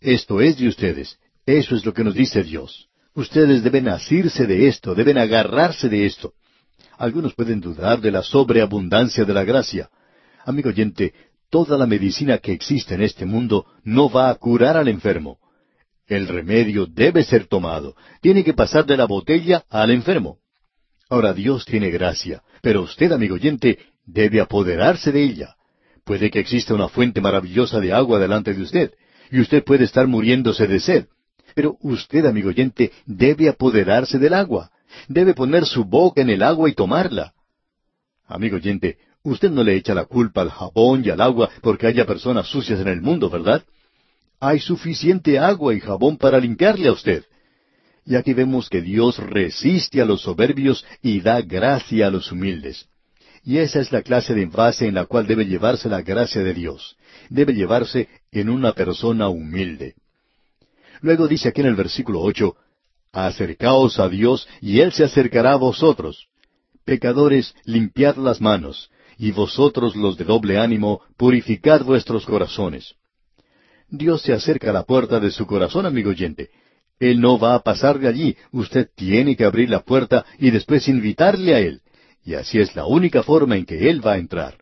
Esto 0.00 0.40
es 0.40 0.56
de 0.58 0.68
ustedes. 0.68 1.18
Eso 1.44 1.76
es 1.76 1.84
lo 1.84 1.92
que 1.92 2.04
nos 2.04 2.14
dice 2.14 2.42
Dios. 2.42 2.88
Ustedes 3.14 3.62
deben 3.62 3.88
asirse 3.88 4.46
de 4.46 4.68
esto, 4.68 4.94
deben 4.94 5.18
agarrarse 5.18 5.88
de 5.88 6.06
esto. 6.06 6.32
Algunos 6.96 7.34
pueden 7.34 7.60
dudar 7.60 8.00
de 8.00 8.10
la 8.10 8.22
sobreabundancia 8.22 9.24
de 9.24 9.34
la 9.34 9.44
gracia. 9.44 9.90
Amigo 10.44 10.70
oyente, 10.70 11.12
toda 11.50 11.76
la 11.76 11.86
medicina 11.86 12.38
que 12.38 12.52
existe 12.52 12.94
en 12.94 13.02
este 13.02 13.26
mundo 13.26 13.66
no 13.84 14.08
va 14.10 14.30
a 14.30 14.34
curar 14.36 14.76
al 14.76 14.88
enfermo. 14.88 15.38
El 16.06 16.28
remedio 16.28 16.86
debe 16.86 17.24
ser 17.24 17.46
tomado. 17.46 17.94
Tiene 18.20 18.42
que 18.42 18.54
pasar 18.54 18.86
de 18.86 18.96
la 18.96 19.06
botella 19.06 19.64
al 19.68 19.90
enfermo. 19.90 20.38
Ahora 21.08 21.32
Dios 21.32 21.64
tiene 21.64 21.90
gracia, 21.90 22.42
pero 22.62 22.82
usted, 22.82 23.12
amigo 23.12 23.34
oyente, 23.34 23.78
debe 24.06 24.40
apoderarse 24.40 25.10
de 25.12 25.22
ella. 25.22 25.56
Puede 26.04 26.30
que 26.30 26.40
exista 26.40 26.74
una 26.74 26.88
fuente 26.88 27.20
maravillosa 27.20 27.80
de 27.80 27.92
agua 27.92 28.18
delante 28.18 28.54
de 28.54 28.62
usted, 28.62 28.92
y 29.30 29.40
usted 29.40 29.64
puede 29.64 29.84
estar 29.84 30.06
muriéndose 30.06 30.66
de 30.66 30.80
sed. 30.80 31.06
Pero 31.54 31.76
usted, 31.80 32.26
amigo 32.26 32.48
oyente, 32.48 32.92
debe 33.06 33.48
apoderarse 33.48 34.18
del 34.18 34.34
agua. 34.34 34.70
Debe 35.08 35.34
poner 35.34 35.66
su 35.66 35.84
boca 35.84 36.20
en 36.20 36.30
el 36.30 36.42
agua 36.42 36.68
y 36.68 36.74
tomarla. 36.74 37.32
Amigo 38.26 38.56
oyente, 38.56 38.98
usted 39.22 39.50
no 39.50 39.62
le 39.62 39.74
echa 39.74 39.94
la 39.94 40.04
culpa 40.04 40.42
al 40.42 40.50
jabón 40.50 41.04
y 41.04 41.10
al 41.10 41.20
agua 41.20 41.50
porque 41.62 41.86
haya 41.86 42.06
personas 42.06 42.46
sucias 42.46 42.80
en 42.80 42.88
el 42.88 43.00
mundo, 43.00 43.30
¿verdad? 43.30 43.64
Hay 44.38 44.60
suficiente 44.60 45.38
agua 45.38 45.74
y 45.74 45.80
jabón 45.80 46.16
para 46.16 46.38
limpiarle 46.38 46.88
a 46.88 46.92
usted. 46.92 47.24
Y 48.06 48.16
aquí 48.16 48.32
vemos 48.32 48.68
que 48.68 48.80
Dios 48.80 49.18
resiste 49.18 50.00
a 50.00 50.04
los 50.04 50.22
soberbios 50.22 50.84
y 51.02 51.20
da 51.20 51.42
gracia 51.42 52.06
a 52.06 52.10
los 52.10 52.32
humildes. 52.32 52.88
Y 53.44 53.58
esa 53.58 53.80
es 53.80 53.92
la 53.92 54.02
clase 54.02 54.34
de 54.34 54.42
envase 54.42 54.86
en 54.86 54.94
la 54.94 55.06
cual 55.06 55.26
debe 55.26 55.46
llevarse 55.46 55.88
la 55.88 56.02
gracia 56.02 56.42
de 56.42 56.54
Dios. 56.54 56.96
Debe 57.28 57.54
llevarse 57.54 58.08
en 58.32 58.48
una 58.48 58.72
persona 58.72 59.28
humilde. 59.28 59.94
Luego 61.00 61.28
dice 61.28 61.48
aquí 61.48 61.60
en 61.60 61.68
el 61.68 61.76
versículo 61.76 62.20
ocho, 62.20 62.56
Acercaos 63.12 63.98
a 63.98 64.08
Dios 64.08 64.46
y 64.60 64.80
Él 64.80 64.92
se 64.92 65.04
acercará 65.04 65.52
a 65.52 65.56
vosotros. 65.56 66.28
Pecadores, 66.84 67.54
limpiad 67.64 68.16
las 68.16 68.40
manos, 68.40 68.90
y 69.18 69.32
vosotros 69.32 69.96
los 69.96 70.16
de 70.16 70.24
doble 70.24 70.58
ánimo, 70.58 71.02
purificad 71.16 71.82
vuestros 71.82 72.24
corazones. 72.24 72.94
Dios 73.88 74.22
se 74.22 74.32
acerca 74.32 74.70
a 74.70 74.72
la 74.72 74.84
puerta 74.84 75.18
de 75.18 75.30
su 75.30 75.46
corazón, 75.46 75.86
amigo 75.86 76.10
oyente, 76.10 76.50
él 77.00 77.18
no 77.18 77.38
va 77.38 77.54
a 77.54 77.62
pasar 77.62 77.98
de 77.98 78.06
allí. 78.06 78.36
Usted 78.52 78.90
tiene 78.94 79.34
que 79.34 79.44
abrir 79.44 79.70
la 79.70 79.80
puerta 79.80 80.26
y 80.38 80.50
después 80.50 80.86
invitarle 80.86 81.54
a 81.54 81.58
Él. 81.58 81.80
Y 82.22 82.34
así 82.34 82.60
es 82.60 82.76
la 82.76 82.84
única 82.84 83.22
forma 83.22 83.56
en 83.56 83.64
que 83.64 83.88
Él 83.88 84.06
va 84.06 84.12
a 84.12 84.18
entrar. 84.18 84.58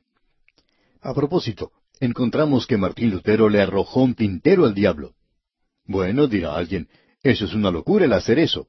A 1.03 1.13
propósito, 1.13 1.73
encontramos 2.01 2.67
que 2.67 2.77
Martín 2.77 3.11
Lutero 3.11 3.49
le 3.49 3.61
arrojó 3.61 4.03
un 4.03 4.15
tintero 4.15 4.65
al 4.65 4.75
diablo. 4.75 5.15
Bueno, 5.85 6.27
dirá 6.27 6.55
alguien, 6.55 6.89
eso 7.23 7.45
es 7.45 7.55
una 7.55 7.71
locura 7.71 8.05
el 8.05 8.13
hacer 8.13 8.39
eso. 8.39 8.69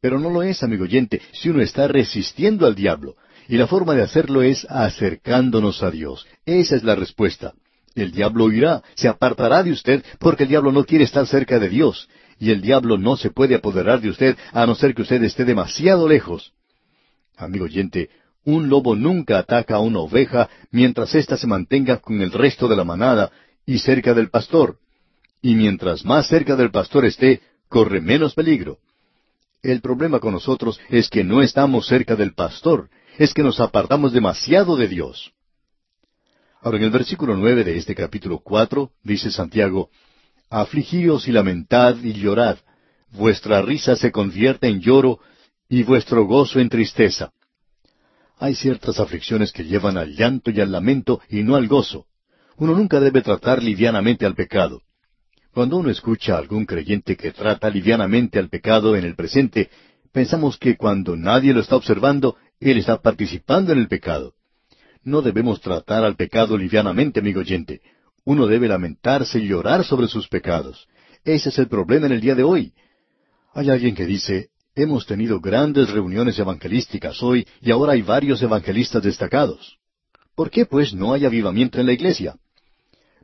Pero 0.00 0.18
no 0.18 0.30
lo 0.30 0.42
es, 0.42 0.62
amigo 0.62 0.84
oyente, 0.84 1.20
si 1.32 1.48
uno 1.48 1.62
está 1.62 1.88
resistiendo 1.88 2.66
al 2.66 2.74
diablo. 2.74 3.16
Y 3.48 3.56
la 3.56 3.66
forma 3.66 3.94
de 3.94 4.02
hacerlo 4.02 4.42
es 4.42 4.66
acercándonos 4.68 5.82
a 5.82 5.90
Dios. 5.90 6.26
Esa 6.44 6.76
es 6.76 6.84
la 6.84 6.94
respuesta. 6.94 7.54
El 7.94 8.12
diablo 8.12 8.46
huirá, 8.46 8.82
se 8.94 9.08
apartará 9.08 9.62
de 9.62 9.72
usted, 9.72 10.04
porque 10.18 10.44
el 10.44 10.48
diablo 10.48 10.72
no 10.72 10.84
quiere 10.84 11.04
estar 11.04 11.26
cerca 11.26 11.58
de 11.58 11.68
Dios. 11.68 12.08
Y 12.38 12.50
el 12.50 12.60
diablo 12.60 12.98
no 12.98 13.16
se 13.16 13.30
puede 13.30 13.54
apoderar 13.54 14.00
de 14.00 14.10
usted 14.10 14.36
a 14.52 14.66
no 14.66 14.74
ser 14.74 14.94
que 14.94 15.02
usted 15.02 15.22
esté 15.22 15.44
demasiado 15.44 16.08
lejos. 16.08 16.52
Amigo 17.36 17.66
oyente, 17.66 18.10
un 18.44 18.68
lobo 18.68 18.94
nunca 18.94 19.38
ataca 19.38 19.76
a 19.76 19.80
una 19.80 20.00
oveja 20.00 20.48
mientras 20.70 21.14
ésta 21.14 21.36
se 21.36 21.46
mantenga 21.46 21.98
con 21.98 22.20
el 22.20 22.32
resto 22.32 22.68
de 22.68 22.76
la 22.76 22.84
manada 22.84 23.30
y 23.66 23.78
cerca 23.78 24.14
del 24.14 24.30
pastor. 24.30 24.78
Y 25.40 25.54
mientras 25.54 26.04
más 26.04 26.28
cerca 26.28 26.56
del 26.56 26.70
pastor 26.70 27.04
esté, 27.04 27.40
corre 27.68 28.00
menos 28.00 28.34
peligro. 28.34 28.78
El 29.62 29.80
problema 29.80 30.18
con 30.18 30.32
nosotros 30.32 30.80
es 30.88 31.08
que 31.08 31.22
no 31.22 31.40
estamos 31.40 31.86
cerca 31.86 32.16
del 32.16 32.34
pastor, 32.34 32.90
es 33.18 33.32
que 33.32 33.42
nos 33.42 33.60
apartamos 33.60 34.12
demasiado 34.12 34.76
de 34.76 34.88
Dios. 34.88 35.32
Ahora 36.60 36.78
en 36.78 36.84
el 36.84 36.90
versículo 36.90 37.36
nueve 37.36 37.64
de 37.64 37.76
este 37.76 37.94
capítulo 37.94 38.38
cuatro 38.38 38.92
dice 39.02 39.30
Santiago, 39.30 39.90
Afligíos 40.50 41.28
y 41.28 41.32
lamentad 41.32 41.96
y 42.02 42.12
llorad, 42.12 42.58
vuestra 43.10 43.62
risa 43.62 43.96
se 43.96 44.12
convierte 44.12 44.68
en 44.68 44.80
lloro 44.80 45.18
y 45.68 45.82
vuestro 45.82 46.26
gozo 46.26 46.60
en 46.60 46.68
tristeza. 46.68 47.32
Hay 48.42 48.56
ciertas 48.56 48.98
aflicciones 48.98 49.52
que 49.52 49.62
llevan 49.62 49.96
al 49.96 50.16
llanto 50.16 50.50
y 50.50 50.60
al 50.60 50.72
lamento 50.72 51.20
y 51.28 51.44
no 51.44 51.54
al 51.54 51.68
gozo. 51.68 52.06
Uno 52.56 52.74
nunca 52.74 52.98
debe 52.98 53.22
tratar 53.22 53.62
livianamente 53.62 54.26
al 54.26 54.34
pecado. 54.34 54.82
Cuando 55.54 55.76
uno 55.76 55.90
escucha 55.90 56.34
a 56.34 56.38
algún 56.38 56.66
creyente 56.66 57.16
que 57.16 57.30
trata 57.30 57.70
livianamente 57.70 58.40
al 58.40 58.48
pecado 58.48 58.96
en 58.96 59.04
el 59.04 59.14
presente, 59.14 59.70
pensamos 60.10 60.58
que 60.58 60.76
cuando 60.76 61.14
nadie 61.14 61.54
lo 61.54 61.60
está 61.60 61.76
observando, 61.76 62.34
él 62.58 62.78
está 62.78 63.00
participando 63.00 63.72
en 63.72 63.78
el 63.78 63.86
pecado. 63.86 64.34
No 65.04 65.22
debemos 65.22 65.60
tratar 65.60 66.02
al 66.02 66.16
pecado 66.16 66.58
livianamente, 66.58 67.20
amigo 67.20 67.42
oyente. 67.42 67.80
Uno 68.24 68.48
debe 68.48 68.66
lamentarse 68.66 69.38
y 69.38 69.46
llorar 69.46 69.84
sobre 69.84 70.08
sus 70.08 70.26
pecados. 70.26 70.88
Ese 71.22 71.50
es 71.50 71.58
el 71.60 71.68
problema 71.68 72.06
en 72.06 72.12
el 72.12 72.20
día 72.20 72.34
de 72.34 72.42
hoy. 72.42 72.72
Hay 73.54 73.70
alguien 73.70 73.94
que 73.94 74.04
dice, 74.04 74.48
Hemos 74.74 75.04
tenido 75.04 75.38
grandes 75.38 75.90
reuniones 75.90 76.38
evangelísticas 76.38 77.22
hoy 77.22 77.46
y 77.60 77.70
ahora 77.70 77.92
hay 77.92 78.00
varios 78.00 78.40
evangelistas 78.40 79.02
destacados. 79.02 79.76
¿Por 80.34 80.50
qué, 80.50 80.64
pues, 80.64 80.94
no 80.94 81.12
hay 81.12 81.26
avivamiento 81.26 81.78
en 81.78 81.84
la 81.84 81.92
iglesia? 81.92 82.36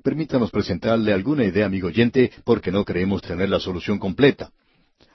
Permítanos 0.03 0.51
presentarle 0.51 1.11
alguna 1.11 1.45
idea, 1.45 1.65
amigo 1.65 1.89
oyente, 1.89 2.33
porque 2.45 2.71
no 2.71 2.85
creemos 2.85 3.23
tener 3.23 3.49
la 3.49 3.61
solución 3.61 3.99
completa. 3.99 4.53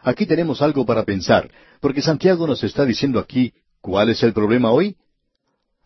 Aquí 0.02 0.26
tenemos 0.26 0.64
algo 0.64 0.88
para 0.88 1.04
pensar, 1.04 1.52
porque 1.80 2.02
Santiago 2.02 2.48
nos 2.48 2.64
está 2.64 2.84
diciendo 2.84 3.20
aquí 3.20 3.54
cuál 3.80 4.10
es 4.10 4.24
el 4.24 4.34
problema 4.34 4.72
hoy. 4.72 4.98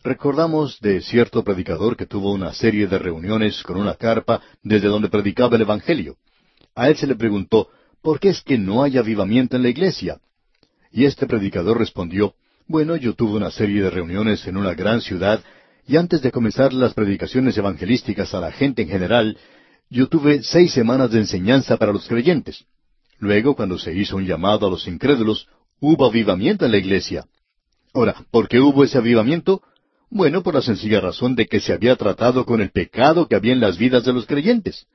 Recordamos 0.02 0.80
de 0.80 1.02
cierto 1.02 1.44
predicador 1.44 1.98
que 1.98 2.06
tuvo 2.06 2.32
una 2.32 2.54
serie 2.54 2.88
de 2.88 2.98
reuniones 2.98 3.62
con 3.64 3.76
una 3.76 3.96
carpa 3.96 4.42
desde 4.64 4.88
donde 4.88 5.10
predicaba 5.10 5.58
el 5.58 5.64
Evangelio. 5.64 6.16
A 6.74 6.88
él 6.88 6.96
se 6.96 7.06
le 7.06 7.16
preguntó, 7.16 7.68
¿por 8.02 8.22
qué 8.22 8.30
es 8.30 8.42
que 8.42 8.58
no 8.58 8.82
hay 8.82 8.98
avivamiento 8.98 9.58
en 9.58 9.64
la 9.64 9.70
iglesia? 9.70 10.22
Y 10.92 11.06
este 11.06 11.28
predicador 11.28 11.78
respondió, 11.78 12.36
Bueno, 12.68 12.96
yo 12.96 13.14
tuve 13.14 13.38
una 13.38 13.52
serie 13.52 13.82
de 13.82 13.90
reuniones 13.90 14.46
en 14.48 14.58
una 14.58 14.74
gran 14.74 15.02
ciudad, 15.02 15.42
y 15.88 15.98
antes 15.98 16.22
de 16.22 16.32
comenzar 16.32 16.74
las 16.74 16.94
predicaciones 16.94 17.58
evangelísticas 17.58 18.34
a 18.34 18.40
la 18.40 18.52
gente 18.52 18.82
en 18.82 18.90
general, 18.90 19.38
yo 19.90 20.08
tuve 20.08 20.44
seis 20.44 20.74
semanas 20.74 21.12
de 21.12 21.20
enseñanza 21.20 21.78
para 21.78 21.94
los 21.94 22.08
creyentes. 22.08 22.66
Luego, 23.20 23.56
cuando 23.56 23.78
se 23.78 23.94
hizo 23.94 24.18
un 24.18 24.26
llamado 24.26 24.68
a 24.68 24.70
los 24.70 24.88
incrédulos, 24.88 25.48
hubo 25.80 26.06
avivamiento 26.06 26.66
en 26.66 26.72
la 26.72 26.78
iglesia. 26.78 27.26
Ahora, 27.94 28.16
¿por 28.32 28.48
qué 28.50 28.60
hubo 28.60 28.84
ese 28.84 28.98
avivamiento? 28.98 29.62
Bueno, 30.10 30.44
por 30.44 30.56
la 30.56 30.62
sencilla 30.62 31.00
razón 31.00 31.36
de 31.36 31.48
que 31.48 31.60
se 31.60 31.74
había 31.74 31.96
tratado 31.96 32.46
con 32.46 32.62
el 32.62 32.72
pecado 32.72 33.28
que 33.28 33.36
había 33.36 33.54
en 33.54 33.60
las 33.60 33.78
vidas 33.78 34.04
de 34.04 34.14
los 34.14 34.26
creyentes. 34.26 34.88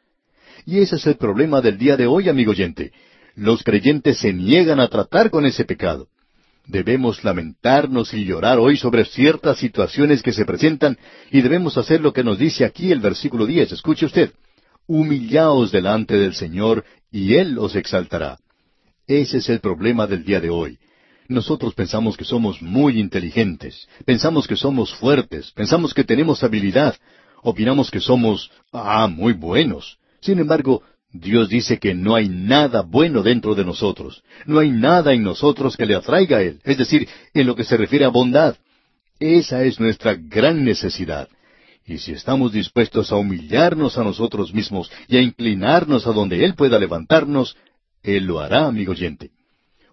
Y 0.66 0.78
ese 0.78 0.96
es 0.96 1.06
el 1.06 1.16
problema 1.16 1.60
del 1.60 1.78
día 1.78 1.96
de 1.96 2.06
hoy, 2.06 2.28
amigo 2.28 2.52
oyente 2.52 2.92
los 3.34 3.62
creyentes 3.62 4.18
se 4.18 4.32
niegan 4.32 4.80
a 4.80 4.88
tratar 4.88 5.30
con 5.30 5.46
ese 5.46 5.64
pecado. 5.64 6.08
Debemos 6.66 7.24
lamentarnos 7.24 8.14
y 8.14 8.24
llorar 8.24 8.58
hoy 8.58 8.76
sobre 8.76 9.04
ciertas 9.04 9.58
situaciones 9.58 10.22
que 10.22 10.32
se 10.32 10.44
presentan 10.44 10.96
y 11.30 11.40
debemos 11.40 11.76
hacer 11.76 12.00
lo 12.00 12.12
que 12.12 12.22
nos 12.22 12.38
dice 12.38 12.64
aquí 12.64 12.92
el 12.92 13.00
versículo 13.00 13.46
diez. 13.46 13.72
Escuche 13.72 14.06
usted. 14.06 14.32
Humillaos 14.86 15.72
delante 15.72 16.16
del 16.16 16.34
Señor 16.34 16.84
y 17.10 17.34
Él 17.34 17.58
os 17.58 17.74
exaltará. 17.74 18.38
Ese 19.06 19.38
es 19.38 19.48
el 19.48 19.60
problema 19.60 20.06
del 20.06 20.24
día 20.24 20.40
de 20.40 20.50
hoy. 20.50 20.78
Nosotros 21.28 21.74
pensamos 21.74 22.16
que 22.16 22.24
somos 22.24 22.60
muy 22.62 23.00
inteligentes, 23.00 23.88
pensamos 24.04 24.46
que 24.46 24.56
somos 24.56 24.94
fuertes, 24.94 25.50
pensamos 25.52 25.94
que 25.94 26.04
tenemos 26.04 26.42
habilidad, 26.42 26.96
opinamos 27.42 27.90
que 27.90 28.00
somos, 28.00 28.50
ah, 28.72 29.08
muy 29.08 29.32
buenos. 29.32 29.98
Sin 30.20 30.38
embargo, 30.38 30.82
Dios 31.12 31.50
dice 31.50 31.78
que 31.78 31.94
no 31.94 32.14
hay 32.14 32.28
nada 32.28 32.82
bueno 32.82 33.22
dentro 33.22 33.54
de 33.54 33.64
nosotros. 33.64 34.22
No 34.46 34.58
hay 34.60 34.70
nada 34.70 35.12
en 35.12 35.22
nosotros 35.22 35.76
que 35.76 35.84
le 35.84 35.94
atraiga 35.94 36.38
a 36.38 36.42
Él. 36.42 36.60
Es 36.64 36.78
decir, 36.78 37.06
en 37.34 37.46
lo 37.46 37.54
que 37.54 37.64
se 37.64 37.76
refiere 37.76 38.04
a 38.04 38.08
bondad. 38.08 38.56
Esa 39.20 39.62
es 39.62 39.78
nuestra 39.78 40.14
gran 40.14 40.64
necesidad. 40.64 41.28
Y 41.86 41.98
si 41.98 42.12
estamos 42.12 42.52
dispuestos 42.52 43.12
a 43.12 43.16
humillarnos 43.16 43.98
a 43.98 44.04
nosotros 44.04 44.54
mismos 44.54 44.90
y 45.06 45.16
a 45.16 45.22
inclinarnos 45.22 46.06
a 46.06 46.12
donde 46.12 46.44
Él 46.44 46.54
pueda 46.54 46.78
levantarnos, 46.78 47.56
Él 48.02 48.24
lo 48.24 48.40
hará, 48.40 48.66
amigo 48.66 48.92
oyente. 48.92 49.30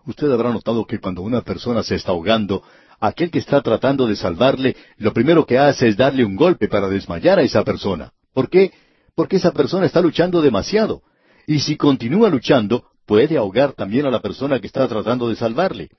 Usted 0.06 0.32
habrá 0.32 0.52
notado 0.52 0.86
que 0.86 1.00
cuando 1.00 1.22
una 1.22 1.42
persona 1.42 1.84
se 1.84 1.96
está 1.96 2.12
ahogando, 2.12 2.64
aquel 3.00 3.30
que 3.30 3.40
está 3.40 3.62
tratando 3.62 4.08
de 4.08 4.16
salvarle, 4.16 4.76
lo 4.98 5.14
primero 5.14 5.46
que 5.46 5.58
hace 5.58 5.88
es 5.90 5.98
darle 5.98 6.24
un 6.24 6.36
golpe 6.36 6.68
para 6.68 6.88
desmayar 6.88 7.40
a 7.40 7.44
esa 7.44 7.64
persona. 7.64 8.12
¿Por 8.34 8.50
qué? 8.50 8.72
Porque 9.20 9.36
esa 9.36 9.52
persona 9.52 9.86
está 9.86 10.00
luchando 10.00 10.42
demasiado. 10.42 11.02
Y 11.46 11.60
si 11.60 11.76
continúa 11.76 12.30
luchando, 12.30 12.86
puede 13.06 13.36
ahogar 13.36 13.74
también 13.74 14.06
a 14.06 14.10
la 14.10 14.22
persona 14.22 14.62
que 14.62 14.68
está 14.68 14.88
tratando 14.88 15.28
de 15.28 15.36
salvarle. 15.36 15.90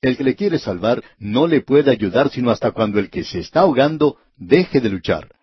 El 0.00 0.16
que 0.16 0.22
le 0.22 0.36
quiere 0.36 0.60
salvar 0.60 1.02
no 1.18 1.48
le 1.48 1.62
puede 1.62 1.90
ayudar 1.90 2.30
sino 2.30 2.52
hasta 2.52 2.70
cuando 2.70 3.00
el 3.00 3.10
que 3.10 3.24
se 3.24 3.40
está 3.40 3.62
ahogando 3.62 4.18
deje 4.36 4.80
de 4.80 4.90
luchar. 4.90 5.34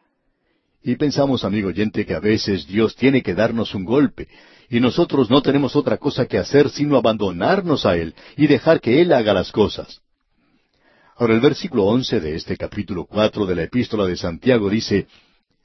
Y 0.81 0.95
pensamos, 0.95 1.43
amigo 1.43 1.67
oyente, 1.67 2.05
que 2.05 2.15
a 2.15 2.21
veces 2.21 2.67
Dios 2.67 2.95
tiene 2.95 3.21
que 3.21 3.35
darnos 3.35 3.75
un 3.75 3.83
golpe, 3.83 4.29
y 4.69 4.79
nosotros 4.79 5.29
no 5.29 5.41
tenemos 5.41 5.75
otra 5.75 5.97
cosa 5.97 6.25
que 6.25 6.37
hacer 6.37 6.69
sino 6.69 6.95
abandonarnos 6.95 7.85
a 7.85 7.97
Él 7.97 8.15
y 8.37 8.47
dejar 8.47 8.79
que 8.79 9.01
Él 9.01 9.11
haga 9.11 9.33
las 9.33 9.51
cosas. 9.51 9.99
Ahora 11.17 11.33
el 11.33 11.41
versículo 11.41 11.83
once 11.83 12.21
de 12.21 12.33
este 12.35 12.55
capítulo 12.55 13.03
cuatro 13.03 13.45
de 13.45 13.55
la 13.55 13.63
epístola 13.63 14.05
de 14.05 14.15
Santiago 14.15 14.69
dice, 14.69 15.07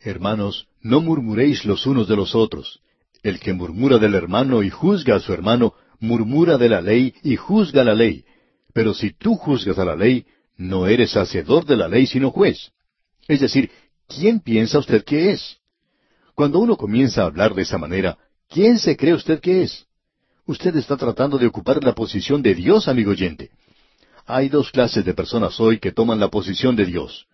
Hermanos, 0.01 0.69
no 0.81 1.01
murmuréis 1.01 1.65
los 1.65 1.87
unos 1.87 2.09
de 2.09 2.17
los 2.17 2.35
otros. 2.35 2.81
El 3.23 3.41
que 3.41 3.53
murmura 3.53 3.99
del 3.99 4.15
hermano 4.15 4.63
y 4.63 4.71
juzga 4.71 5.17
a 5.17 5.21
su 5.21 5.33
hermano, 5.33 5.75
murmura 5.99 6.57
de 6.57 6.69
la 6.69 6.81
ley 6.81 7.15
y 7.23 7.37
juzga 7.37 7.83
la 7.83 7.95
ley. 7.95 8.25
Pero 8.73 8.95
si 8.95 9.13
tú 9.13 9.35
juzgas 9.35 9.79
a 9.79 9.85
la 9.85 9.97
ley, 9.97 10.25
no 10.57 10.87
eres 10.87 11.17
hacedor 11.17 11.65
de 11.65 11.77
la 11.77 11.89
ley, 11.89 12.07
sino 12.07 12.31
juez. 12.31 12.71
Es 13.27 13.41
decir, 13.41 13.71
¿quién 14.07 14.41
piensa 14.41 14.79
usted 14.79 15.05
que 15.05 15.33
es? 15.33 15.59
Cuando 16.35 16.61
uno 16.61 16.77
comienza 16.77 17.23
a 17.23 17.27
hablar 17.27 17.55
de 17.55 17.63
esa 17.63 17.79
manera, 17.79 18.17
¿quién 18.49 18.79
se 18.79 18.97
cree 18.97 19.15
usted 19.15 19.41
que 19.41 19.63
es? 19.63 19.87
Usted 20.47 20.77
está 20.77 20.97
tratando 20.97 21.37
de 21.37 21.47
ocupar 21.47 21.83
la 21.83 21.95
posición 21.95 22.41
de 22.41 22.55
Dios, 22.55 22.87
amigo 22.87 23.11
oyente. 23.11 23.51
Hay 24.25 24.49
dos 24.49 24.71
clases 24.71 25.05
de 25.05 25.15
personas 25.15 25.59
hoy 25.59 25.79
que 25.79 25.93
toman 25.93 26.21
la 26.21 26.29
posición 26.29 26.77
de 26.77 26.87
Dios. 26.87 27.27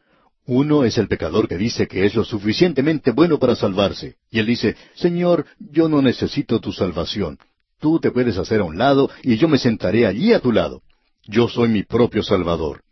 Uno 0.46 0.84
es 0.84 0.98
el 0.98 1.08
pecador 1.08 1.48
que 1.48 1.56
dice 1.56 1.88
que 1.88 2.04
es 2.04 2.14
lo 2.14 2.24
suficientemente 2.24 3.12
bueno 3.12 3.38
para 3.38 3.56
salvarse. 3.56 4.16
Y 4.30 4.40
él 4.40 4.46
dice, 4.46 4.76
Señor, 4.94 5.46
yo 5.58 5.88
no 5.88 6.02
necesito 6.02 6.60
tu 6.60 6.72
salvación. 6.72 7.38
Tú 7.80 7.98
te 7.98 8.10
puedes 8.10 8.36
hacer 8.36 8.60
a 8.60 8.64
un 8.64 8.76
lado 8.76 9.10
y 9.22 9.36
yo 9.36 9.48
me 9.48 9.58
sentaré 9.58 10.06
allí 10.06 10.32
a 10.32 10.40
tu 10.40 10.52
lado. 10.52 10.82
Yo 11.26 11.48
soy 11.48 11.68
mi 11.68 11.82
propio 11.82 12.22
Salvador. 12.22 12.82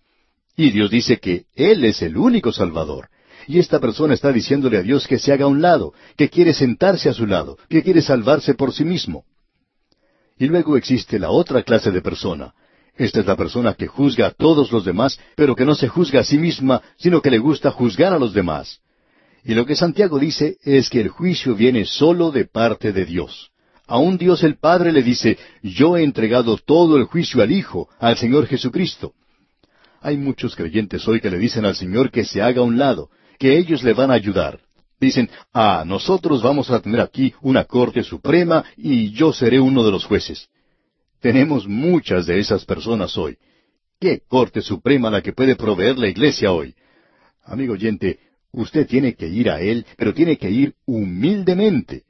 Y 0.56 0.70
Dios 0.70 0.90
dice 0.90 1.18
que 1.18 1.44
Él 1.54 1.84
es 1.84 2.00
el 2.02 2.16
único 2.16 2.52
Salvador. 2.52 3.08
Y 3.46 3.58
esta 3.58 3.80
persona 3.80 4.14
está 4.14 4.32
diciéndole 4.32 4.78
a 4.78 4.82
Dios 4.82 5.06
que 5.06 5.18
se 5.18 5.32
haga 5.32 5.44
a 5.44 5.48
un 5.48 5.60
lado, 5.60 5.92
que 6.16 6.30
quiere 6.30 6.54
sentarse 6.54 7.08
a 7.08 7.12
su 7.12 7.26
lado, 7.26 7.58
que 7.68 7.82
quiere 7.82 8.00
salvarse 8.00 8.54
por 8.54 8.72
sí 8.72 8.84
mismo. 8.84 9.24
Y 10.38 10.46
luego 10.46 10.76
existe 10.76 11.18
la 11.18 11.30
otra 11.30 11.62
clase 11.62 11.90
de 11.90 12.00
persona, 12.00 12.54
esta 12.96 13.20
es 13.20 13.26
la 13.26 13.36
persona 13.36 13.74
que 13.74 13.86
juzga 13.86 14.26
a 14.26 14.30
todos 14.30 14.70
los 14.70 14.84
demás, 14.84 15.18
pero 15.34 15.56
que 15.56 15.64
no 15.64 15.74
se 15.74 15.88
juzga 15.88 16.20
a 16.20 16.24
sí 16.24 16.38
misma, 16.38 16.82
sino 16.96 17.22
que 17.22 17.30
le 17.30 17.38
gusta 17.38 17.70
juzgar 17.70 18.12
a 18.12 18.18
los 18.18 18.34
demás. 18.34 18.80
Y 19.44 19.54
lo 19.54 19.66
que 19.66 19.74
Santiago 19.74 20.18
dice 20.18 20.56
es 20.62 20.88
que 20.88 21.00
el 21.00 21.08
juicio 21.08 21.54
viene 21.54 21.84
solo 21.84 22.30
de 22.30 22.44
parte 22.44 22.92
de 22.92 23.04
Dios. 23.04 23.50
Aún 23.86 24.16
Dios 24.16 24.44
el 24.44 24.56
Padre 24.56 24.92
le 24.92 25.02
dice, 25.02 25.38
yo 25.62 25.96
he 25.96 26.04
entregado 26.04 26.56
todo 26.56 26.96
el 26.96 27.04
juicio 27.04 27.42
al 27.42 27.50
Hijo, 27.50 27.88
al 27.98 28.16
Señor 28.16 28.46
Jesucristo. 28.46 29.14
Hay 30.00 30.16
muchos 30.16 30.54
creyentes 30.54 31.06
hoy 31.08 31.20
que 31.20 31.30
le 31.30 31.38
dicen 31.38 31.64
al 31.64 31.74
Señor 31.74 32.10
que 32.10 32.24
se 32.24 32.42
haga 32.42 32.60
a 32.60 32.64
un 32.64 32.78
lado, 32.78 33.10
que 33.38 33.56
ellos 33.56 33.82
le 33.82 33.94
van 33.94 34.10
a 34.10 34.14
ayudar. 34.14 34.60
Dicen, 35.00 35.30
ah, 35.52 35.82
nosotros 35.84 36.42
vamos 36.42 36.70
a 36.70 36.80
tener 36.80 37.00
aquí 37.00 37.34
una 37.40 37.64
Corte 37.64 38.04
Suprema 38.04 38.64
y 38.76 39.10
yo 39.10 39.32
seré 39.32 39.58
uno 39.58 39.84
de 39.84 39.90
los 39.90 40.04
jueces. 40.04 40.48
Tenemos 41.22 41.68
muchas 41.68 42.26
de 42.26 42.40
esas 42.40 42.64
personas 42.64 43.16
hoy. 43.16 43.38
¿Qué 44.00 44.22
corte 44.26 44.60
suprema 44.60 45.08
la 45.08 45.22
que 45.22 45.32
puede 45.32 45.54
proveer 45.54 45.96
la 45.96 46.08
iglesia 46.08 46.50
hoy? 46.50 46.74
Amigo 47.44 47.74
oyente, 47.74 48.18
usted 48.50 48.88
tiene 48.88 49.14
que 49.14 49.28
ir 49.28 49.48
a 49.48 49.60
Él, 49.60 49.86
pero 49.96 50.12
tiene 50.12 50.36
que 50.36 50.50
ir 50.50 50.74
humildemente. 50.84 52.02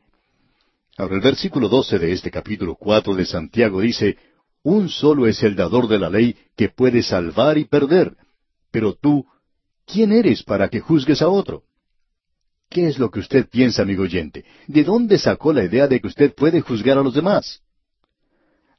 Ahora 0.97 1.17
el 1.17 1.21
versículo 1.21 1.69
doce 1.69 1.99
de 1.99 2.11
este 2.11 2.31
capítulo 2.31 2.75
cuatro 2.75 3.15
de 3.15 3.27
Santiago 3.27 3.83
dice, 3.83 4.17
Un 4.63 4.89
solo 4.89 5.27
es 5.27 5.43
el 5.43 5.57
dador 5.57 5.89
de 5.89 5.99
la 5.99 6.09
ley 6.09 6.35
que 6.57 6.71
puede 6.71 7.03
salvar 7.03 7.59
y 7.59 7.67
perder. 7.67 8.17
Pero 8.71 8.95
tú, 8.95 9.27
¿quién 9.85 10.13
eres 10.13 10.43
para 10.43 10.71
que 10.71 10.81
juzgues 10.81 11.21
a 11.21 11.29
otro? 11.29 11.65
¿Qué 12.71 12.89
es 12.89 12.99
lo 12.99 13.11
que 13.11 13.21
usted 13.21 13.47
piensa, 13.51 13.83
amigo 13.83 14.05
oyente? 14.05 14.47
¿De 14.69 14.85
dónde 14.85 15.19
sacó 15.19 15.53
la 15.53 15.65
idea 15.65 15.87
de 15.87 16.01
que 16.01 16.07
usted 16.07 16.35
puede 16.35 16.63
juzgar 16.63 16.97
a 16.97 17.03
los 17.03 17.13
demás? 17.13 17.62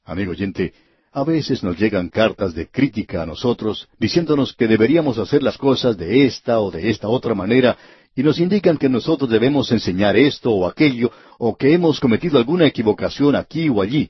Amigo 0.05 0.31
oyente, 0.31 0.73
a 1.13 1.23
veces 1.23 1.63
nos 1.63 1.79
llegan 1.79 2.09
cartas 2.09 2.53
de 2.53 2.67
crítica 2.67 3.23
a 3.23 3.25
nosotros, 3.25 3.87
diciéndonos 3.99 4.53
que 4.53 4.67
deberíamos 4.67 5.17
hacer 5.17 5.41
las 5.41 5.57
cosas 5.57 5.95
de 5.95 6.25
esta 6.25 6.59
o 6.59 6.71
de 6.71 6.89
esta 6.89 7.07
otra 7.07 7.33
manera, 7.33 7.77
y 8.15 8.21
nos 8.21 8.39
indican 8.39 8.77
que 8.77 8.89
nosotros 8.89 9.29
debemos 9.29 9.71
enseñar 9.71 10.17
esto 10.17 10.51
o 10.51 10.67
aquello, 10.67 11.11
o 11.37 11.55
que 11.55 11.73
hemos 11.73 11.99
cometido 11.99 12.37
alguna 12.37 12.65
equivocación 12.65 13.35
aquí 13.35 13.69
o 13.69 13.81
allí. 13.81 14.09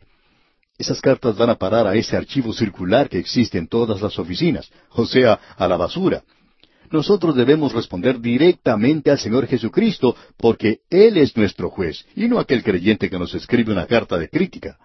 Esas 0.80 1.00
cartas 1.00 1.38
van 1.38 1.52
a 1.52 1.56
parar 1.56 1.86
a 1.86 1.96
ese 1.96 2.18
archivo 2.18 2.52
circular 2.54 3.08
que 3.08 3.20
existe 3.20 3.60
en 3.60 3.68
todas 3.68 4.02
las 4.02 4.18
oficinas, 4.18 4.72
o 4.90 5.06
sea, 5.06 5.40
a 5.56 5.68
la 5.68 5.78
basura. 5.78 6.24
Nosotros 6.90 7.36
debemos 7.36 7.72
responder 7.72 8.20
directamente 8.20 9.12
al 9.12 9.20
Señor 9.20 9.46
Jesucristo, 9.46 10.16
porque 10.38 10.80
Él 10.90 11.18
es 11.18 11.38
nuestro 11.38 11.70
juez, 11.70 12.04
y 12.16 12.28
no 12.28 12.40
aquel 12.40 12.64
creyente 12.64 13.10
que 13.10 13.20
nos 13.20 13.36
escribe 13.36 13.72
una 13.72 13.86
carta 13.86 14.18
de 14.18 14.30
crítica. 14.30 14.78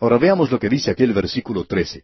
Ahora 0.00 0.18
veamos 0.18 0.50
lo 0.50 0.58
que 0.58 0.68
dice 0.68 0.90
aquel 0.90 1.12
versículo 1.12 1.64
13. 1.64 2.02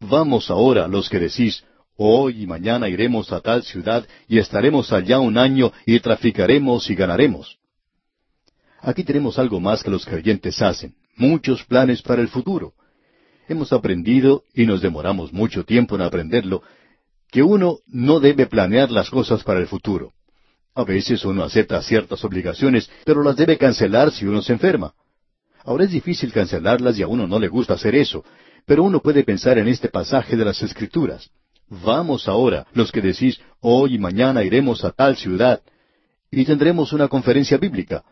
Vamos 0.00 0.50
ahora 0.50 0.88
los 0.88 1.08
que 1.08 1.18
decís, 1.18 1.64
hoy 1.96 2.42
y 2.42 2.46
mañana 2.46 2.88
iremos 2.88 3.32
a 3.32 3.40
tal 3.40 3.62
ciudad 3.62 4.06
y 4.28 4.38
estaremos 4.38 4.92
allá 4.92 5.20
un 5.20 5.38
año 5.38 5.72
y 5.86 6.00
traficaremos 6.00 6.90
y 6.90 6.94
ganaremos. 6.94 7.58
Aquí 8.80 9.04
tenemos 9.04 9.38
algo 9.38 9.60
más 9.60 9.82
que 9.82 9.90
los 9.90 10.04
creyentes 10.04 10.60
hacen, 10.60 10.94
muchos 11.16 11.64
planes 11.64 12.02
para 12.02 12.20
el 12.20 12.28
futuro. 12.28 12.74
Hemos 13.48 13.72
aprendido, 13.72 14.44
y 14.54 14.66
nos 14.66 14.80
demoramos 14.80 15.32
mucho 15.32 15.64
tiempo 15.64 15.94
en 15.94 16.02
aprenderlo, 16.02 16.62
que 17.30 17.42
uno 17.42 17.78
no 17.86 18.20
debe 18.20 18.46
planear 18.46 18.90
las 18.90 19.10
cosas 19.10 19.42
para 19.42 19.60
el 19.60 19.66
futuro. 19.66 20.12
A 20.74 20.84
veces 20.84 21.24
uno 21.24 21.44
acepta 21.44 21.80
ciertas 21.82 22.24
obligaciones, 22.24 22.90
pero 23.04 23.22
las 23.22 23.36
debe 23.36 23.56
cancelar 23.56 24.12
si 24.12 24.26
uno 24.26 24.42
se 24.42 24.52
enferma. 24.52 24.94
Ahora 25.64 25.84
es 25.84 25.90
difícil 25.90 26.32
cancelarlas 26.32 26.98
y 26.98 27.02
a 27.02 27.08
uno 27.08 27.26
no 27.26 27.38
le 27.38 27.48
gusta 27.48 27.74
hacer 27.74 27.94
eso, 27.94 28.24
pero 28.66 28.82
uno 28.82 29.00
puede 29.00 29.24
pensar 29.24 29.58
en 29.58 29.68
este 29.68 29.88
pasaje 29.88 30.36
de 30.36 30.44
las 30.44 30.62
Escrituras. 30.62 31.30
Vamos 31.68 32.28
ahora, 32.28 32.66
los 32.74 32.92
que 32.92 33.00
decís, 33.00 33.40
hoy 33.60 33.94
y 33.94 33.98
mañana 33.98 34.44
iremos 34.44 34.84
a 34.84 34.90
tal 34.90 35.16
ciudad, 35.16 35.62
y 36.30 36.44
tendremos 36.44 36.92
una 36.92 37.08
conferencia 37.08 37.56
bíblica. 37.56 38.04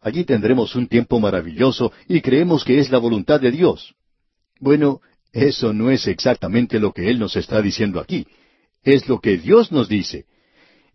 Allí 0.00 0.24
tendremos 0.24 0.74
un 0.74 0.88
tiempo 0.88 1.20
maravilloso 1.20 1.92
y 2.08 2.20
creemos 2.20 2.64
que 2.64 2.78
es 2.78 2.90
la 2.90 2.98
voluntad 2.98 3.40
de 3.40 3.50
Dios. 3.50 3.94
Bueno, 4.60 5.00
eso 5.32 5.72
no 5.72 5.90
es 5.90 6.06
exactamente 6.06 6.80
lo 6.80 6.92
que 6.92 7.10
Él 7.10 7.18
nos 7.18 7.36
está 7.36 7.60
diciendo 7.60 8.00
aquí. 8.00 8.26
Es 8.82 9.08
lo 9.08 9.20
que 9.20 9.36
Dios 9.36 9.70
nos 9.70 9.88
dice. 9.88 10.26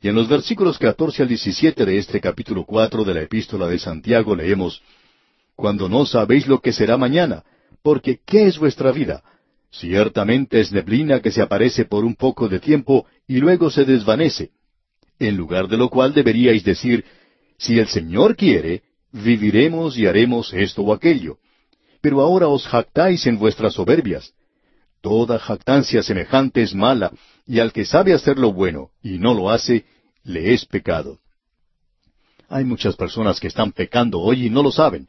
Y 0.01 0.07
en 0.09 0.15
los 0.15 0.27
versículos 0.27 0.79
14 0.79 1.23
al 1.23 1.29
17 1.29 1.85
de 1.85 1.97
este 1.97 2.19
capítulo 2.19 2.65
4 2.65 3.03
de 3.03 3.13
la 3.13 3.21
epístola 3.21 3.67
de 3.67 3.79
Santiago 3.79 4.35
leemos, 4.35 4.81
cuando 5.55 5.89
no 5.89 6.05
sabéis 6.05 6.47
lo 6.47 6.59
que 6.59 6.73
será 6.73 6.97
mañana, 6.97 7.43
porque 7.81 8.19
¿qué 8.25 8.47
es 8.47 8.57
vuestra 8.57 8.91
vida? 8.91 9.23
Ciertamente 9.71 10.59
es 10.59 10.71
neblina 10.71 11.19
que 11.21 11.31
se 11.31 11.41
aparece 11.41 11.85
por 11.85 12.05
un 12.05 12.15
poco 12.15 12.47
de 12.47 12.59
tiempo 12.59 13.05
y 13.27 13.37
luego 13.37 13.69
se 13.69 13.85
desvanece. 13.85 14.51
En 15.19 15.35
lugar 15.35 15.67
de 15.67 15.77
lo 15.77 15.89
cual 15.89 16.13
deberíais 16.13 16.63
decir, 16.63 17.03
si 17.57 17.79
el 17.79 17.87
Señor 17.87 18.35
quiere, 18.35 18.83
viviremos 19.11 19.97
y 19.97 20.05
haremos 20.05 20.53
esto 20.53 20.81
o 20.83 20.93
aquello. 20.93 21.37
Pero 22.01 22.21
ahora 22.21 22.47
os 22.47 22.67
jactáis 22.67 23.25
en 23.25 23.39
vuestras 23.39 23.73
soberbias. 23.73 24.33
Toda 25.01 25.39
jactancia 25.39 26.03
semejante 26.03 26.61
es 26.61 26.73
mala, 26.73 27.11
y 27.45 27.59
al 27.59 27.73
que 27.73 27.85
sabe 27.85 28.13
hacer 28.13 28.37
lo 28.37 28.53
bueno 28.53 28.91
y 29.01 29.17
no 29.17 29.33
lo 29.33 29.49
hace, 29.49 29.85
le 30.23 30.53
es 30.53 30.65
pecado. 30.65 31.19
Hay 32.47 32.63
muchas 32.63 32.95
personas 32.95 33.39
que 33.39 33.47
están 33.47 33.71
pecando 33.71 34.19
hoy 34.19 34.47
y 34.47 34.49
no 34.49 34.63
lo 34.63 34.71
saben. 34.71 35.07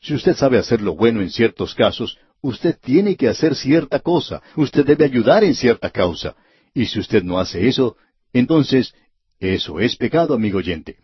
Si 0.00 0.14
usted 0.14 0.34
sabe 0.34 0.58
hacer 0.58 0.80
lo 0.80 0.94
bueno 0.94 1.20
en 1.20 1.30
ciertos 1.30 1.74
casos, 1.74 2.18
usted 2.40 2.76
tiene 2.80 3.16
que 3.16 3.28
hacer 3.28 3.54
cierta 3.54 4.00
cosa, 4.00 4.42
usted 4.56 4.84
debe 4.84 5.04
ayudar 5.04 5.44
en 5.44 5.54
cierta 5.54 5.90
causa. 5.90 6.34
Y 6.72 6.86
si 6.86 6.98
usted 7.00 7.22
no 7.22 7.38
hace 7.38 7.68
eso, 7.68 7.96
entonces 8.32 8.94
eso 9.38 9.78
es 9.78 9.96
pecado, 9.96 10.34
amigo 10.34 10.58
oyente. 10.58 10.96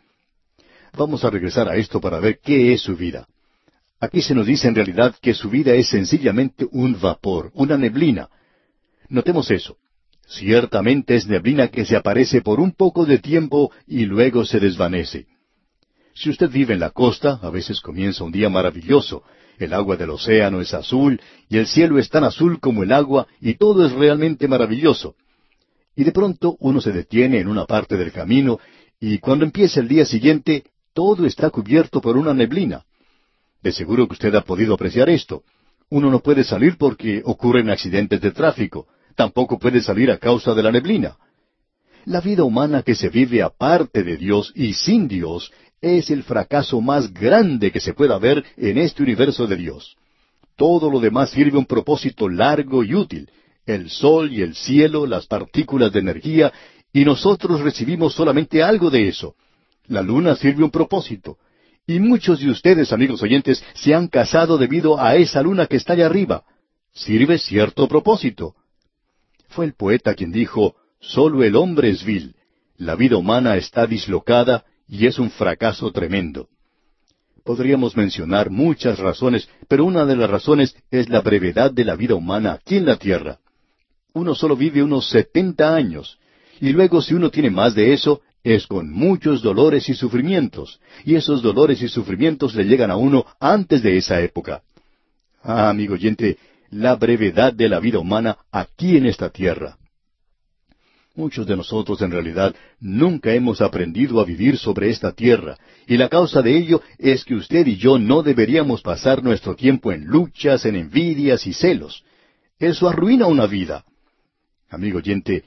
Vamos 0.97 1.25
a 1.25 1.31
regresar 1.31 1.69
a 1.69 1.77
esto 1.77 2.01
para 2.01 2.21
ver 2.21 2.39
qué 2.43 2.73
es 2.73 2.81
su 2.81 2.97
vida. 2.97 3.27
Aquí 4.01 4.23
se 4.23 4.35
nos 4.35 4.47
dice 4.47 4.69
en 4.69 4.75
realidad 4.75 5.15
que 5.21 5.35
su 5.35 5.51
vida 5.51 5.75
es 5.75 5.89
sencillamente 5.89 6.67
un 6.71 6.99
vapor, 6.99 7.51
una 7.55 7.77
neblina. 7.77 8.29
Notemos 9.09 9.51
eso. 9.51 9.77
Ciertamente 10.27 11.17
es 11.17 11.27
neblina 11.27 11.69
que 11.69 11.85
se 11.85 11.97
aparece 11.97 12.41
por 12.41 12.61
un 12.61 12.73
poco 12.73 13.05
de 13.05 13.19
tiempo 13.19 13.71
y 13.87 14.07
luego 14.07 14.45
se 14.45 14.59
desvanece. 14.59 15.27
Si 16.17 16.31
usted 16.31 16.51
vive 16.51 16.73
en 16.73 16.81
la 16.81 16.91
costa, 16.91 17.39
a 17.43 17.51
veces 17.51 17.83
comienza 17.83 18.25
un 18.25 18.33
día 18.33 18.49
maravilloso. 18.49 19.23
El 19.59 19.75
agua 19.75 19.97
del 19.97 20.11
océano 20.11 20.63
es 20.63 20.73
azul 20.73 21.21
y 21.51 21.59
el 21.59 21.67
cielo 21.67 21.99
es 21.99 22.09
tan 22.09 22.25
azul 22.25 22.59
como 22.59 22.83
el 22.83 22.93
agua 22.93 23.27
y 23.39 23.55
todo 23.55 23.85
es 23.85 23.93
realmente 23.93 24.49
maravilloso. 24.49 25.15
Y 25.95 26.05
de 26.05 26.13
pronto 26.13 26.57
uno 26.61 26.81
se 26.81 26.91
detiene 26.93 27.39
en 27.39 27.49
una 27.49 27.67
parte 27.67 27.99
del 27.99 28.13
camino 28.13 28.59
y 28.99 29.19
cuando 29.19 29.45
empieza 29.45 29.81
el 29.81 29.89
día 29.89 30.07
siguiente 30.07 30.65
todo 30.95 31.27
está 31.27 31.51
cubierto 31.51 32.01
por 32.01 32.17
una 32.17 32.33
neblina. 32.33 32.87
De 33.63 33.71
seguro 33.71 34.07
que 34.09 34.15
usted 34.15 34.35
ha 34.37 34.41
podido 34.41 34.73
apreciar 34.73 35.11
esto. 35.11 35.43
Uno 35.91 36.11
no 36.11 36.21
puede 36.21 36.45
salir 36.45 36.79
porque 36.79 37.21
ocurren 37.27 37.69
accidentes 37.69 38.23
de 38.23 38.31
tráfico. 38.31 38.87
Tampoco 39.15 39.59
puede 39.59 39.83
salir 39.83 40.11
a 40.11 40.17
causa 40.17 40.55
de 40.55 40.63
la 40.63 40.73
neblina. 40.73 41.19
La 42.07 42.21
vida 42.21 42.45
humana 42.45 42.83
que 42.83 42.95
se 42.95 43.09
vive 43.09 43.43
aparte 43.43 44.03
de 44.05 44.17
Dios 44.17 44.53
y 44.55 44.75
sin 44.75 45.09
Dios 45.09 45.51
es 45.81 46.11
el 46.11 46.23
fracaso 46.23 46.81
más 46.81 47.13
grande 47.13 47.71
que 47.71 47.81
se 47.81 47.95
pueda 47.95 48.19
ver 48.19 48.45
en 48.57 48.79
este 48.79 49.03
universo 49.03 49.47
de 49.47 49.57
Dios. 49.57 49.97
Todo 50.57 50.91
lo 50.91 51.01
demás 51.01 51.31
sirve 51.31 51.59
un 51.59 51.67
propósito 51.67 52.29
largo 52.29 52.83
y 52.83 52.95
útil, 52.95 53.31
el 53.67 53.91
sol 53.91 54.33
y 54.33 54.43
el 54.43 54.55
cielo, 54.55 55.07
las 55.07 55.27
partículas 55.27 55.93
de 55.93 56.01
energía, 56.01 56.53
y 56.93 57.05
nosotros 57.05 57.61
recibimos 57.61 58.15
solamente 58.15 58.63
algo 58.63 58.91
de 58.91 59.09
eso. 59.09 59.35
La 59.87 60.03
luna 60.03 60.35
sirve 60.37 60.65
un 60.65 60.71
propósito. 60.71 61.37
Y 61.87 62.01
muchos 62.01 62.41
de 62.41 62.51
ustedes, 62.51 62.93
amigos 62.93 63.23
oyentes, 63.23 63.63
se 63.75 63.95
han 63.95 64.09
casado 64.09 64.59
debido 64.59 64.99
a 64.99 65.17
esa 65.17 65.43
luna 65.43 65.67
que 65.67 65.77
está 65.77 65.93
allá 65.93 66.07
arriba. 66.07 66.43
Sirve 66.93 67.39
cierto 67.39 67.87
propósito. 67.87 68.55
Fue 69.49 69.67
el 69.67 69.75
poeta 69.75 70.15
quien 70.15 70.33
dijo, 70.33 70.75
solo 71.01 71.45
el 71.45 71.55
hombre 71.55 71.91
es 71.91 72.05
vil. 72.05 72.35
La 72.77 72.97
vida 72.97 73.17
humana 73.17 73.57
está 73.57 73.87
dislocada 73.87 74.65
y 74.89 75.07
es 75.07 75.19
un 75.19 75.31
fracaso 75.31 75.91
tremendo. 75.91 76.49
Podríamos 77.45 77.97
mencionar 77.97 78.51
muchas 78.51 78.99
razones, 78.99 79.49
pero 79.69 79.85
una 79.85 80.05
de 80.05 80.17
las 80.17 80.29
razones 80.29 80.77
es 80.91 81.09
la 81.09 81.21
brevedad 81.21 81.71
de 81.71 81.85
la 81.85 81.95
vida 81.95 82.15
humana 82.15 82.53
aquí 82.53 82.77
en 82.77 82.87
la 82.87 82.97
tierra. 82.97 83.39
Uno 84.13 84.35
solo 84.35 84.57
vive 84.57 84.83
unos 84.83 85.09
setenta 85.09 85.75
años, 85.75 86.19
y 86.61 86.71
luego 86.71 87.01
si 87.03 87.15
uno 87.15 87.31
tiene 87.31 87.51
más 87.51 87.75
de 87.75 87.93
eso, 87.93 88.23
es 88.43 88.67
con 88.67 88.91
muchos 88.91 89.43
dolores 89.43 89.89
y 89.89 89.95
sufrimientos, 89.95 90.81
y 91.05 91.15
esos 91.17 91.43
dolores 91.43 91.83
y 91.83 91.89
sufrimientos 91.89 92.55
le 92.55 92.65
llegan 92.65 92.91
a 92.91 92.97
uno 92.97 93.27
antes 93.41 93.83
de 93.83 93.97
esa 93.97 94.21
época. 94.21 94.63
Ah, 95.43 95.69
amigo 95.69 95.95
oyente, 95.95 96.39
la 96.71 96.97
brevedad 96.97 97.53
de 97.53 97.69
la 97.69 97.81
vida 97.81 97.99
humana 97.99 98.39
aquí 98.51 98.97
en 98.97 99.07
esta 99.07 99.31
tierra. 99.31 99.77
Muchos 101.17 101.47
de 101.47 101.57
nosotros 101.57 102.03
en 102.03 102.11
realidad 102.11 102.55
nunca 102.79 103.33
hemos 103.33 103.63
aprendido 103.63 104.21
a 104.21 104.27
vivir 104.27 104.59
sobre 104.59 104.91
esta 104.91 105.13
tierra, 105.13 105.57
y 105.87 105.97
la 105.97 106.11
causa 106.11 106.43
de 106.43 106.55
ello 106.55 106.83
es 106.99 107.25
que 107.25 107.35
usted 107.35 107.67
y 107.67 107.77
yo 107.77 107.99
no 107.99 108.23
deberíamos 108.23 108.83
pasar 108.83 109.25
nuestro 109.25 109.57
tiempo 109.57 109.93
en 109.93 110.05
luchas, 110.05 110.67
en 110.67 110.77
envidias 110.77 111.47
y 111.47 111.55
celos. 111.55 112.05
Eso 112.59 112.87
arruina 112.87 113.27
una 113.29 113.47
vida. 113.47 113.87
Amigo 114.69 114.99
oyente, 114.99 115.45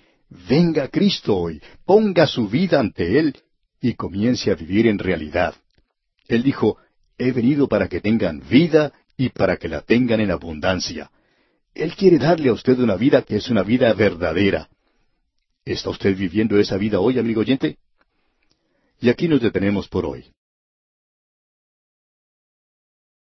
venga 0.49 0.87
Cristo 0.87 1.37
hoy, 1.37 1.61
ponga 1.85 2.25
su 2.25 2.49
vida 2.49 2.79
ante 2.79 3.19
Él 3.19 3.37
y 3.79 3.93
comience 3.93 4.49
a 4.49 4.55
vivir 4.55 4.87
en 4.87 4.97
realidad. 4.97 5.53
Él 6.27 6.41
dijo, 6.41 6.77
he 7.15 7.31
venido 7.31 7.67
para 7.67 7.87
que 7.87 8.01
tengan 8.01 8.41
vida 8.49 8.91
y 9.15 9.29
para 9.29 9.57
que 9.57 9.67
la 9.67 9.81
tengan 9.81 10.19
en 10.19 10.31
abundancia. 10.31 11.11
Él 11.75 11.95
quiere 11.95 12.17
darle 12.17 12.49
a 12.49 12.53
usted 12.53 12.79
una 12.79 12.95
vida 12.95 13.21
que 13.21 13.35
es 13.35 13.51
una 13.51 13.61
vida 13.61 13.93
verdadera. 13.93 14.67
¿Está 15.69 15.91
usted 15.91 16.17
viviendo 16.17 16.57
esa 16.57 16.77
vida 16.77 16.99
hoy, 16.99 17.19
amigo 17.19 17.41
oyente? 17.41 17.77
Y 18.99 19.09
aquí 19.09 19.27
nos 19.27 19.39
detenemos 19.39 19.87
por 19.87 20.03
hoy. 20.03 20.25